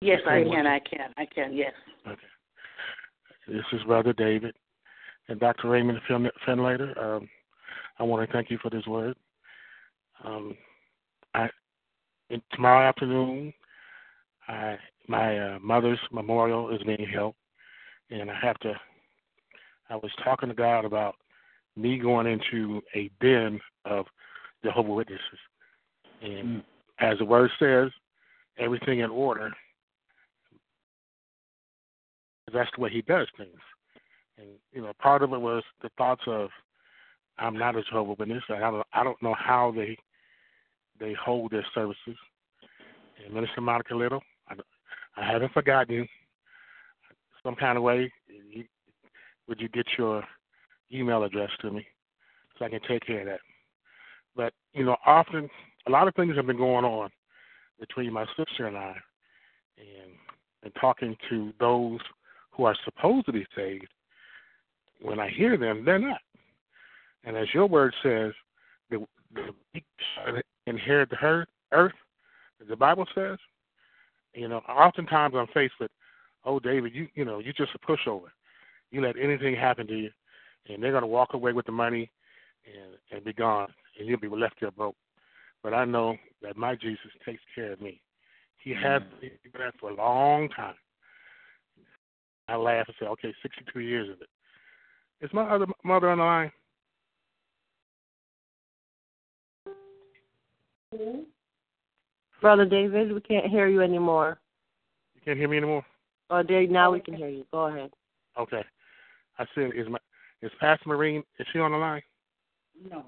Yes, 0.00 0.20
I 0.26 0.42
can. 0.44 0.66
I 0.66 0.78
can. 0.78 1.14
I 1.16 1.26
can. 1.26 1.52
Yes. 1.52 1.72
Okay. 2.06 2.20
This 3.48 3.64
is 3.72 3.82
Brother 3.84 4.12
David 4.12 4.54
and 5.28 5.40
Dr. 5.40 5.68
Raymond 5.68 5.98
Fin- 6.06 6.30
Findlater. 6.46 6.96
Um, 7.02 7.28
I 7.98 8.04
want 8.04 8.26
to 8.26 8.32
thank 8.32 8.50
you 8.50 8.58
for 8.62 8.70
this 8.70 8.86
word. 8.86 9.16
Um, 10.24 10.56
I 11.34 11.48
in, 12.30 12.42
tomorrow 12.52 12.86
afternoon, 12.86 13.52
I 14.46 14.76
my 15.08 15.38
uh, 15.38 15.58
mother's 15.60 15.98
memorial 16.12 16.70
is 16.70 16.82
being 16.84 17.06
held, 17.12 17.34
and 18.10 18.30
I 18.30 18.38
have 18.40 18.58
to. 18.60 18.74
I 19.90 19.96
was 19.96 20.10
talking 20.22 20.48
to 20.48 20.54
God 20.54 20.84
about 20.84 21.14
me 21.76 21.98
going 21.98 22.26
into 22.26 22.82
a 22.94 23.10
den 23.20 23.58
of 23.84 24.06
Jehovah 24.62 24.92
Witnesses, 24.92 25.22
and 26.22 26.62
as 27.00 27.18
the 27.18 27.24
word 27.24 27.50
says, 27.58 27.90
everything 28.58 29.00
in 29.00 29.10
order. 29.10 29.50
That's 32.52 32.70
the 32.76 32.82
way 32.82 32.90
He 32.90 33.02
does 33.02 33.28
things, 33.36 33.58
and 34.38 34.48
you 34.72 34.82
know, 34.82 34.92
part 35.00 35.22
of 35.22 35.32
it 35.32 35.40
was 35.40 35.62
the 35.82 35.90
thoughts 35.98 36.22
of 36.26 36.50
I'm 37.38 37.56
not 37.56 37.76
a 37.76 37.82
Jehovah 37.82 38.14
Witness. 38.18 38.42
I 38.48 38.58
don't 38.58 38.86
I 38.92 39.04
don't 39.04 39.22
know 39.22 39.34
how 39.38 39.72
they 39.74 39.96
they 40.98 41.14
hold 41.14 41.52
their 41.52 41.66
services. 41.74 42.16
And 43.24 43.34
Minister 43.34 43.60
Monica 43.60 43.94
Little, 43.94 44.22
I, 44.48 44.54
I 45.16 45.30
haven't 45.30 45.52
forgotten 45.52 45.94
you. 45.94 46.06
Some 47.42 47.54
kind 47.54 47.76
of 47.76 47.84
way, 47.84 48.12
you, 48.26 48.64
would 49.48 49.60
you 49.60 49.68
get 49.68 49.86
your 49.96 50.24
email 50.92 51.22
address 51.24 51.50
to 51.60 51.70
me 51.70 51.86
so 52.58 52.64
I 52.64 52.68
can 52.68 52.80
take 52.86 53.06
care 53.06 53.20
of 53.20 53.26
that? 53.26 53.40
But 54.36 54.52
you 54.72 54.84
know, 54.84 54.96
often 55.06 55.48
a 55.86 55.90
lot 55.90 56.08
of 56.08 56.14
things 56.14 56.36
have 56.36 56.46
been 56.46 56.56
going 56.56 56.84
on 56.84 57.10
between 57.80 58.12
my 58.12 58.26
sister 58.36 58.66
and 58.66 58.76
I, 58.76 58.94
and 59.78 60.12
and 60.64 60.72
talking 60.80 61.16
to 61.30 61.52
those 61.60 62.00
who 62.58 62.64
are 62.64 62.76
supposed 62.84 63.24
to 63.24 63.32
be 63.32 63.46
saved. 63.56 63.86
When 65.00 65.20
I 65.20 65.30
hear 65.30 65.56
them, 65.56 65.84
they're 65.84 65.98
not. 65.98 66.20
And 67.24 67.36
as 67.36 67.46
your 67.54 67.66
word 67.66 67.94
says, 68.02 68.32
the, 68.90 69.06
the 69.32 69.54
weak 69.72 69.84
inherit 70.66 71.08
the 71.08 71.46
earth, 71.72 71.92
the 72.68 72.76
Bible 72.76 73.06
says. 73.14 73.38
You 74.34 74.48
know, 74.48 74.58
oftentimes 74.68 75.34
I'm 75.36 75.46
faced 75.54 75.74
with, 75.80 75.90
oh, 76.44 76.58
David, 76.58 76.94
you 76.94 77.08
you 77.14 77.24
know, 77.24 77.38
you're 77.38 77.52
just 77.52 77.70
a 77.74 77.78
pushover. 77.78 78.28
You 78.90 79.00
let 79.02 79.16
anything 79.16 79.54
happen 79.54 79.86
to 79.86 79.96
you, 79.96 80.10
and 80.68 80.82
they're 80.82 80.90
going 80.90 81.02
to 81.02 81.06
walk 81.06 81.34
away 81.34 81.52
with 81.52 81.66
the 81.66 81.72
money 81.72 82.10
and 82.66 82.96
and 83.12 83.24
be 83.24 83.32
gone, 83.32 83.68
and 83.98 84.08
you'll 84.08 84.18
be 84.18 84.28
left 84.28 84.56
there 84.60 84.70
broke. 84.70 84.96
But 85.62 85.74
I 85.74 85.84
know 85.84 86.16
that 86.42 86.56
my 86.56 86.74
Jesus 86.74 87.10
takes 87.24 87.42
care 87.54 87.72
of 87.72 87.80
me. 87.80 88.00
He 88.58 88.70
has 88.70 89.02
mm. 89.02 89.20
been 89.20 89.30
doing 89.44 89.64
that 89.64 89.74
for 89.80 89.90
a 89.90 89.94
long 89.94 90.48
time. 90.50 90.74
I 92.48 92.56
laugh 92.56 92.86
and 92.88 92.96
say, 92.98 93.06
okay, 93.06 93.34
62 93.42 93.80
years 93.80 94.08
of 94.08 94.20
it. 94.20 94.28
Is 95.20 95.30
my 95.32 95.42
other 95.42 95.66
mother 95.84 96.10
on 96.10 96.18
the 96.18 96.24
line? 96.24 96.52
Brother 102.40 102.64
David, 102.64 103.12
we 103.12 103.20
can't 103.20 103.46
hear 103.46 103.66
you 103.68 103.82
anymore. 103.82 104.38
You 105.14 105.20
can't 105.24 105.38
hear 105.38 105.48
me 105.48 105.58
anymore? 105.58 105.84
Oh, 106.30 106.42
there, 106.46 106.66
now 106.66 106.92
we 106.92 107.00
can 107.00 107.14
hear 107.14 107.28
you. 107.28 107.44
Go 107.52 107.66
ahead. 107.66 107.90
Okay. 108.38 108.64
I 109.38 109.44
said, 109.54 109.70
is 109.74 109.88
my 109.88 109.98
is 110.40 110.52
Pastor 110.60 110.88
Maureen? 110.88 111.24
Is 111.38 111.46
she 111.52 111.58
on 111.58 111.72
the 111.72 111.78
line? 111.78 112.02
No. 112.90 113.04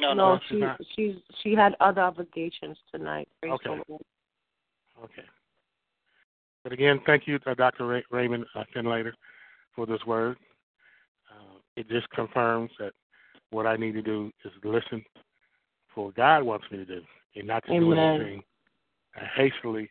No, 0.00 0.14
no, 0.14 0.38
she's 0.48 0.56
she 0.56 0.60
not. 0.60 0.80
she's 0.96 1.14
she 1.42 1.54
had 1.54 1.76
other 1.80 2.00
obligations 2.00 2.76
tonight. 2.92 3.28
Praise 3.40 3.52
Okay. 3.54 3.82
Okay. 5.04 5.22
But 6.62 6.72
again, 6.72 7.00
thank 7.06 7.26
you, 7.26 7.38
uh, 7.46 7.54
Dr. 7.54 7.86
Ray- 7.86 8.04
Raymond 8.10 8.44
uh, 8.54 8.64
Findlater, 8.74 9.12
for 9.74 9.86
this 9.86 10.00
word. 10.06 10.36
Uh, 11.30 11.58
it 11.76 11.88
just 11.88 12.08
confirms 12.10 12.70
that 12.78 12.92
what 13.50 13.66
I 13.66 13.76
need 13.76 13.92
to 13.92 14.02
do 14.02 14.30
is 14.44 14.52
listen 14.62 15.04
for 15.94 16.06
what 16.06 16.16
God 16.16 16.42
wants 16.42 16.66
me 16.70 16.78
to 16.78 16.84
do, 16.84 17.00
and 17.36 17.46
not 17.46 17.64
to 17.66 17.78
do 17.78 17.92
anything 17.92 18.42
uh, 19.16 19.24
hastily 19.34 19.88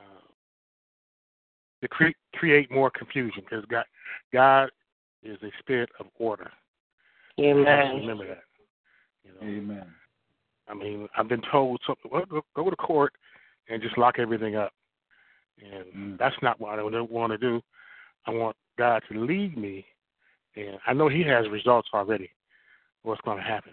uh, 0.00 0.26
to 1.82 1.88
cre- 1.88 2.06
create 2.34 2.70
more 2.70 2.90
confusion. 2.90 3.42
Because 3.48 3.64
God, 3.66 3.84
God 4.32 4.70
is 5.22 5.38
a 5.42 5.50
spirit 5.58 5.90
of 6.00 6.06
order. 6.18 6.50
I 7.38 7.42
have 7.42 7.46
to 7.46 7.60
Amen. 7.60 7.96
Remember 7.96 8.26
that. 8.28 8.42
You 9.24 9.32
know, 9.32 9.58
Amen. 9.58 9.86
I 10.68 10.74
mean, 10.74 11.08
I've 11.16 11.28
been 11.28 11.42
told 11.50 11.80
something. 11.86 12.10
Well, 12.10 12.24
go, 12.28 12.42
go 12.54 12.70
to 12.70 12.76
court 12.76 13.12
and 13.68 13.82
just 13.82 13.98
lock 13.98 14.18
everything 14.18 14.56
up, 14.56 14.72
and 15.60 15.86
Mm. 15.92 16.18
that's 16.18 16.40
not 16.42 16.60
what 16.60 16.72
I 16.72 16.76
don't 16.76 17.10
want 17.10 17.32
to 17.32 17.38
do. 17.38 17.62
I 18.26 18.30
want 18.30 18.56
God 18.76 19.02
to 19.10 19.24
lead 19.24 19.56
me, 19.56 19.86
and 20.56 20.78
I 20.86 20.92
know 20.92 21.08
He 21.08 21.22
has 21.22 21.48
results 21.48 21.88
already. 21.94 22.30
what's 23.02 23.20
going 23.20 23.38
to 23.38 23.44
happen. 23.44 23.72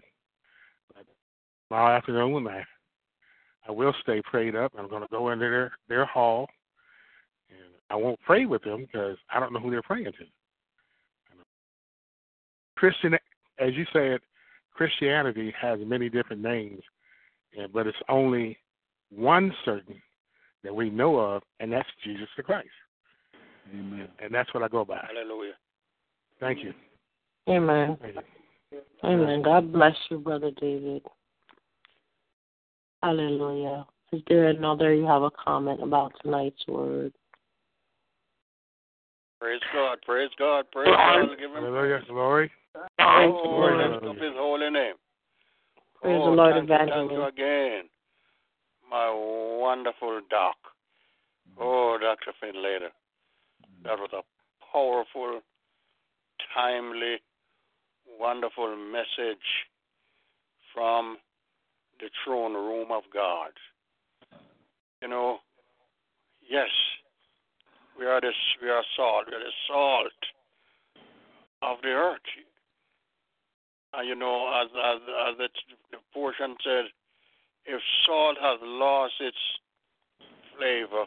But 0.94 1.06
tomorrow 1.68 1.98
afternoon, 1.98 2.48
I 2.48 2.64
I 3.68 3.72
will 3.72 3.94
stay 4.02 4.22
prayed 4.22 4.56
up. 4.56 4.72
I'm 4.78 4.88
going 4.88 5.02
to 5.02 5.08
go 5.10 5.32
into 5.32 5.46
their 5.50 5.72
their 5.88 6.06
hall, 6.06 6.48
and 7.50 7.74
I 7.90 7.96
won't 7.96 8.20
pray 8.22 8.46
with 8.46 8.62
them 8.64 8.82
because 8.82 9.18
I 9.32 9.40
don't 9.40 9.54
know 9.54 9.60
who 9.60 9.72
they're 9.72 9.82
praying 9.82 10.12
to. 10.14 10.26
Christian, 12.76 13.14
as 13.60 13.74
you 13.74 13.86
said, 13.94 14.20
Christianity 14.74 15.54
has 15.60 15.80
many 15.84 16.10
different 16.10 16.42
names, 16.42 16.82
and, 17.58 17.72
but 17.72 17.88
it's 17.88 17.98
only 18.10 18.58
one 19.10 19.54
certain 19.64 20.02
that 20.64 20.74
we 20.74 20.90
know 20.90 21.18
of, 21.18 21.44
and 21.60 21.72
that's 21.72 21.88
Jesus 22.04 22.28
the 22.38 22.44
Christ. 22.44 22.68
Amen. 23.74 24.08
And 24.20 24.34
that's 24.34 24.54
what 24.54 24.64
I 24.64 24.68
go 24.68 24.84
by. 24.86 25.06
Hallelujah. 25.08 25.54
Thank 26.40 26.64
you. 26.64 26.74
Amen. 27.50 27.98
Thank 28.02 28.16
you. 28.72 28.80
Amen. 29.04 29.42
God 29.42 29.72
bless 29.72 29.96
you, 30.10 30.20
Brother 30.20 30.52
David. 30.60 31.04
Hallelujah. 33.02 33.86
Is 34.12 34.22
there 34.28 34.48
another 34.50 34.94
you 34.94 35.06
have 35.06 35.24
a 35.24 35.32
comment 35.32 35.82
about 35.82 36.14
tonight's 36.22 36.66
word? 36.68 37.12
Praise 39.40 39.62
God. 39.74 39.98
Praise 40.06 40.30
God. 40.40 40.66
Praise 40.72 40.88
God. 40.96 41.38
Give 41.38 41.52
him 41.52 41.64
Hallelujah. 41.64 42.00
Glory. 42.08 42.52
Praise 42.74 42.88
the 42.98 43.04
Oh, 43.04 43.42
Lord. 43.44 43.92
lift 43.92 44.06
up 44.06 44.16
his 44.16 44.34
holy 44.36 44.70
name. 44.70 44.96
Praise 46.02 46.20
oh, 46.22 46.30
the 46.30 46.36
Lord, 46.36 46.54
oh, 46.54 46.60
thank 46.60 46.70
you, 46.70 46.78
thank 46.78 46.90
you 46.90 46.96
Evangelist. 46.96 47.34
again, 47.34 47.82
my 48.94 49.10
wonderful 49.60 50.22
doc. 50.30 50.56
Mm-hmm. 51.50 51.64
Oh, 51.64 51.98
Dr. 52.00 52.32
Findlater. 52.42 52.94
Mm-hmm. 52.94 53.84
That 53.86 53.98
was 53.98 54.12
a 54.14 54.22
powerful, 54.72 55.42
timely, 56.54 57.16
wonderful 58.20 58.76
message 58.76 59.50
from 60.76 61.18
the 62.00 62.10
throne 62.24 62.54
room 62.54 62.92
of 62.92 63.04
God. 63.12 63.52
You 65.02 65.08
know, 65.08 65.38
yes, 66.48 66.70
we 67.98 68.06
are 68.06 68.22
this 68.22 68.34
we 68.62 68.70
are 68.70 68.84
salt, 68.96 69.26
we 69.28 69.36
are 69.36 69.40
the 69.40 69.52
salt 69.68 70.22
of 71.64 71.78
the 71.82 71.90
earth. 71.90 72.20
And 73.94 74.08
you 74.08 74.16
know, 74.16 74.54
as 74.62 74.70
as 74.72 75.02
as 75.30 75.50
the 75.92 75.98
portion 76.14 76.56
said, 76.64 76.86
if 77.66 77.82
salt 78.06 78.38
has 78.42 78.60
lost 78.62 79.14
its 79.20 79.38
flavor, 80.58 81.06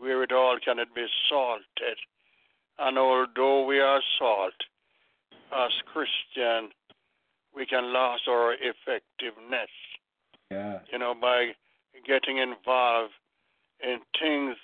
wherewithal 0.00 0.58
can 0.64 0.78
it 0.78 0.94
be 0.94 1.06
salted? 1.28 1.98
And 2.78 2.98
although 2.98 3.64
we 3.64 3.80
are 3.80 4.00
salt, 4.18 4.54
as 5.52 5.70
Christian, 5.92 6.70
we 7.54 7.66
can 7.66 7.84
lose 7.86 8.22
our 8.28 8.54
effectiveness. 8.54 9.70
Yeah. 10.50 10.80
You 10.92 10.98
know, 10.98 11.14
by 11.14 11.52
getting 12.06 12.38
involved 12.38 13.12
in 13.80 13.98
things 14.20 14.56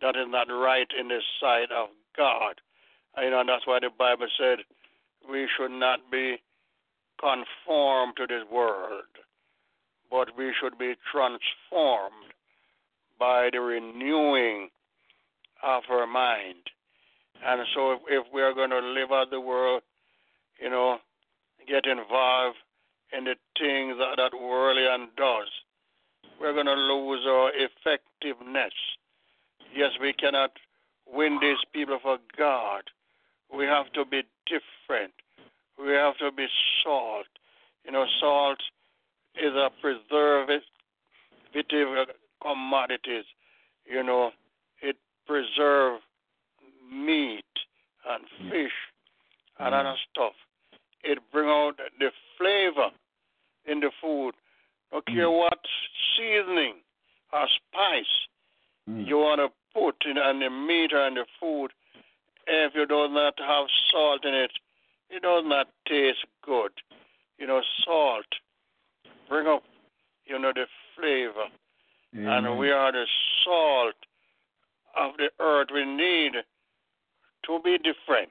that 0.00 0.16
is 0.16 0.26
not 0.28 0.48
right 0.48 0.88
in 0.98 1.08
the 1.08 1.20
sight 1.40 1.70
of 1.70 1.88
God. 2.16 2.60
You 3.18 3.30
know, 3.30 3.40
and 3.40 3.48
that's 3.48 3.66
why 3.66 3.78
the 3.80 3.90
Bible 3.96 4.28
said 4.38 4.58
we 5.30 5.48
should 5.56 5.70
not 5.70 6.10
be 6.10 6.36
conformed 7.18 8.14
to 8.16 8.26
this 8.26 8.44
world, 8.50 9.04
but 10.10 10.36
we 10.36 10.52
should 10.60 10.78
be 10.78 10.94
transformed 11.12 12.32
by 13.18 13.48
the 13.52 13.60
renewing 13.60 14.68
of 15.62 15.82
our 15.90 16.06
mind. 16.06 16.70
And 17.44 17.60
so, 17.74 17.92
if, 17.92 18.00
if 18.08 18.26
we 18.32 18.42
are 18.42 18.54
going 18.54 18.70
to 18.70 18.80
live 18.80 19.10
out 19.12 19.30
the 19.30 19.40
world, 19.40 19.82
you 20.60 20.70
know, 20.70 20.98
get 21.68 21.86
involved 21.86 22.56
in 23.16 23.24
the 23.24 23.34
things 23.58 23.96
that 23.98 24.16
that 24.16 24.38
world 24.38 24.78
does, 25.16 25.48
we're 26.40 26.52
going 26.52 26.66
to 26.66 26.72
lose 26.72 27.24
our 27.26 27.50
effectiveness. 27.54 28.72
Yes, 29.74 29.90
we 30.00 30.12
cannot 30.12 30.52
win 31.06 31.38
these 31.40 31.58
people 31.72 31.98
for 32.02 32.18
God. 32.36 32.82
We 33.54 33.64
have 33.64 33.92
to 33.92 34.04
be 34.04 34.22
different. 34.46 35.12
We 35.78 35.92
have 35.92 36.16
to 36.18 36.32
be 36.32 36.46
salt. 36.82 37.26
You 37.84 37.92
know, 37.92 38.06
salt 38.20 38.58
is 39.36 39.54
a 39.54 39.70
preservative 39.80 40.62
commodities. 42.42 43.24
You 43.84 44.02
know, 44.02 44.30
it 44.82 44.96
preserves 45.26 46.02
meat 46.90 47.44
and 48.08 48.24
fish 48.50 48.72
and 49.58 49.74
mm. 49.74 49.80
other 49.80 49.96
stuff. 50.10 50.32
It 51.02 51.18
bring 51.32 51.48
out 51.48 51.74
the 51.98 52.10
flavor 52.38 52.90
in 53.66 53.80
the 53.80 53.90
food. 54.00 54.32
No 54.92 55.00
care 55.02 55.26
mm. 55.26 55.38
what 55.38 55.58
seasoning 56.16 56.76
or 57.32 57.46
spice 57.56 58.04
mm. 58.88 59.06
you 59.06 59.16
want 59.18 59.40
to 59.40 59.48
put 59.74 59.94
in 60.08 60.18
on 60.18 60.40
the 60.40 60.50
meat 60.50 60.92
or 60.92 61.06
in 61.06 61.14
the 61.14 61.26
food, 61.40 61.70
if 62.46 62.74
you 62.74 62.86
do 62.86 63.08
not 63.08 63.34
have 63.38 63.66
salt 63.90 64.24
in 64.24 64.34
it, 64.34 64.52
it 65.10 65.22
does 65.22 65.44
not 65.46 65.68
taste 65.88 66.24
good. 66.42 66.70
You 67.38 67.46
know, 67.46 67.60
salt 67.84 68.26
bring 69.28 69.46
up, 69.46 69.62
you 70.26 70.38
know, 70.38 70.52
the 70.54 70.66
flavor. 70.96 71.46
And 72.12 72.46
mm-hmm. 72.46 72.58
we 72.58 72.70
are 72.70 72.92
the 72.92 73.04
salt 73.44 73.94
of 74.96 75.12
the 75.18 75.28
earth. 75.40 75.68
We 75.72 75.84
need 75.84 76.32
to 77.44 77.60
be 77.62 77.76
different. 77.78 78.30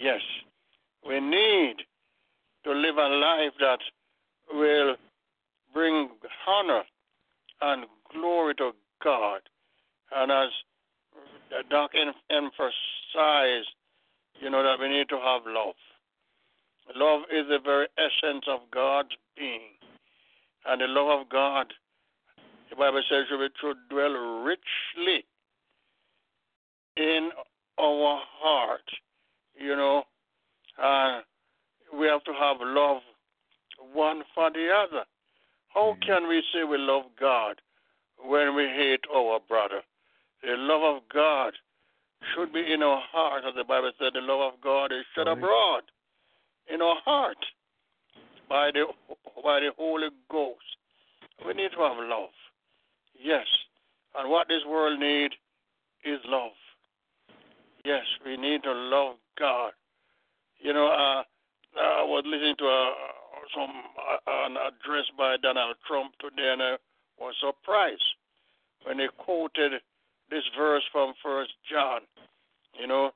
Yes, 0.00 0.20
we 1.06 1.20
need 1.20 1.76
to 2.64 2.72
live 2.72 2.96
a 2.96 3.08
life 3.08 3.52
that 3.60 3.78
will 4.52 4.96
bring 5.72 6.10
honor 6.46 6.82
and 7.62 7.86
glory 8.12 8.54
to 8.56 8.72
God. 9.02 9.40
And 10.14 10.30
as 10.30 10.48
Doc 11.70 11.92
em- 11.94 12.14
emphasized, 12.30 13.68
you 14.40 14.50
know, 14.50 14.62
that 14.62 14.80
we 14.80 14.88
need 14.88 15.08
to 15.08 15.16
have 15.16 15.42
love. 15.46 15.74
Love 16.96 17.22
is 17.32 17.46
the 17.48 17.58
very 17.64 17.86
essence 17.98 18.44
of 18.48 18.60
God's 18.72 19.10
being. 19.36 19.76
And 20.66 20.80
the 20.80 20.86
love 20.86 21.20
of 21.20 21.28
God, 21.28 21.72
the 22.68 22.76
Bible 22.76 23.02
says, 23.08 23.26
should, 23.28 23.52
should 23.60 23.76
dwell 23.88 24.12
richly 24.44 25.24
in 26.96 27.30
our 27.78 28.20
heart. 28.40 28.88
You 29.58 29.76
know, 29.76 30.04
uh, 30.82 31.20
we 31.96 32.06
have 32.06 32.24
to 32.24 32.32
have 32.32 32.56
love 32.60 33.02
one 33.92 34.22
for 34.34 34.50
the 34.50 34.68
other. 34.70 35.04
How 35.68 35.96
can 36.04 36.28
we 36.28 36.42
say 36.52 36.64
we 36.64 36.78
love 36.78 37.04
God 37.18 37.60
when 38.18 38.54
we 38.56 38.64
hate 38.64 39.04
our 39.14 39.40
brother? 39.48 39.82
The 40.42 40.56
love 40.56 40.96
of 40.96 41.02
God 41.12 41.52
should 42.34 42.52
be 42.52 42.72
in 42.72 42.82
our 42.82 43.00
heart, 43.12 43.44
as 43.46 43.54
the 43.54 43.64
Bible 43.64 43.92
said, 43.98 44.12
the 44.14 44.20
love 44.20 44.54
of 44.54 44.60
God 44.60 44.92
is 44.92 45.04
shed 45.14 45.28
abroad 45.28 45.82
in 46.72 46.82
our 46.82 46.96
heart 47.04 47.38
by 48.48 48.70
the 48.72 48.86
by 49.42 49.60
the 49.60 49.70
Holy 49.76 50.08
Ghost. 50.30 50.58
We 51.46 51.54
need 51.54 51.70
to 51.72 51.80
have 51.82 51.96
love. 51.98 52.30
Yes. 53.18 53.46
And 54.16 54.30
what 54.30 54.48
this 54.48 54.62
world 54.68 54.98
needs 54.98 55.34
is 56.04 56.18
love. 56.26 56.52
Yes, 57.84 58.04
we 58.24 58.36
need 58.36 58.62
to 58.64 58.72
love 58.72 59.16
God. 59.38 59.72
You 60.58 60.74
know, 60.74 60.86
uh, 60.88 61.22
I 61.78 62.02
was 62.04 62.24
listening 62.26 62.56
to 62.58 62.64
a, 62.64 62.94
some 63.54 63.70
uh, 63.96 64.46
an 64.46 64.56
address 64.56 65.06
by 65.16 65.36
Donald 65.42 65.76
Trump 65.86 66.12
today, 66.20 66.52
and 66.52 66.62
I 66.62 66.76
was 67.18 67.34
surprised 67.40 68.02
when 68.84 68.98
he 68.98 69.08
quoted 69.16 69.80
this 70.30 70.44
verse 70.58 70.82
from 70.92 71.14
First 71.22 71.52
John. 71.70 72.00
You 72.78 72.86
know, 72.86 73.12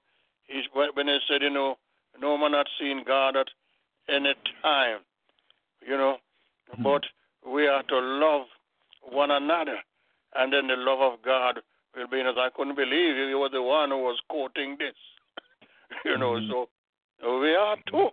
he's 0.46 0.64
when 0.72 1.08
he 1.08 1.18
said, 1.28 1.42
you 1.42 1.50
know, 1.50 1.76
no 2.20 2.36
man 2.36 2.52
had 2.52 2.66
seen 2.78 3.02
God 3.06 3.36
at 3.36 3.48
any 4.08 4.34
time. 4.62 4.98
You 5.86 5.96
know, 5.96 6.16
hmm. 6.72 6.82
but 6.82 7.02
we 7.46 7.66
are 7.66 7.82
to 7.82 7.98
love 7.98 8.46
one 9.02 9.30
another, 9.30 9.78
and 10.34 10.52
then 10.52 10.66
the 10.66 10.76
love 10.76 11.00
of 11.00 11.22
God 11.22 11.60
will 11.94 12.08
be 12.08 12.20
in 12.20 12.26
us. 12.26 12.36
I 12.38 12.48
couldn't 12.54 12.76
believe 12.76 13.16
he 13.16 13.34
was 13.34 13.50
the 13.52 13.62
one 13.62 13.90
who 13.90 13.98
was 13.98 14.18
quoting 14.28 14.76
this. 14.78 14.94
you 16.04 16.16
know, 16.16 16.38
hmm. 16.38 16.50
so 16.50 16.68
we 17.40 17.54
are 17.54 17.76
to 17.88 18.08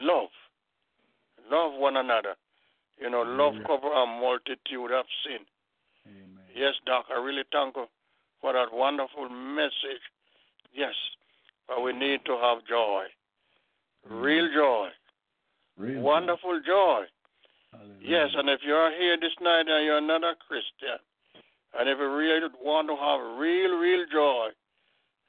love, 0.00 0.28
love 1.50 1.72
one 1.78 1.96
another. 1.96 2.34
You 2.98 3.10
know, 3.10 3.22
love 3.22 3.54
cover 3.66 3.92
a 3.92 4.06
multitude 4.06 4.92
of 4.92 5.04
sin. 5.24 5.44
Yes, 6.54 6.74
Doc, 6.86 7.06
I 7.10 7.18
really 7.18 7.42
thank 7.50 7.74
you 7.74 7.86
for 8.40 8.52
that 8.52 8.72
wonderful 8.72 9.28
message. 9.28 10.04
Yes, 10.72 10.94
but 11.68 11.82
we 11.82 11.92
need 11.92 12.20
to 12.26 12.32
have 12.32 12.58
joy, 12.68 13.04
mm. 14.10 14.22
real 14.22 14.48
joy, 14.54 14.88
wonderful 16.00 16.60
joy. 16.66 17.02
Yes, 18.00 18.28
and 18.36 18.48
if 18.48 18.60
you 18.64 18.74
are 18.74 18.92
here 18.92 19.16
this 19.20 19.34
night 19.40 19.64
and 19.66 19.84
you're 19.84 20.00
not 20.00 20.22
a 20.22 20.34
Christian, 20.46 20.98
and 21.78 21.88
if 21.88 21.98
you 21.98 22.14
really 22.14 22.46
want 22.62 22.88
to 22.88 22.94
have 22.94 23.38
real, 23.38 23.78
real 23.78 24.04
joy, 24.12 24.48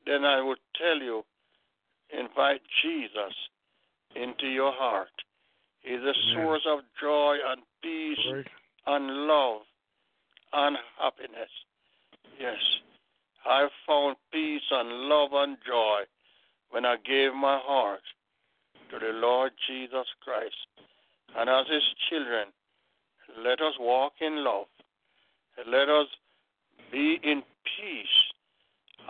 then 0.05 0.23
I 0.23 0.41
would 0.41 0.59
tell 0.77 0.99
you, 0.99 1.23
invite 2.11 2.61
Jesus 2.83 3.33
into 4.15 4.47
your 4.47 4.71
heart. 4.71 5.09
He's 5.81 6.01
a 6.01 6.13
source 6.33 6.65
of 6.67 6.79
joy 7.01 7.37
and 7.47 7.61
peace 7.81 8.45
and 8.85 9.07
love 9.27 9.61
and 10.53 10.77
happiness. 10.99 11.49
Yes, 12.39 12.61
I 13.45 13.67
found 13.87 14.17
peace 14.31 14.67
and 14.71 14.89
love 15.09 15.29
and 15.33 15.57
joy 15.65 16.01
when 16.71 16.85
I 16.85 16.95
gave 16.97 17.33
my 17.33 17.59
heart 17.63 18.01
to 18.91 18.99
the 18.99 19.13
Lord 19.13 19.51
Jesus 19.67 20.07
Christ. 20.23 20.55
And 21.37 21.49
as 21.49 21.65
His 21.69 21.83
children, 22.09 22.47
let 23.43 23.61
us 23.61 23.73
walk 23.79 24.13
in 24.21 24.43
love. 24.43 24.67
Let 25.67 25.89
us 25.89 26.07
be 26.91 27.19
in 27.23 27.41
peace 27.63 28.07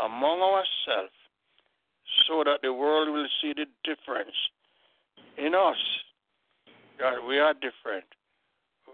among 0.03 0.41
ourselves 0.41 1.14
so 2.27 2.44
that 2.44 2.61
the 2.61 2.73
world 2.73 3.14
will 3.14 3.27
see 3.41 3.53
the 3.53 3.65
difference 3.84 4.36
in 5.38 5.53
us. 5.53 5.77
That 6.99 7.26
we 7.27 7.40
are 7.40 7.53
different. 7.53 8.06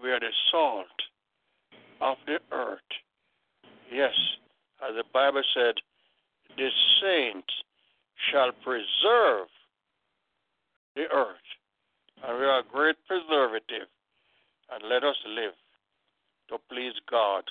We 0.02 0.10
are 0.10 0.20
the 0.20 0.32
salt 0.50 0.86
of 2.00 2.16
the 2.26 2.38
earth. 2.50 2.80
Yes, 3.92 4.14
as 4.82 4.96
the 4.96 5.04
Bible 5.12 5.42
said, 5.54 5.74
the 6.56 6.68
saints 7.00 7.52
shall 8.30 8.52
preserve 8.62 9.48
the 10.94 11.02
earth. 11.12 11.48
And 12.22 12.38
we 12.38 12.44
are 12.44 12.60
a 12.60 12.62
great 12.62 12.96
preservative. 13.06 13.88
And 14.70 14.88
let 14.88 15.04
us 15.04 15.16
live 15.26 15.52
to 16.48 16.56
please 16.70 16.94
God, 17.10 17.44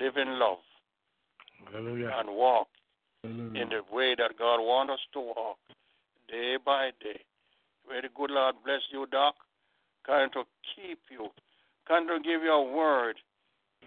live 0.00 0.16
in 0.16 0.38
love, 0.38 0.58
Hallelujah. 1.72 2.12
and 2.18 2.36
walk 2.36 2.68
Hallelujah. 3.22 3.62
in 3.62 3.68
the 3.70 3.82
way 3.92 4.14
that 4.16 4.38
God 4.38 4.60
wants 4.60 4.92
us 4.92 5.00
to 5.14 5.20
walk 5.20 5.58
day 6.28 6.56
by 6.64 6.90
day. 7.00 7.20
May 7.88 8.02
the 8.02 8.08
good 8.14 8.30
Lord 8.30 8.56
bless 8.64 8.82
you, 8.92 9.06
Doc. 9.10 9.34
Kind 10.06 10.32
to 10.34 10.44
keep 10.76 10.98
you, 11.10 11.28
kind 11.86 12.06
to 12.08 12.18
give 12.22 12.42
you 12.42 12.52
a 12.52 12.76
word 12.76 13.16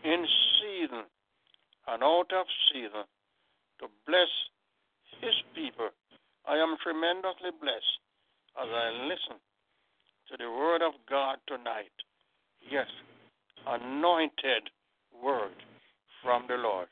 in 0.04 0.26
season 0.60 1.04
and 1.88 2.04
out 2.04 2.32
of 2.34 2.46
season 2.72 3.06
to 3.80 3.88
bless 4.06 4.30
His 5.22 5.38
people. 5.54 5.90
I 6.50 6.58
am 6.58 6.76
tremendously 6.82 7.54
blessed 7.62 8.02
as 8.58 8.68
I 8.68 8.90
listen 9.06 9.38
to 10.30 10.34
the 10.38 10.50
word 10.50 10.82
of 10.82 10.94
God 11.08 11.38
tonight. 11.48 11.94
Yes, 12.66 12.88
anointed 13.68 14.70
word 15.14 15.54
from 16.24 16.46
the 16.48 16.56
Lord. 16.56 16.88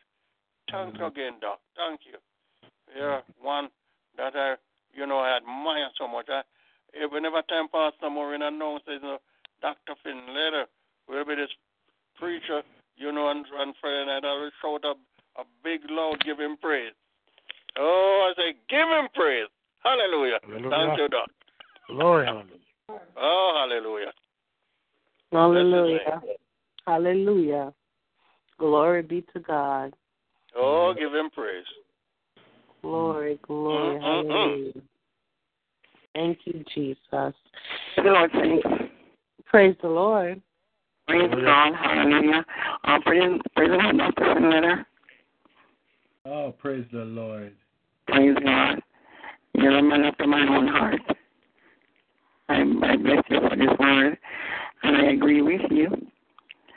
Thank 0.72 0.98
you 1.00 1.06
again, 1.06 1.42
Doc. 1.42 1.60
Thank 1.76 2.02
you. 2.06 2.22
You're 2.96 3.24
one 3.42 3.70
that 4.18 4.36
I, 4.36 4.56
you 4.94 5.08
know, 5.08 5.18
I 5.18 5.38
admire 5.38 5.90
so 5.98 6.08
much. 6.08 6.30
I, 6.30 6.42
eh, 6.94 7.06
whenever 7.10 7.42
time 7.50 7.68
Pastor 7.74 8.10
Maureen 8.10 8.44
announces, 8.44 9.02
uh, 9.04 9.18
Dr. 9.62 9.98
Findlater 10.06 10.66
will 11.08 11.26
be 11.26 11.36
this 11.36 11.50
preacher, 12.20 12.62
you 12.96 13.12
know, 13.12 13.30
and, 13.32 13.46
and 13.58 13.74
Friday 13.82 14.06
night 14.06 14.26
I 14.26 14.34
will 14.38 14.52
shout 14.62 14.86
a, 14.86 15.42
a 15.42 15.46
big 15.64 15.82
loud, 15.90 16.24
give 16.24 16.40
him 16.40 16.58
praise. 16.62 16.94
Oh, 17.78 18.32
I 18.32 18.42
say, 18.42 18.56
give 18.70 18.88
him 18.88 19.08
praise. 19.14 19.48
Hallelujah. 19.84 20.40
Hallelujah. 20.44 20.70
Thank 20.70 21.00
you, 21.00 21.08
Doc. 21.10 21.30
Glory. 21.88 22.26
Hallelujah. 22.26 22.56
Oh, 23.18 23.54
hallelujah. 23.58 24.12
Hallelujah. 25.32 26.22
Hallelujah. 26.88 27.74
Glory 28.58 29.02
be 29.04 29.24
to 29.34 29.40
God. 29.40 29.94
Oh, 30.56 30.94
give 30.98 31.14
him 31.14 31.30
praise. 31.30 31.66
Glory, 32.82 33.40
glory, 33.44 34.00
Mm-mm-mm. 34.00 34.02
hallelujah. 34.02 34.74
Thank 36.16 36.40
you, 36.46 36.64
Jesus. 36.74 36.98
The 37.12 38.04
Lord 38.04 38.32
thanks. 38.32 38.68
Praise 39.46 39.76
the 39.82 39.90
Lord. 39.90 40.42
Praise 41.08 41.32
God. 41.32 41.74
Hallelujah. 41.76 42.46
Uh, 42.84 43.00
praise, 43.06 43.40
praise 43.56 43.70
the 43.70 43.78
Lord, 43.78 43.98
Dr. 43.98 44.24
Findlater. 44.24 44.86
Oh, 46.32 46.54
praise 46.60 46.86
the 46.92 47.00
Lord. 47.00 47.54
Praise 48.08 48.36
God. 48.46 48.80
You're 49.56 49.80
a 49.80 49.82
man 49.82 50.04
after 50.04 50.28
my 50.28 50.42
own 50.42 50.68
heart. 50.68 51.02
I, 52.50 52.62
I 52.62 52.98
bless 52.98 53.24
you 53.30 53.40
for 53.42 53.56
this 53.56 53.80
word, 53.80 54.16
and 54.84 54.98
I 54.98 55.12
agree 55.12 55.42
with 55.42 55.62
you. 55.72 55.88
If 55.88 56.04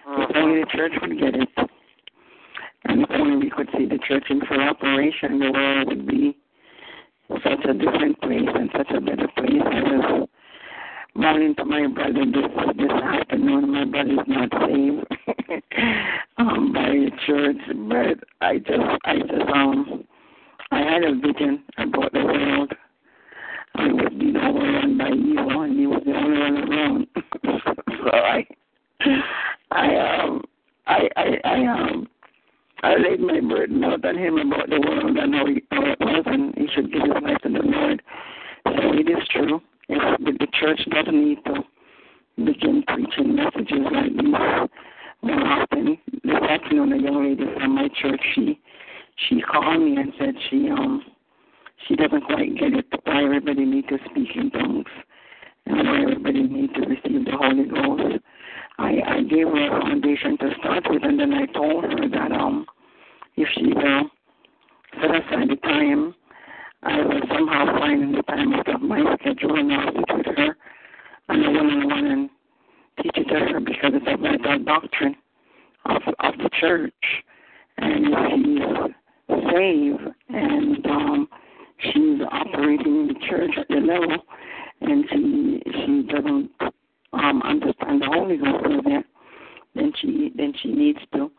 uh-huh. 0.07 0.33
only 0.37 0.61
the 0.61 0.67
church 0.75 0.93
would 1.03 1.21
get 1.21 1.35
it, 1.35 1.49
and 2.85 3.03
if 3.03 3.11
only 3.11 3.37
we 3.45 3.51
could 3.51 3.69
see 3.77 3.85
the 3.85 3.99
church 4.09 4.25
in 4.31 4.41
full 4.47 4.61
operation, 4.61 5.39
the 5.39 5.51
world 5.53 5.89
would 5.89 6.07
be 6.07 6.35
such 7.45 7.65
a 7.69 7.75
different 7.75 8.19
place 8.23 8.49
and 8.55 8.71
such 8.75 8.91
a 8.97 9.01
better 9.03 9.29
place. 9.37 9.63
I 9.65 9.83
was 9.83 10.29
mourning 11.15 11.55
to 11.57 11.65
my 11.65 11.87
brother 11.89 12.25
this 12.25 12.77
this 12.77 12.91
afternoon. 12.91 13.73
My 13.73 13.85
brother 13.85 14.13
is 14.13 14.29
not 14.29 14.49
saved 14.67 15.63
um, 16.39 16.73
by 16.73 16.89
the 16.89 17.11
church, 17.27 17.57
but 17.89 18.29
I 18.41 18.59
just 18.59 19.01
I 19.05 19.19
just 19.19 19.51
um 19.53 20.05
I 20.71 20.79
had 20.79 21.05
a 21.05 21.15
vision 21.15 21.63
about 21.79 22.13
the 22.13 22.25
world. 22.25 22.73
I 23.75 23.87
was 23.89 24.13
being 24.19 24.37
overrun 24.37 24.99
by 24.99 25.09
evil, 25.09 25.63
and 25.63 25.79
he 25.79 25.87
was 25.87 26.03
the 26.05 26.13
only 26.15 26.39
one 26.39 26.73
around. 26.73 27.07
so 28.05 28.11
I, 28.11 28.47
I 29.71 29.97
um, 29.97 30.43
I, 30.87 31.09
I, 31.17 31.27
I 31.45 31.67
um, 31.67 32.09
I 32.83 32.97
laid 32.97 33.21
my 33.21 33.41
burden 33.41 33.85
out 33.85 34.05
on 34.05 34.17
him 34.17 34.39
about 34.39 34.69
the 34.69 34.81
world 34.81 35.17
and 35.17 35.35
how, 35.35 35.47
he, 35.47 35.63
how 35.71 35.85
it 35.85 36.01
was, 36.01 36.23
and 36.27 36.55
he 36.57 36.67
should 36.75 36.93
give 36.93 37.03
his 37.03 37.23
life 37.23 37.39
to 37.43 37.49
the 37.49 37.63
Lord. 37.63 38.03
So 38.67 38.93
it 38.93 39.09
is 39.09 39.29
true. 39.31 39.61
The, 39.93 40.33
the 40.39 40.47
church 40.59 40.81
doesn't 40.91 41.29
need 41.29 41.39
to 41.45 41.63
begin 42.37 42.83
preaching 42.89 43.37
messages 43.37 43.85
like 43.93 44.13
these 44.13 44.33
more 45.23 45.43
often. 45.45 45.99
This 46.25 46.35
afternoon, 46.35 46.93
a 46.93 47.03
young 47.03 47.29
lady 47.29 47.45
from 47.59 47.75
my 47.75 47.89
church, 48.01 48.21
she 48.35 48.59
she 49.29 49.43
called 49.43 49.83
me 49.83 49.97
and 49.97 50.13
said 50.19 50.35
she 50.49 50.71
um 50.71 51.03
she 51.87 51.97
doesn't 51.97 52.23
quite 52.23 52.57
get 52.59 52.73
it 52.73 52.87
why 53.05 53.25
everybody 53.25 53.65
needs 53.65 53.89
to 53.89 53.99
speak 54.11 54.29
in 54.35 54.51
tongues 54.51 54.87
and 55.67 55.77
why 55.87 56.03
everybody 56.03 56.43
needs 56.43 56.73
to 56.75 56.81
receive 56.81 57.25
the 57.27 57.37
Holy 57.37 57.65
Ghost. 57.65 58.23
I, 58.79 59.01
I 59.07 59.23
gave 59.23 59.47
her 59.47 59.77
a 59.77 59.81
foundation 59.83 60.39
to 60.39 60.51
start 60.59 60.85
with 60.89 61.03
and 61.05 61.21
then 61.21 61.35
I 61.35 61.47
told 61.47 61.85
her 61.85 62.09
that 62.09 62.33
um 62.33 62.65
if 63.37 63.49
she 63.55 63.67
will 63.67 64.11
set 65.01 65.11
aside 65.11 65.51
the 65.51 65.57
time 65.63 66.15
I 66.85 67.01
will 67.03 67.21
somehow 67.29 67.79
find 67.79 68.15
the 68.15 68.23
time 68.23 68.53
of 68.55 68.83
my 68.83 69.17
schedule 69.21 69.57
and 69.57 69.73
I'll 69.73 69.93
sit 69.93 70.27
with 70.27 70.37
her 70.37 70.57
and 71.29 71.45
a 71.45 71.51
one 71.51 71.71
on 71.71 71.89
one 71.89 72.07
and 72.07 72.31
teach 73.01 73.13
it 73.17 73.29
to 73.29 73.39
her 73.39 73.61
because 73.61 73.93
it's 73.95 74.07
a 74.09 74.17
vital 74.17 74.65
doctrine 74.65 75.17
of 75.87 76.03
of 76.19 76.39
the 76.39 76.51
church. 76.61 76.93
And 77.79 78.07
she's 78.31 79.43
saved 79.53 80.01
and 80.29 80.87
um 80.87 81.29
she's 81.79 82.21
operating 82.31 83.09
the 83.09 83.15
church 83.29 83.53
at 83.57 83.69
the 83.69 83.77
level 83.77 84.19
and 84.81 85.05
she 85.11 85.63
she 85.73 86.03
doesn't 86.13 86.51
um 87.13 87.43
understand 87.43 88.03
the 88.03 88.07
Holy 88.07 88.39
Ghost 88.39 88.87
yet, 88.87 89.05
then 89.75 89.93
she 90.01 90.33
then 90.35 90.53
she 90.61 90.73
needs 90.73 90.99
to. 91.15 91.31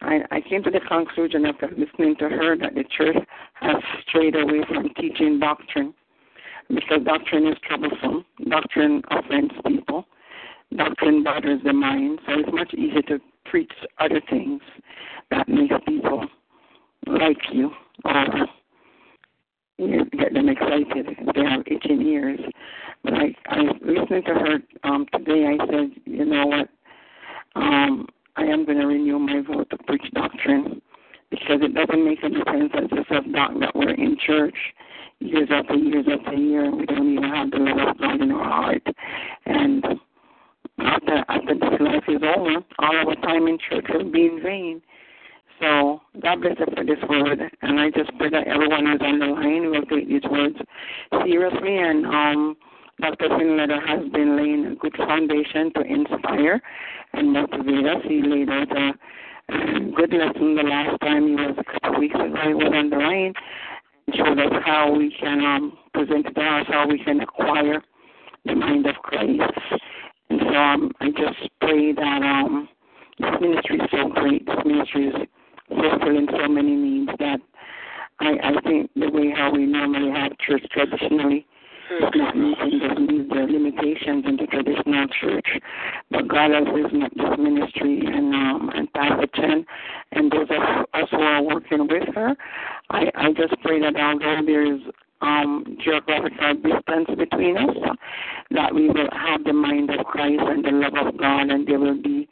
I, 0.00 0.20
I 0.30 0.40
came 0.40 0.62
to 0.62 0.70
the 0.70 0.80
conclusion 0.80 1.44
after 1.46 1.68
listening 1.68 2.16
to 2.16 2.28
her 2.28 2.56
that 2.56 2.74
the 2.74 2.84
church 2.84 3.16
has 3.54 3.76
strayed 4.06 4.36
away 4.36 4.60
from 4.68 4.88
teaching 4.94 5.38
doctrine 5.40 5.92
because 6.68 7.00
doctrine 7.04 7.46
is 7.46 7.56
troublesome. 7.66 8.24
Doctrine 8.48 9.02
offends 9.10 9.54
people. 9.66 10.06
Doctrine 10.76 11.24
bothers 11.24 11.60
the 11.64 11.72
mind, 11.72 12.20
so 12.26 12.38
it's 12.38 12.52
much 12.52 12.74
easier 12.74 13.02
to 13.02 13.18
preach 13.46 13.72
other 13.98 14.20
things 14.28 14.60
that 15.30 15.48
makes 15.48 15.74
people 15.86 16.26
like 17.06 17.38
you 17.52 17.70
or 18.04 18.24
you 19.78 20.04
get 20.10 20.34
them 20.34 20.48
excited. 20.48 21.06
They 21.34 21.44
have 21.44 21.62
itching 21.66 22.02
ears. 22.02 22.40
But 23.02 23.14
I, 23.14 23.34
I 23.48 23.58
listening 23.80 24.24
to 24.24 24.34
her 24.34 24.58
um, 24.84 25.06
today. 25.14 25.46
I 25.46 25.66
said, 25.66 25.90
you 26.04 26.24
know 26.24 26.46
what? 26.46 26.68
Um, 27.54 28.06
I 28.38 28.42
am 28.42 28.64
going 28.64 28.78
to 28.78 28.86
renew 28.86 29.18
my 29.18 29.42
vote 29.42 29.68
to 29.70 29.78
preach 29.78 30.04
doctrine 30.14 30.80
because 31.28 31.58
it 31.60 31.74
doesn't 31.74 32.04
make 32.04 32.22
any 32.22 32.36
sense 32.36 32.72
as 32.72 32.90
a 32.92 33.04
self 33.12 33.24
doc 33.32 33.50
that 33.58 33.74
we're 33.74 33.94
in 33.94 34.16
church 34.24 34.56
years 35.18 35.48
after 35.50 35.74
years 35.74 36.06
after 36.08 36.36
year 36.36 36.64
and 36.64 36.76
we 36.78 36.86
don't 36.86 37.12
even 37.12 37.24
have 37.24 37.50
the 37.50 37.58
love 37.58 37.88
of 37.88 37.98
God 37.98 38.20
in 38.22 38.30
our 38.30 38.44
heart. 38.44 38.82
And 39.46 39.84
after 40.78 41.24
after 41.28 41.54
this 41.54 41.80
life 41.80 42.04
is 42.06 42.22
over, 42.22 42.64
all 42.78 42.96
our 43.08 43.14
time 43.16 43.48
in 43.48 43.58
church 43.68 43.86
will 43.92 44.08
be 44.08 44.26
in 44.26 44.40
vain. 44.40 44.82
So 45.60 46.00
God 46.22 46.40
bless 46.40 46.60
you 46.60 46.66
for 46.76 46.84
this 46.84 47.02
word, 47.10 47.40
and 47.62 47.80
I 47.80 47.90
just 47.90 48.16
pray 48.18 48.30
that 48.30 48.46
everyone 48.46 48.86
who's 48.86 49.00
on 49.02 49.18
the 49.18 49.26
line 49.26 49.70
will 49.72 49.82
take 49.86 50.06
these 50.06 50.22
words 50.30 50.54
seriously. 51.24 51.78
And 51.78 52.06
um, 52.06 52.56
Dr. 53.00 53.28
Findlater 53.28 53.78
has 53.86 54.10
been 54.10 54.36
laying 54.36 54.66
a 54.66 54.74
good 54.74 54.96
foundation 54.96 55.72
to 55.74 55.82
inspire 55.82 56.60
and 57.12 57.32
motivate 57.32 57.86
us. 57.86 58.02
He 58.08 58.22
laid 58.22 58.48
out 58.50 58.76
a, 58.76 58.90
a 59.54 59.80
good 59.94 60.12
lesson 60.12 60.56
the 60.56 60.64
last 60.64 61.00
time 61.00 61.28
he 61.28 61.34
was 61.34 61.54
a 61.58 61.80
couple 61.80 62.00
weeks 62.00 62.14
ago. 62.14 62.34
He 62.46 62.54
was 62.54 62.72
on 62.74 62.90
the 62.90 62.96
line 62.96 63.34
and 64.06 64.16
showed 64.16 64.38
us 64.38 64.62
how 64.66 64.92
we 64.92 65.14
can 65.20 65.44
um, 65.44 65.78
present 65.94 66.26
it 66.26 66.34
to 66.34 66.40
us, 66.40 66.66
how 66.68 66.88
we 66.88 66.98
can 67.04 67.20
acquire 67.20 67.80
the 68.44 68.54
mind 68.56 68.86
of 68.86 68.96
Christ. 68.96 69.42
And 70.30 70.40
so 70.40 70.56
um, 70.56 70.92
I 71.00 71.10
just 71.10 71.50
pray 71.60 71.92
that 71.92 72.22
um, 72.22 72.68
this 73.20 73.30
ministry 73.40 73.76
is 73.76 73.90
so 73.92 74.08
great. 74.08 74.44
This 74.44 74.64
ministry 74.64 75.06
is 75.08 75.14
fulfilling 75.68 76.26
so 76.32 76.48
many 76.48 76.74
needs 76.74 77.12
that 77.20 77.38
I, 78.20 78.30
I 78.42 78.60
think 78.62 78.90
the 78.96 79.08
way 79.10 79.32
how 79.36 79.52
we 79.52 79.66
normally 79.66 80.10
have 80.10 80.36
church 80.38 80.64
traditionally 80.72 81.46
is 81.90 82.10
not 82.14 82.36
meeting 82.36 83.28
the, 83.28 83.40
limitations 83.50 84.24
in 84.26 84.36
the 84.36 84.46
traditional 84.46 85.06
church. 85.20 85.46
But 86.10 86.28
God 86.28 86.50
has 86.50 86.66
up 86.66 87.12
this 87.14 87.38
ministry 87.38 88.02
and 88.06 88.34
um 88.34 88.70
and 88.74 88.92
Pastor 88.92 89.26
Chen 89.34 89.64
and 90.12 90.30
those 90.30 90.48
of 90.50 90.86
us 90.94 91.08
who 91.10 91.20
are 91.20 91.42
working 91.42 91.88
with 91.88 92.14
her. 92.14 92.36
I, 92.90 93.10
I 93.14 93.32
just 93.32 93.60
pray 93.62 93.80
that 93.80 93.96
although 93.96 94.42
there 94.44 94.74
is 94.74 94.80
um, 95.20 95.76
geographical 95.84 96.54
distance 96.54 97.18
between 97.18 97.56
us, 97.56 97.76
that 98.52 98.74
we 98.74 98.88
will 98.88 99.08
have 99.12 99.44
the 99.44 99.52
mind 99.52 99.90
of 99.90 100.06
Christ 100.06 100.40
and 100.40 100.64
the 100.64 100.70
love 100.70 101.06
of 101.06 101.18
God, 101.18 101.50
and 101.50 101.66
there 101.66 101.80
will 101.80 102.00
be 102.00 102.28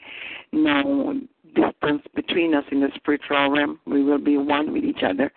no 0.52 1.20
distance 1.56 2.02
between 2.14 2.54
us 2.54 2.64
in 2.70 2.80
the 2.80 2.88
spiritual 2.94 3.50
realm. 3.50 3.80
We 3.86 4.04
will 4.04 4.18
be 4.18 4.36
one 4.36 4.72
with 4.72 4.84
each 4.84 5.02
other, 5.02 5.32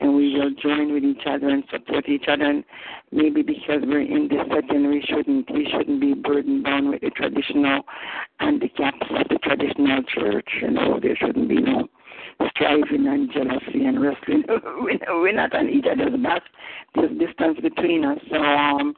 and 0.00 0.14
we 0.14 0.34
will 0.34 0.50
join 0.62 0.92
with 0.92 1.04
each 1.04 1.22
other 1.26 1.48
and 1.48 1.64
support 1.70 2.08
each 2.08 2.24
other. 2.28 2.44
And 2.44 2.64
maybe 3.12 3.42
because 3.42 3.82
we're 3.82 4.02
in 4.02 4.28
this 4.28 4.44
setting, 4.52 4.90
we 4.90 5.02
shouldn't 5.08 5.50
we 5.52 5.68
shouldn't 5.70 6.00
be 6.00 6.14
burdened 6.14 6.64
down 6.64 6.90
with 6.90 7.00
the 7.00 7.10
traditional 7.10 7.82
handicaps 8.38 9.06
of 9.10 9.28
the 9.28 9.38
traditional 9.42 10.02
church. 10.02 10.48
You 10.60 10.70
know, 10.72 11.00
there 11.00 11.16
shouldn't 11.16 11.48
be 11.48 11.62
no 11.62 11.88
striving 12.50 13.06
and 13.06 13.30
jealousy 13.32 13.84
and 13.84 14.02
wrestling. 14.02 14.44
we're 14.82 15.32
not 15.32 15.54
on 15.54 15.68
each 15.68 15.86
other's 15.90 16.20
back. 16.22 16.42
There's 16.94 17.10
distance 17.18 17.60
between 17.62 18.04
us. 18.04 18.18
So 18.30 18.36
um, 18.36 18.94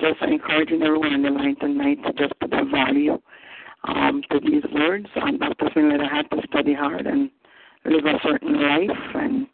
just 0.00 0.22
encouraging 0.22 0.82
everyone 0.82 1.14
on 1.14 1.22
the 1.22 1.30
line 1.30 1.56
tonight 1.60 1.98
to 2.06 2.12
just 2.12 2.38
put 2.40 2.52
a 2.52 2.64
value 2.64 3.18
um, 3.84 4.22
to 4.30 4.40
these 4.40 4.64
words. 4.72 5.06
Um, 5.20 5.38
Dr. 5.38 5.66
Findlater 5.66 6.10
I 6.10 6.16
had 6.16 6.30
to 6.30 6.46
study 6.48 6.74
hard 6.74 7.06
and 7.06 7.30
live 7.84 8.04
a 8.04 8.18
certain 8.22 8.60
life 8.60 8.98
and 9.14 9.46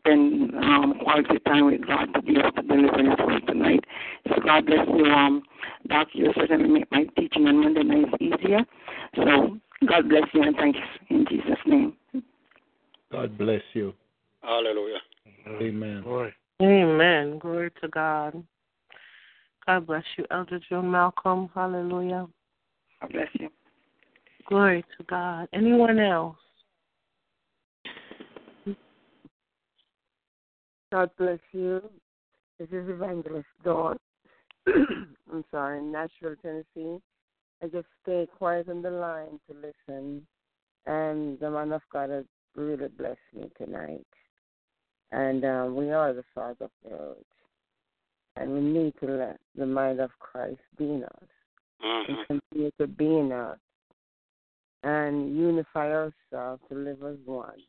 spend 0.00 0.54
um, 0.56 0.94
quality 1.02 1.38
time 1.46 1.66
with 1.66 1.86
God 1.86 2.06
to 2.14 2.22
be 2.22 2.36
able 2.38 2.52
to 2.52 2.62
deliver 2.62 2.98
His 2.98 3.18
word 3.26 3.46
tonight. 3.46 3.84
So 4.28 4.34
God 4.44 4.66
bless 4.66 4.86
you. 4.88 5.04
Um, 5.06 5.42
Doc, 5.88 6.08
you 6.12 6.32
certainly 6.34 6.68
make 6.68 6.90
my 6.90 7.04
teaching 7.16 7.46
on 7.46 7.62
Monday 7.62 7.82
nights 7.82 8.12
easier. 8.20 8.60
So 9.14 9.58
God 9.86 10.08
bless 10.08 10.24
you 10.32 10.42
and 10.42 10.56
thank 10.56 10.76
you 10.76 11.16
in 11.16 11.26
Jesus' 11.28 11.58
name. 11.66 11.96
God 13.12 13.38
bless 13.38 13.62
you. 13.74 13.94
Hallelujah. 14.42 14.98
Amen. 15.48 16.02
Boy. 16.02 16.32
Amen. 16.62 17.38
Glory 17.38 17.70
to 17.80 17.88
God. 17.88 18.42
God 19.66 19.86
bless 19.86 20.04
you, 20.16 20.24
Elder 20.30 20.60
John 20.68 20.90
Malcolm. 20.90 21.50
Hallelujah. 21.54 22.26
God 23.00 23.12
bless 23.12 23.28
you. 23.34 23.48
Glory 24.48 24.84
to 24.96 25.04
God. 25.04 25.48
Anyone 25.52 25.98
else? 25.98 26.36
God 30.92 31.10
bless 31.18 31.40
you. 31.52 31.82
This 32.58 32.68
is 32.68 32.88
Evangelist 32.88 33.46
Dawn. 33.64 33.96
I'm 34.66 35.44
sorry, 35.50 35.82
Nashville, 35.82 36.36
Tennessee. 36.40 37.00
I 37.62 37.66
just 37.66 37.86
stay 38.02 38.26
quiet 38.38 38.68
on 38.68 38.82
the 38.82 38.90
line 38.90 39.40
to 39.48 39.54
listen, 39.54 40.26
and 40.86 41.38
the 41.40 41.50
man 41.50 41.72
of 41.72 41.82
God 41.92 42.10
has 42.10 42.24
really 42.54 42.88
blessed 42.88 43.18
me 43.34 43.50
tonight. 43.58 44.06
And 45.12 45.44
um, 45.44 45.76
we 45.76 45.90
are 45.90 46.12
the 46.12 46.24
salt 46.34 46.58
of 46.60 46.70
the 46.84 46.94
earth, 46.94 47.16
and 48.36 48.52
we 48.52 48.60
need 48.60 48.94
to 49.00 49.06
let 49.06 49.38
the 49.56 49.66
mind 49.66 50.00
of 50.00 50.10
Christ 50.18 50.60
be 50.78 50.84
in 50.84 51.04
us 51.04 51.28
and 51.82 52.18
continue 52.26 52.70
to 52.80 52.86
be 52.86 53.04
in 53.04 53.32
us 53.32 53.58
and 54.82 55.36
unify 55.36 55.90
ourselves 55.90 56.62
to 56.68 56.74
live 56.76 57.02
as 57.02 57.16
one 57.24 57.60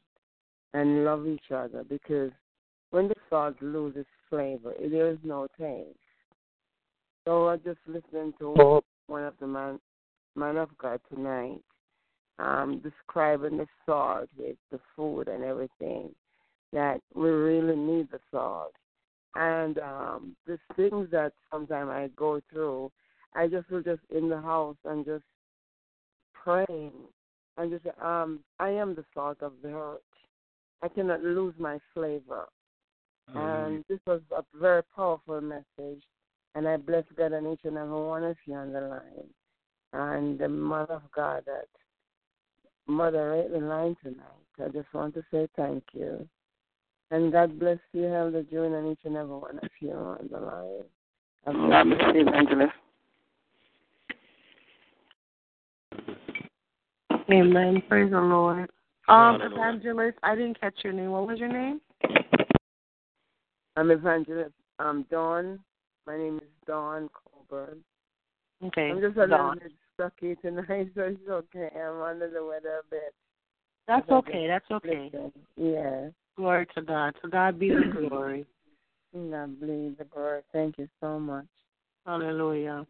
and 0.74 1.04
love 1.04 1.28
each 1.28 1.52
other 1.52 1.84
because 1.88 2.32
when 2.92 3.08
the 3.08 3.16
salt 3.30 3.56
loses 3.62 4.06
flavor, 4.30 4.74
there 4.80 5.10
is 5.10 5.18
no 5.24 5.48
taste. 5.60 5.98
So 7.26 7.50
I 7.50 7.58
just 7.58 7.80
listened 7.88 8.36
to 8.40 8.82
one 9.08 9.24
of 9.24 9.34
the 9.40 9.48
man, 9.48 9.80
man 10.36 10.58
of 10.58 10.70
God 10.78 11.02
tonight, 11.14 11.62
um, 12.40 12.82
describing 12.82 13.58
the 13.58 13.68
salt 13.86 14.30
with 14.38 14.56
the 14.72 14.80
food 14.96 15.28
and 15.28 15.44
everything, 15.44 16.12
that 16.72 17.02
we 17.14 17.30
really 17.30 17.76
need 17.76 18.10
the 18.12 18.20
salt. 18.32 18.74
And 19.36 19.78
um, 19.80 20.36
the 20.46 20.58
things 20.76 21.10
that 21.12 21.34
sometimes 21.52 21.90
I 21.90 22.10
go 22.16 22.40
through, 22.52 22.92
I 23.38 23.48
just 23.48 23.70
was 23.70 23.86
just 23.86 24.02
in 24.10 24.30
the 24.30 24.42
house 24.42 24.78
and 24.84 25.06
just 25.06 25.24
praying 26.34 26.92
and 27.58 27.72
just 27.72 27.86
um 28.02 28.40
I 28.60 28.70
am 28.70 28.96
the 28.96 29.06
salt 29.14 29.38
of 29.42 29.54
the 29.62 29.70
earth. 29.70 30.02
I 30.82 30.88
cannot 30.88 31.24
lose 31.24 31.54
my 31.58 31.80
flavor. 31.94 32.48
And 33.36 33.84
this 33.90 34.00
was 34.08 34.22
a 34.36 34.44
very 34.60 34.82
powerful 34.96 35.40
message 35.42 36.02
and 36.56 36.68
I 36.68 36.78
bless 36.78 37.04
God 37.16 37.34
and 37.34 37.54
each 37.54 37.62
and 37.64 37.78
every 37.78 38.02
one 38.02 38.24
of 38.24 38.38
you 38.46 38.56
on 38.56 38.74
the 38.74 38.82
line. 38.82 39.30
And 39.94 40.40
the 40.40 40.50
mother 40.50 40.96
of 40.96 41.12
God 41.16 41.44
that 41.46 41.68
moderate 42.88 43.52
the 43.52 43.60
line 43.60 43.96
tonight. 44.02 44.26
I 44.64 44.70
just 44.70 44.92
want 44.94 45.14
to 45.14 45.24
say 45.32 45.48
thank 45.56 45.84
you. 45.94 46.28
And 47.12 47.32
God 47.32 47.60
bless 47.60 47.78
you, 47.94 48.08
Elder 48.08 48.44
June, 48.44 48.74
and 48.74 48.92
each 48.92 49.06
and 49.06 49.16
every 49.16 49.36
one 49.36 49.60
of 49.60 49.70
you 49.80 49.92
on 49.92 50.28
the 50.32 50.40
line. 50.40 50.84
God 51.46 51.86
bless 51.86 52.16
you, 52.16 52.22
Evangelist. 52.22 52.74
Amen. 57.32 57.82
Praise 57.90 58.12
the 58.12 58.20
Lord. 58.20 58.70
Um, 59.10 59.40
Evangelist, 59.42 60.18
I 60.24 60.36
didn't 60.36 60.60
catch 60.60 60.76
your 60.84 60.94
name. 60.94 61.12
What 61.12 61.28
was 61.28 61.40
your 61.40 61.52
name? 61.52 61.82
I'm 63.76 63.92
Evangelist 63.92 64.54
um, 64.80 65.06
Dawn. 65.10 65.60
My 66.06 66.18
name 66.18 66.38
is 66.38 66.50
Dawn 66.66 67.10
Colburn. 67.14 67.80
Okay. 68.66 68.90
I'm 68.90 69.02
just 69.02 69.18
a 69.18 69.28
Dawn. 69.28 69.58
little 69.58 69.70
bit 69.70 69.72
sucky 70.00 70.42
tonight, 70.42 70.90
so 70.96 71.02
it's 71.02 71.30
okay. 71.30 71.70
I'm 71.80 72.02
under 72.02 72.30
the 72.30 72.44
weather 72.44 72.82
a 72.82 72.90
bit. 72.90 73.14
That's 73.88 74.10
okay. 74.10 74.48
That's 74.48 74.70
okay. 74.72 75.10
Listen, 75.14 75.32
Yeah. 75.56 76.10
Glory 76.36 76.68
to 76.76 76.82
God. 76.82 77.16
To 77.24 77.30
God 77.30 77.60
be 77.60 77.70
the 77.70 78.08
glory. 78.10 78.46
God 79.14 79.60
believe 79.60 79.98
the 79.98 80.06
word. 80.16 80.44
Thank 80.54 80.78
you 80.78 80.88
so 81.02 81.20
much. 81.20 81.46
Hallelujah. 82.06 82.86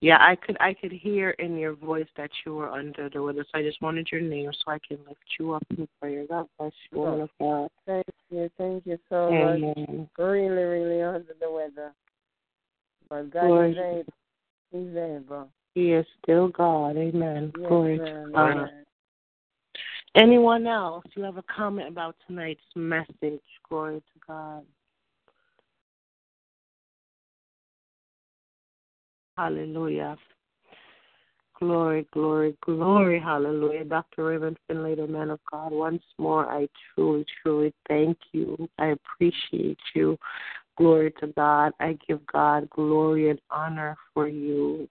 Yeah, 0.00 0.18
I 0.20 0.36
could 0.36 0.56
I 0.60 0.74
could 0.74 0.92
hear 0.92 1.30
in 1.30 1.56
your 1.56 1.74
voice 1.74 2.06
that 2.16 2.30
you 2.46 2.54
were 2.54 2.70
under 2.70 3.08
the 3.08 3.20
weather, 3.20 3.44
so 3.50 3.58
I 3.58 3.62
just 3.62 3.82
wanted 3.82 4.08
your 4.12 4.20
name 4.20 4.50
so 4.52 4.72
I 4.72 4.78
can 4.86 4.98
lift 5.08 5.20
you 5.40 5.54
up 5.54 5.64
in 5.76 5.88
prayer. 6.00 6.24
God 6.28 6.46
bless 6.56 6.72
you, 6.92 7.00
woman 7.00 7.22
of 7.22 7.30
God. 7.40 7.68
Thank 7.84 8.06
you. 8.30 8.48
Thank 8.56 8.86
you 8.86 8.98
so 9.08 9.32
much. 9.32 10.08
Really, 10.16 10.62
really 10.62 11.02
under 11.02 11.34
the 11.40 11.50
weather. 11.50 11.92
But 13.08 13.30
God 13.30 13.46
Glory. 13.46 13.72
is 13.72 13.78
able. 13.78 14.12
He's 14.70 14.96
able. 14.96 15.48
He 15.74 15.92
is 15.92 16.06
still 16.22 16.48
God. 16.48 16.96
Amen. 16.96 17.52
Yes, 17.56 17.68
Glory 17.68 17.98
to 17.98 18.30
God. 18.32 18.50
Amen. 18.50 18.84
Anyone 20.14 20.66
else? 20.66 21.04
You 21.16 21.24
have 21.24 21.38
a 21.38 21.44
comment 21.44 21.88
about 21.88 22.16
tonight's 22.26 22.60
message? 22.76 23.42
Glory 23.68 23.98
to 23.98 24.20
God. 24.26 24.64
Hallelujah. 29.38 30.16
Glory, 31.60 32.08
glory, 32.12 32.56
glory, 32.60 33.20
hallelujah. 33.20 33.84
Dr. 33.84 34.24
Raymond 34.24 34.58
Findlater, 34.68 35.06
the 35.06 35.12
man 35.12 35.30
of 35.30 35.38
God, 35.48 35.70
once 35.70 36.02
more, 36.18 36.50
I 36.50 36.66
truly, 36.92 37.24
truly 37.40 37.72
thank 37.86 38.18
you. 38.32 38.68
I 38.80 38.86
appreciate 38.86 39.78
you. 39.94 40.18
Glory 40.76 41.12
to 41.20 41.28
God. 41.28 41.72
I 41.78 41.96
give 42.08 42.26
God 42.26 42.68
glory 42.70 43.30
and 43.30 43.38
honor 43.48 43.96
for 44.12 44.26
you, 44.26 44.88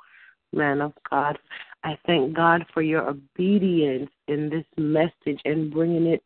man 0.53 0.79
of 0.79 0.93
God. 1.09 1.37
I 1.83 1.97
thank 2.05 2.33
God 2.33 2.65
for 2.73 2.81
your 2.81 3.09
obedience 3.09 4.11
in 4.29 4.49
this 4.49 4.65
message 4.77 5.41
and 5.43 5.73
bringing 5.73 6.05
it 6.05 6.23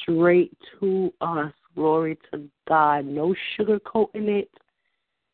straight 0.00 0.56
to 0.80 1.12
us. 1.20 1.52
Glory 1.74 2.18
to 2.32 2.48
God. 2.66 3.04
No 3.04 3.34
sugarcoating 3.58 4.28
it, 4.28 4.50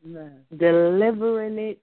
Amen. 0.05 0.41
delivering 0.57 1.59
it. 1.59 1.81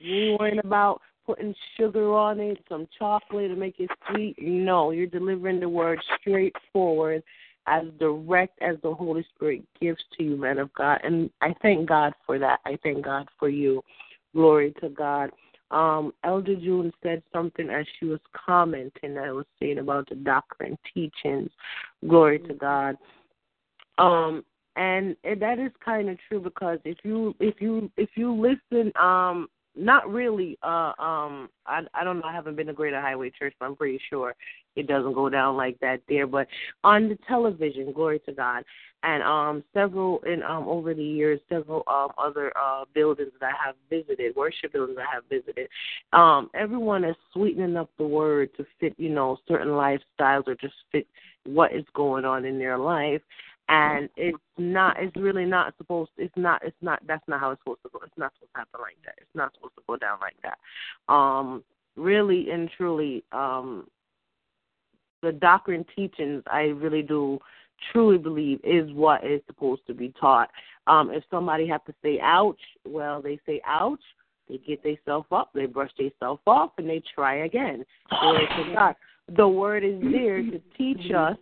You 0.00 0.36
worrying 0.38 0.60
about 0.60 1.00
putting 1.26 1.54
sugar 1.76 2.14
on 2.14 2.40
it, 2.40 2.58
some 2.68 2.88
chocolate 2.98 3.50
to 3.50 3.56
make 3.56 3.78
it 3.78 3.90
sweet. 4.10 4.36
No, 4.40 4.90
you're 4.90 5.06
delivering 5.06 5.60
the 5.60 5.68
word 5.68 6.00
straightforward, 6.18 7.22
as 7.66 7.84
direct 7.98 8.60
as 8.62 8.76
the 8.82 8.94
Holy 8.94 9.24
Spirit 9.34 9.62
gives 9.80 10.00
to 10.16 10.24
you, 10.24 10.36
man 10.36 10.58
of 10.58 10.72
God. 10.72 11.00
And 11.04 11.30
I 11.42 11.54
thank 11.60 11.88
God 11.88 12.14
for 12.24 12.38
that. 12.38 12.60
I 12.64 12.78
thank 12.82 13.04
God 13.04 13.28
for 13.38 13.48
you. 13.50 13.82
Glory 14.34 14.74
to 14.80 14.88
God. 14.88 15.30
Um, 15.70 16.12
Elder 16.24 16.56
June 16.56 16.92
said 17.02 17.22
something 17.32 17.68
as 17.68 17.86
she 17.98 18.06
was 18.06 18.20
commenting. 18.32 19.18
I 19.18 19.30
was 19.30 19.46
saying 19.60 19.78
about 19.78 20.08
the 20.08 20.16
doctrine 20.16 20.76
teachings. 20.92 21.50
Glory 22.08 22.40
to 22.40 22.54
God. 22.54 22.96
Um, 23.98 24.44
and, 24.76 25.14
and 25.24 25.40
that 25.42 25.58
is 25.58 25.70
kind 25.84 26.08
of 26.08 26.16
true 26.28 26.40
because 26.40 26.78
if 26.84 26.98
you 27.04 27.34
if 27.38 27.60
you 27.60 27.90
if 27.96 28.08
you 28.14 28.32
listen 28.32 28.92
um 29.00 29.48
not 29.76 30.10
really 30.10 30.58
uh 30.62 30.92
um 30.98 31.48
I 31.66 31.82
I 31.94 32.04
don't 32.04 32.18
know 32.18 32.26
I 32.26 32.32
haven't 32.32 32.56
been 32.56 32.66
to 32.66 32.72
Greater 32.72 33.00
Highway 33.00 33.30
Church 33.30 33.54
but 33.58 33.66
I'm 33.66 33.76
pretty 33.76 34.00
sure 34.08 34.34
it 34.76 34.86
doesn't 34.86 35.14
go 35.14 35.28
down 35.28 35.56
like 35.56 35.78
that 35.80 36.00
there. 36.08 36.26
But 36.26 36.46
on 36.84 37.08
the 37.08 37.18
television 37.28 37.92
glory 37.92 38.20
to 38.20 38.32
God 38.32 38.64
and 39.02 39.22
um 39.22 39.64
several 39.72 40.20
in 40.26 40.42
um 40.42 40.66
over 40.68 40.92
the 40.92 41.04
years 41.04 41.40
several 41.48 41.84
um 41.86 42.08
other 42.18 42.52
uh 42.60 42.84
buildings 42.94 43.32
that 43.40 43.52
I 43.54 43.66
have 43.66 43.76
visited 43.88 44.34
worship 44.36 44.72
buildings 44.72 44.98
I 45.00 45.14
have 45.14 45.24
visited 45.30 45.68
um 46.12 46.50
everyone 46.54 47.04
is 47.04 47.16
sweetening 47.32 47.76
up 47.76 47.90
the 47.96 48.06
word 48.06 48.50
to 48.56 48.66
fit 48.80 48.94
you 48.98 49.10
know 49.10 49.38
certain 49.46 49.68
lifestyles 49.68 50.48
or 50.48 50.54
just 50.56 50.74
fit 50.90 51.06
what 51.44 51.72
is 51.72 51.84
going 51.94 52.24
on 52.24 52.44
in 52.44 52.58
their 52.58 52.76
life 52.76 53.22
and 53.70 54.08
it's 54.16 54.38
not 54.58 54.96
it's 54.98 55.16
really 55.16 55.44
not 55.44 55.74
supposed 55.78 56.10
it's 56.18 56.36
not 56.36 56.60
it's 56.64 56.76
not 56.82 57.00
that's 57.06 57.26
not 57.28 57.40
how 57.40 57.52
it's 57.52 57.60
supposed 57.62 57.82
to 57.82 57.88
go. 57.92 58.00
It's 58.04 58.18
not 58.18 58.32
supposed 58.34 58.52
to 58.52 58.58
happen 58.58 58.80
like 58.80 58.96
that. 59.04 59.14
It's 59.18 59.34
not 59.34 59.54
supposed 59.54 59.74
to 59.76 59.82
go 59.86 59.96
down 59.96 60.18
like 60.20 60.36
that. 60.42 61.12
Um 61.12 61.62
really 61.96 62.50
and 62.50 62.68
truly 62.76 63.24
um 63.32 63.86
the 65.22 65.32
doctrine 65.32 65.84
teachings 65.94 66.42
i 66.50 66.62
really 66.62 67.02
do 67.02 67.38
truly 67.92 68.18
believe 68.18 68.60
is 68.62 68.90
what 68.92 69.24
is 69.24 69.40
supposed 69.46 69.86
to 69.86 69.94
be 69.94 70.12
taught. 70.20 70.50
Um 70.86 71.10
if 71.10 71.22
somebody 71.30 71.66
have 71.68 71.84
to 71.84 71.94
say 72.02 72.18
ouch 72.20 72.60
well 72.86 73.22
they 73.22 73.38
say 73.46 73.60
ouch 73.64 74.02
they 74.48 74.58
get 74.58 74.82
themselves 74.82 75.28
up 75.30 75.50
they 75.54 75.66
brush 75.66 75.92
themselves 75.96 76.42
off 76.46 76.72
and 76.78 76.88
they 76.88 77.02
try 77.14 77.44
again. 77.44 77.84
Glory 78.20 78.48
to 78.48 78.74
god. 78.74 78.94
The 79.36 79.46
word 79.46 79.84
is 79.84 80.00
there 80.10 80.42
to 80.42 80.60
teach 80.76 81.12
us 81.12 81.36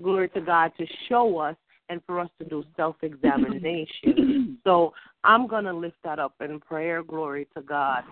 glory 0.00 0.28
to 0.28 0.40
god 0.40 0.72
to 0.78 0.86
show 1.08 1.38
us 1.38 1.56
and 1.88 2.00
for 2.06 2.20
us 2.20 2.30
to 2.38 2.44
do 2.48 2.64
self 2.76 2.96
examination. 3.02 4.58
so 4.64 4.92
I'm 5.22 5.46
going 5.46 5.64
to 5.64 5.72
lift 5.72 5.96
that 6.04 6.18
up 6.18 6.34
in 6.40 6.60
prayer. 6.60 7.02
Glory 7.02 7.46
to 7.56 7.62
God 7.62 8.04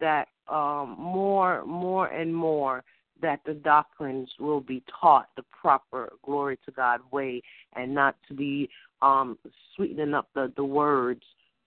that 0.00 0.28
um, 0.48 0.96
more, 0.98 1.64
more 1.64 2.08
and 2.08 2.34
more 2.34 2.84
that 3.20 3.40
the 3.44 3.54
doctrines 3.54 4.28
will 4.38 4.60
be 4.60 4.82
taught 5.00 5.28
the 5.36 5.42
proper 5.60 6.12
glory 6.24 6.58
to 6.64 6.70
God 6.70 7.00
way 7.10 7.42
and 7.74 7.94
not 7.94 8.16
to 8.28 8.34
be 8.34 8.68
um, 9.02 9.38
sweetening 9.74 10.14
up 10.14 10.28
the, 10.34 10.52
the 10.56 10.64
words 10.64 11.22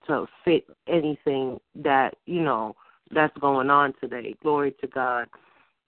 to 0.06 0.26
fit 0.44 0.66
anything 0.88 1.60
that, 1.74 2.14
you 2.26 2.42
know, 2.42 2.74
that's 3.14 3.36
going 3.38 3.70
on 3.70 3.92
today. 4.00 4.34
Glory 4.42 4.74
to 4.80 4.86
God. 4.86 5.28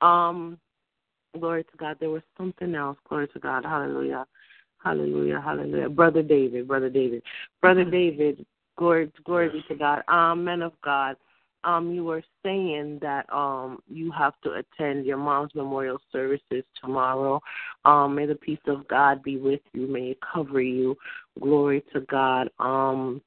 Um, 0.01 0.59
glory 1.39 1.65
to 1.65 1.77
God. 1.79 1.97
There 1.99 2.11
was 2.11 2.23
something 2.37 2.75
else. 2.75 2.99
Glory 3.09 3.29
to 3.29 3.39
God. 3.39 3.65
Hallelujah. 3.65 4.27
Hallelujah, 4.85 5.41
hallelujah. 5.41 5.89
Brother 5.89 6.23
David, 6.23 6.69
Brother 6.69 6.91
David. 6.91 7.23
Brother 7.63 7.85
David, 7.85 8.45
glory 8.77 9.11
glory 9.25 9.49
be 9.49 9.65
to 9.69 9.75
God. 9.75 10.03
Um, 10.09 10.45
men 10.45 10.63
of 10.63 10.73
God. 10.83 11.17
Um, 11.65 11.93
you 11.93 12.05
were 12.05 12.23
saying 12.45 12.99
that 13.01 13.33
um 13.33 13.79
you 13.89 14.13
have 14.13 14.35
to 14.43 14.53
attend 14.53 15.07
your 15.07 15.17
mom's 15.17 15.55
memorial 15.55 15.99
services 16.13 16.65
tomorrow. 16.79 17.41
Um, 17.87 18.15
may 18.15 18.27
the 18.27 18.35
peace 18.35 18.59
of 18.67 18.87
God 18.89 19.23
be 19.23 19.39
with 19.39 19.61
you, 19.73 19.87
may 19.87 20.11
it 20.11 20.19
cover 20.21 20.61
you. 20.61 20.97
Glory 21.41 21.83
to 21.95 22.03
God. 22.03 22.51
Um 22.59 23.23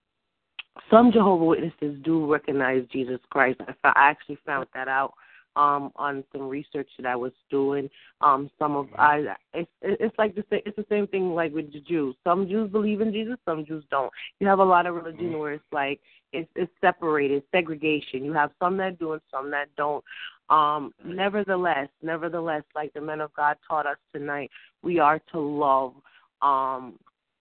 some 0.91 1.11
Jehovah 1.11 1.43
Witnesses 1.43 1.97
do 2.03 2.31
recognize 2.31 2.85
Jesus 2.91 3.19
Christ. 3.31 3.59
I 3.83 3.93
actually 3.95 4.37
found 4.45 4.67
that 4.75 4.87
out 4.87 5.13
um 5.57 5.91
on 5.95 6.23
some 6.31 6.47
research 6.47 6.89
that 6.97 7.07
I 7.07 7.15
was 7.15 7.31
doing. 7.49 7.89
Um 8.21 8.49
some 8.59 8.75
of 8.75 8.87
I 8.97 9.35
it's 9.53 9.69
it's 9.81 10.17
like 10.17 10.35
the 10.35 10.43
same 10.49 10.61
it's 10.65 10.75
the 10.75 10.85
same 10.89 11.07
thing 11.07 11.33
like 11.33 11.53
with 11.53 11.73
the 11.73 11.81
Jews. 11.81 12.15
Some 12.23 12.47
Jews 12.47 12.71
believe 12.71 13.01
in 13.01 13.11
Jesus, 13.11 13.37
some 13.45 13.65
Jews 13.65 13.83
don't. 13.89 14.11
You 14.39 14.47
have 14.47 14.59
a 14.59 14.63
lot 14.63 14.85
of 14.85 14.95
religion 14.95 15.37
where 15.37 15.53
it's 15.53 15.63
like 15.71 15.99
it's 16.31 16.49
it's 16.55 16.71
separated, 16.79 17.43
segregation. 17.51 18.23
You 18.23 18.33
have 18.33 18.51
some 18.59 18.77
that 18.77 18.99
do 18.99 19.13
and 19.13 19.21
some 19.31 19.51
that 19.51 19.67
don't. 19.75 20.03
Um 20.49 20.93
nevertheless, 21.03 21.89
nevertheless, 22.01 22.63
like 22.75 22.93
the 22.93 23.01
men 23.01 23.21
of 23.21 23.33
God 23.33 23.57
taught 23.67 23.87
us 23.87 23.97
tonight, 24.13 24.51
we 24.83 24.99
are 24.99 25.19
to 25.31 25.39
love 25.39 25.93
um 26.41 26.99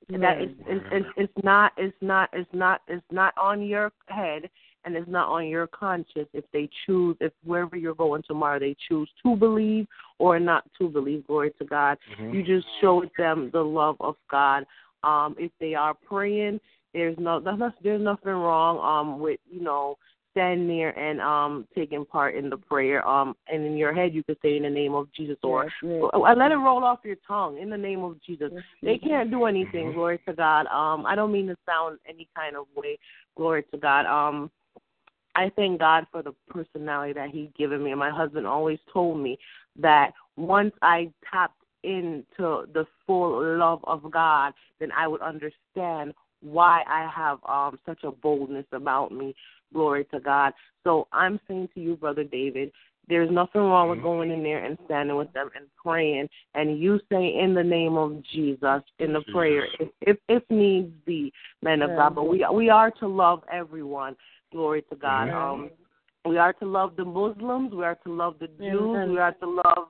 that 0.09 0.41
it's, 0.41 0.55
it's 0.67 0.85
it's 0.93 1.07
it's 1.17 1.45
not 1.45 1.73
it's 1.77 1.97
not 2.01 2.31
it's 2.33 2.49
not 2.53 2.81
it's 2.87 3.05
not 3.11 3.35
on 3.37 3.61
your 3.63 3.93
head 4.09 4.49
and 4.87 4.97
it's 4.97 5.11
not 5.11 5.29
on 5.29 5.49
your 5.49 5.67
conscience 5.67 6.29
if 6.33 6.45
they 6.53 6.71
choose 6.87 7.17
if 7.21 7.33
wherever 7.45 7.77
you're 7.77 7.95
going 7.95 8.23
tomorrow 8.23 8.59
they 8.59 8.75
choose 8.89 9.11
to 9.23 9.37
believe 9.37 9.87
or 10.19 10.39
not 10.41 10.65
to 10.79 10.89
believe. 10.89 11.27
Glory 11.27 11.51
to 11.59 11.65
god. 11.65 11.99
Mhm. 12.17 12.33
you 12.33 12.43
just 12.43 12.67
show 12.81 13.05
them 13.19 13.51
the 13.53 13.63
love 13.63 13.97
of 14.01 14.17
god. 14.31 14.65
Um 15.03 15.37
if 15.39 15.51
they 15.61 15.75
are 15.75 15.93
praying 15.93 16.61
there's 16.95 17.19
no 17.19 17.41
there's 17.45 17.73
there's 17.83 18.01
nothing 18.03 18.33
wrong 18.33 18.79
um 18.79 19.19
with 19.21 19.41
you 19.51 19.61
know 19.61 19.99
standing 20.31 20.69
there 20.69 20.97
and 20.99 21.21
um 21.21 21.67
taking 21.75 22.05
part 22.05 22.35
in 22.37 22.49
the 22.49 22.57
prayer. 22.57 23.07
Um 23.09 23.35
and 23.49 23.65
in 23.67 23.77
your 23.77 23.93
head 23.93 24.15
you 24.15 24.23
could 24.23 24.39
say 24.41 24.57
in 24.57 24.63
the 24.63 24.71
name 24.71 24.95
of 24.95 25.13
jesus 25.13 25.39
or 25.43 25.65
Yes, 25.65 25.73
yes. 25.83 26.11
or 26.13 26.35
let 26.37 26.53
it 26.53 26.57
roll 26.57 26.85
off 26.85 27.01
your 27.03 27.17
tongue 27.27 27.59
in 27.59 27.71
the 27.71 27.77
name 27.77 28.05
of 28.05 28.23
jesus. 28.23 28.53
They 28.83 28.99
can't 28.99 29.31
do 29.33 29.47
anything 29.47 29.93
glory 29.93 30.21
to 30.27 30.33
god. 30.33 30.67
Um 30.67 31.05
i 31.07 31.17
don't 31.17 31.33
mean 31.33 31.49
to 31.49 31.57
sound 31.67 31.99
any 32.09 32.29
kind 32.37 32.55
of 32.55 32.67
way 32.77 32.99
glory 33.37 33.65
to 33.73 33.79
god. 33.79 34.07
Um 34.07 34.51
I 35.37 35.51
thank 35.55 35.79
God 35.79 36.07
for 36.11 36.23
the 36.23 36.35
personality 36.49 37.13
that 37.13 37.31
He's 37.31 37.51
given 37.57 37.85
me. 37.85 37.91
And 37.91 38.01
my 38.01 38.11
husband 38.11 38.47
always 38.47 38.79
told 38.93 39.21
me 39.21 39.39
that 39.79 40.13
once 40.37 40.73
I 40.83 41.13
tapped 41.31 41.63
into 41.83 42.67
the 42.73 42.87
full 43.07 43.59
love 43.59 43.81
of 43.85 44.11
God, 44.11 44.55
then 44.81 44.91
I 44.97 45.07
would 45.07 45.21
understand 45.21 46.15
why 46.41 46.83
I 46.89 47.09
have 47.15 47.39
um 47.49 47.79
such 47.87 48.03
a 48.03 48.11
boldness 48.11 48.67
about 48.73 49.13
me. 49.13 49.35
Glory 49.73 50.05
to 50.13 50.21
God. 50.21 50.53
So 50.85 51.07
I'm 51.13 51.39
saying 51.47 51.69
to 51.75 51.81
you, 51.81 51.97
Brother 51.97 52.25
David, 52.25 52.73
there's 53.09 53.31
nothing 53.31 53.61
wrong 53.61 53.91
with 53.91 54.03
going 54.03 54.31
in 54.31 54.43
there 54.43 54.65
and 54.65 54.79
standing 54.87 55.17
with 55.17 55.33
them 55.33 55.51
and 55.55 55.67
praying 55.83 56.29
and 56.55 56.81
you 56.81 56.99
say 57.11 57.39
in 57.39 57.55
the 57.55 57.63
name 57.63 57.97
of 57.97 58.23
Jesus 58.33 58.83
in 58.99 59.13
the 59.13 59.21
prayer 59.33 59.67
if 59.79 59.89
if, 60.01 60.17
if 60.29 60.43
needs 60.51 60.93
be, 61.05 61.33
man 61.63 61.83
of 61.83 61.91
God. 61.91 62.15
But 62.15 62.25
we 62.25 62.45
we 62.53 62.69
are 62.69 62.91
to 62.93 63.07
love 63.07 63.43
everyone. 63.53 64.17
Glory 64.53 64.83
to 64.91 64.97
God. 64.97 65.31
Um 65.31 65.71
we 66.27 66.39
are 66.39 66.53
to 66.55 66.67
love 66.67 66.97
the 66.97 67.05
Muslims. 67.05 67.73
We 67.73 67.85
are 67.85 67.95
to 68.05 68.13
love 68.13 68.37
the 68.41 68.49
Jews. 68.49 69.09
We 69.09 69.19
are 69.19 69.33
to 69.33 69.47
love 69.47 69.89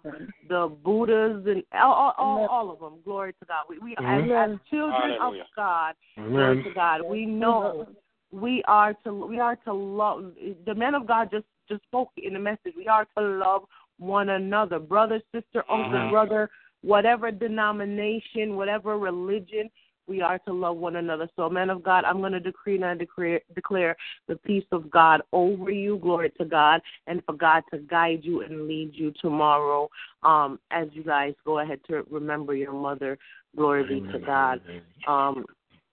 the 0.49 0.77
Buddhas 0.85 1.47
and 1.47 1.62
all, 1.73 1.95
all, 1.95 2.15
all, 2.19 2.47
all 2.47 2.70
of 2.70 2.81
them. 2.81 3.01
Glory 3.05 3.33
to 3.41 3.47
God. 3.47 3.65
We, 3.70 3.78
we 3.78 3.97
as, 3.99 4.23
as 4.24 4.59
children 4.69 5.12
of 5.12 5.19
Hallelujah. 5.19 5.45
God, 5.57 5.95
glory 6.16 6.62
to 6.62 6.70
God. 6.74 7.01
We 7.09 7.24
know 7.24 7.87
we 8.33 8.62
are 8.69 8.93
to 9.05 9.27
we 9.27 9.39
are 9.41 9.57
to 9.57 9.73
love. 9.73 10.33
The 10.66 10.74
man 10.74 10.95
of 10.95 11.07
God 11.07 11.31
just 11.31 11.47
just 11.69 11.83
spoke 11.85 12.11
in 12.16 12.35
the 12.35 12.39
message. 12.39 12.74
We 12.77 12.87
are 12.87 13.07
to 13.16 13.24
love 13.24 13.62
one 13.99 14.28
another, 14.31 14.78
brother, 14.78 15.23
sister, 15.33 15.65
uncle, 15.70 16.11
brother, 16.11 16.51
whatever 16.83 17.31
denomination, 17.31 18.57
whatever 18.57 18.99
religion. 18.99 19.70
We 20.09 20.20
are 20.20 20.39
to 20.41 20.53
love 20.53 20.77
one 20.77 20.97
another. 20.97 21.28
So, 21.37 21.49
man 21.49 21.70
of 21.70 21.83
God, 21.83 22.05
I'm 22.05 22.20
going 22.20 22.33
to 22.33 22.41
decree 22.41 22.77
and 22.77 22.85
I 22.85 22.95
declare, 22.95 23.41
declare 23.55 23.97
the 24.28 24.37
peace 24.37 24.65
of 24.73 24.91
God 24.91 25.23
over 25.33 25.70
you. 25.70 25.99
Glory 25.99 26.31
to 26.39 26.45
God. 26.45 26.81
And 27.07 27.23
for 27.24 27.35
God 27.35 27.62
to 27.73 27.78
guide 27.78 28.20
you 28.23 28.43
and 28.43 28.69
lead 28.69 28.93
you 28.95 29.12
tomorrow 29.20 29.89
um, 30.23 30.59
as 30.70 30.89
you 30.93 31.03
guys 31.03 31.35
go 31.45 31.59
ahead 31.59 31.81
to 31.89 32.05
remember 32.11 32.55
your 32.55 32.73
mother. 32.73 33.19
Glory 33.57 33.85
be 33.85 34.12
to 34.12 34.19
God. 34.19 34.61
Um, 35.09 35.45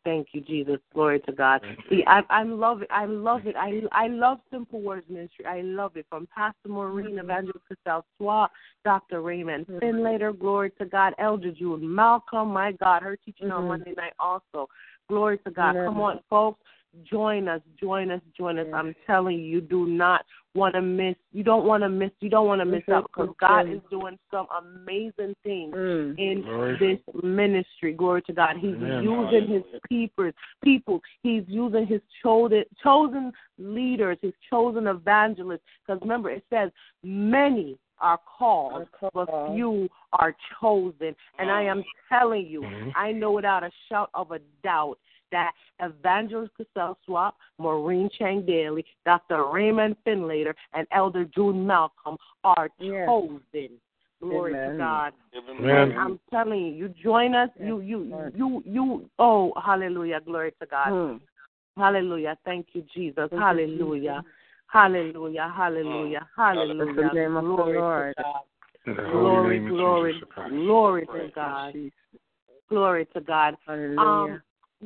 thank 0.03 0.27
you, 0.31 0.41
Jesus. 0.41 0.77
Glory 0.93 1.19
to 1.21 1.31
God. 1.31 1.61
See, 1.89 2.03
I, 2.07 2.21
I 2.30 2.43
love 2.43 2.81
it. 2.81 2.88
I 2.91 3.05
love 3.05 3.45
it. 3.45 3.55
I 3.55 3.81
I 3.91 4.07
love 4.07 4.39
Simple 4.51 4.81
Words 4.81 5.05
Ministry. 5.09 5.45
I 5.45 5.61
love 5.61 5.95
it. 5.95 6.05
From 6.09 6.27
Pastor 6.35 6.69
Maureen, 6.69 7.19
Evangelist 7.19 7.59
Christelle 7.71 8.03
Swat, 8.17 8.51
Dr. 8.84 9.21
Raymond 9.21 9.67
Findlater, 9.67 10.38
glory 10.38 10.71
to 10.80 10.85
God. 10.85 11.13
Elder 11.17 11.51
Jude 11.51 11.81
Malcolm, 11.81 12.49
my 12.49 12.71
God, 12.73 13.03
her 13.03 13.17
teaching 13.17 13.51
on 13.51 13.63
Mhm. 13.63 13.67
Monday 13.67 13.93
night 13.95 14.13
also. 14.19 14.69
Glory 15.09 15.38
to 15.39 15.51
God. 15.51 15.75
Amen. 15.75 15.85
Come 15.85 16.01
on, 16.01 16.19
folks. 16.30 16.59
Join 17.03 17.47
us, 17.47 17.61
join 17.79 18.11
us, 18.11 18.21
join 18.37 18.59
us. 18.59 18.67
I'm 18.73 18.95
telling 19.07 19.37
you, 19.39 19.45
you 19.45 19.61
do 19.61 19.87
not 19.87 20.23
want 20.53 20.75
to 20.75 20.81
miss. 20.81 21.15
You 21.31 21.43
don't 21.43 21.65
want 21.65 21.81
to 21.81 21.89
miss. 21.89 22.11
You 22.19 22.29
don't 22.29 22.45
want 22.45 22.61
to 22.61 22.65
miss 22.65 22.83
out 22.87 23.09
because 23.11 23.33
God 23.39 23.67
is 23.67 23.79
doing 23.89 24.19
some 24.29 24.45
amazing 24.55 25.35
things 25.43 25.73
Mm. 25.73 26.19
in 26.19 26.41
Glory. 26.43 26.77
this 26.77 27.23
ministry. 27.23 27.93
Glory 27.93 28.21
to 28.23 28.33
God. 28.33 28.57
He's 28.57 28.75
Amen. 28.75 29.03
using 29.03 29.47
his 29.47 29.63
people, 29.89 30.29
people. 30.63 31.01
He's 31.23 31.43
using 31.47 31.87
his 31.87 32.01
chosen 32.21 32.63
chosen 32.83 33.33
leaders, 33.57 34.19
his 34.21 34.33
chosen 34.47 34.85
evangelists. 34.85 35.61
Because 35.85 35.99
remember, 36.01 36.29
it 36.29 36.45
says 36.51 36.69
many 37.03 37.79
are 37.99 38.19
called, 38.37 38.87
but 39.13 39.29
few 39.53 39.89
are 40.13 40.35
chosen. 40.59 41.15
And 41.39 41.49
I 41.49 41.63
am 41.63 41.83
telling 42.09 42.45
you, 42.45 42.61
Mhm. 42.61 42.91
I 42.95 43.11
know 43.13 43.31
without 43.31 43.63
a 43.63 43.71
shout 43.89 44.09
of 44.13 44.31
a 44.31 44.39
doubt 44.61 44.99
that 45.34 45.51
Evangelist 45.81 46.53
Cassell 46.55 46.97
Swap, 47.05 47.35
Maureen 47.57 48.10
Chang 48.18 48.45
Daly, 48.45 48.85
Dr. 49.05 49.45
Raymond 49.51 49.97
Findlater, 50.05 50.53
and 50.73 50.88
Elder 50.91 51.26
June 51.26 51.68
Malcolm 51.68 52.18
are 52.43 52.69
Yes. 52.80 53.07
chosen. 53.07 53.81
Glory 54.22 54.53
Amen. 54.53 54.72
to 54.72 54.77
God. 54.77 55.14
Amen. 55.35 55.97
I'm 55.97 56.19
telling 56.30 56.61
you, 56.61 56.73
you 56.73 56.89
join 56.89 57.35
us. 57.35 57.49
You, 57.60 57.81
you, 57.81 58.31
you, 58.35 58.64
you. 58.65 59.10
Oh, 59.19 59.51
hallelujah. 59.61 60.22
Glory 60.22 60.53
to 60.61 60.65
God. 60.65 60.89
Hmm. 60.89 61.18
Hallelujah. 61.81 62.38
Thank 62.45 62.68
you, 62.73 62.84
Jesus. 62.93 63.27
you, 63.31 63.38
Hallelujah. 63.38 64.23
Hallelujah. 64.68 65.53
Hallelujah. 65.55 66.27
Hallelujah. 66.38 66.93
Bless 66.93 67.14
the 67.14 67.26
of 67.26 67.34
the 67.35 67.41
Glory 67.41 67.80
Lord. 67.80 68.15
to 68.15 68.23
God. 68.23 68.41
In 68.85 68.95
the 68.95 69.03
holy 69.03 69.11
Glory, 69.11 69.60
glory, 69.69 70.22
glory 70.49 71.07
to 71.07 71.31
God. 71.34 71.73
Glory 72.69 73.05
to 73.14 73.22
God. 73.22 73.55
Hallelujah. 73.65 74.34
Um, 74.34 74.41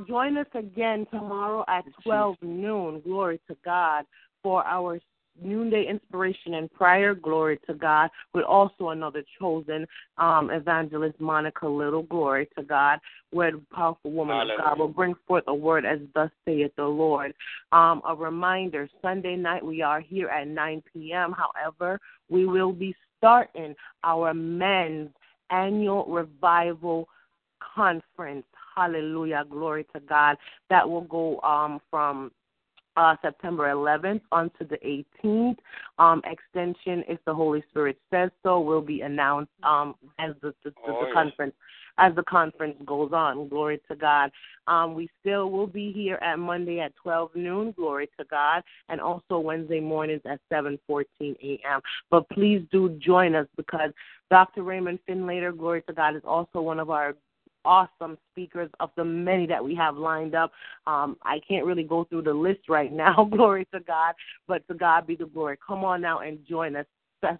join 0.05 0.37
us 0.37 0.47
again 0.53 1.07
tomorrow 1.11 1.63
at 1.67 1.85
12 2.03 2.37
noon. 2.41 3.01
Glory 3.01 3.39
to 3.47 3.55
God 3.63 4.05
for 4.43 4.65
our 4.65 4.99
noonday 5.41 5.85
inspiration 5.87 6.55
and 6.55 6.71
prayer. 6.73 7.13
Glory 7.13 7.59
to 7.67 7.73
God. 7.73 8.09
With 8.33 8.43
also 8.43 8.89
another 8.89 9.23
chosen 9.39 9.85
um, 10.17 10.49
evangelist, 10.49 11.19
Monica 11.19 11.67
Little. 11.67 12.03
Glory 12.03 12.47
to 12.57 12.63
God. 12.63 12.99
Where 13.31 13.51
the 13.51 13.61
powerful 13.73 14.11
woman 14.11 14.37
of 14.37 14.47
God 14.57 14.79
will 14.79 14.87
bring 14.87 15.15
forth 15.27 15.43
a 15.47 15.55
word 15.55 15.85
as 15.85 15.99
thus 16.13 16.31
saith 16.45 16.71
the 16.75 16.85
Lord. 16.85 17.33
Um, 17.71 18.01
a 18.07 18.15
reminder: 18.15 18.89
Sunday 19.01 19.35
night 19.35 19.65
we 19.65 19.81
are 19.81 19.99
here 19.99 20.29
at 20.29 20.47
9 20.47 20.83
p.m. 20.93 21.33
However, 21.33 21.99
we 22.29 22.45
will 22.45 22.71
be 22.71 22.95
starting 23.17 23.75
our 24.03 24.33
men's 24.33 25.09
annual 25.49 26.05
revival 26.05 27.07
conference. 27.75 28.45
Hallelujah. 28.77 29.43
Glory 29.49 29.87
to 29.95 29.99
God. 30.01 30.37
That 30.69 30.87
will 30.87 31.01
go 31.01 31.41
um, 31.41 31.81
from 31.89 32.31
uh, 32.95 33.15
September 33.23 33.65
11th 33.73 34.21
onto 34.31 34.67
the 34.67 34.77
18th. 35.23 35.57
Um, 35.97 36.21
extension, 36.25 37.03
if 37.07 37.19
the 37.25 37.33
Holy 37.33 37.63
Spirit 37.69 37.97
says 38.11 38.29
so, 38.43 38.59
will 38.59 38.81
be 38.81 39.01
announced 39.01 39.51
um, 39.63 39.95
as 40.19 40.33
the, 40.41 40.53
the, 40.63 40.69
the, 40.69 40.93
Oh, 40.93 41.05
the 41.07 41.13
conference 41.13 41.53
as 41.99 42.13
the 42.15 42.23
conference 42.23 42.75
goes 42.85 43.11
on. 43.11 43.47
Glory 43.47 43.81
to 43.89 43.95
God. 43.95 44.31
Um, 44.67 44.93
we 44.93 45.09
still 45.19 45.49
will 45.49 45.65
be 45.65 45.91
here 45.91 46.19
at 46.21 46.37
Monday 46.37 46.79
at 46.79 46.95
12 46.97 47.31
noon. 47.35 47.71
Glory 47.71 48.07
to 48.19 48.25
God, 48.29 48.61
and 48.89 49.01
also 49.01 49.39
Wednesday 49.39 49.79
mornings 49.79 50.21
at 50.25 50.39
7:14 50.51 51.05
a.m. 51.19 51.81
But 52.11 52.29
please 52.29 52.61
do 52.71 52.89
join 52.99 53.33
us 53.33 53.47
because 53.57 53.91
Dr. 54.29 54.61
Raymond 54.61 54.99
Findlater, 55.09 55.57
glory 55.57 55.81
to 55.83 55.93
God, 55.93 56.15
is 56.15 56.23
also 56.23 56.61
one 56.61 56.79
of 56.79 56.91
our 56.91 57.15
awesome 57.67 58.17
speakers 58.31 58.69
of 58.79 58.89
the 58.95 59.03
many 59.03 59.45
that 59.45 59.63
we 59.63 59.75
have 59.75 59.97
lined 59.97 60.33
up. 60.33 60.51
Um, 60.87 61.17
I 61.23 61.39
can't 61.47 61.65
really 61.65 61.83
go 61.83 62.05
through 62.05 62.21
the 62.23 62.33
list 62.33 62.69
right 62.69 62.91
now, 62.91 63.25
glory 63.31 63.67
to 63.73 63.81
God, 63.81 64.15
but 64.47 64.65
to 64.69 64.73
God 64.73 65.05
be 65.05 65.15
the 65.15 65.25
glory. 65.25 65.57
Come 65.65 65.83
on 65.83 66.01
now 66.01 66.19
and 66.19 66.39
join 66.47 66.75
us. 66.75 66.85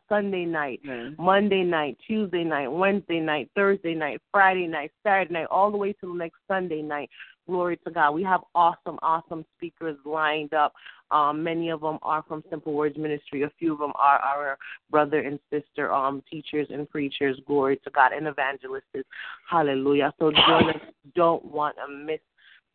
Sunday 0.09 0.43
night, 0.43 0.81
Monday 1.19 1.63
night, 1.63 1.97
Tuesday 2.07 2.43
night, 2.43 2.67
Wednesday 2.67 3.19
night, 3.19 3.49
Thursday 3.55 3.93
night, 3.93 4.19
Friday 4.31 4.65
night, 4.65 4.91
Saturday 5.03 5.31
night, 5.31 5.47
all 5.51 5.69
the 5.69 5.77
way 5.77 5.93
till 5.93 6.15
next 6.15 6.39
Sunday 6.47 6.81
night. 6.81 7.11
Glory 7.47 7.77
to 7.85 7.91
God. 7.91 8.11
We 8.11 8.23
have 8.23 8.41
awesome, 8.53 8.99
awesome 9.01 9.45
speakers 9.57 9.97
lined 10.05 10.53
up. 10.53 10.73
Um, 11.11 11.41
many 11.41 11.69
of 11.69 11.79
them 11.79 11.97
are 12.01 12.23
from 12.27 12.43
Simple 12.49 12.73
Words 12.73 12.97
Ministry. 12.97 13.43
A 13.43 13.51
few 13.57 13.73
of 13.73 13.79
them 13.79 13.93
are 13.95 14.19
our 14.19 14.57
brother 14.91 15.21
and 15.21 15.39
sister 15.49 15.93
um, 15.93 16.21
teachers 16.29 16.67
and 16.69 16.89
preachers. 16.89 17.39
Glory 17.47 17.77
to 17.77 17.89
God 17.91 18.11
and 18.11 18.27
evangelists. 18.27 19.07
Hallelujah. 19.49 20.13
So 20.19 20.31
join 20.31 20.69
us. 20.71 20.81
Don't 21.15 21.45
want 21.45 21.77
to 21.77 21.93
miss 21.93 22.19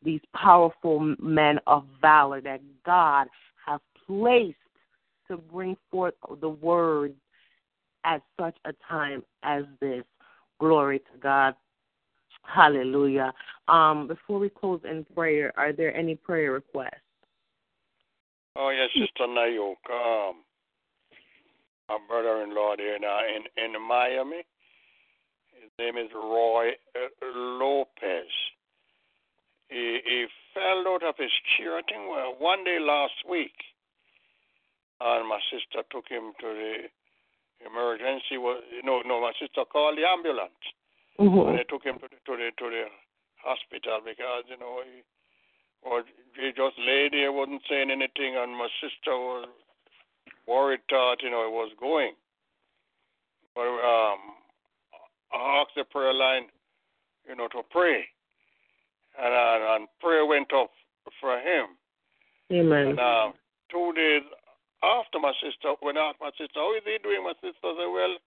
these 0.02 0.20
powerful 0.34 1.14
men 1.20 1.58
of 1.66 1.84
valor 2.00 2.40
that 2.40 2.62
God 2.84 3.28
has 3.66 3.80
placed 4.06 4.56
to 5.28 5.36
bring 5.36 5.76
forth 5.90 6.14
the 6.40 6.48
word 6.48 7.14
at 8.04 8.22
such 8.40 8.56
a 8.64 8.72
time 8.88 9.22
as 9.42 9.64
this. 9.80 10.04
Glory 10.58 10.98
to 10.98 11.18
God. 11.20 11.54
Hallelujah. 12.44 13.32
Um, 13.68 14.08
before 14.08 14.38
we 14.38 14.48
close 14.48 14.80
in 14.88 15.06
prayer, 15.14 15.52
are 15.56 15.72
there 15.72 15.96
any 15.96 16.14
prayer 16.14 16.52
requests? 16.52 16.96
Oh 18.56 18.70
yes, 18.70 18.90
Sister 18.92 19.26
Nayok. 19.26 19.80
Um, 19.88 20.42
my 21.88 21.98
brother-in-law 22.08 22.74
there 22.76 22.98
now 22.98 23.20
in 23.20 23.64
in 23.64 23.80
Miami. 23.80 24.44
His 25.62 25.70
name 25.78 25.96
is 25.96 26.10
Roy 26.14 26.70
uh, 26.94 27.26
Lopez. 27.34 28.28
He, 29.68 30.00
he 30.04 30.26
fell 30.52 30.84
out 30.92 31.02
of 31.02 31.14
his 31.16 31.32
chair. 31.56 31.78
I 31.78 31.82
think 31.82 32.10
well, 32.10 32.36
one 32.38 32.64
day 32.64 32.78
last 32.78 33.14
week, 33.28 33.56
and 35.00 35.26
my 35.26 35.38
sister 35.50 35.82
took 35.90 36.04
him 36.08 36.32
to 36.40 36.46
the 36.46 36.74
emergency. 37.66 38.36
Was 38.36 38.62
no, 38.84 39.00
no, 39.06 39.22
my 39.22 39.32
sister 39.40 39.64
called 39.64 39.96
the 39.96 40.04
ambulance. 40.04 40.60
And 41.18 41.58
they 41.58 41.64
took 41.68 41.84
him 41.84 41.98
to 41.98 42.08
the 42.08 42.18
to 42.24 42.32
the 42.36 42.48
to 42.58 42.66
the 42.70 42.84
hospital 43.36 44.00
because 44.04 44.44
you 44.48 44.58
know 44.58 44.80
he 44.84 45.02
or 45.82 46.04
he 46.38 46.50
just 46.54 46.78
lay 46.78 47.08
there, 47.10 47.32
wasn't 47.32 47.62
saying 47.68 47.90
anything, 47.90 48.36
and 48.38 48.52
my 48.52 48.68
sister 48.80 49.12
was 49.12 49.48
worried, 50.46 50.80
thought 50.88 51.22
you 51.22 51.30
know 51.30 51.44
it 51.46 51.52
was 51.52 51.72
going. 51.78 52.14
But 53.54 53.68
um, 53.68 54.18
I 55.34 55.60
asked 55.60 55.76
the 55.76 55.84
prayer 55.84 56.14
line, 56.14 56.46
you 57.28 57.36
know, 57.36 57.48
to 57.48 57.62
pray, 57.70 58.04
and 59.18 59.34
and, 59.34 59.62
and 59.62 59.88
prayer 60.00 60.24
went 60.24 60.52
up 60.54 60.70
for 61.20 61.36
him. 61.38 61.76
Amen. 62.52 62.96
And 62.96 63.00
um, 63.00 63.32
two 63.70 63.92
days 63.96 64.22
after 64.82 65.18
my 65.18 65.32
sister, 65.42 65.74
when 65.80 65.96
I 65.96 66.10
asked 66.10 66.20
my 66.20 66.30
sister, 66.38 66.58
how 66.58 66.74
is 66.76 66.82
he 66.84 66.98
doing? 67.02 67.22
My 67.24 67.34
sister 67.40 67.54
said, 67.62 67.90
well, 67.90 68.18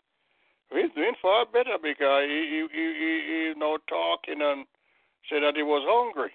he's 0.72 0.92
doing 0.96 1.16
far 1.22 1.46
better 1.46 1.78
because 1.82 2.24
he 2.28 2.40
he 2.50 2.68
he, 2.72 2.86
he 2.94 3.48
he's 3.48 3.58
now 3.58 3.78
talking 3.88 4.42
and 4.42 4.66
said 5.30 5.44
that 5.44 5.56
he 5.56 5.64
was 5.64 5.84
hungry. 5.86 6.32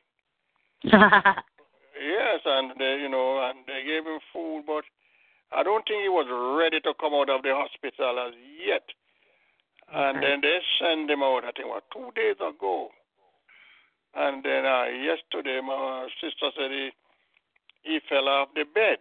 Yes, 2.00 2.40
and 2.46 2.72
they, 2.78 2.96
you 3.02 3.10
know, 3.10 3.44
and 3.44 3.58
they 3.66 3.84
gave 3.84 4.06
him 4.06 4.20
food, 4.32 4.64
but 4.66 4.84
I 5.52 5.62
don't 5.62 5.84
think 5.86 6.02
he 6.02 6.08
was 6.08 6.24
ready 6.56 6.80
to 6.80 6.94
come 6.98 7.12
out 7.12 7.28
of 7.28 7.42
the 7.42 7.52
hospital 7.52 8.18
as 8.26 8.32
yet. 8.64 8.86
And 9.92 10.16
Okay. 10.16 10.26
then 10.30 10.40
they 10.40 10.58
sent 10.78 11.10
him 11.10 11.22
out. 11.22 11.44
I 11.44 11.50
think 11.52 11.68
what 11.68 11.84
two 11.92 12.10
days 12.14 12.36
ago. 12.40 12.88
And 14.14 14.42
then 14.42 14.64
uh, 14.64 14.84
yesterday, 14.86 15.60
my 15.60 16.08
sister 16.22 16.50
said 16.56 16.70
he 16.70 16.90
he 17.82 18.00
fell 18.08 18.28
off 18.28 18.48
the 18.54 18.64
bed, 18.64 18.98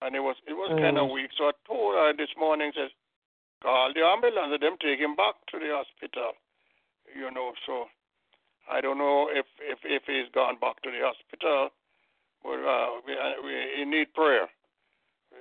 and 0.00 0.14
it 0.14 0.20
was 0.20 0.36
it 0.46 0.54
was 0.54 0.70
kind 0.80 0.96
of 0.96 1.08
Mm. 1.08 1.12
weak. 1.12 1.30
So 1.36 1.48
I 1.48 1.52
told 1.66 1.94
her 1.94 2.12
this 2.16 2.32
morning, 2.38 2.72
says, 2.74 2.90
call 3.62 3.94
the 3.94 4.02
ambulance, 4.02 4.50
and 4.52 4.62
them 4.62 4.76
take 4.82 4.98
him 4.98 5.14
back 5.14 5.38
to 5.54 5.58
the 5.58 5.70
hospital. 5.70 6.34
You 7.14 7.30
know, 7.30 7.52
so 7.66 7.86
I 8.70 8.80
don't 8.80 8.98
know 8.98 9.28
if 9.30 9.46
if 9.62 9.78
if 9.84 10.02
he's 10.06 10.30
gone 10.34 10.58
back 10.60 10.82
to 10.82 10.90
the 10.90 11.02
hospital, 11.02 11.70
but 12.42 12.58
uh, 12.58 13.00
we 13.06 13.12
uh, 13.14 13.38
we 13.42 13.52
he 13.78 13.84
need 13.84 14.12
prayer. 14.14 14.50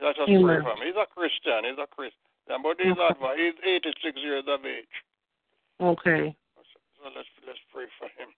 Let 0.02 0.18
us 0.18 0.26
pray 0.26 0.38
Amen. 0.38 0.62
for 0.64 0.72
him. 0.72 0.86
He's 0.86 0.96
a 0.96 1.06
Christian. 1.10 1.66
He's 1.66 1.82
a 1.82 1.88
Christian, 1.88 2.18
but 2.48 2.78
he's 2.80 2.96
adva- 2.96 3.38
he's 3.38 3.58
86 3.62 4.18
years 4.22 4.46
of 4.48 4.66
age. 4.66 4.96
Okay. 5.82 6.36
So 7.02 7.10
let's 7.16 7.28
let's 7.46 7.60
pray 7.74 7.86
for 8.00 8.06
him. 8.06 8.30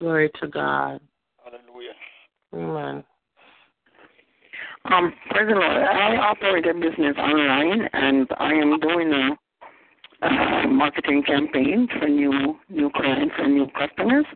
Glory 0.00 0.30
to 0.40 0.48
God. 0.48 1.00
Hallelujah. 1.44 1.94
Amen. 2.54 3.04
Um, 4.86 5.14
praise. 5.30 5.54
I 5.56 6.16
operate 6.16 6.66
a 6.66 6.74
business 6.74 7.16
online, 7.16 7.88
and 7.94 8.28
I 8.38 8.52
am 8.52 8.78
doing 8.80 9.12
a, 9.12 9.38
uh 10.22 10.66
marketing 10.68 11.22
campaign 11.26 11.88
for 11.98 12.06
new 12.08 12.56
new 12.68 12.90
clients 12.90 13.34
and 13.38 13.54
new 13.54 13.66
customers. 13.78 14.26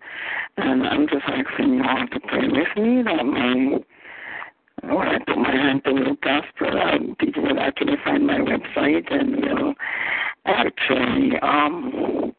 And 0.57 0.87
I'm 0.87 1.07
just 1.09 1.25
asking 1.27 1.75
you 1.75 1.83
all 1.85 2.07
to 2.07 2.21
pray 2.21 2.49
with 2.49 2.77
me 2.77 3.03
that 3.03 3.25
my 3.27 3.79
when 4.95 5.09
I 5.09 5.19
put 5.19 5.37
my 5.37 5.51
hand 5.51 5.83
to 5.85 5.93
will 5.93 6.17
prosper, 6.17 6.79
um, 6.79 7.15
people 7.21 7.43
will 7.43 7.61
actually 7.61 7.97
find 8.05 8.27
my 8.27 8.39
website 8.39 9.13
and 9.13 9.37
will 9.37 9.75
actually 10.47 11.39
um 11.43 12.33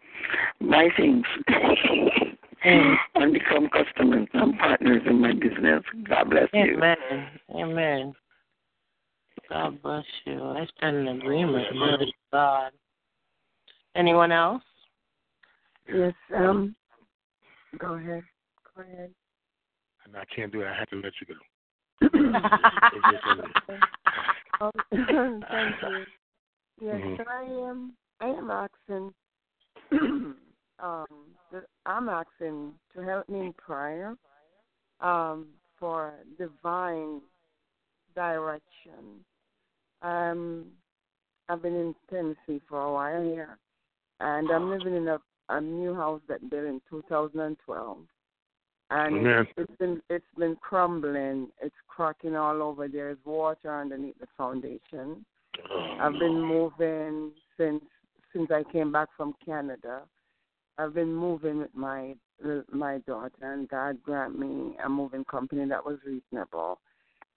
buy 0.62 0.90
things 0.98 1.26
and 2.64 3.34
become 3.34 3.70
customers 3.70 4.28
and 4.34 4.58
partners 4.58 5.02
in 5.06 5.22
my 5.22 5.34
business. 5.34 5.84
God 6.08 6.30
bless 6.30 6.48
you. 6.54 6.76
Amen. 6.76 6.98
Amen. 7.56 8.14
God 9.48 9.82
bless 9.82 10.06
you. 10.26 10.44
I 10.44 10.68
stand 10.78 10.98
in 10.98 11.08
agreement. 11.08 11.72
Glory 11.74 12.14
God. 12.32 12.72
Anyone 13.96 14.32
else? 14.32 14.62
Yes, 15.92 16.14
um, 16.36 16.76
go 17.78 17.96
ahead. 17.96 18.24
Go 18.76 18.84
ahead. 18.84 19.12
And 20.06 20.16
I 20.16 20.24
can't 20.34 20.52
do 20.52 20.62
it. 20.62 20.68
I 20.68 20.76
have 20.78 20.88
to 20.90 20.98
let 20.98 21.14
you 21.20 21.26
go. 21.28 21.34
Thank 25.50 25.76
you. 25.82 26.06
Yes, 26.82 27.02
Mhm. 27.02 27.28
I 27.28 27.44
am. 27.44 27.94
I 28.22 28.28
am 28.28 28.50
asking. 28.52 29.14
um, 30.82 31.06
that 31.52 31.66
I'm 31.86 32.10
asking 32.10 32.74
to 32.96 33.02
help 33.02 33.30
me 33.30 33.40
in 33.40 33.54
prayer. 33.54 34.16
Um, 35.02 35.48
for 35.80 36.14
divine 36.38 37.22
direction. 38.16 39.24
Um, 40.02 40.66
I've 41.48 41.62
been 41.62 41.76
in 41.76 41.96
Tennessee 42.10 42.62
for 42.68 42.82
a 42.82 42.94
while 42.94 43.24
here, 43.24 43.58
and 44.20 44.52
I'm 44.52 44.70
living 44.70 44.96
in 44.96 45.08
a 45.08 45.20
a 45.52 45.60
new 45.60 45.96
house 45.96 46.22
that 46.28 46.48
built 46.52 46.66
in 46.66 46.80
2012, 46.92 47.98
and 48.92 49.16
Amen. 49.16 49.48
it's 49.58 49.76
been 49.80 50.00
it's 50.10 50.26
been 50.38 50.56
crumbling. 50.58 51.48
It's 51.60 51.76
cracking 51.88 52.36
all 52.36 52.62
over. 52.62 52.88
There's 52.88 53.18
water 53.26 53.82
underneath 53.82 54.20
the 54.20 54.28
foundation. 54.38 55.26
I've 56.00 56.20
been 56.20 56.40
moving 56.40 57.32
since 57.58 57.84
since 58.32 58.52
I 58.52 58.64
came 58.72 58.92
back 58.92 59.10
from 59.18 59.34
Canada. 59.44 60.02
I've 60.80 60.94
been 60.94 61.14
moving 61.14 61.60
with 61.60 61.76
my 61.76 62.16
my 62.72 63.00
daughter, 63.00 63.34
and 63.42 63.68
God 63.68 64.02
grant 64.02 64.40
me 64.40 64.78
a 64.82 64.88
moving 64.88 65.26
company 65.26 65.68
that 65.68 65.86
was 65.86 65.98
reasonable. 66.06 66.80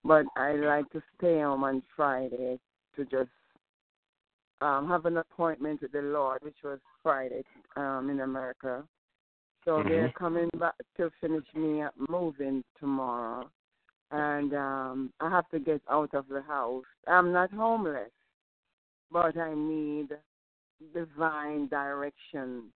But 0.05 0.27
I 0.37 0.53
like 0.53 0.89
to 0.91 1.03
stay 1.19 1.41
home 1.41 1.65
on 1.65 1.83
Friday 1.97 2.61
to 2.95 3.05
just 3.05 3.31
um, 4.61 4.89
have 4.89 5.07
an 5.07 5.17
appointment 5.17 5.83
with 5.83 5.91
the 5.91 6.03
Lord, 6.03 6.41
which 6.43 6.59
was 6.62 6.79
Friday 7.03 7.43
um, 7.75 8.11
in 8.11 8.21
America. 8.21 8.85
So 9.65 9.83
they're 9.83 10.09
Mhm. 10.09 10.15
coming 10.15 10.51
back 10.55 10.75
to 10.97 11.11
finish 11.21 11.53
me 11.55 11.83
up 11.83 11.95
moving 11.97 12.62
tomorrow, 12.79 13.51
and 14.12 14.55
um, 14.55 15.12
I 15.19 15.29
have 15.31 15.49
to 15.49 15.59
get 15.59 15.83
out 15.91 16.15
of 16.15 16.29
the 16.29 16.43
house. 16.43 16.85
I'm 17.09 17.33
not 17.33 17.51
homeless, 17.51 18.12
but 19.11 19.37
I 19.37 19.53
need 19.53 20.17
divine 20.95 21.67
direction 21.67 22.73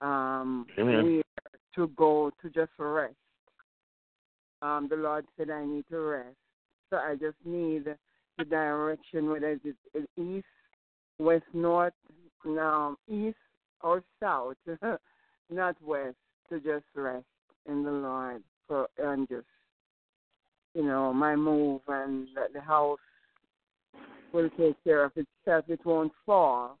um, 0.00 0.66
Amen. 0.78 1.22
to 1.74 1.88
go 1.96 2.30
to 2.42 2.50
just 2.50 2.72
rest. 2.78 3.14
Um, 4.62 4.88
the 4.88 4.96
Lord 4.96 5.26
said 5.36 5.50
I 5.50 5.64
need 5.64 5.84
to 5.90 5.98
rest, 5.98 6.36
so 6.90 6.96
I 6.96 7.14
just 7.14 7.36
need 7.44 7.84
the 8.38 8.44
direction, 8.44 9.28
whether 9.28 9.58
it's 9.62 10.06
east, 10.16 10.46
west, 11.18 11.44
north, 11.52 11.92
um, 12.46 12.96
east 13.08 13.36
or 13.82 14.02
south, 14.20 14.56
not 15.50 15.76
west, 15.82 16.16
to 16.48 16.60
just 16.60 16.84
rest 16.94 17.24
in 17.68 17.82
the 17.82 17.90
Lord 17.90 18.42
for 18.66 18.88
and 18.98 19.28
just 19.28 19.46
you 20.74 20.84
know 20.84 21.12
my 21.12 21.36
move 21.36 21.80
and 21.88 22.28
that 22.34 22.52
the 22.52 22.60
house 22.60 22.98
will 24.32 24.50
take 24.58 24.82
care 24.84 25.04
of 25.04 25.12
itself. 25.16 25.64
It 25.68 25.84
won't 25.84 26.12
fall 26.24 26.78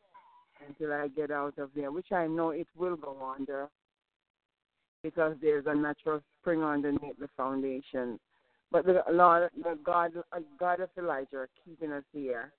until 0.66 0.92
I 0.92 1.08
get 1.08 1.30
out 1.30 1.58
of 1.58 1.70
there, 1.74 1.90
which 1.90 2.12
I 2.12 2.26
know 2.26 2.50
it 2.50 2.68
will 2.76 2.96
go 2.96 3.16
under 3.36 3.68
because 5.02 5.36
there's 5.40 5.66
a 5.66 5.74
natural 5.74 6.20
spring 6.40 6.62
underneath 6.62 7.18
the 7.18 7.28
foundation. 7.36 8.18
But 8.72 8.86
the 8.86 9.02
Lord, 9.12 9.50
the 9.62 9.78
God, 9.84 10.12
uh, 10.32 10.40
God 10.58 10.80
of 10.80 10.90
Elijah, 10.98 11.36
are 11.36 11.48
keeping 11.64 11.92
us 11.92 12.02
here, 12.12 12.52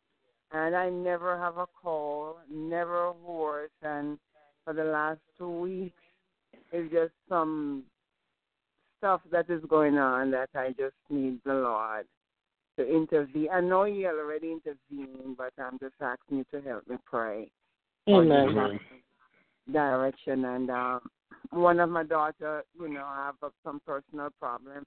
and 0.52 0.76
I 0.76 0.90
never 0.90 1.38
have 1.38 1.58
a 1.58 1.68
call, 1.82 2.38
never 2.50 3.08
a 3.08 3.14
horse, 3.14 3.72
and 3.82 4.18
for 4.64 4.74
the 4.74 4.86
last 4.86 5.20
two 5.38 5.50
weeks, 5.50 6.02
it's 6.72 6.92
just 6.92 7.12
some 7.28 7.84
stuff 8.98 9.22
that 9.32 9.50
is 9.50 9.62
going 9.70 9.98
on 9.98 10.32
that 10.32 10.50
I 10.56 10.70
just 10.70 10.96
need 11.10 11.40
the 11.46 11.54
Lord 11.54 12.06
to 12.78 12.90
intervene. 12.90 13.50
I 13.52 13.60
know 13.60 13.84
He 13.84 14.06
already 14.06 14.54
intervened, 14.54 15.36
but 15.38 15.52
I'm 15.58 15.78
just 15.80 15.96
asking 16.00 16.38
you 16.38 16.46
to 16.52 16.62
help 16.62 16.88
me 16.88 16.96
pray 17.06 17.52
Amen. 18.08 18.48
divine 18.48 18.80
direction. 19.72 20.46
And 20.46 20.70
um, 20.70 21.02
one 21.52 21.80
of 21.80 21.90
my 21.90 22.04
daughter, 22.04 22.64
you 22.80 22.90
know, 22.90 23.04
I 23.06 23.28
have 23.28 23.36
uh, 23.42 23.50
some 23.64 23.82
personal 23.86 24.30
problem, 24.40 24.84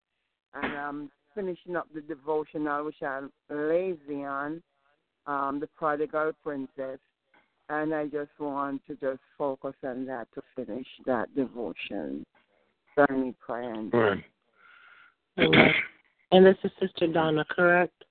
and 0.55 0.77
I'm 0.77 1.11
finishing 1.35 1.77
up 1.77 1.89
the 1.95 2.01
devotional, 2.01 2.85
which 2.85 3.03
I'm 3.03 3.31
lazy 3.49 4.25
on, 4.25 4.63
um, 5.27 5.61
the 5.61 5.69
Prodigal 5.77 6.33
Princess, 6.43 6.99
and 7.69 7.95
I 7.95 8.07
just 8.07 8.31
want 8.39 8.83
to 8.87 8.95
just 8.97 9.21
focus 9.39 9.75
on 9.85 10.07
that 10.07 10.29
to 10.35 10.43
finish 10.57 10.87
that 11.07 11.35
devotion. 11.35 12.25
So 12.95 13.07
I 13.09 13.15
need 13.15 13.39
prayer. 13.39 13.75
And 13.75 13.93
Amen. 13.95 14.25
Amen. 15.39 15.71
And 16.33 16.47
this 16.47 16.57
is 16.63 16.71
Sister 16.81 17.09
Donna, 17.09 17.45
correct? 17.51 18.05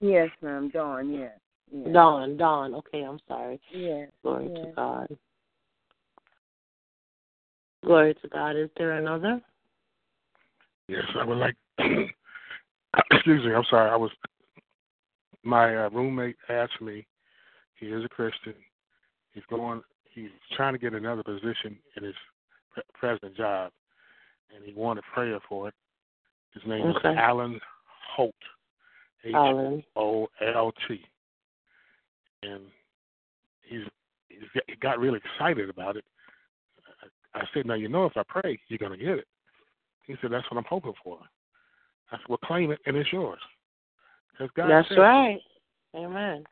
yes, 0.00 0.30
ma'am, 0.42 0.68
Dawn. 0.68 1.12
Yes. 1.12 1.38
Yes. 1.72 1.92
Dawn, 1.92 2.36
Dawn. 2.36 2.74
Okay, 2.74 3.02
I'm 3.02 3.18
sorry. 3.28 3.60
Yes. 3.72 4.08
Glory 4.22 4.50
yes. 4.54 4.64
to 4.64 4.72
God. 4.74 5.16
Glory 7.84 8.14
to 8.14 8.28
God. 8.28 8.56
Is 8.56 8.70
there 8.76 8.92
another? 8.92 9.40
Yes, 10.88 11.04
I 11.18 11.24
would 11.24 11.38
like. 11.38 11.56
excuse 13.12 13.44
me. 13.44 13.54
I'm 13.54 13.64
sorry. 13.70 13.90
I 13.90 13.96
was. 13.96 14.10
My 15.42 15.76
uh, 15.76 15.90
roommate 15.90 16.36
asked 16.48 16.80
me. 16.80 17.06
He 17.78 17.86
is 17.86 18.04
a 18.04 18.08
Christian. 18.08 18.54
He's 19.32 19.44
going. 19.50 19.82
He's 20.14 20.30
trying 20.56 20.72
to 20.72 20.78
get 20.78 20.94
another 20.94 21.22
position 21.22 21.76
in 21.96 22.04
his 22.04 22.14
pre- 22.72 22.82
present 22.94 23.36
job, 23.36 23.70
and 24.54 24.64
he 24.64 24.72
wanted 24.72 25.04
prayer 25.12 25.38
for 25.48 25.68
it. 25.68 25.74
His 26.54 26.62
name 26.66 26.86
Okay. 26.86 27.10
is 27.10 27.16
Alan 27.18 27.60
Holt. 28.16 28.34
H 29.24 29.34
Alan. 29.34 29.84
O 29.94 30.28
L 30.54 30.72
T. 30.88 31.00
And 32.42 32.62
he's, 33.62 33.80
he's 34.28 34.48
got, 34.54 34.62
he 34.66 34.76
got 34.76 34.98
really 34.98 35.20
excited 35.24 35.68
about 35.70 35.96
it. 35.96 36.04
I, 37.34 37.40
I 37.40 37.44
said, 37.52 37.66
"Now 37.66 37.74
you 37.74 37.88
know, 37.88 38.04
if 38.06 38.16
I 38.16 38.22
pray, 38.28 38.58
you're 38.68 38.78
gonna 38.78 38.96
get 38.96 39.18
it." 39.18 39.26
He 40.06 40.14
said, 40.20 40.30
"That's 40.32 40.48
what 40.50 40.58
I'm 40.58 40.64
hoping 40.68 40.92
for." 41.02 41.18
I 42.12 42.16
said, 42.16 42.26
"Well, 42.28 42.38
claim 42.44 42.70
it, 42.70 42.80
and 42.86 42.96
it's 42.96 43.12
yours." 43.12 43.40
That's 44.38 44.88
said- 44.88 44.98
right. 44.98 45.40
Amen. 45.94 46.44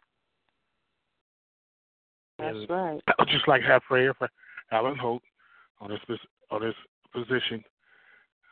That's 2.39 2.57
And 2.57 2.71
right. 2.71 3.01
I 3.09 3.13
would 3.19 3.29
just 3.29 3.47
like 3.47 3.61
to 3.61 3.67
have 3.69 3.83
prayer 3.83 4.15
for 4.15 4.29
Alan 4.73 4.97
Holt 4.97 5.23
on 5.81 5.91
this 5.91 6.01
on 6.51 6.63
this 6.63 6.75
position. 7.13 7.63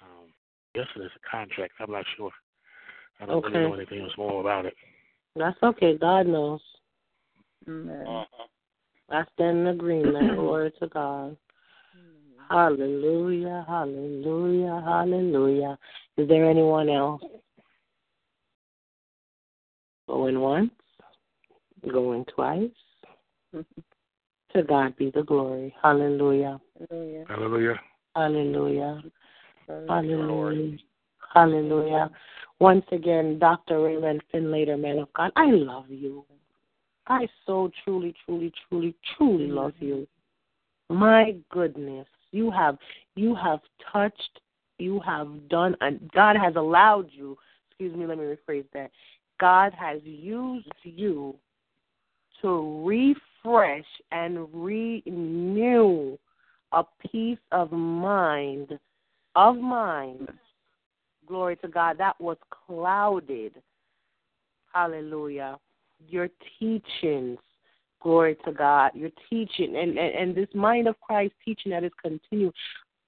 Um, 0.02 0.28
yes, 0.74 0.86
it 0.96 1.00
is 1.00 1.10
a 1.16 1.28
contract. 1.30 1.72
I'm 1.80 1.90
not 1.90 2.04
sure. 2.16 2.30
I 3.20 3.26
don't 3.26 3.44
Okay. 3.44 3.54
really 3.58 3.68
know 3.68 3.74
anything 3.74 4.00
else 4.02 4.12
more 4.16 4.40
about 4.40 4.66
it. 4.66 4.74
That's 5.36 5.60
okay. 5.62 5.96
God 5.96 6.26
knows. 6.26 6.60
Amen. 7.68 8.06
Uh-huh. 8.06 8.44
I 9.10 9.24
stand 9.34 9.58
in 9.58 9.66
agreement. 9.68 10.36
Glory 10.36 10.72
to 10.80 10.88
God. 10.88 11.36
Hallelujah, 12.52 13.64
hallelujah, 13.66 14.82
hallelujah. 14.84 15.78
Is 16.18 16.28
there 16.28 16.48
anyone 16.48 16.90
else? 16.90 17.22
Going 20.06 20.38
once, 20.40 20.70
going 21.90 22.24
twice. 22.34 22.70
To 24.54 24.62
God 24.62 24.94
be 24.98 25.10
the 25.14 25.22
glory. 25.22 25.74
Hallelujah, 25.82 26.60
Hallelujah. 26.78 27.24
Hallelujah. 27.26 27.80
hallelujah, 28.14 29.02
Hallelujah. 29.66 29.88
hallelujah, 29.88 30.78
hallelujah. 31.32 32.10
Once 32.60 32.84
again, 32.92 33.38
Dr. 33.38 33.80
Raymond 33.80 34.22
Findlater, 34.30 34.78
man 34.78 34.98
of 34.98 35.10
God, 35.14 35.32
I 35.36 35.46
love 35.52 35.86
you. 35.88 36.26
I 37.06 37.26
so 37.46 37.70
truly, 37.84 38.14
truly, 38.24 38.52
truly, 38.68 38.94
truly 39.16 39.44
mm-hmm. 39.44 39.54
love 39.54 39.74
you. 39.80 40.06
My 40.88 41.36
goodness, 41.50 42.06
you 42.32 42.50
have 42.50 42.78
you 43.14 43.34
have 43.34 43.60
touched, 43.92 44.40
you 44.78 45.00
have 45.00 45.48
done, 45.48 45.76
and 45.80 46.10
God 46.14 46.36
has 46.36 46.54
allowed 46.56 47.08
you. 47.10 47.36
Excuse 47.70 47.96
me, 47.96 48.06
let 48.06 48.18
me 48.18 48.24
rephrase 48.24 48.66
that. 48.74 48.90
God 49.40 49.72
has 49.78 50.00
used 50.04 50.70
you 50.84 51.34
to 52.42 52.84
refresh 52.86 53.84
and 54.10 54.46
renew 54.52 56.16
a 56.72 56.84
peace 57.10 57.38
of 57.50 57.72
mind, 57.72 58.78
of 59.34 59.56
mind. 59.56 60.28
Glory 61.26 61.56
to 61.56 61.68
God. 61.68 61.98
That 61.98 62.20
was 62.20 62.36
clouded. 62.66 63.54
Hallelujah. 64.72 65.58
Your 66.08 66.28
teachings. 66.58 67.38
Glory 68.02 68.36
to 68.44 68.52
God. 68.52 68.92
Your 68.94 69.10
teaching 69.30 69.76
and, 69.76 69.98
and, 69.98 70.14
and 70.14 70.34
this 70.34 70.48
mind 70.54 70.88
of 70.88 71.00
Christ 71.00 71.34
teaching 71.44 71.70
that 71.70 71.84
is 71.84 71.92
continued. 72.00 72.52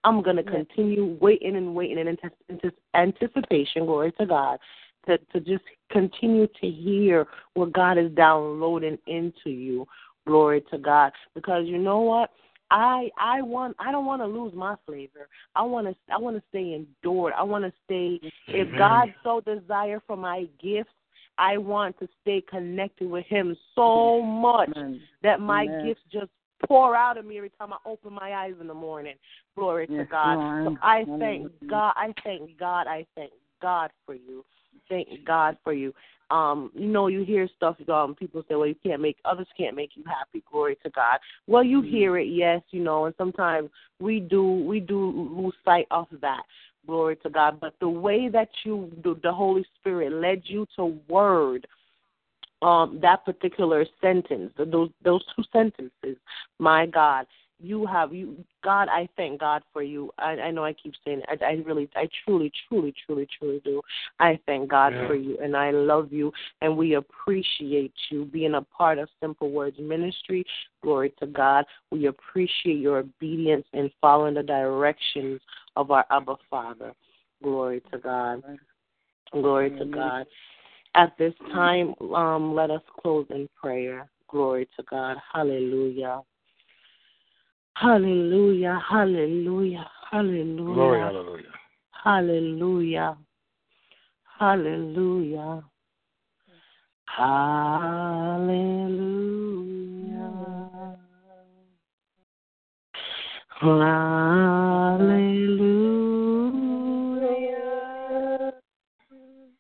I'm 0.05 0.23
going 0.23 0.37
to 0.37 0.45
Yes. 0.45 0.53
continue 0.53 1.17
waiting 1.21 1.57
and 1.57 1.75
waiting 1.75 1.99
in 1.99 2.09
antis- 2.09 2.31
antis- 2.51 2.79
anticipation, 2.95 3.87
glory 3.87 4.13
to 4.13 4.27
God, 4.27 4.59
to, 5.07 5.19
to 5.33 5.41
just 5.41 5.65
continue 5.91 6.47
to 6.61 6.71
hear 6.71 7.27
what 7.55 7.73
God 7.73 7.99
is 7.99 8.13
downloading 8.13 8.99
into 9.07 9.51
you. 9.51 9.87
Glory 10.27 10.63
to 10.71 10.79
God. 10.79 11.13
Because 11.35 11.67
you 11.67 11.79
know 11.79 12.01
what? 12.01 12.31
I 12.71 13.11
I 13.19 13.43
want 13.43 13.77
I 13.79 13.93
don't 13.93 14.07
want 14.07 14.23
to 14.23 14.27
lose 14.27 14.55
my 14.55 14.75
flavor. 14.87 15.29
I 15.55 15.63
want 15.63 15.87
to 15.87 15.95
I 16.13 16.19
want 16.19 16.37
to 16.37 16.43
stay 16.49 16.73
endured. 16.75 17.35
I 17.37 17.43
want 17.43 17.65
to 17.65 17.73
stay 17.85 18.21
if 18.49 18.77
God 18.77 19.13
so 19.23 19.41
desire 19.41 20.03
for 20.07 20.17
my 20.17 20.47
gifts, 20.63 20.91
I 21.39 21.59
want 21.59 21.99
to 21.99 22.09
stay 22.23 22.43
connected 22.49 23.11
with 23.11 23.27
him 23.27 23.57
so 23.75 24.23
much 24.23 24.71
Amen. 24.77 25.01
that 25.23 25.41
my 25.41 25.65
Amen. 25.65 25.87
gifts 25.87 26.03
just 26.13 26.31
pour 26.67 26.97
out 26.97 27.19
of 27.19 27.25
me 27.25 27.37
every 27.37 27.51
time 27.51 27.73
I 27.73 27.77
open 27.85 28.13
my 28.13 28.33
eyes 28.33 28.55
in 28.61 28.67
the 28.67 28.75
morning. 28.75 29.15
Glory 29.57 29.87
to 29.89 30.05
God. 30.05 30.37
Lord. 30.37 30.65
So 30.65 30.79
I 30.83 31.07
thank 31.19 31.51
God. 31.69 31.93
I 31.97 32.13
thank 32.23 32.59
God. 32.59 32.87
I 32.87 33.07
thank 33.15 33.33
God 33.61 33.91
for 34.07 34.15
you. 34.15 34.45
thank 34.89 35.09
God 35.25 35.57
for 35.65 35.73
you. 35.73 35.95
Um, 36.31 36.71
you 36.75 36.87
know, 36.87 37.07
you 37.09 37.25
hear 37.25 37.49
stuff. 37.57 37.77
Um, 37.89 38.15
people 38.15 38.43
say, 38.49 38.55
"Well, 38.55 38.67
you 38.67 38.75
can't 38.75 39.01
make 39.01 39.19
others 39.25 39.47
can't 39.57 39.77
make 39.77 39.97
you 39.97 40.03
happy." 40.05 40.43
Glory 40.51 40.77
to 40.83 40.91
God. 40.91 41.19
Well, 41.47 41.63
you 41.63 41.83
hear 41.83 42.19
it, 42.19 42.29
yes, 42.29 42.63
you 42.71 42.83
know, 42.83 43.05
and 43.05 43.15
sometimes 43.17 43.71
we 44.01 44.21
do 44.21 44.43
we 44.43 44.81
do 44.81 45.11
lose 45.11 45.55
sight 45.65 45.87
of 45.91 46.09
that. 46.21 46.43
Glory 46.87 47.17
to 47.17 47.31
God. 47.31 47.61
But 47.61 47.75
the 47.81 47.89
way 47.89 48.29
that 48.29 48.49
you, 48.65 48.91
the, 49.03 49.33
Holy 49.33 49.65
Spirit 49.81 50.13
led 50.13 50.43
you 50.45 50.67
to 50.77 50.99
word 51.09 51.67
um, 52.63 52.99
that 53.03 53.25
particular 53.25 53.85
sentence, 54.01 54.53
those 54.57 54.91
those 55.03 55.23
two 55.35 55.45
sentences, 55.53 56.17
my 56.59 56.87
God, 56.87 57.27
you 57.65 57.87
have 57.87 58.13
you 58.13 58.45
God, 58.63 58.89
I 58.91 59.09
thank 59.17 59.41
God 59.41 59.63
for 59.73 59.83
you. 59.83 60.11
I, 60.19 60.33
I 60.33 60.51
know 60.51 60.65
I 60.65 60.73
keep 60.73 60.95
saying 61.05 61.21
it. 61.29 61.43
I, 61.43 61.45
I 61.45 61.53
really, 61.67 61.89
I 61.95 62.09
truly, 62.25 62.51
truly, 62.67 62.95
truly, 63.05 63.29
truly 63.39 63.61
do. 63.65 63.83
I 64.19 64.39
thank 64.47 64.71
God 64.71 64.95
Yeah. 64.95 65.07
for 65.07 65.15
you, 65.15 65.39
and 65.43 65.57
I 65.57 65.71
love 65.71 66.13
you, 66.13 66.33
and 66.63 66.77
we 66.77 66.95
appreciate 66.95 67.93
you 68.11 68.25
being 68.25 68.55
a 68.55 68.63
part 68.63 68.99
of 68.99 69.09
Simple 69.21 69.51
Words 69.51 69.77
Ministry. 69.79 70.45
Glory 70.83 71.13
to 71.21 71.27
God. 71.27 71.65
We 71.91 72.07
appreciate 72.07 72.79
your 72.79 72.99
obedience 72.99 73.67
in 73.73 73.91
following 74.01 74.35
the 74.35 74.43
directions 74.43 75.41
of 75.77 75.91
our 75.91 76.07
Abba 76.11 76.37
Father. 76.49 76.93
Glory 77.43 77.83
to 77.93 77.99
God. 77.99 78.43
Glory 79.33 79.71
to 79.79 79.85
God. 79.85 80.27
At 80.95 81.17
this 81.19 81.35
time, 81.53 81.95
um, 82.15 82.55
let 82.55 82.71
us 82.71 82.83
close 83.03 83.27
in 83.31 83.49
prayer. 83.61 84.09
Glory 84.29 84.69
to 84.77 84.85
God. 84.89 85.17
Hallelujah. 85.33 86.21
Hallelujah. 87.77 88.81
Hallelujah. 88.89 89.91
Hallelujah. 90.11 90.75
Glory, 90.75 91.01
hallelujah. 91.01 91.53
Hallelujah. 91.93 93.17
Hallelujah. 94.39 95.65
Hallelujah. 97.07 97.75
Hallelujah. 103.61 105.25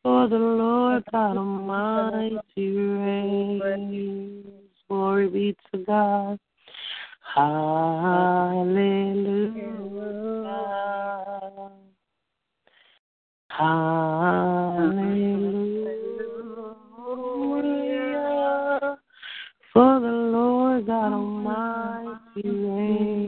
For 0.02 0.28
the 0.28 0.36
Lord 0.38 1.04
God 1.10 1.36
Almighty 1.36 2.76
reigns. 2.76 4.46
Glory 4.88 5.28
be 5.28 5.56
to 5.72 5.78
God. 5.78 6.38
Hallelujah. 7.34 8.94
Hallelujah. 13.48 14.94
For 19.72 19.98
the 19.98 20.06
Lord 20.06 20.86
God 20.86 21.12
Almighty 21.12 22.42
reigns. 22.44 23.24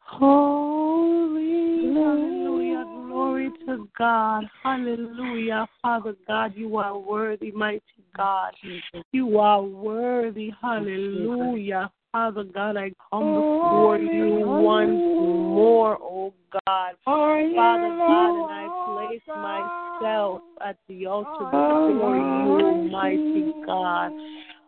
Holy, 0.00 1.94
hallelujah, 1.94 2.84
glory 3.06 3.52
to 3.72 3.88
God, 3.96 4.44
hallelujah, 4.62 5.66
Father 5.80 6.14
God, 6.26 6.52
you 6.54 6.76
are 6.76 6.98
worthy, 6.98 7.50
mighty 7.52 7.82
God, 8.14 8.52
you 9.12 9.38
are 9.38 9.62
worthy, 9.62 10.52
hallelujah, 10.60 11.90
Father 12.12 12.44
God, 12.44 12.76
I 12.76 12.92
come 13.10 13.34
before 13.34 13.98
you 13.98 14.40
once 14.46 14.90
more, 14.90 15.98
oh 16.02 16.34
God, 16.66 16.94
Father 17.04 17.88
God, 17.88 18.42
and 18.42 18.52
I 18.52 19.10
place 19.10 19.22
myself 19.26 20.42
at 20.66 20.76
the 20.88 21.06
altar 21.06 21.44
before 21.46 22.16
you, 22.16 22.90
mighty 22.90 23.52
God. 23.64 24.12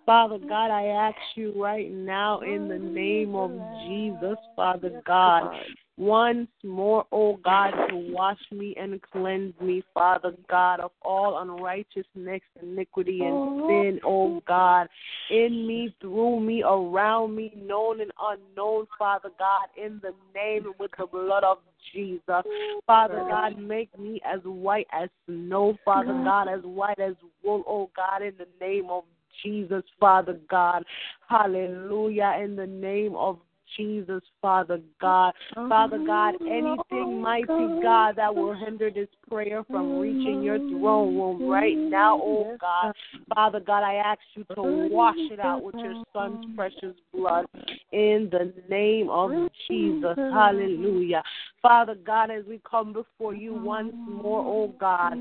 Father 0.07 0.39
God, 0.39 0.71
I 0.71 0.87
ask 0.87 1.17
you 1.35 1.53
right 1.63 1.91
now 1.91 2.41
in 2.41 2.69
the 2.69 2.79
name 2.79 3.35
of 3.35 3.51
Jesus, 3.87 4.39
Father 4.57 5.03
God, 5.07 5.55
once 5.97 6.49
more, 6.65 7.07
oh 7.13 7.37
God, 7.45 7.71
to 7.89 7.97
wash 8.13 8.41
me 8.51 8.75
and 8.77 9.01
cleanse 9.13 9.55
me, 9.61 9.85
Father 9.95 10.33
God, 10.49 10.81
of 10.81 10.91
all 11.03 11.39
unrighteousness, 11.39 12.41
iniquity, 12.61 13.21
and 13.21 13.35
oh. 13.35 13.69
sin, 13.69 14.01
oh 14.05 14.43
God, 14.47 14.89
in 15.31 15.67
me, 15.67 15.95
through 16.01 16.41
me, 16.41 16.63
around 16.65 17.37
me, 17.37 17.53
known 17.57 18.01
and 18.01 18.11
unknown, 18.21 18.87
Father 18.99 19.31
God, 19.39 19.69
in 19.77 20.01
the 20.03 20.13
name 20.35 20.67
and 20.67 20.75
with 20.79 20.91
the 20.99 21.07
blood 21.07 21.45
of 21.45 21.59
Jesus. 21.93 22.43
Father 22.87 23.25
God, 23.29 23.59
make 23.59 23.97
me 23.99 24.21
as 24.25 24.41
white 24.45 24.89
as 24.93 25.09
snow, 25.27 25.77
Father 25.85 26.13
God, 26.25 26.49
as 26.49 26.63
white 26.63 26.99
as 26.99 27.15
wool, 27.43 27.63
oh 27.69 27.91
God, 27.97 28.23
in 28.23 28.35
the 28.39 28.49
name 28.61 28.87
of 28.91 29.05
Jesus, 29.43 29.83
Father 30.01 30.39
God. 30.51 30.85
Hallelujah. 31.29 32.39
In 32.43 32.57
the 32.57 32.67
name 32.67 33.15
of 33.17 33.39
Jesus, 33.77 34.23
Father 34.41 34.81
God. 35.01 35.33
Father 35.69 35.99
God, 36.07 36.35
anything, 36.43 37.21
mighty 37.21 37.81
God, 37.83 38.17
that 38.17 38.35
will 38.35 38.55
hinder 38.55 38.91
this 38.91 39.09
prayer 39.29 39.65
from 39.71 39.99
reaching 39.99 40.43
your 40.43 40.59
throne 40.59 41.17
room 41.17 41.49
right 41.49 41.77
now, 41.77 42.17
oh 42.21 42.57
God. 42.61 42.95
Father 43.35 43.61
God, 43.61 43.83
I 43.83 43.95
ask 43.95 44.21
you 44.35 44.45
to 44.55 44.63
wash 44.91 45.17
it 45.31 45.41
out 45.41 45.63
with 45.63 45.75
your 45.77 45.95
son's 46.13 46.45
precious 46.57 46.95
blood 47.13 47.47
in 47.93 48.29
the 48.31 48.53
name 48.69 49.09
of 49.11 49.31
Jesus. 49.69 50.17
Hallelujah. 50.17 51.23
Father 51.63 51.95
God, 51.95 52.31
as 52.31 52.45
we 52.47 52.61
come 52.69 52.93
before 52.93 53.35
you 53.35 53.55
once 53.55 53.95
more, 54.07 54.45
oh 54.45 54.75
God. 54.79 55.19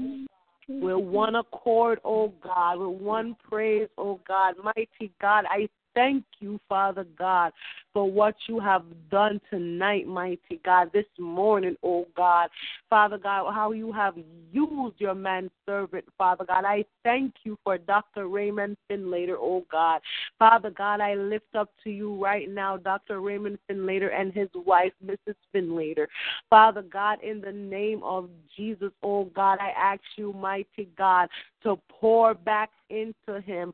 With 0.70 0.96
one 0.96 1.36
accord, 1.36 2.00
oh 2.06 2.34
God, 2.42 2.80
with 2.80 3.02
one 3.02 3.36
praise, 3.50 3.90
oh 3.98 4.20
God. 4.26 4.56
Mighty 4.64 5.12
God, 5.22 5.44
I 5.50 5.68
thank 5.96 6.24
you, 6.40 6.60
Father 6.68 7.06
God, 7.18 7.52
for 7.94 8.10
what 8.10 8.36
you 8.48 8.60
have 8.60 8.84
done 9.10 9.40
tonight, 9.50 10.08
mighty 10.08 10.60
God, 10.66 10.92
this 10.94 11.06
morning, 11.20 11.76
oh 11.84 12.08
God. 12.16 12.50
Father 12.90 13.18
God, 13.18 13.54
how 13.54 13.72
you 13.72 13.92
have 13.92 14.16
used 14.52 15.00
your 15.00 15.16
man 15.16 15.50
servant, 15.66 16.06
Father 16.18 16.46
God. 16.46 16.66
I 16.66 16.86
thank 17.04 17.34
you 17.44 17.58
for 17.64 17.78
Dr. 17.78 18.28
Raymond 18.28 18.78
Findlater, 18.90 19.36
oh 19.38 19.66
God. 19.72 20.02
Father 20.40 20.70
God, 20.70 21.02
I 21.02 21.16
lift 21.16 21.56
up 21.56 21.70
to 21.84 21.90
you 21.90 22.22
right 22.22 22.50
now 22.50 22.78
Dr. 22.78 23.22
Raymond 23.22 23.60
Findlater 23.70 24.14
and 24.14 24.34
his 24.34 24.50
wife, 24.54 24.94
Mrs. 25.06 25.36
Findlater. 25.54 26.08
Father 26.50 26.82
God, 26.82 27.20
in 27.24 27.42
the 27.42 27.52
name 27.52 28.02
of 28.04 28.30
Jesus, 28.56 28.92
oh 29.04 29.26
God, 29.26 29.60
I 29.60 29.70
ask 29.78 30.02
you, 30.16 30.34
mighty 30.34 30.90
God, 30.98 31.30
to 31.64 31.78
pour 31.90 32.34
back 32.34 32.70
into 32.90 33.42
him 33.42 33.74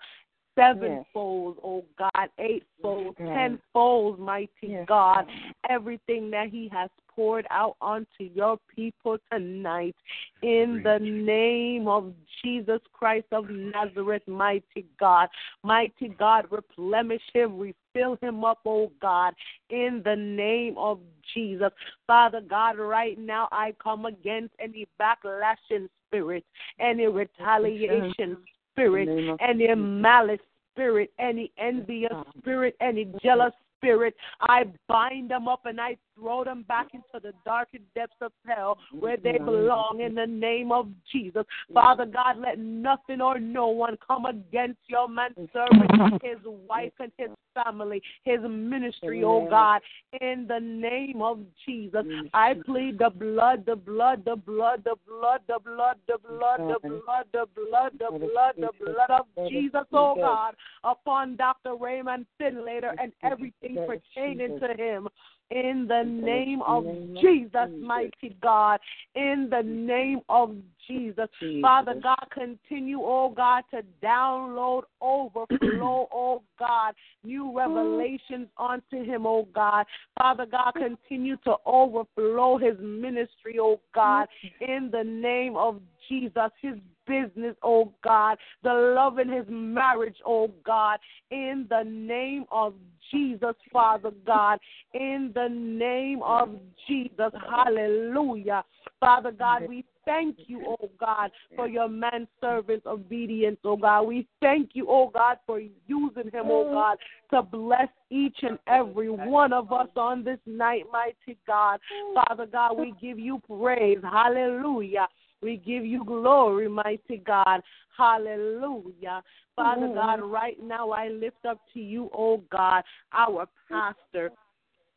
sevenfold, 0.59 1.57
oh 1.63 1.85
God, 1.97 2.29
eightfold, 2.37 3.15
tenfold, 3.17 4.19
mighty 4.19 4.77
God, 4.87 5.25
everything 5.69 6.29
that 6.31 6.49
He 6.49 6.69
has 6.71 6.89
poured 7.07 7.45
out 7.49 7.75
onto 7.81 8.23
your 8.33 8.57
people 8.73 9.17
tonight. 9.31 9.95
In 10.41 10.81
the 10.83 10.99
name 10.99 11.87
of 11.87 12.13
Jesus 12.41 12.79
Christ 12.93 13.27
of 13.31 13.49
Nazareth, 13.49 14.23
mighty 14.27 14.85
God, 14.99 15.29
mighty 15.63 16.09
God, 16.17 16.45
replenish 16.49 17.21
Him, 17.33 17.59
refill 17.59 18.17
Him 18.21 18.43
up, 18.45 18.59
oh 18.65 18.91
God, 19.01 19.33
in 19.69 20.01
the 20.03 20.15
name 20.15 20.77
of 20.77 20.99
Jesus. 21.33 21.71
Father 22.07 22.41
God, 22.41 22.77
right 22.77 23.17
now 23.17 23.47
I 23.51 23.73
come 23.81 24.05
against 24.05 24.53
any 24.59 24.87
backlashing 24.99 25.89
spirit, 26.07 26.43
any 26.79 27.07
retaliation 27.07 28.37
spirit, 28.73 29.37
any 29.41 29.73
malice 29.75 30.39
spirit, 30.79 31.11
any 31.19 31.51
envious 31.57 32.13
spirit, 32.37 32.75
any 32.79 33.11
jealous 33.21 33.51
spirit. 33.77 34.15
I 34.41 34.63
bind 34.87 35.31
them 35.31 35.47
up 35.47 35.65
and 35.65 35.79
I 35.79 35.97
throw 36.17 36.43
them 36.43 36.63
back 36.67 36.87
into 36.93 37.21
the 37.21 37.33
darkest 37.45 37.83
depths 37.95 38.15
of 38.21 38.31
hell 38.45 38.77
where 38.97 39.17
they 39.17 39.33
mm-hmm. 39.33 39.45
belong 39.45 40.01
in 40.05 40.15
the 40.15 40.25
name 40.25 40.71
of 40.71 40.87
Jesus. 41.11 41.43
Father 41.73 42.05
God, 42.05 42.37
let 42.39 42.59
nothing 42.59 43.21
or 43.21 43.39
no 43.39 43.67
one 43.67 43.97
come 44.05 44.25
against 44.25 44.79
your 44.87 45.07
man 45.09 45.31
servant, 45.53 46.21
his 46.23 46.39
wife 46.45 46.93
and 46.99 47.11
his 47.17 47.29
family, 47.63 48.01
his 48.23 48.39
ministry, 48.41 49.23
oh 49.23 49.47
God, 49.49 49.81
in 50.21 50.45
the 50.47 50.59
name 50.59 51.21
of 51.21 51.39
Jesus. 51.65 52.05
I 52.33 52.55
plead 52.65 52.99
the 52.99 53.09
blood, 53.09 53.65
the 53.65 53.75
blood, 53.75 54.23
the 54.25 54.35
blood, 54.35 54.83
the 54.85 54.95
blood, 55.05 55.41
the 55.47 55.59
blood, 55.59 55.97
the 56.07 56.17
blood, 56.17 56.59
the 56.67 56.79
blood, 56.81 57.25
the 57.31 57.45
blood, 57.55 57.91
the 57.99 58.19
blood, 58.19 58.53
the 58.57 58.71
blood 58.85 59.19
of 59.19 59.49
Jesus, 59.49 59.85
oh 59.93 60.15
God, 60.15 60.55
upon 60.83 61.35
Dr. 61.35 61.75
Raymond 61.75 62.25
Findlater 62.39 62.93
and 63.01 63.11
everything 63.23 63.77
pertaining 63.87 64.59
to 64.59 64.73
him. 64.77 65.07
In 65.51 65.87
the 65.87 66.03
name 66.03 66.61
of 66.61 66.85
Jesus, 67.21 67.69
mighty 67.81 68.35
God, 68.41 68.79
in 69.15 69.47
the 69.49 69.63
name 69.63 70.21
of 70.29 70.55
Jesus. 70.87 71.27
Father 71.61 71.95
God, 72.01 72.27
continue, 72.31 72.99
oh 73.01 73.33
God, 73.35 73.63
to 73.71 73.81
download, 74.03 74.83
overflow, 75.01 76.07
oh 76.13 76.41
God, 76.57 76.93
new 77.23 77.45
mm. 77.45 77.55
revelations 77.55 78.47
onto 78.57 79.03
him, 79.03 79.25
oh 79.25 79.47
God. 79.53 79.85
Father 80.17 80.45
God, 80.45 80.73
continue 80.73 81.37
to 81.45 81.55
overflow 81.65 82.57
his 82.57 82.75
ministry, 82.79 83.57
oh 83.59 83.75
mm. 83.75 83.79
God, 83.93 84.27
in 84.61 84.89
the 84.91 85.03
name 85.03 85.55
of 85.55 85.79
Jesus, 86.09 86.51
his 86.61 86.75
business, 87.07 87.55
oh 87.63 87.93
God, 88.03 88.37
the 88.63 88.93
love 88.95 89.19
in 89.19 89.29
his 89.29 89.45
marriage, 89.49 90.17
oh 90.25 90.51
God, 90.65 90.99
in 91.31 91.65
the 91.69 91.83
name 91.83 92.45
of 92.51 92.73
Jesus, 93.11 93.55
Father 93.71 94.11
God, 94.25 94.59
in 94.93 95.31
the 95.33 95.47
name 95.49 96.21
of 96.23 96.49
Jesus, 96.87 97.31
hallelujah. 97.49 98.63
Father 98.99 99.31
God, 99.31 99.63
we 99.67 99.85
thank 100.05 100.35
you, 100.47 100.75
oh 100.81 100.89
God, 100.99 101.31
for 101.55 101.67
your 101.67 101.87
manservant's 101.87 102.85
obedience, 102.85 103.57
oh 103.63 103.77
God. 103.77 104.03
We 104.03 104.27
thank 104.41 104.71
you, 104.73 104.87
oh 104.89 105.11
God, 105.13 105.37
for 105.45 105.59
using 105.59 106.31
him, 106.31 106.45
oh 106.45 106.69
God, 106.71 106.97
to 107.31 107.41
bless 107.41 107.89
each 108.09 108.37
and 108.41 108.59
every 108.67 109.09
one 109.09 109.53
of 109.53 109.71
us 109.71 109.89
on 109.95 110.23
this 110.23 110.39
night, 110.45 110.83
mighty 110.91 111.37
God. 111.47 111.79
Father 112.13 112.45
God, 112.45 112.77
we 112.77 112.93
give 113.01 113.19
you 113.19 113.41
praise. 113.47 113.99
Hallelujah. 114.03 115.07
We 115.41 115.57
give 115.57 115.85
you 115.85 116.03
glory, 116.03 116.67
mighty 116.67 117.17
God. 117.25 117.61
Hallelujah. 117.97 119.23
Father 119.55 119.87
God, 119.93 120.21
right 120.21 120.57
now 120.61 120.91
I 120.91 121.09
lift 121.09 121.45
up 121.47 121.59
to 121.73 121.79
you, 121.79 122.09
oh 122.13 122.43
God, 122.51 122.83
our 123.13 123.47
pastor. 123.69 124.31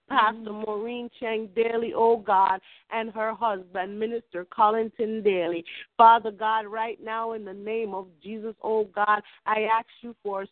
Pastor 0.08 0.52
Maureen 0.52 1.08
Chang 1.18 1.48
Daly, 1.56 1.94
oh 1.96 2.18
God, 2.18 2.60
and 2.90 3.10
her 3.12 3.32
husband, 3.32 3.98
Minister 3.98 4.44
Collington 4.44 5.24
Daly. 5.24 5.64
Father 5.96 6.30
God, 6.30 6.66
right 6.66 6.98
now 7.02 7.32
in 7.32 7.46
the 7.46 7.54
name 7.54 7.94
of 7.94 8.08
Jesus, 8.22 8.54
oh 8.62 8.84
God, 8.94 9.22
I 9.46 9.62
ask 9.72 9.86
you 10.02 10.14
for 10.22 10.44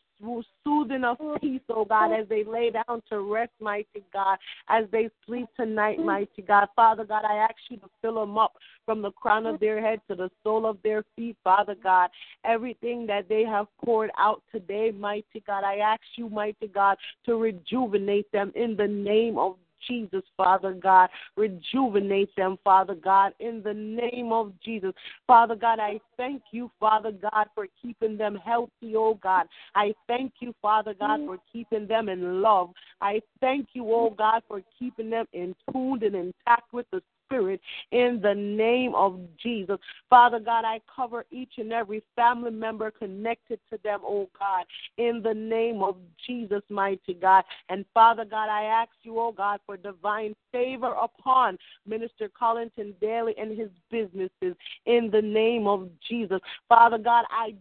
soothing 0.65 1.05
of 1.05 1.19
peace, 1.41 1.61
oh 1.69 1.85
God, 1.85 2.13
as 2.13 2.29
they 2.29 2.45
lay 2.45 2.71
down 2.71 3.03
to 3.09 3.21
rest, 3.21 3.53
mighty 3.61 4.03
God, 4.13 4.39
as 4.69 4.85
they 4.93 5.11
sleep 5.27 5.49
tonight, 5.57 5.99
mighty 5.99 6.43
God. 6.43 6.69
Father 6.77 7.05
God, 7.05 7.25
I 7.25 7.37
ask 7.37 7.57
you 7.69 7.77
to 7.79 7.89
fill 8.03 8.21
them 8.21 8.39
up 8.39 8.55
from 8.85 9.03
the 9.03 9.13
crown 9.13 9.47
of 9.47 9.61
their 9.61 9.81
head 9.81 10.01
to 10.09 10.15
the 10.15 10.31
sole 10.43 10.67
of 10.67 10.79
their 10.83 11.05
feet, 11.17 11.37
Father 11.43 11.75
God. 11.83 12.11
Everything 12.45 13.07
that 13.07 13.29
they 13.29 13.45
have 13.45 13.67
poured 13.85 14.11
out 14.19 14.43
today, 14.53 14.91
mighty 14.91 15.43
God, 15.47 15.65
I 15.65 15.77
ask 15.77 16.03
you, 16.17 16.29
mighty 16.29 16.69
God, 16.69 16.97
to 17.27 17.37
rejuvenate 17.37 18.31
them 18.33 18.53
in 18.55 18.77
the 18.77 18.89
name 18.89 19.39
of 19.39 19.57
Jesus, 19.89 20.23
Father 20.37 20.73
God. 20.73 21.09
Rejuvenate 21.37 22.35
them, 22.37 22.59
Father 22.65 22.95
God, 22.95 23.33
in 23.41 23.63
the 23.63 23.75
name 23.75 24.33
of 24.33 24.53
Jesus. 24.65 24.93
Father 25.27 25.55
God, 25.55 25.79
I 25.79 26.01
thank 26.17 26.43
you, 26.53 26.71
Father 26.79 27.13
God, 27.13 27.47
for 27.55 27.67
keeping 27.81 28.17
them 28.17 28.37
healthy, 28.37 28.95
oh 28.97 29.15
God. 29.23 29.47
I 29.75 29.95
thank 30.07 30.33
you, 30.41 30.55
Father 30.61 30.95
God, 30.99 31.21
for 31.27 31.39
keeping 31.53 31.87
them 31.87 32.09
in 32.09 32.43
love. 32.43 32.71
I 33.01 33.21
thank 33.41 33.69
you, 33.73 33.85
oh 33.93 34.11
God, 34.17 34.43
for 34.49 34.63
keeping 34.79 35.11
them 35.11 35.27
in 35.33 35.55
tuned 35.73 36.03
and 36.03 36.15
intact 36.15 36.73
with 36.73 36.87
the 36.93 37.03
Spirit 37.31 37.61
in 37.93 38.21
the 38.23 38.35
name 38.35 38.95
of 38.95 39.21
Jesus. 39.41 39.79
Father 40.09 40.41
God, 40.41 40.65
I 40.65 40.81
cover 40.95 41.25
each 41.31 41.53
and 41.59 41.73
every 41.73 42.03
family 42.17 42.51
member 42.51 42.91
connected 42.91 43.61
to 43.71 43.79
them, 43.85 44.01
oh 44.03 44.29
God, 44.39 44.65
in 44.99 45.23
the 45.23 45.35
name 45.35 45.83
of 45.83 45.97
Jesus, 46.27 46.63
mighty 46.69 47.15
God. 47.15 47.45
And 47.69 47.85
Father 47.95 48.25
God, 48.25 48.49
I 48.49 48.65
ask 48.65 48.91
you, 49.03 49.19
oh 49.19 49.33
God, 49.33 49.61
for 49.65 49.77
divine 49.77 50.35
favor 50.51 50.95
upon 51.01 51.57
Minister 51.87 52.29
Collington 52.29 52.95
Daly 53.01 53.35
and 53.39 53.57
his 53.57 53.71
businesses 53.91 54.57
in 54.87 55.11
the 55.13 55.23
name 55.23 55.69
of 55.69 55.89
Jesus. 56.09 56.41
Father 56.69 56.99
God, 56.99 57.25
I 57.31 57.55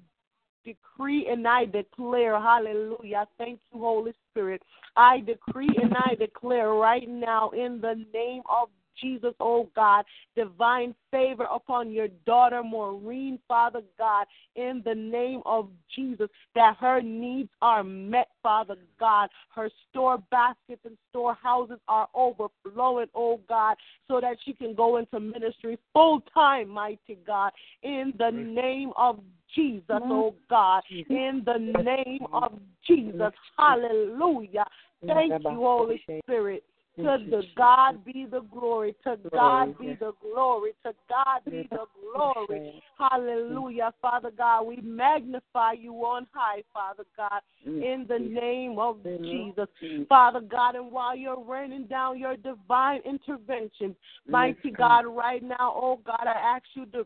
decree 0.66 1.28
and 1.30 1.48
I 1.48 1.66
declare, 1.66 2.40
hallelujah. 2.40 3.28
Thank 3.38 3.60
you, 3.72 3.80
Holy 3.80 4.14
Spirit. 4.32 4.62
I 4.96 5.20
decree 5.20 5.70
and 5.82 5.94
I 5.96 6.16
declare 6.16 6.72
right 6.72 7.08
now 7.08 7.52
in 7.52 7.80
the 7.82 8.06
name 8.14 8.42
of 8.50 8.70
Jesus, 9.02 9.34
oh 9.40 9.70
God, 9.76 10.06
divine 10.36 10.96
favor 11.12 11.46
upon 11.52 11.92
your 11.92 12.08
daughter 12.26 12.64
Maureen, 12.64 13.40
Father 13.48 13.82
God, 13.98 14.26
in 14.56 14.82
the 14.86 14.96
name 14.96 15.42
of 15.46 15.70
Jesus, 15.96 16.28
that 16.56 16.78
her 16.80 17.02
needs 17.02 17.50
are 17.62 17.84
met, 17.84 18.30
Father 18.42 18.76
God. 19.00 19.30
Her 19.56 19.70
store 19.90 20.22
baskets 20.32 20.82
and 20.86 20.98
storehouses 21.10 21.80
are 21.88 22.08
overflowing, 22.14 23.08
oh 23.16 23.40
God, 23.48 23.76
so 24.08 24.20
that 24.22 24.38
she 24.46 24.54
can 24.54 24.74
go 24.74 24.98
into 24.98 25.20
ministry 25.20 25.78
full 25.94 26.22
time, 26.34 26.70
mighty 26.70 27.18
God, 27.26 27.52
in 27.84 28.14
the 28.18 28.32
name 28.32 28.92
of 28.98 29.20
Jesus, 29.56 29.84
oh 29.90 30.36
God, 30.50 30.84
in 30.90 31.44
the 31.46 31.58
name 31.58 32.26
of 32.34 32.60
Jesus. 32.86 33.32
Hallelujah. 33.58 34.66
Thank 35.06 35.32
you, 35.32 35.58
Holy 35.58 36.02
Spirit. 36.24 36.64
To 37.04 37.18
the 37.30 37.44
God 37.56 38.04
be 38.06 38.28
the 38.30 38.42
glory. 38.42 38.96
To 39.04 39.18
God 39.32 39.78
be 39.80 39.96
the 40.00 40.14
glory. 40.22 40.72
To 40.86 40.94
God 41.08 41.42
be 41.46 41.68
the 41.72 41.86
glory. 42.02 42.82
Hallelujah, 42.98 43.94
Father 44.02 44.32
God. 44.36 44.64
We 44.64 44.78
magnify 44.82 45.74
you 45.74 45.94
on 45.96 46.28
high, 46.34 46.64
Father 46.74 47.06
God, 47.16 47.42
in 47.66 48.06
the 48.08 48.20
name 48.20 48.78
of 48.78 48.98
Jesus. 49.04 49.68
Father 50.08 50.42
God, 50.42 50.76
and 50.76 50.92
while 50.92 51.16
you're 51.16 51.42
raining 51.44 51.86
down 51.86 52.20
your 52.20 52.36
divine 52.36 53.02
intervention, 53.06 53.96
mighty 54.28 54.72
God, 54.72 55.06
right 55.06 55.42
now, 55.42 55.74
oh 55.76 56.00
God, 56.06 56.26
I 56.26 56.56
ask 56.56 56.66
you 56.74 56.86
to 56.88 57.06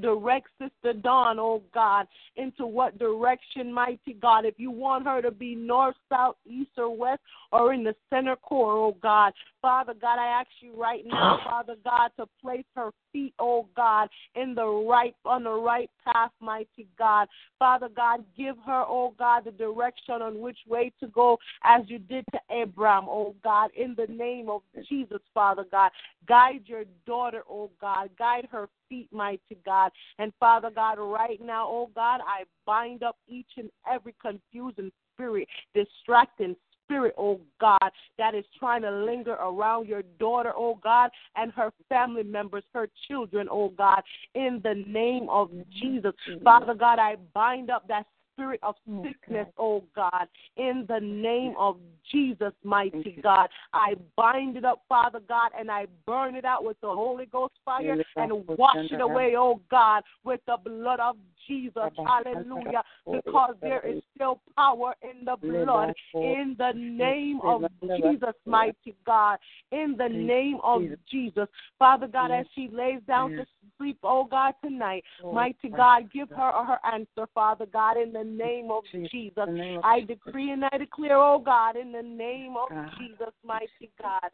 direct 0.00 0.48
Sister 0.60 0.98
Dawn, 0.98 1.38
oh 1.38 1.62
God, 1.72 2.06
into 2.36 2.66
what 2.66 2.98
direction, 2.98 3.72
mighty 3.72 4.14
God. 4.20 4.44
If 4.44 4.54
you 4.58 4.70
want 4.70 5.06
her 5.06 5.22
to 5.22 5.30
be 5.30 5.54
north, 5.54 5.96
south, 6.08 6.36
east, 6.46 6.72
or 6.76 6.94
west, 6.96 7.20
or 7.52 7.72
in 7.72 7.84
the 7.84 7.94
center 8.10 8.36
core, 8.36 8.72
oh 8.72 8.96
God. 9.02 9.32
Father 9.64 9.94
God, 9.98 10.18
I 10.18 10.26
ask 10.26 10.50
you 10.60 10.78
right 10.78 11.06
now, 11.06 11.38
Father 11.44 11.76
God, 11.82 12.10
to 12.18 12.26
place 12.42 12.66
her 12.76 12.90
feet, 13.14 13.32
oh 13.38 13.66
God, 13.74 14.10
in 14.34 14.54
the 14.54 14.66
right 14.66 15.14
on 15.24 15.44
the 15.44 15.54
right 15.54 15.88
path, 16.04 16.32
mighty 16.38 16.86
God. 16.98 17.28
Father 17.58 17.88
God, 17.88 18.26
give 18.36 18.56
her, 18.66 18.84
oh 18.86 19.14
God, 19.18 19.46
the 19.46 19.52
direction 19.52 20.20
on 20.20 20.38
which 20.38 20.58
way 20.68 20.92
to 21.00 21.06
go 21.06 21.38
as 21.64 21.80
you 21.86 21.98
did 21.98 22.26
to 22.32 22.40
Abraham, 22.54 23.04
oh 23.08 23.34
God, 23.42 23.70
in 23.74 23.94
the 23.96 24.06
name 24.12 24.50
of 24.50 24.60
Jesus, 24.86 25.22
Father 25.32 25.64
God. 25.70 25.90
Guide 26.28 26.64
your 26.66 26.84
daughter, 27.06 27.42
oh 27.48 27.70
God. 27.80 28.10
Guide 28.18 28.46
her 28.52 28.68
feet, 28.90 29.08
mighty 29.12 29.56
God. 29.64 29.92
And 30.18 30.30
Father 30.38 30.68
God, 30.74 30.98
right 30.98 31.40
now, 31.42 31.66
oh 31.66 31.88
God, 31.94 32.20
I 32.28 32.44
bind 32.66 33.02
up 33.02 33.16
each 33.26 33.52
and 33.56 33.70
every 33.90 34.14
confusing 34.20 34.92
spirit, 35.14 35.48
distracting 35.74 36.54
spirit, 36.84 37.14
oh 37.18 37.40
God, 37.60 37.90
that 38.18 38.34
is 38.34 38.44
trying 38.58 38.82
to 38.82 38.90
linger 38.90 39.34
around 39.34 39.88
your 39.88 40.02
daughter, 40.18 40.52
oh 40.56 40.78
God, 40.82 41.10
and 41.36 41.52
her 41.52 41.70
family 41.88 42.22
members, 42.22 42.64
her 42.72 42.88
children, 43.08 43.48
oh 43.50 43.70
God, 43.70 44.02
in 44.34 44.60
the 44.62 44.84
name 44.86 45.28
of 45.28 45.50
Jesus. 45.80 46.12
Father 46.42 46.74
God, 46.74 46.98
I 46.98 47.16
bind 47.34 47.70
up 47.70 47.86
that 47.88 48.06
spirit 48.34 48.60
of 48.62 48.74
sickness, 49.02 49.46
oh 49.58 49.84
God, 49.94 50.26
in 50.56 50.84
the 50.88 50.98
name 51.00 51.54
of 51.58 51.78
Jesus, 52.10 52.52
mighty 52.62 53.18
God. 53.22 53.48
I 53.72 53.94
bind 54.16 54.56
it 54.56 54.64
up, 54.64 54.82
Father 54.88 55.20
God, 55.26 55.52
and 55.58 55.70
I 55.70 55.86
burn 56.06 56.34
it 56.34 56.44
out 56.44 56.64
with 56.64 56.80
the 56.80 56.88
Holy 56.88 57.26
Ghost 57.26 57.54
fire 57.64 57.96
and 58.16 58.46
wash 58.58 58.76
it 58.90 59.00
away, 59.00 59.34
oh 59.36 59.60
God, 59.70 60.02
with 60.24 60.40
the 60.46 60.56
blood 60.62 61.00
of 61.00 61.16
Jesus. 61.46 61.90
Hallelujah. 62.06 62.82
Because 63.10 63.54
there 63.60 63.80
is 63.86 64.02
still 64.14 64.40
power 64.56 64.94
in 65.02 65.24
the 65.24 65.36
blood. 65.36 65.94
In 66.14 66.56
the 66.58 66.72
name 66.74 67.40
of 67.42 67.62
Jesus, 67.90 68.34
mighty 68.46 68.94
God. 69.06 69.38
In 69.72 69.96
the 69.98 70.08
name 70.08 70.58
of 70.62 70.82
Jesus. 71.10 71.48
Father 71.78 72.06
God, 72.06 72.30
as 72.30 72.46
she 72.54 72.68
lays 72.72 73.00
down 73.06 73.30
to 73.30 73.44
sleep, 73.78 73.98
oh 74.02 74.24
God, 74.24 74.54
tonight, 74.62 75.04
mighty 75.32 75.68
God, 75.68 76.10
give 76.12 76.28
her 76.30 76.52
her 76.52 76.78
answer, 76.92 77.28
Father 77.34 77.66
God, 77.66 77.96
in 77.96 78.12
the 78.12 78.24
name 78.24 78.70
of 78.70 78.84
Jesus. 79.10 79.48
I 79.82 80.00
decree 80.06 80.50
and 80.52 80.64
I 80.64 80.78
declare, 80.78 81.18
oh 81.18 81.38
God, 81.38 81.76
in 81.76 81.92
the 81.92 82.02
name 82.02 82.54
of 82.56 82.68
Jesus, 82.98 83.32
mighty 83.44 83.90
God. 84.00 84.30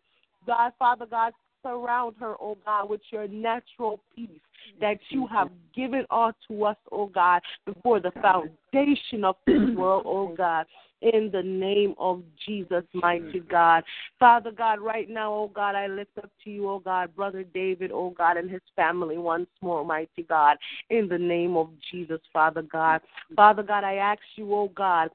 God, 0.46 0.72
Father 0.78 1.06
God, 1.06 1.32
surround 1.62 2.16
her, 2.20 2.34
oh 2.40 2.56
God, 2.64 2.88
with 2.88 3.00
your 3.10 3.28
natural 3.28 4.00
peace 4.14 4.28
that 4.80 4.98
you 5.10 5.26
have 5.26 5.50
given 5.74 6.04
unto 6.10 6.64
us, 6.64 6.76
oh 6.92 7.06
God, 7.06 7.42
before 7.66 8.00
the 8.00 8.12
foundation 8.22 9.24
of 9.24 9.36
this 9.46 9.60
world, 9.76 10.04
oh 10.06 10.34
God. 10.36 10.66
In 11.02 11.30
the 11.32 11.42
name 11.42 11.94
of 11.96 12.22
Jesus, 12.46 12.84
mighty 12.92 13.40
God. 13.40 13.84
Father 14.18 14.50
God, 14.50 14.80
right 14.80 15.08
now, 15.08 15.32
oh 15.32 15.50
God, 15.54 15.74
I 15.74 15.86
lift 15.86 16.10
up 16.18 16.30
to 16.44 16.50
you, 16.50 16.68
oh 16.68 16.78
God, 16.78 17.16
Brother 17.16 17.42
David, 17.42 17.90
oh 17.90 18.10
God, 18.10 18.36
and 18.36 18.50
his 18.50 18.60
family 18.76 19.16
once 19.16 19.48
more, 19.62 19.82
mighty 19.82 20.24
God. 20.28 20.58
In 20.90 21.08
the 21.08 21.16
name 21.16 21.56
of 21.56 21.70
Jesus, 21.90 22.20
Father 22.34 22.60
God. 22.60 23.00
Father 23.34 23.62
God, 23.62 23.82
I 23.82 23.94
ask 23.94 24.20
you, 24.36 24.54
oh 24.54 24.70
God, 24.74 25.08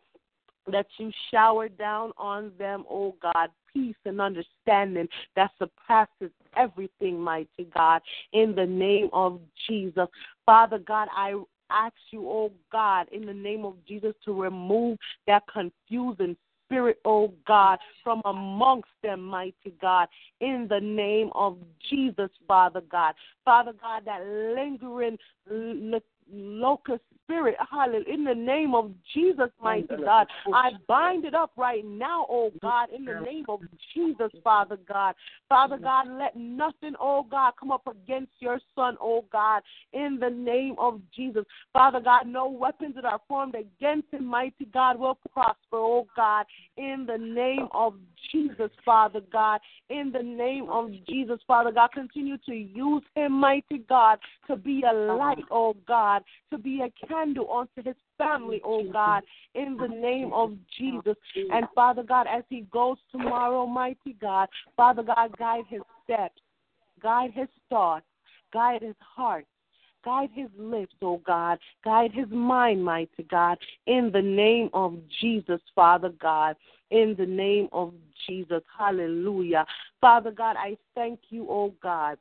that 0.72 0.88
you 0.98 1.12
shower 1.32 1.70
down 1.70 2.12
on 2.18 2.52
them, 2.58 2.86
oh 2.90 3.16
God, 3.22 3.50
peace 3.74 3.96
and 4.06 4.22
understanding 4.22 5.08
that 5.36 5.52
surpasses 5.60 6.32
everything, 6.56 7.20
mighty 7.20 7.68
God, 7.74 8.02
in 8.34 8.56
the 8.56 8.66
name 8.66 9.10
of 9.14 9.40
Jesus. 9.68 10.08
Father 10.46 10.80
God, 10.80 11.08
I 11.16 11.34
ask 11.70 11.96
you, 12.12 12.28
oh 12.28 12.52
God, 12.72 13.08
in 13.12 13.26
the 13.26 13.34
name 13.34 13.66
of 13.66 13.76
Jesus, 13.88 14.14
to 14.26 14.34
remove 14.34 14.98
that 15.28 15.44
confusing 15.52 16.36
spirit, 16.66 17.00
oh 17.06 17.34
God, 17.48 17.80
from 18.04 18.22
amongst 18.26 18.90
them, 19.04 19.22
mighty 19.22 19.74
God, 19.82 20.08
in 20.42 20.68
the 20.70 20.80
name 20.80 21.30
of 21.36 21.58
Jesus, 21.90 22.30
Father 22.48 22.82
God. 22.92 23.14
Father 23.44 23.74
God, 23.80 24.04
that 24.06 24.26
lingering 24.26 25.18
locust 26.32 27.02
spirit, 27.26 27.56
hallelujah, 27.70 28.06
in 28.08 28.24
the 28.24 28.34
name 28.34 28.76
of 28.76 28.92
Jesus, 29.14 29.50
mighty 29.62 29.88
God. 30.04 30.28
I 30.54 30.72
bind 30.88 31.26
it 31.26 31.34
up 31.34 31.52
right 31.58 31.84
now, 31.86 32.26
oh 32.30 32.52
God, 32.62 32.90
in 32.96 33.06
the 33.06 33.20
name 33.20 33.46
of 33.50 33.62
Jesus, 33.94 34.32
Father 34.44 34.78
God. 34.88 35.16
Father 35.50 35.78
God, 35.78 36.08
let 36.20 36.36
nothing, 36.36 36.94
oh 37.00 37.26
God, 37.30 37.54
come 37.60 37.72
up 37.72 37.88
against 37.88 38.32
your 38.40 38.60
son, 38.76 38.98
oh 39.02 39.26
God, 39.32 39.64
in 39.94 40.18
the 40.20 40.30
name 40.30 40.76
of 40.78 41.02
Jesus. 41.16 41.46
Father 41.74 42.00
God, 42.00 42.28
no 42.28 42.48
weapons 42.48 42.96
that 42.96 43.06
are 43.06 43.22
formed 43.28 43.56
against 43.56 44.14
him, 44.14 44.26
mighty 44.26 44.66
God, 44.74 45.00
will 45.00 45.18
prosper, 45.34 45.58
oh 45.74 46.08
God, 46.16 46.46
in 46.78 47.06
the 47.08 47.18
name 47.18 47.68
of 47.74 47.96
Jesus, 48.32 48.72
Father 48.84 49.22
God. 49.32 49.60
In 49.90 50.12
the 50.12 50.24
name 50.24 50.68
of 50.70 50.92
Jesus, 51.08 51.40
Father 51.48 51.72
God, 51.72 51.90
continue 51.94 52.38
to 52.46 52.54
use 52.54 53.04
him, 53.16 53.34
mighty 53.34 53.80
God, 53.90 54.20
to 54.48 54.56
be 54.56 54.84
a 54.90 54.94
light, 54.94 55.44
oh 55.52 55.76
God, 55.88 56.15
to 56.52 56.58
be 56.58 56.82
a 56.82 57.08
candle 57.08 57.52
unto 57.52 57.88
his 57.88 57.96
family, 58.18 58.62
oh 58.64 58.84
God, 58.92 59.24
in 59.54 59.78
the 59.78 59.88
name 59.88 60.32
of 60.34 60.52
Jesus. 60.78 61.16
And 61.52 61.68
Father 61.74 62.04
God, 62.04 62.28
as 62.32 62.44
he 62.50 62.62
goes 62.72 62.98
tomorrow, 63.12 63.66
mighty 63.66 64.16
God, 64.20 64.50
Father 64.76 65.04
God, 65.04 65.36
guide 65.38 65.66
his 65.68 65.82
steps, 66.04 66.42
guide 67.02 67.32
his 67.34 67.50
thoughts, 67.70 68.06
guide 68.54 68.82
his 68.82 68.96
heart. 69.00 69.46
Guide 70.04 70.30
his 70.36 70.50
lips, 70.56 70.94
oh 71.02 71.20
God. 71.26 71.58
Guide 71.84 72.12
his 72.14 72.30
mind, 72.30 72.86
mighty 72.86 73.24
God. 73.24 73.58
In 73.88 74.12
the 74.14 74.22
name 74.22 74.70
of 74.72 75.00
Jesus, 75.20 75.60
Father 75.74 76.10
God. 76.22 76.56
In 76.92 77.16
the 77.18 77.26
name 77.26 77.70
of 77.72 77.92
Jesus. 78.28 78.62
Hallelujah. 78.78 79.66
Father 80.00 80.30
God, 80.30 80.58
I 80.60 80.78
thank 80.94 81.20
you, 81.30 81.48
oh 81.50 81.74
God. 81.82 82.20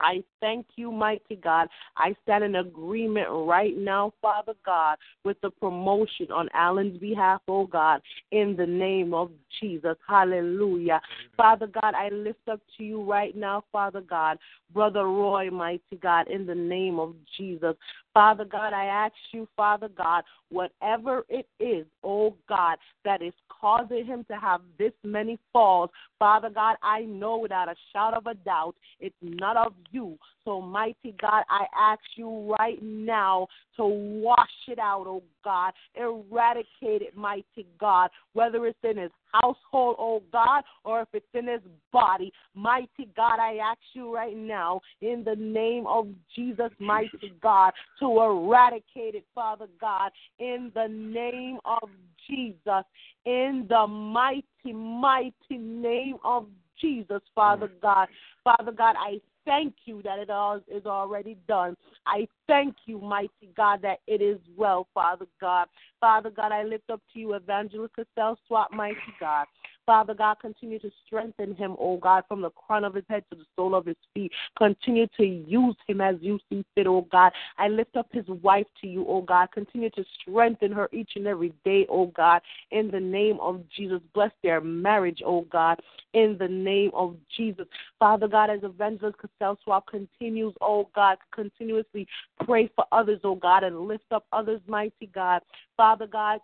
I 0.00 0.22
thank 0.40 0.66
you, 0.76 0.92
mighty 0.92 1.36
God. 1.36 1.68
I 1.96 2.14
stand 2.22 2.44
in 2.44 2.56
agreement 2.56 3.28
right 3.30 3.76
now, 3.76 4.12
Father 4.22 4.54
God, 4.64 4.96
with 5.24 5.40
the 5.40 5.50
promotion 5.50 6.30
on 6.32 6.48
Alan's 6.54 6.98
behalf, 6.98 7.40
oh 7.48 7.66
God, 7.66 8.00
in 8.30 8.56
the 8.56 8.66
name 8.66 9.14
of 9.14 9.30
Jesus. 9.60 9.96
Hallelujah. 10.06 11.00
Father 11.36 11.66
God, 11.66 11.94
I 11.94 12.08
lift 12.10 12.48
up 12.50 12.60
to 12.76 12.84
you 12.84 13.02
right 13.02 13.36
now, 13.36 13.64
Father 13.72 14.00
God, 14.00 14.38
Brother 14.72 15.04
Roy, 15.04 15.50
mighty 15.50 15.96
God, 16.00 16.28
in 16.28 16.46
the 16.46 16.54
name 16.54 16.98
of 16.98 17.14
Jesus. 17.36 17.74
Father 18.18 18.44
God, 18.44 18.72
I 18.72 18.86
ask 18.86 19.14
you, 19.30 19.46
Father 19.56 19.88
God, 19.96 20.24
whatever 20.48 21.24
it 21.28 21.46
is, 21.60 21.86
oh 22.02 22.34
God, 22.48 22.76
that 23.04 23.22
is 23.22 23.32
causing 23.48 24.04
him 24.04 24.24
to 24.28 24.34
have 24.34 24.60
this 24.76 24.90
many 25.04 25.38
falls, 25.52 25.90
Father 26.18 26.50
God, 26.50 26.74
I 26.82 27.02
know 27.02 27.38
without 27.38 27.68
a 27.68 27.76
shadow 27.92 28.16
of 28.16 28.26
a 28.26 28.34
doubt 28.34 28.74
it's 28.98 29.14
not 29.22 29.56
of 29.56 29.72
you. 29.92 30.18
So, 30.44 30.60
mighty 30.60 31.14
God, 31.20 31.44
I 31.48 31.66
ask 31.78 32.00
you 32.16 32.56
right 32.58 32.82
now 32.82 33.46
to 33.76 33.84
wash 33.84 34.48
it 34.66 34.80
out, 34.80 35.04
oh 35.06 35.22
God. 35.44 35.72
Eradicate 35.94 37.02
it, 37.02 37.16
mighty 37.16 37.68
God, 37.78 38.10
whether 38.32 38.66
it's 38.66 38.78
in 38.82 38.96
his 38.96 39.12
household, 39.32 39.96
oh 39.98 40.22
God, 40.32 40.62
or 40.84 41.02
if 41.02 41.08
it's 41.12 41.26
in 41.34 41.48
his 41.48 41.60
body. 41.92 42.32
Mighty 42.54 43.08
God, 43.16 43.38
I 43.40 43.56
ask 43.56 43.78
you 43.92 44.14
right 44.14 44.36
now, 44.36 44.80
in 45.00 45.24
the 45.24 45.36
name 45.36 45.86
of 45.86 46.08
Jesus, 46.34 46.70
mighty 46.78 47.32
God, 47.42 47.72
to 48.00 48.06
eradicate 48.20 49.14
it, 49.14 49.24
Father 49.34 49.66
God, 49.80 50.10
in 50.38 50.70
the 50.74 50.88
name 50.88 51.58
of 51.64 51.88
Jesus, 52.28 52.84
in 53.24 53.66
the 53.68 53.86
mighty, 53.86 54.72
mighty 54.72 55.58
name 55.58 56.16
of 56.24 56.46
Jesus, 56.80 57.22
Father 57.34 57.70
God. 57.82 58.08
Father 58.44 58.72
God, 58.72 58.94
I 58.98 59.20
thank 59.48 59.74
you 59.86 60.02
that 60.02 60.18
it 60.18 60.28
all 60.28 60.60
is 60.68 60.84
already 60.84 61.38
done. 61.48 61.74
I 62.06 62.28
thank 62.46 62.74
you, 62.84 63.00
mighty 63.00 63.48
God, 63.56 63.80
that 63.82 64.00
it 64.06 64.20
is 64.20 64.38
well, 64.56 64.86
Father 64.92 65.26
God. 65.40 65.68
Father 66.00 66.30
God, 66.30 66.52
I 66.52 66.64
lift 66.64 66.90
up 66.90 67.00
to 67.14 67.18
you 67.18 67.32
Evangelist 67.32 67.94
Cassell 67.96 68.38
Swap, 68.46 68.70
mighty 68.72 68.96
God. 69.18 69.46
Father 69.88 70.12
God, 70.12 70.36
continue 70.38 70.78
to 70.80 70.90
strengthen 71.06 71.54
him, 71.54 71.74
oh 71.80 71.96
God, 71.96 72.24
from 72.28 72.42
the 72.42 72.50
crown 72.50 72.84
of 72.84 72.92
his 72.92 73.06
head 73.08 73.24
to 73.30 73.38
the 73.38 73.46
sole 73.56 73.74
of 73.74 73.86
his 73.86 73.96
feet. 74.12 74.30
Continue 74.58 75.06
to 75.16 75.24
use 75.24 75.76
him 75.86 76.02
as 76.02 76.16
you 76.20 76.38
see 76.50 76.62
fit, 76.74 76.86
oh 76.86 77.08
God. 77.10 77.32
I 77.56 77.68
lift 77.68 77.96
up 77.96 78.06
his 78.12 78.26
wife 78.42 78.66
to 78.82 78.86
you, 78.86 79.06
oh 79.08 79.22
God. 79.22 79.48
Continue 79.50 79.88
to 79.92 80.04
strengthen 80.20 80.72
her 80.72 80.90
each 80.92 81.12
and 81.16 81.26
every 81.26 81.54
day, 81.64 81.86
oh 81.88 82.08
God. 82.08 82.42
In 82.70 82.90
the 82.90 83.00
name 83.00 83.38
of 83.40 83.62
Jesus, 83.74 84.00
bless 84.12 84.30
their 84.42 84.60
marriage, 84.60 85.22
oh 85.24 85.46
God. 85.50 85.80
In 86.12 86.36
the 86.38 86.48
name 86.48 86.90
of 86.92 87.16
Jesus. 87.34 87.66
Father 87.98 88.28
God, 88.28 88.50
as 88.50 88.64
Evangelist 88.64 89.16
Cassell 89.16 89.58
Swap 89.64 89.86
continues, 89.86 90.52
oh 90.60 90.90
God, 90.94 91.16
continuously 91.34 92.06
pray 92.44 92.70
for 92.76 92.84
others, 92.92 93.20
oh 93.24 93.36
God, 93.36 93.64
and 93.64 93.88
lift 93.88 94.12
up 94.12 94.26
others, 94.34 94.60
mighty 94.66 95.06
God. 95.14 95.40
Father 95.78 96.06
God, 96.06 96.40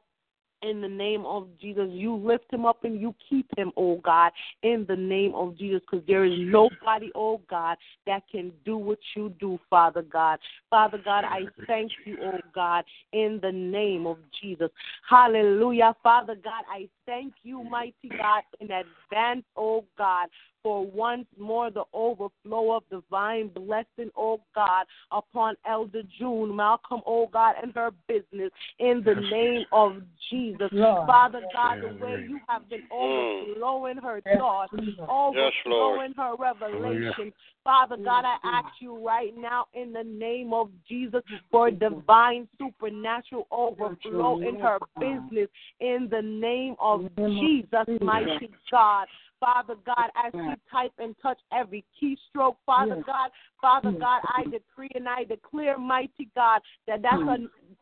in 0.65 0.81
the 0.81 0.89
name 0.89 1.25
of 1.27 1.47
Jesus. 1.61 1.89
You 1.91 2.17
lift 2.17 2.53
him 2.53 2.65
up 2.65 2.85
and 2.85 3.01
you 3.01 3.15
keep 3.29 3.47
him, 3.57 3.73
oh 3.77 3.97
God, 3.97 4.33
in 4.63 4.85
the 4.89 4.97
name 4.97 5.35
of 5.35 5.57
Jesus, 5.57 5.81
because 5.89 6.05
there 6.07 6.25
is 6.25 6.35
nobody, 6.37 7.11
oh 7.15 7.41
God, 7.49 7.77
that 8.07 8.23
can 8.31 8.53
do 8.65 8.77
what 8.77 8.99
you 9.15 9.33
do, 9.39 9.59
Father 9.69 10.03
God. 10.03 10.39
Father 10.71 10.99
God, 11.05 11.25
I 11.25 11.43
thank 11.67 11.93
you, 12.05 12.17
oh 12.23 12.39
God, 12.55 12.85
in 13.13 13.39
the 13.43 13.53
name 13.53 14.07
of 14.07 14.19
Jesus. 14.41 14.71
Hallelujah. 15.09 15.95
Father 16.03 16.37
God, 16.43 16.65
I 16.71 16.89
thank 17.07 17.35
you, 17.43 17.63
mighty 17.63 18.09
God, 18.09 18.43
in 18.61 18.69
advance, 18.71 19.45
oh 19.57 19.85
God, 19.99 20.29
for 20.65 20.85
once 20.85 21.27
more 21.39 21.71
the 21.71 21.85
overflow 21.93 22.73
of 22.73 22.83
divine 22.91 23.49
blessing, 23.49 24.11
oh 24.17 24.41
God, 24.55 24.87
upon 25.13 25.55
Elder 25.69 26.03
June 26.19 26.57
Malcolm, 26.57 27.03
oh 27.07 27.29
God, 27.31 27.55
and 27.63 27.73
her 27.75 27.91
business 28.09 28.51
in 28.79 29.03
the 29.05 29.15
name 29.15 29.67
of 29.73 29.99
Jesus. 30.31 30.71
Father 30.73 31.43
God, 31.53 31.83
the 31.83 32.05
way 32.05 32.25
you 32.27 32.41
have 32.49 32.69
been 32.71 32.83
mm. 32.91 33.49
overflowing 33.51 33.99
her 33.99 34.23
thoughts, 34.39 34.73
overflowing 35.07 36.15
her 36.17 36.33
oh, 36.33 36.37
revelation. 36.39 37.31
Father 37.63 37.97
God, 37.97 38.25
I 38.25 38.37
ask 38.43 38.69
you 38.81 39.07
right 39.07 39.33
now 39.37 39.67
in 39.75 39.93
the 39.93 40.03
name 40.03 40.55
of 40.55 40.71
Jesus 40.89 41.23
for 41.51 41.71
divine 41.71 42.49
supernatural 42.59 43.47
overflow 43.51 44.41
in 44.41 44.59
her 44.61 44.79
business 44.99 45.49
in 45.81 46.09
the 46.11 46.23
name 46.23 46.75
of 46.81 47.05
Jesus, 47.17 48.01
mighty 48.01 48.51
God. 48.71 49.07
Father 49.45 49.75
God, 49.85 50.09
as 50.25 50.33
she 50.33 50.55
type 50.73 50.93
and 50.99 51.15
touch 51.21 51.39
every 51.53 51.85
keystroke, 52.01 52.57
Father 52.65 53.03
God, 53.05 53.31
Father 53.61 53.93
God, 53.93 54.23
I 54.27 54.45
decree 54.45 54.89
and 54.95 55.07
I 55.07 55.25
declare, 55.25 55.77
mighty 55.77 56.31
God, 56.35 56.63
that 56.87 57.03
that's 57.03 57.23
a, 57.23 57.37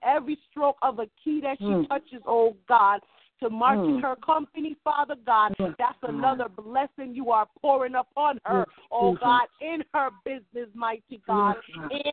every 0.05 0.37
stroke 0.51 0.77
of 0.83 0.99
a 0.99 1.07
key 1.23 1.41
that 1.43 1.59
she 1.59 1.65
mm. 1.65 1.89
touches, 1.89 2.21
oh 2.27 2.57
God, 2.69 2.99
to 3.41 3.49
market 3.49 3.83
mm. 3.83 4.03
her 4.03 4.17
company, 4.17 4.77
Father 4.83 5.15
God. 5.25 5.55
That's 5.59 5.99
another 6.03 6.49
blessing 6.49 7.15
you 7.15 7.31
are 7.31 7.47
pouring 7.61 7.95
upon 7.95 8.41
her, 8.45 8.67
oh 8.91 9.13
mm-hmm. 9.13 9.25
God, 9.25 9.47
in 9.61 9.85
her 9.95 10.11
business, 10.25 10.69
mighty 10.75 11.23
God. 11.29 11.55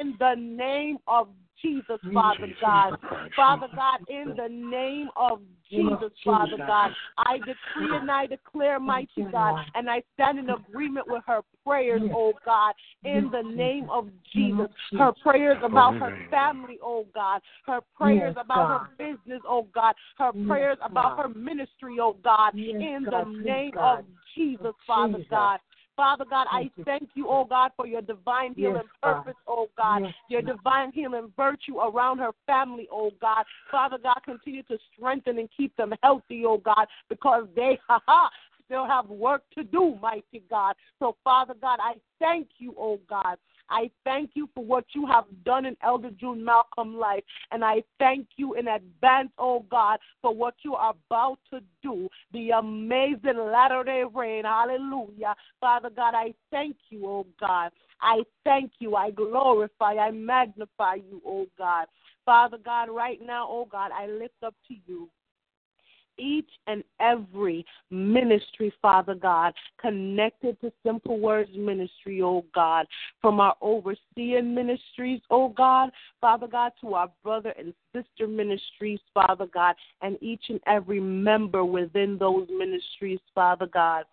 In 0.02 0.16
the 0.20 0.36
name 0.38 0.98
of 1.08 1.28
Jesus, 1.62 2.00
Father 2.14 2.48
God. 2.62 2.98
Father 3.36 3.68
God, 3.76 4.00
in 4.10 4.34
the 4.36 4.48
name 4.50 5.10
of 5.16 5.42
Jesus, 5.70 6.12
Father 6.24 6.58
God, 6.58 6.92
I 7.18 7.38
decree 7.38 7.96
and 7.96 8.10
I 8.10 8.26
declare, 8.26 8.80
mighty 8.80 9.24
God, 9.32 9.66
and 9.76 9.90
I 9.90 10.02
stand 10.14 10.40
in 10.40 10.50
agreement 10.50 11.08
with 11.08 11.24
her 11.28 11.42
prayers, 11.66 12.02
oh 12.14 12.34
God, 12.46 12.74
in 13.04 13.30
the 13.32 13.42
name 13.42 13.88
of 13.90 14.10
Jesus. 14.34 14.68
Her 14.98 15.12
prayers 15.22 15.58
about 15.64 15.96
her 15.96 16.12
family, 16.32 16.80
oh 16.82 17.06
God. 17.14 17.42
Her 17.66 17.82
prayers 17.96 18.36
about 18.40 18.70
her 18.70 18.90
business, 18.98 19.42
oh 19.48 19.68
God. 19.74 19.96
Her 20.18 20.32
prayers 20.48 20.78
about 20.82 21.18
her 21.18 21.30
ministry, 21.30 21.98
oh 22.02 22.18
God, 22.24 22.56
in 22.56 23.06
the 23.06 23.24
name 23.26 23.74
of 23.78 24.06
Jesus, 24.36 24.74
Father 24.88 25.20
God. 25.30 25.60
Father 26.00 26.24
God, 26.30 26.48
I 26.50 26.72
thank 26.86 27.10
you, 27.14 27.28
oh 27.28 27.44
God, 27.44 27.72
for 27.76 27.86
your 27.86 28.02
divine 28.02 28.54
healing 28.56 28.88
purpose, 29.04 29.36
oh 29.50 29.68
God, 29.76 30.02
your 30.30 30.42
divine 30.42 30.94
healing 30.94 31.30
virtue 31.36 31.80
around 31.80 32.20
her 32.20 32.32
family, 32.48 32.88
oh 32.90 33.12
God. 33.20 33.44
Father 33.70 33.98
God, 34.02 34.16
continue 34.24 34.64
to 34.64 34.78
strengthen 34.96 35.40
and 35.40 35.50
keep 35.58 35.76
them 35.76 35.94
healthy, 36.02 36.46
oh 36.46 36.58
God, 36.58 36.88
because 37.10 37.48
they, 37.54 37.78
ha 37.90 38.00
ha, 38.08 38.30
still 38.64 38.86
have 38.86 39.10
work 39.10 39.44
to 39.58 39.64
do, 39.66 39.98
mighty 40.02 40.42
God. 40.50 40.76
So, 41.00 41.18
Father 41.22 41.56
God, 41.60 41.80
I 41.82 41.96
thank 42.18 42.48
you, 42.60 42.74
oh 42.80 43.02
God. 43.10 43.36
I 43.70 43.90
thank 44.04 44.32
you 44.34 44.50
for 44.54 44.64
what 44.64 44.86
you 44.94 45.06
have 45.08 45.26
done 45.46 45.66
in 45.66 45.76
Elder 45.84 46.12
June 46.12 46.44
Malcolm 46.44 46.98
life. 46.98 47.24
And 47.52 47.64
I 47.64 47.84
thank 48.00 48.28
you 48.38 48.56
in 48.56 48.68
advance, 48.68 49.30
oh 49.38 49.66
God, 49.70 50.00
for 50.22 50.34
what 50.34 50.56
you 50.64 50.76
are 50.76 50.94
about 51.10 51.40
to 51.52 51.62
do. 51.84 52.10
The 52.34 52.52
amazing 52.52 53.38
latter 53.38 53.84
day 53.84 54.04
rain. 54.14 54.44
Hallelujah. 54.46 55.36
Father 55.60 55.90
God, 55.90 56.14
I 56.16 56.34
thank 56.52 56.76
you, 56.90 57.06
oh 57.06 57.28
God. 57.40 57.72
I 58.02 58.24
thank 58.44 58.72
you. 58.80 58.96
I 58.96 59.12
glorify. 59.12 59.96
I 59.96 60.12
magnify 60.12 60.96
you, 60.96 61.22
oh 61.26 61.48
God. 61.58 61.88
Father 62.26 62.58
God, 62.64 62.90
right 62.90 63.20
now, 63.22 63.48
oh 63.50 63.68
God, 63.70 63.92
I 63.92 64.08
lift 64.08 64.44
up 64.44 64.56
to 64.68 64.76
you 64.86 65.10
each 66.20 66.50
and 66.68 66.84
every 67.00 67.66
ministry, 67.90 68.74
Father 68.82 69.16
God, 69.16 69.54
connected 69.80 70.60
to 70.62 70.72
Simple 70.86 71.20
Words 71.20 71.52
Ministry, 71.56 72.22
oh 72.22 72.46
God, 72.54 72.86
from 73.22 73.40
our 73.40 73.56
overseeing 73.62 74.54
ministries, 74.54 75.22
oh 75.32 75.50
God, 75.50 75.90
Father 76.22 76.48
God, 76.48 76.74
to 76.82 76.94
our 76.94 77.10
brother 77.24 77.54
and 77.58 77.74
sister 77.94 78.28
ministries, 78.28 79.00
Father 79.14 79.48
God, 79.52 79.76
and 80.02 80.18
each 80.22 80.44
and 80.50 80.60
every 80.68 81.00
member 81.00 81.66
within 81.66 82.18
those 82.18 82.48
ministries, 82.50 83.20
Father 83.34 83.68
God. 83.68 84.06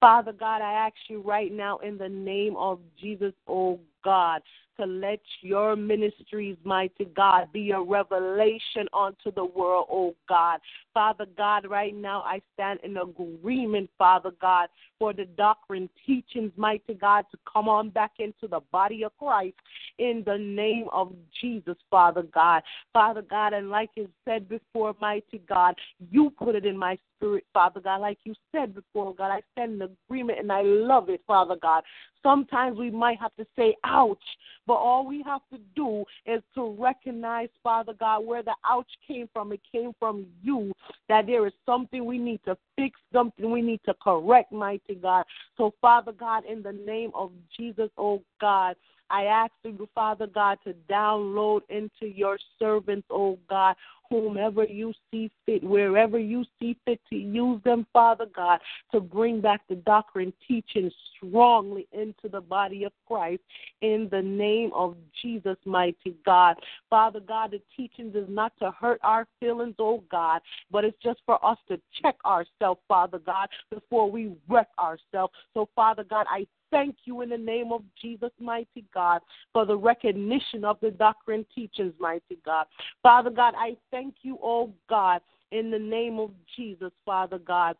Father 0.00 0.32
God, 0.32 0.60
I 0.60 0.72
ask 0.72 0.94
you 1.08 1.22
right 1.22 1.52
now 1.52 1.78
in 1.78 1.96
the 1.96 2.08
name 2.08 2.56
of 2.56 2.78
Jesus, 3.00 3.32
oh 3.48 3.80
God, 4.04 4.42
to 4.78 4.86
let 4.86 5.20
your 5.40 5.76
ministries, 5.76 6.56
mighty 6.64 7.06
God, 7.16 7.52
be 7.52 7.70
a 7.70 7.80
revelation 7.80 8.86
unto 8.92 9.32
the 9.34 9.44
world, 9.44 9.86
oh 9.90 10.14
God. 10.28 10.60
Father 10.92 11.26
God, 11.36 11.66
right 11.68 11.94
now 11.94 12.22
I 12.22 12.40
stand 12.54 12.80
in 12.82 12.96
agreement, 12.96 13.90
Father 13.98 14.32
God, 14.40 14.68
for 14.98 15.12
the 15.12 15.24
doctrine 15.24 15.88
teachings, 16.06 16.52
mighty 16.56 16.94
God, 16.94 17.24
to 17.30 17.38
come 17.50 17.68
on 17.68 17.90
back 17.90 18.12
into 18.18 18.48
the 18.48 18.60
body 18.72 19.04
of 19.04 19.12
Christ 19.18 19.56
in 19.98 20.22
the 20.26 20.38
name 20.38 20.86
of 20.92 21.12
Jesus, 21.40 21.76
Father 21.90 22.22
God. 22.22 22.62
Father 22.92 23.22
God, 23.22 23.52
and 23.52 23.70
like 23.70 23.90
you 23.96 24.08
said 24.24 24.48
before, 24.48 24.94
mighty 25.00 25.42
God, 25.48 25.74
you 26.10 26.30
put 26.30 26.54
it 26.54 26.64
in 26.64 26.76
my 26.76 26.98
spirit, 27.16 27.44
Father 27.52 27.80
God, 27.80 28.00
like 28.00 28.18
you 28.24 28.34
said 28.52 28.74
before, 28.74 29.14
God. 29.14 29.30
I 29.30 29.40
stand 29.52 29.74
in 29.74 29.82
agreement 29.82 30.38
and 30.38 30.50
I 30.52 30.62
love 30.62 31.08
it, 31.08 31.20
Father 31.26 31.56
God. 31.60 31.82
Sometimes 32.22 32.78
we 32.78 32.90
might 32.90 33.18
have 33.20 33.34
to 33.36 33.46
say, 33.56 33.76
ouch, 33.84 34.18
but 34.66 34.74
all 34.74 35.06
we 35.06 35.22
have 35.22 35.42
to 35.52 35.58
do 35.76 36.04
is 36.26 36.42
to 36.54 36.76
recognize, 36.78 37.48
Father 37.62 37.92
God, 37.98 38.24
where 38.24 38.42
the 38.42 38.54
ouch 38.68 38.90
came 39.06 39.28
from. 39.32 39.52
It 39.52 39.60
came 39.70 39.92
from 39.98 40.26
you, 40.42 40.72
that 41.08 41.26
there 41.26 41.46
is 41.46 41.52
something 41.66 42.04
we 42.04 42.18
need 42.18 42.40
to 42.44 42.56
fix, 42.76 42.98
something 43.12 43.50
we 43.50 43.62
need 43.62 43.80
to 43.86 43.94
correct, 44.02 44.52
mighty 44.52 44.94
God. 44.94 45.24
So, 45.56 45.74
Father 45.80 46.12
God, 46.12 46.44
in 46.46 46.62
the 46.62 46.72
name 46.72 47.10
of 47.14 47.30
Jesus, 47.56 47.90
oh 47.98 48.22
God, 48.40 48.76
I 49.10 49.24
ask 49.24 49.52
you, 49.62 49.88
Father 49.94 50.26
God, 50.26 50.58
to 50.64 50.74
download 50.90 51.60
into 51.68 52.06
your 52.06 52.38
servants, 52.58 53.06
oh 53.10 53.38
God, 53.48 53.76
whomever 54.10 54.64
you 54.64 54.92
see 55.10 55.30
fit, 55.46 55.62
wherever 55.62 56.18
you 56.18 56.44
see 56.60 56.76
fit 56.84 57.00
to 57.10 57.16
use 57.16 57.60
them, 57.64 57.86
Father 57.92 58.26
God, 58.34 58.60
to 58.92 59.00
bring 59.00 59.40
back 59.40 59.62
the 59.68 59.76
doctrine 59.76 60.32
teaching 60.46 60.90
strongly 61.16 61.86
into 61.92 62.28
the 62.30 62.40
body 62.40 62.84
of 62.84 62.92
Christ 63.06 63.42
in 63.80 64.08
the 64.10 64.22
name 64.22 64.70
of 64.74 64.96
Jesus, 65.22 65.56
mighty 65.64 66.16
God. 66.24 66.56
Father 66.90 67.20
God, 67.20 67.52
the 67.52 67.60
teachings 67.76 68.14
is 68.14 68.28
not 68.28 68.52
to 68.58 68.70
hurt 68.70 69.00
our 69.02 69.26
feelings, 69.40 69.74
oh 69.78 70.02
God, 70.10 70.40
but 70.70 70.84
it's 70.84 71.00
just 71.02 71.20
for 71.26 71.44
us 71.44 71.58
to 71.68 71.80
check 72.02 72.16
ourselves, 72.24 72.80
Father 72.88 73.18
God, 73.18 73.48
before 73.70 74.10
we 74.10 74.32
wreck 74.48 74.68
ourselves. 74.78 75.32
So, 75.54 75.68
Father 75.74 76.04
God, 76.04 76.26
I 76.30 76.46
thank 76.74 76.96
you 77.04 77.20
in 77.20 77.28
the 77.28 77.38
name 77.38 77.70
of 77.70 77.82
Jesus, 78.02 78.30
mighty 78.40 78.84
God, 78.92 79.20
for 79.52 79.64
the 79.64 79.76
recognition 79.76 80.64
of 80.64 80.76
the 80.82 80.90
doctrine 80.90 81.46
teachings, 81.54 81.94
mighty 82.00 82.36
God. 82.44 82.66
Father 83.00 83.30
God, 83.30 83.54
I 83.56 83.76
thank 83.92 84.16
you, 84.22 84.38
oh 84.42 84.72
God, 84.90 85.20
in 85.52 85.70
the 85.70 85.78
name 85.78 86.18
of 86.18 86.32
Jesus, 86.56 86.90
Father 87.06 87.38
God 87.38 87.76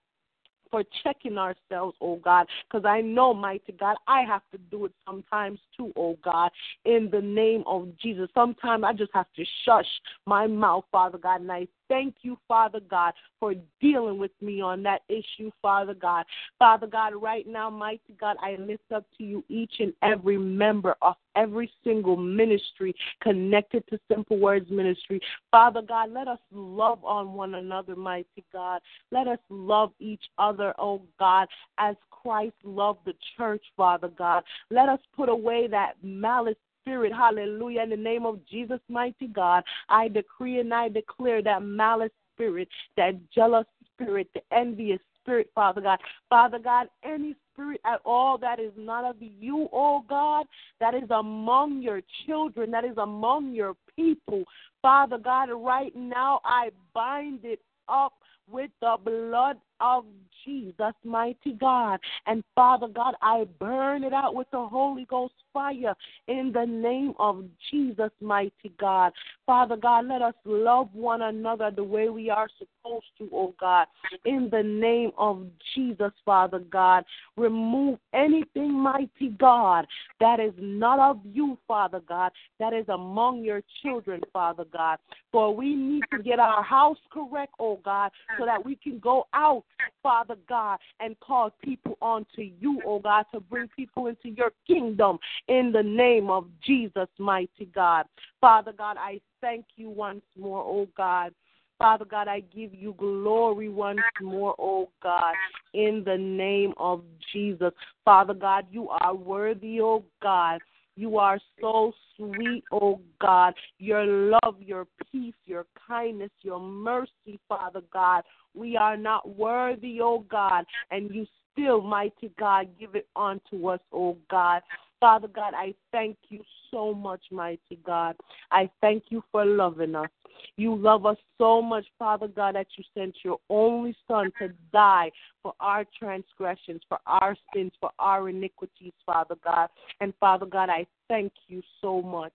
for 0.70 0.82
checking 1.04 1.38
ourselves, 1.38 1.96
oh 2.00 2.16
God, 2.16 2.48
because 2.68 2.84
I 2.84 3.00
know, 3.00 3.32
mighty 3.32 3.70
God, 3.78 3.94
I 4.08 4.22
have 4.22 4.42
to 4.50 4.58
do 4.72 4.86
it 4.86 4.92
sometimes 5.06 5.60
too, 5.76 5.92
oh 5.94 6.18
God, 6.24 6.50
in 6.84 7.10
the 7.12 7.20
name 7.20 7.62
of 7.64 7.96
Jesus. 8.02 8.28
Sometimes 8.34 8.82
I 8.84 8.92
just 8.92 9.12
have 9.14 9.28
to 9.36 9.44
shush 9.64 9.86
my 10.26 10.48
mouth, 10.48 10.82
Father 10.90 11.18
God, 11.18 11.42
and 11.42 11.52
I 11.52 11.68
thank 11.88 12.16
you, 12.22 12.38
Father 12.46 12.80
God, 12.80 13.12
for 13.40 13.54
dealing 13.80 14.18
with 14.18 14.30
me 14.40 14.60
on 14.60 14.82
that 14.84 15.02
issue, 15.08 15.50
Father 15.62 15.94
God. 15.94 16.24
Father 16.58 16.86
God, 16.86 17.14
right 17.14 17.46
now, 17.46 17.70
mighty 17.70 18.14
God, 18.20 18.36
I 18.42 18.56
lift 18.56 18.90
up 18.94 19.04
to 19.18 19.24
you 19.24 19.44
each 19.48 19.74
and 19.80 19.92
every 20.02 20.38
member 20.38 20.94
of 21.02 21.14
every 21.36 21.70
single 21.82 22.16
ministry 22.16 22.94
connected 23.22 23.84
to 23.88 23.98
Simple 24.08 24.38
Words 24.38 24.70
Ministry. 24.70 25.20
Father 25.50 25.82
God, 25.82 26.12
let 26.12 26.28
us 26.28 26.38
love 26.52 27.04
on 27.04 27.34
one 27.34 27.54
another, 27.54 27.96
mighty 27.96 28.44
God. 28.52 28.80
Let 29.10 29.26
us 29.28 29.38
love 29.48 29.92
each 29.98 30.24
other, 30.38 30.74
oh 30.78 31.02
God, 31.18 31.48
as 31.78 31.96
Christ 32.10 32.54
loved 32.62 33.00
the 33.04 33.14
church, 33.36 33.62
Father 33.76 34.08
God. 34.08 34.44
Let 34.70 34.88
us 34.88 35.00
put 35.14 35.28
away 35.28 35.66
that 35.68 35.94
malice 36.02 36.56
spirit. 36.84 37.12
Hallelujah. 37.12 37.82
In 37.82 37.90
the 37.90 37.96
name 37.96 38.26
of 38.26 38.38
Jesus, 38.46 38.80
mighty 38.88 39.26
God, 39.26 39.64
I 39.88 40.08
decree 40.08 40.60
and 40.60 40.72
I 40.72 40.88
declare 40.88 41.42
that 41.42 41.62
malice 41.62 42.12
spirit, 42.34 42.68
that 42.96 43.14
jealous 43.34 43.66
spirit, 43.94 44.28
the 44.34 44.40
envious 44.52 45.00
spirit, 45.22 45.50
Father 45.54 45.80
God. 45.80 45.98
Father 46.28 46.58
God, 46.58 46.88
any 47.02 47.34
spirit 47.52 47.80
at 47.84 48.00
all 48.04 48.36
that 48.38 48.60
is 48.60 48.72
not 48.76 49.04
of 49.04 49.16
you, 49.20 49.68
oh 49.72 50.04
God, 50.08 50.46
that 50.80 50.94
is 50.94 51.08
among 51.10 51.80
your 51.80 52.02
children, 52.26 52.70
that 52.70 52.84
is 52.84 52.96
among 52.98 53.52
your 53.52 53.74
people. 53.96 54.44
Father 54.82 55.18
God, 55.18 55.48
right 55.50 55.94
now 55.96 56.40
I 56.44 56.70
bind 56.92 57.40
it 57.44 57.60
up 57.88 58.14
with 58.50 58.70
the 58.80 58.96
blood 59.02 59.56
of 59.80 60.04
Jesus, 60.44 60.92
mighty 61.04 61.52
God. 61.52 62.00
And 62.26 62.44
Father 62.54 62.88
God, 62.88 63.14
I 63.22 63.46
burn 63.58 64.04
it 64.04 64.12
out 64.12 64.34
with 64.34 64.50
the 64.50 64.66
Holy 64.66 65.06
Ghost 65.06 65.34
fire 65.52 65.94
in 66.28 66.52
the 66.52 66.66
name 66.66 67.14
of 67.18 67.44
Jesus, 67.70 68.10
mighty 68.20 68.72
God. 68.78 69.12
Father 69.46 69.76
God, 69.76 70.06
let 70.06 70.20
us 70.20 70.34
love 70.44 70.88
one 70.92 71.22
another 71.22 71.70
the 71.70 71.84
way 71.84 72.08
we 72.08 72.28
are 72.28 72.48
supposed 72.58 73.06
to, 73.18 73.28
oh 73.32 73.54
God. 73.58 73.86
In 74.24 74.48
the 74.50 74.62
name 74.62 75.12
of 75.16 75.46
Jesus, 75.74 76.12
Father 76.24 76.58
God, 76.58 77.04
remove 77.36 77.98
anything, 78.12 78.72
mighty 78.72 79.30
God, 79.38 79.86
that 80.20 80.40
is 80.40 80.52
not 80.58 80.98
of 80.98 81.20
you, 81.24 81.56
Father 81.66 82.00
God, 82.06 82.32
that 82.58 82.72
is 82.72 82.88
among 82.88 83.44
your 83.44 83.62
children, 83.82 84.20
Father 84.32 84.64
God. 84.72 84.98
For 85.30 85.54
we 85.54 85.74
need 85.74 86.04
to 86.12 86.22
get 86.22 86.38
our 86.38 86.62
house 86.62 86.98
correct, 87.12 87.54
oh 87.58 87.80
God, 87.84 88.10
so 88.38 88.44
that 88.44 88.64
we 88.64 88.76
can 88.76 88.98
go 88.98 89.26
out, 89.34 89.63
Father 90.02 90.36
God, 90.48 90.78
and 91.00 91.18
call 91.20 91.50
people 91.62 91.96
onto 92.02 92.42
you, 92.42 92.80
oh 92.86 92.98
God, 92.98 93.24
to 93.32 93.40
bring 93.40 93.68
people 93.74 94.06
into 94.06 94.28
your 94.28 94.52
kingdom 94.66 95.18
in 95.48 95.72
the 95.72 95.82
name 95.82 96.30
of 96.30 96.46
Jesus, 96.62 97.08
mighty 97.18 97.66
God. 97.74 98.06
Father 98.40 98.72
God, 98.76 98.96
I 98.98 99.20
thank 99.40 99.64
you 99.76 99.90
once 99.90 100.22
more, 100.38 100.62
oh 100.62 100.88
God. 100.96 101.32
Father 101.78 102.04
God, 102.04 102.28
I 102.28 102.40
give 102.40 102.72
you 102.72 102.94
glory 102.98 103.68
once 103.68 104.00
more, 104.22 104.54
oh 104.58 104.90
God, 105.02 105.34
in 105.72 106.02
the 106.04 106.16
name 106.16 106.72
of 106.76 107.02
Jesus. 107.32 107.72
Father 108.04 108.34
God, 108.34 108.66
you 108.70 108.88
are 108.90 109.14
worthy, 109.14 109.80
oh 109.80 110.04
God. 110.22 110.60
You 110.96 111.18
are 111.18 111.40
so 111.60 111.92
sweet, 112.16 112.64
oh 112.70 113.00
God. 113.20 113.54
Your 113.78 114.04
love, 114.04 114.56
your 114.60 114.86
peace, 115.10 115.34
your 115.44 115.66
kindness, 115.88 116.30
your 116.42 116.60
mercy, 116.60 117.40
Father 117.48 117.82
God. 117.92 118.22
We 118.54 118.76
are 118.76 118.96
not 118.96 119.36
worthy, 119.36 119.98
oh 120.00 120.24
God, 120.30 120.64
and 120.90 121.12
you 121.12 121.26
still, 121.52 121.80
mighty 121.80 122.30
God, 122.38 122.68
give 122.78 122.94
it 122.94 123.08
unto 123.16 123.68
us, 123.68 123.80
oh 123.92 124.16
God. 124.30 124.62
Father 125.00 125.28
God, 125.28 125.52
I 125.54 125.74
thank 125.92 126.16
you 126.28 126.42
so 126.70 126.94
much, 126.94 127.20
mighty 127.30 127.78
God. 127.84 128.16
I 128.50 128.70
thank 128.80 129.04
you 129.10 129.22
for 129.30 129.44
loving 129.44 129.94
us. 129.94 130.08
You 130.56 130.76
love 130.76 131.04
us 131.06 131.18
so 131.38 131.60
much, 131.60 131.84
Father 131.98 132.28
God, 132.28 132.54
that 132.54 132.68
you 132.76 132.84
sent 132.96 133.16
your 133.24 133.38
only 133.50 133.94
Son 134.08 134.30
to 134.40 134.48
die 134.72 135.10
for 135.44 135.52
our 135.60 135.84
transgressions, 135.96 136.80
for 136.88 136.98
our 137.06 137.36
sins, 137.54 137.70
for 137.78 137.90
our 137.98 138.30
iniquities, 138.30 138.94
Father 139.04 139.36
God. 139.44 139.68
And 140.00 140.14
Father 140.18 140.46
God, 140.46 140.70
I 140.70 140.86
thank 141.06 141.32
you 141.48 141.62
so 141.82 142.00
much. 142.00 142.32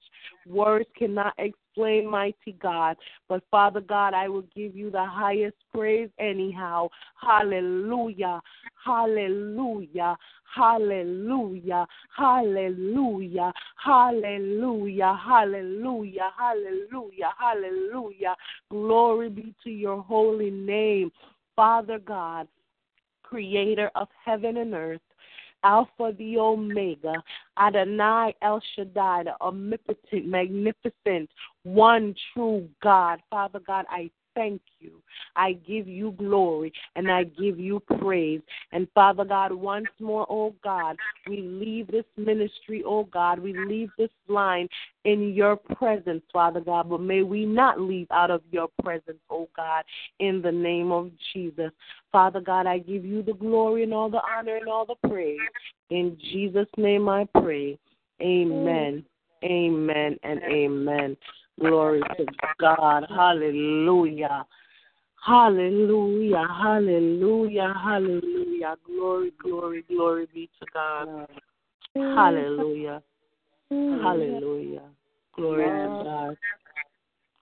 Words 0.48 0.88
cannot 0.96 1.34
explain, 1.40 2.08
mighty 2.08 2.56
God, 2.62 2.98
but 3.28 3.42
Father 3.50 3.82
God, 3.82 4.14
I 4.14 4.30
will 4.30 4.46
give 4.56 4.76
you 4.76 4.92
the 4.92 5.04
highest 5.04 5.58
praise 5.74 6.10
anyhow. 6.20 6.90
Hallelujah. 7.20 8.42
Hallelujah. 8.86 10.16
Hallelujah. 10.56 11.88
Hallelujah. 12.16 13.54
Hallelujah. 13.84 15.20
Hallelujah. 15.26 16.32
Hallelujah. 16.38 17.34
Hallelujah. 17.40 18.36
Glory 18.70 19.30
be 19.30 19.56
to 19.64 19.72
your 19.72 20.04
holy 20.04 20.52
name. 20.52 21.12
Father 21.56 22.00
God, 22.00 22.48
creator 23.30 23.92
of 23.96 24.08
heaven 24.26 24.58
and 24.58 24.74
earth. 24.74 25.02
Alpha, 25.64 26.14
the 26.18 26.38
Omega, 26.38 27.22
Adonai 27.60 28.34
El 28.42 28.62
Shaddai, 28.76 29.24
the 29.26 29.42
omnipotent, 29.42 30.26
magnificent, 30.26 31.30
one 31.64 32.16
true 32.34 32.68
God. 32.82 33.20
Father 33.30 33.60
God, 33.68 33.86
I 33.90 34.10
thank 34.40 34.62
you. 34.80 34.92
I 35.36 35.54
give 35.68 35.88
you 35.88 36.12
glory 36.18 36.72
and 36.96 37.12
I 37.12 37.26
give 37.26 37.60
you 37.60 37.82
praise. 38.00 38.40
And 38.72 38.88
Father 38.96 39.26
God, 39.26 39.52
once 39.52 39.88
more, 40.00 40.26
oh 40.30 40.56
God, 40.64 40.96
we 41.28 41.42
leave 41.42 41.88
this 41.88 42.06
ministry, 42.16 42.82
oh 42.86 43.04
God, 43.04 43.40
we 43.40 43.54
leave 43.54 43.90
this 43.98 44.10
line 44.30 44.70
in 45.04 45.34
your 45.34 45.58
presence, 45.58 46.24
Father 46.32 46.62
God, 46.62 46.90
but 46.90 47.02
may 47.02 47.24
we 47.24 47.46
not 47.46 47.82
leave 47.82 48.08
out 48.12 48.32
of 48.32 48.42
your 48.50 48.70
presence, 48.82 49.20
oh 49.30 49.50
God, 49.58 49.84
in 50.20 50.42
the 50.42 50.52
name 50.52 50.94
of 50.94 51.12
Jesus. 51.34 51.72
Father 52.14 52.40
God, 52.40 52.66
I 52.66 52.78
give 52.78 53.04
you 53.04 53.22
the 53.22 53.34
glory 53.34 53.84
and 53.84 53.94
all 53.94 54.10
the 54.10 54.22
honor 54.38 54.56
and 54.56 54.70
all 54.70 54.86
the 54.86 55.10
praise. 55.10 55.38
In 55.90 56.18
Jesus' 56.32 56.68
name 56.78 57.10
I 57.10 57.28
pray. 57.42 57.78
Amen. 58.22 59.04
Amen 59.44 60.18
and 60.24 60.42
amen. 60.44 61.18
Glory 61.60 62.02
to 62.18 62.26
God. 62.60 63.06
Hallelujah. 63.10 64.46
Hallelujah. 65.26 66.48
Hallelujah. 66.62 67.74
Hallelujah. 67.84 68.76
Glory, 68.86 69.32
glory, 69.42 69.84
glory 69.90 70.28
be 70.34 70.50
to 70.60 70.66
God. 70.74 71.28
Hallelujah. 71.96 73.02
Hallelujah. 73.70 74.90
Glory 75.36 75.66
to 75.66 76.04
God. 76.04 76.38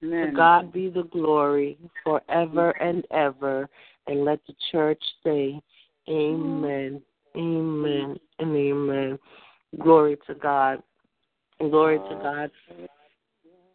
To 0.01 0.31
God 0.35 0.71
be 0.71 0.89
the 0.89 1.03
glory 1.03 1.77
forever 2.03 2.71
and 2.71 3.05
ever. 3.11 3.69
And 4.07 4.23
let 4.25 4.39
the 4.47 4.53
church 4.71 5.01
say, 5.23 5.59
Amen. 6.09 7.01
Amen 7.35 8.17
and 8.39 8.55
amen. 8.55 9.19
Glory 9.79 10.17
to 10.27 10.33
God. 10.33 10.81
Glory 11.59 11.97
to 11.97 12.15
God. 12.21 12.51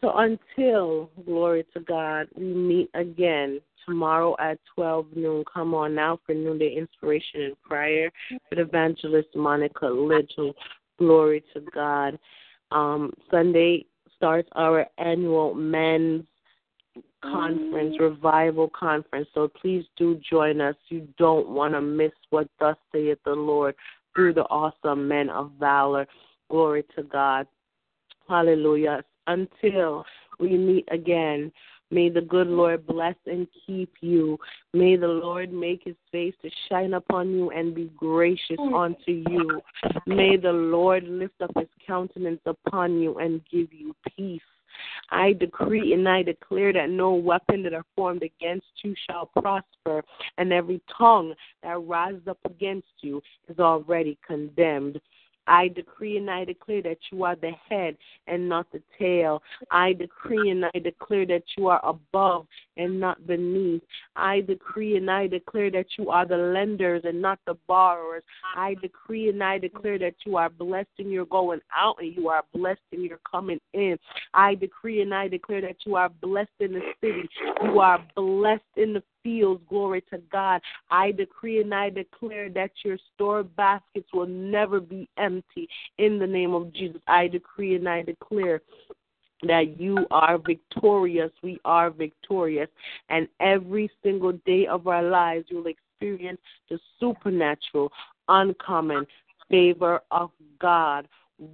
So 0.03 0.13
until, 0.17 1.11
glory 1.25 1.65
to 1.75 1.81
God, 1.81 2.27
we 2.35 2.45
meet 2.45 2.91
again 2.95 3.61
tomorrow 3.87 4.35
at 4.41 4.59
12 4.75 5.07
noon. 5.15 5.45
Come 5.53 5.75
on 5.75 5.95
now 5.95 6.19
for 6.27 6.35
noonday 6.35 6.75
inspiration 6.77 7.43
and 7.43 7.63
prayer 7.63 8.11
with 8.51 8.59
evangelist 8.59 9.29
Monica 9.37 9.87
Little. 9.87 10.55
Glory 10.99 11.45
to 11.55 11.61
God. 11.73 12.19
Um, 12.73 13.13
Sunday 13.31 13.87
starts 14.17 14.49
our 14.57 14.87
annual 14.99 15.55
men's 15.55 16.25
conference, 17.23 17.97
revival 18.01 18.69
conference. 18.69 19.29
So 19.35 19.49
please 19.49 19.85
do 19.97 20.21
join 20.29 20.61
us. 20.61 20.75
You 20.89 21.07
don't 21.17 21.49
want 21.49 21.75
to 21.75 21.81
miss 21.81 22.13
what 22.31 22.49
thus 22.59 22.77
saith 22.93 23.19
the 23.25 23.33
Lord 23.33 23.77
through 24.15 24.35
the 24.35 24.43
awesome 24.43 25.07
men 25.07 25.31
of 25.31 25.53
valor. 25.61 26.07
Glory 26.51 26.85
to 26.97 27.05
God. 27.05 27.47
Hallelujah. 28.29 29.05
Until 29.26 30.05
we 30.41 30.57
meet 30.57 30.89
again, 30.91 31.52
may 31.91 32.09
the 32.09 32.20
good 32.20 32.49
Lord 32.49 32.86
bless 32.86 33.15
and 33.26 33.47
keep 33.67 33.92
you. 34.01 34.39
May 34.73 34.97
the 34.97 35.07
Lord 35.07 35.52
make 35.52 35.83
his 35.84 35.97
face 36.10 36.34
to 36.42 36.51
shine 36.68 36.94
upon 36.94 37.31
you 37.31 37.51
and 37.51 37.75
be 37.75 37.91
gracious 37.97 38.59
unto 38.59 39.12
you. 39.28 39.60
May 40.07 40.36
the 40.36 40.52
Lord 40.52 41.05
lift 41.05 41.41
up 41.41 41.52
his 41.57 41.68
countenance 41.86 42.41
upon 42.47 43.01
you 43.01 43.18
and 43.18 43.41
give 43.51 43.73
you 43.73 43.94
peace. 44.17 44.41
I 45.10 45.34
decree 45.34 45.92
and 45.92 46.09
I 46.09 46.23
declare 46.23 46.73
that 46.73 46.91
no 46.91 47.12
weapon 47.12 47.62
that 47.65 47.75
are 47.75 47.84
formed 47.94 48.23
against 48.23 48.67
you 48.83 48.94
shall 49.09 49.26
prosper, 49.26 50.02
and 50.39 50.52
every 50.52 50.81
tongue 50.97 51.34
that 51.62 51.78
rises 51.83 52.26
up 52.26 52.39
against 52.47 52.89
you 53.01 53.23
is 53.49 53.59
already 53.59 54.18
condemned. 54.26 55.01
I 55.47 55.69
decree 55.69 56.17
and 56.19 56.31
I 56.31 56.45
declare 56.45 56.83
that 56.83 56.99
you 57.11 57.25
are 57.25 57.37
the 57.37 57.53
head 57.69 57.97
and 58.27 58.49
not 58.49 58.67
the 58.73 58.83
tail. 58.99 59.43
I 59.71 59.93
decree 59.93 60.51
and 60.51 60.65
I 60.65 60.79
declare 60.79 61.27
that 61.27 61.43
you 61.57 61.69
are 61.69 61.81
above 61.85 62.47
and 62.77 63.01
not 63.01 63.27
beneath. 63.27 63.83
I 64.17 64.41
decree 64.41 64.97
and 64.97 65.11
I 65.11 65.27
declare 65.27 65.71
that 65.73 65.87
you 65.99 66.11
are 66.11 66.27
the 66.27 66.37
lenders 66.37 67.03
and 67.05 67.21
not 67.21 67.39
the 67.47 67.55
borrowers. 67.67 68.23
I 68.57 68.75
decree 68.75 69.29
and 69.29 69.43
I 69.43 69.59
declare 69.59 69.99
that 69.99 70.15
you 70.25 70.37
are 70.37 70.49
blessed 70.49 70.89
in 70.99 71.11
your 71.11 71.27
going 71.27 71.61
out 71.77 71.97
and 72.01 72.15
you 72.15 72.29
are 72.29 72.45
blessed 72.55 72.81
in 72.93 73.05
your 73.05 73.19
coming 73.29 73.61
in. 73.73 73.99
I 74.35 74.55
decree 74.55 75.03
and 75.03 75.15
I 75.15 75.29
declare 75.29 75.61
that 75.62 75.77
you 75.85 75.97
are 75.97 76.09
blessed 76.09 76.51
in 76.61 76.73
the 76.73 76.83
city. 77.01 77.29
You 77.65 77.81
are 77.81 78.05
blessed 78.15 78.62
in 78.77 78.93
the 78.93 79.03
fields. 79.23 79.62
Glory 79.68 80.02
to 80.10 80.18
God. 80.31 80.60
I 80.91 81.12
decree 81.12 81.60
and 81.60 81.75
I 81.75 81.91
declare 81.91 82.49
that 82.51 82.70
your 82.84 82.99
store 83.15 83.42
baskets 83.42 84.09
will 84.12 84.26
never 84.26 84.81
be 84.81 85.09
empty. 85.18 85.68
In 85.99 86.18
the 86.18 86.26
name 86.26 86.55
of 86.55 86.73
Jesus, 86.73 87.01
I 87.07 87.28
decree 87.28 87.76
and 87.76 87.89
I 87.89 88.02
declare 88.02 88.62
that 89.42 89.81
you 89.81 90.07
are 90.10 90.39
victorious. 90.39 91.31
We 91.42 91.59
are 91.65 91.91
victorious. 91.91 92.68
And 93.09 93.28
every 93.41 93.91
single 94.02 94.33
day 94.47 94.67
of 94.67 94.86
our 94.86 95.02
lives, 95.02 95.47
you'll 95.49 95.67
experience 95.67 96.41
the 96.70 96.78
supernatural, 97.01 97.92
uncommon 98.28 99.07
favor 99.51 100.01
of 100.10 100.31
God. 100.60 101.09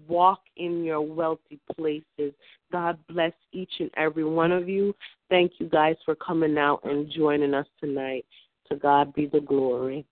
Walk 0.07 0.41
in 0.57 0.85
your 0.85 1.01
wealthy 1.01 1.59
places. 1.77 2.35
God 2.71 2.99
bless 3.09 3.33
each 3.53 3.73
and 3.81 3.91
every 3.97 4.25
one 4.25 4.53
of 4.53 4.69
you. 4.69 4.95
Thank 5.31 5.53
you 5.59 5.69
guys 5.69 5.97
for 6.05 6.15
coming 6.15 6.57
out 6.57 6.81
and 6.85 7.11
joining 7.11 7.55
us 7.55 7.67
tonight. 7.81 8.25
To 8.71 8.77
God 8.77 9.15
be 9.15 9.27
the 9.27 9.41
glory. 9.41 10.07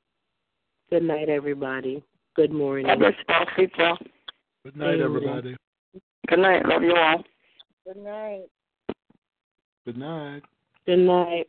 Good 0.90 1.02
night, 1.02 1.28
everybody. 1.28 2.02
Good 2.34 2.52
morning. 2.52 2.86
God 2.86 2.98
bless 2.98 3.12
you 3.28 3.34
all, 3.34 3.46
people. 3.56 3.96
Good 4.64 4.76
night, 4.76 5.00
everybody. 5.00 5.56
Good 6.28 6.38
night. 6.38 6.66
Love 6.66 6.82
you 6.82 6.94
all. 6.96 7.22
Good 7.86 8.02
night. 8.02 8.44
Good 9.84 9.96
night. 9.96 10.42
Good 10.86 10.98
night. 10.98 11.48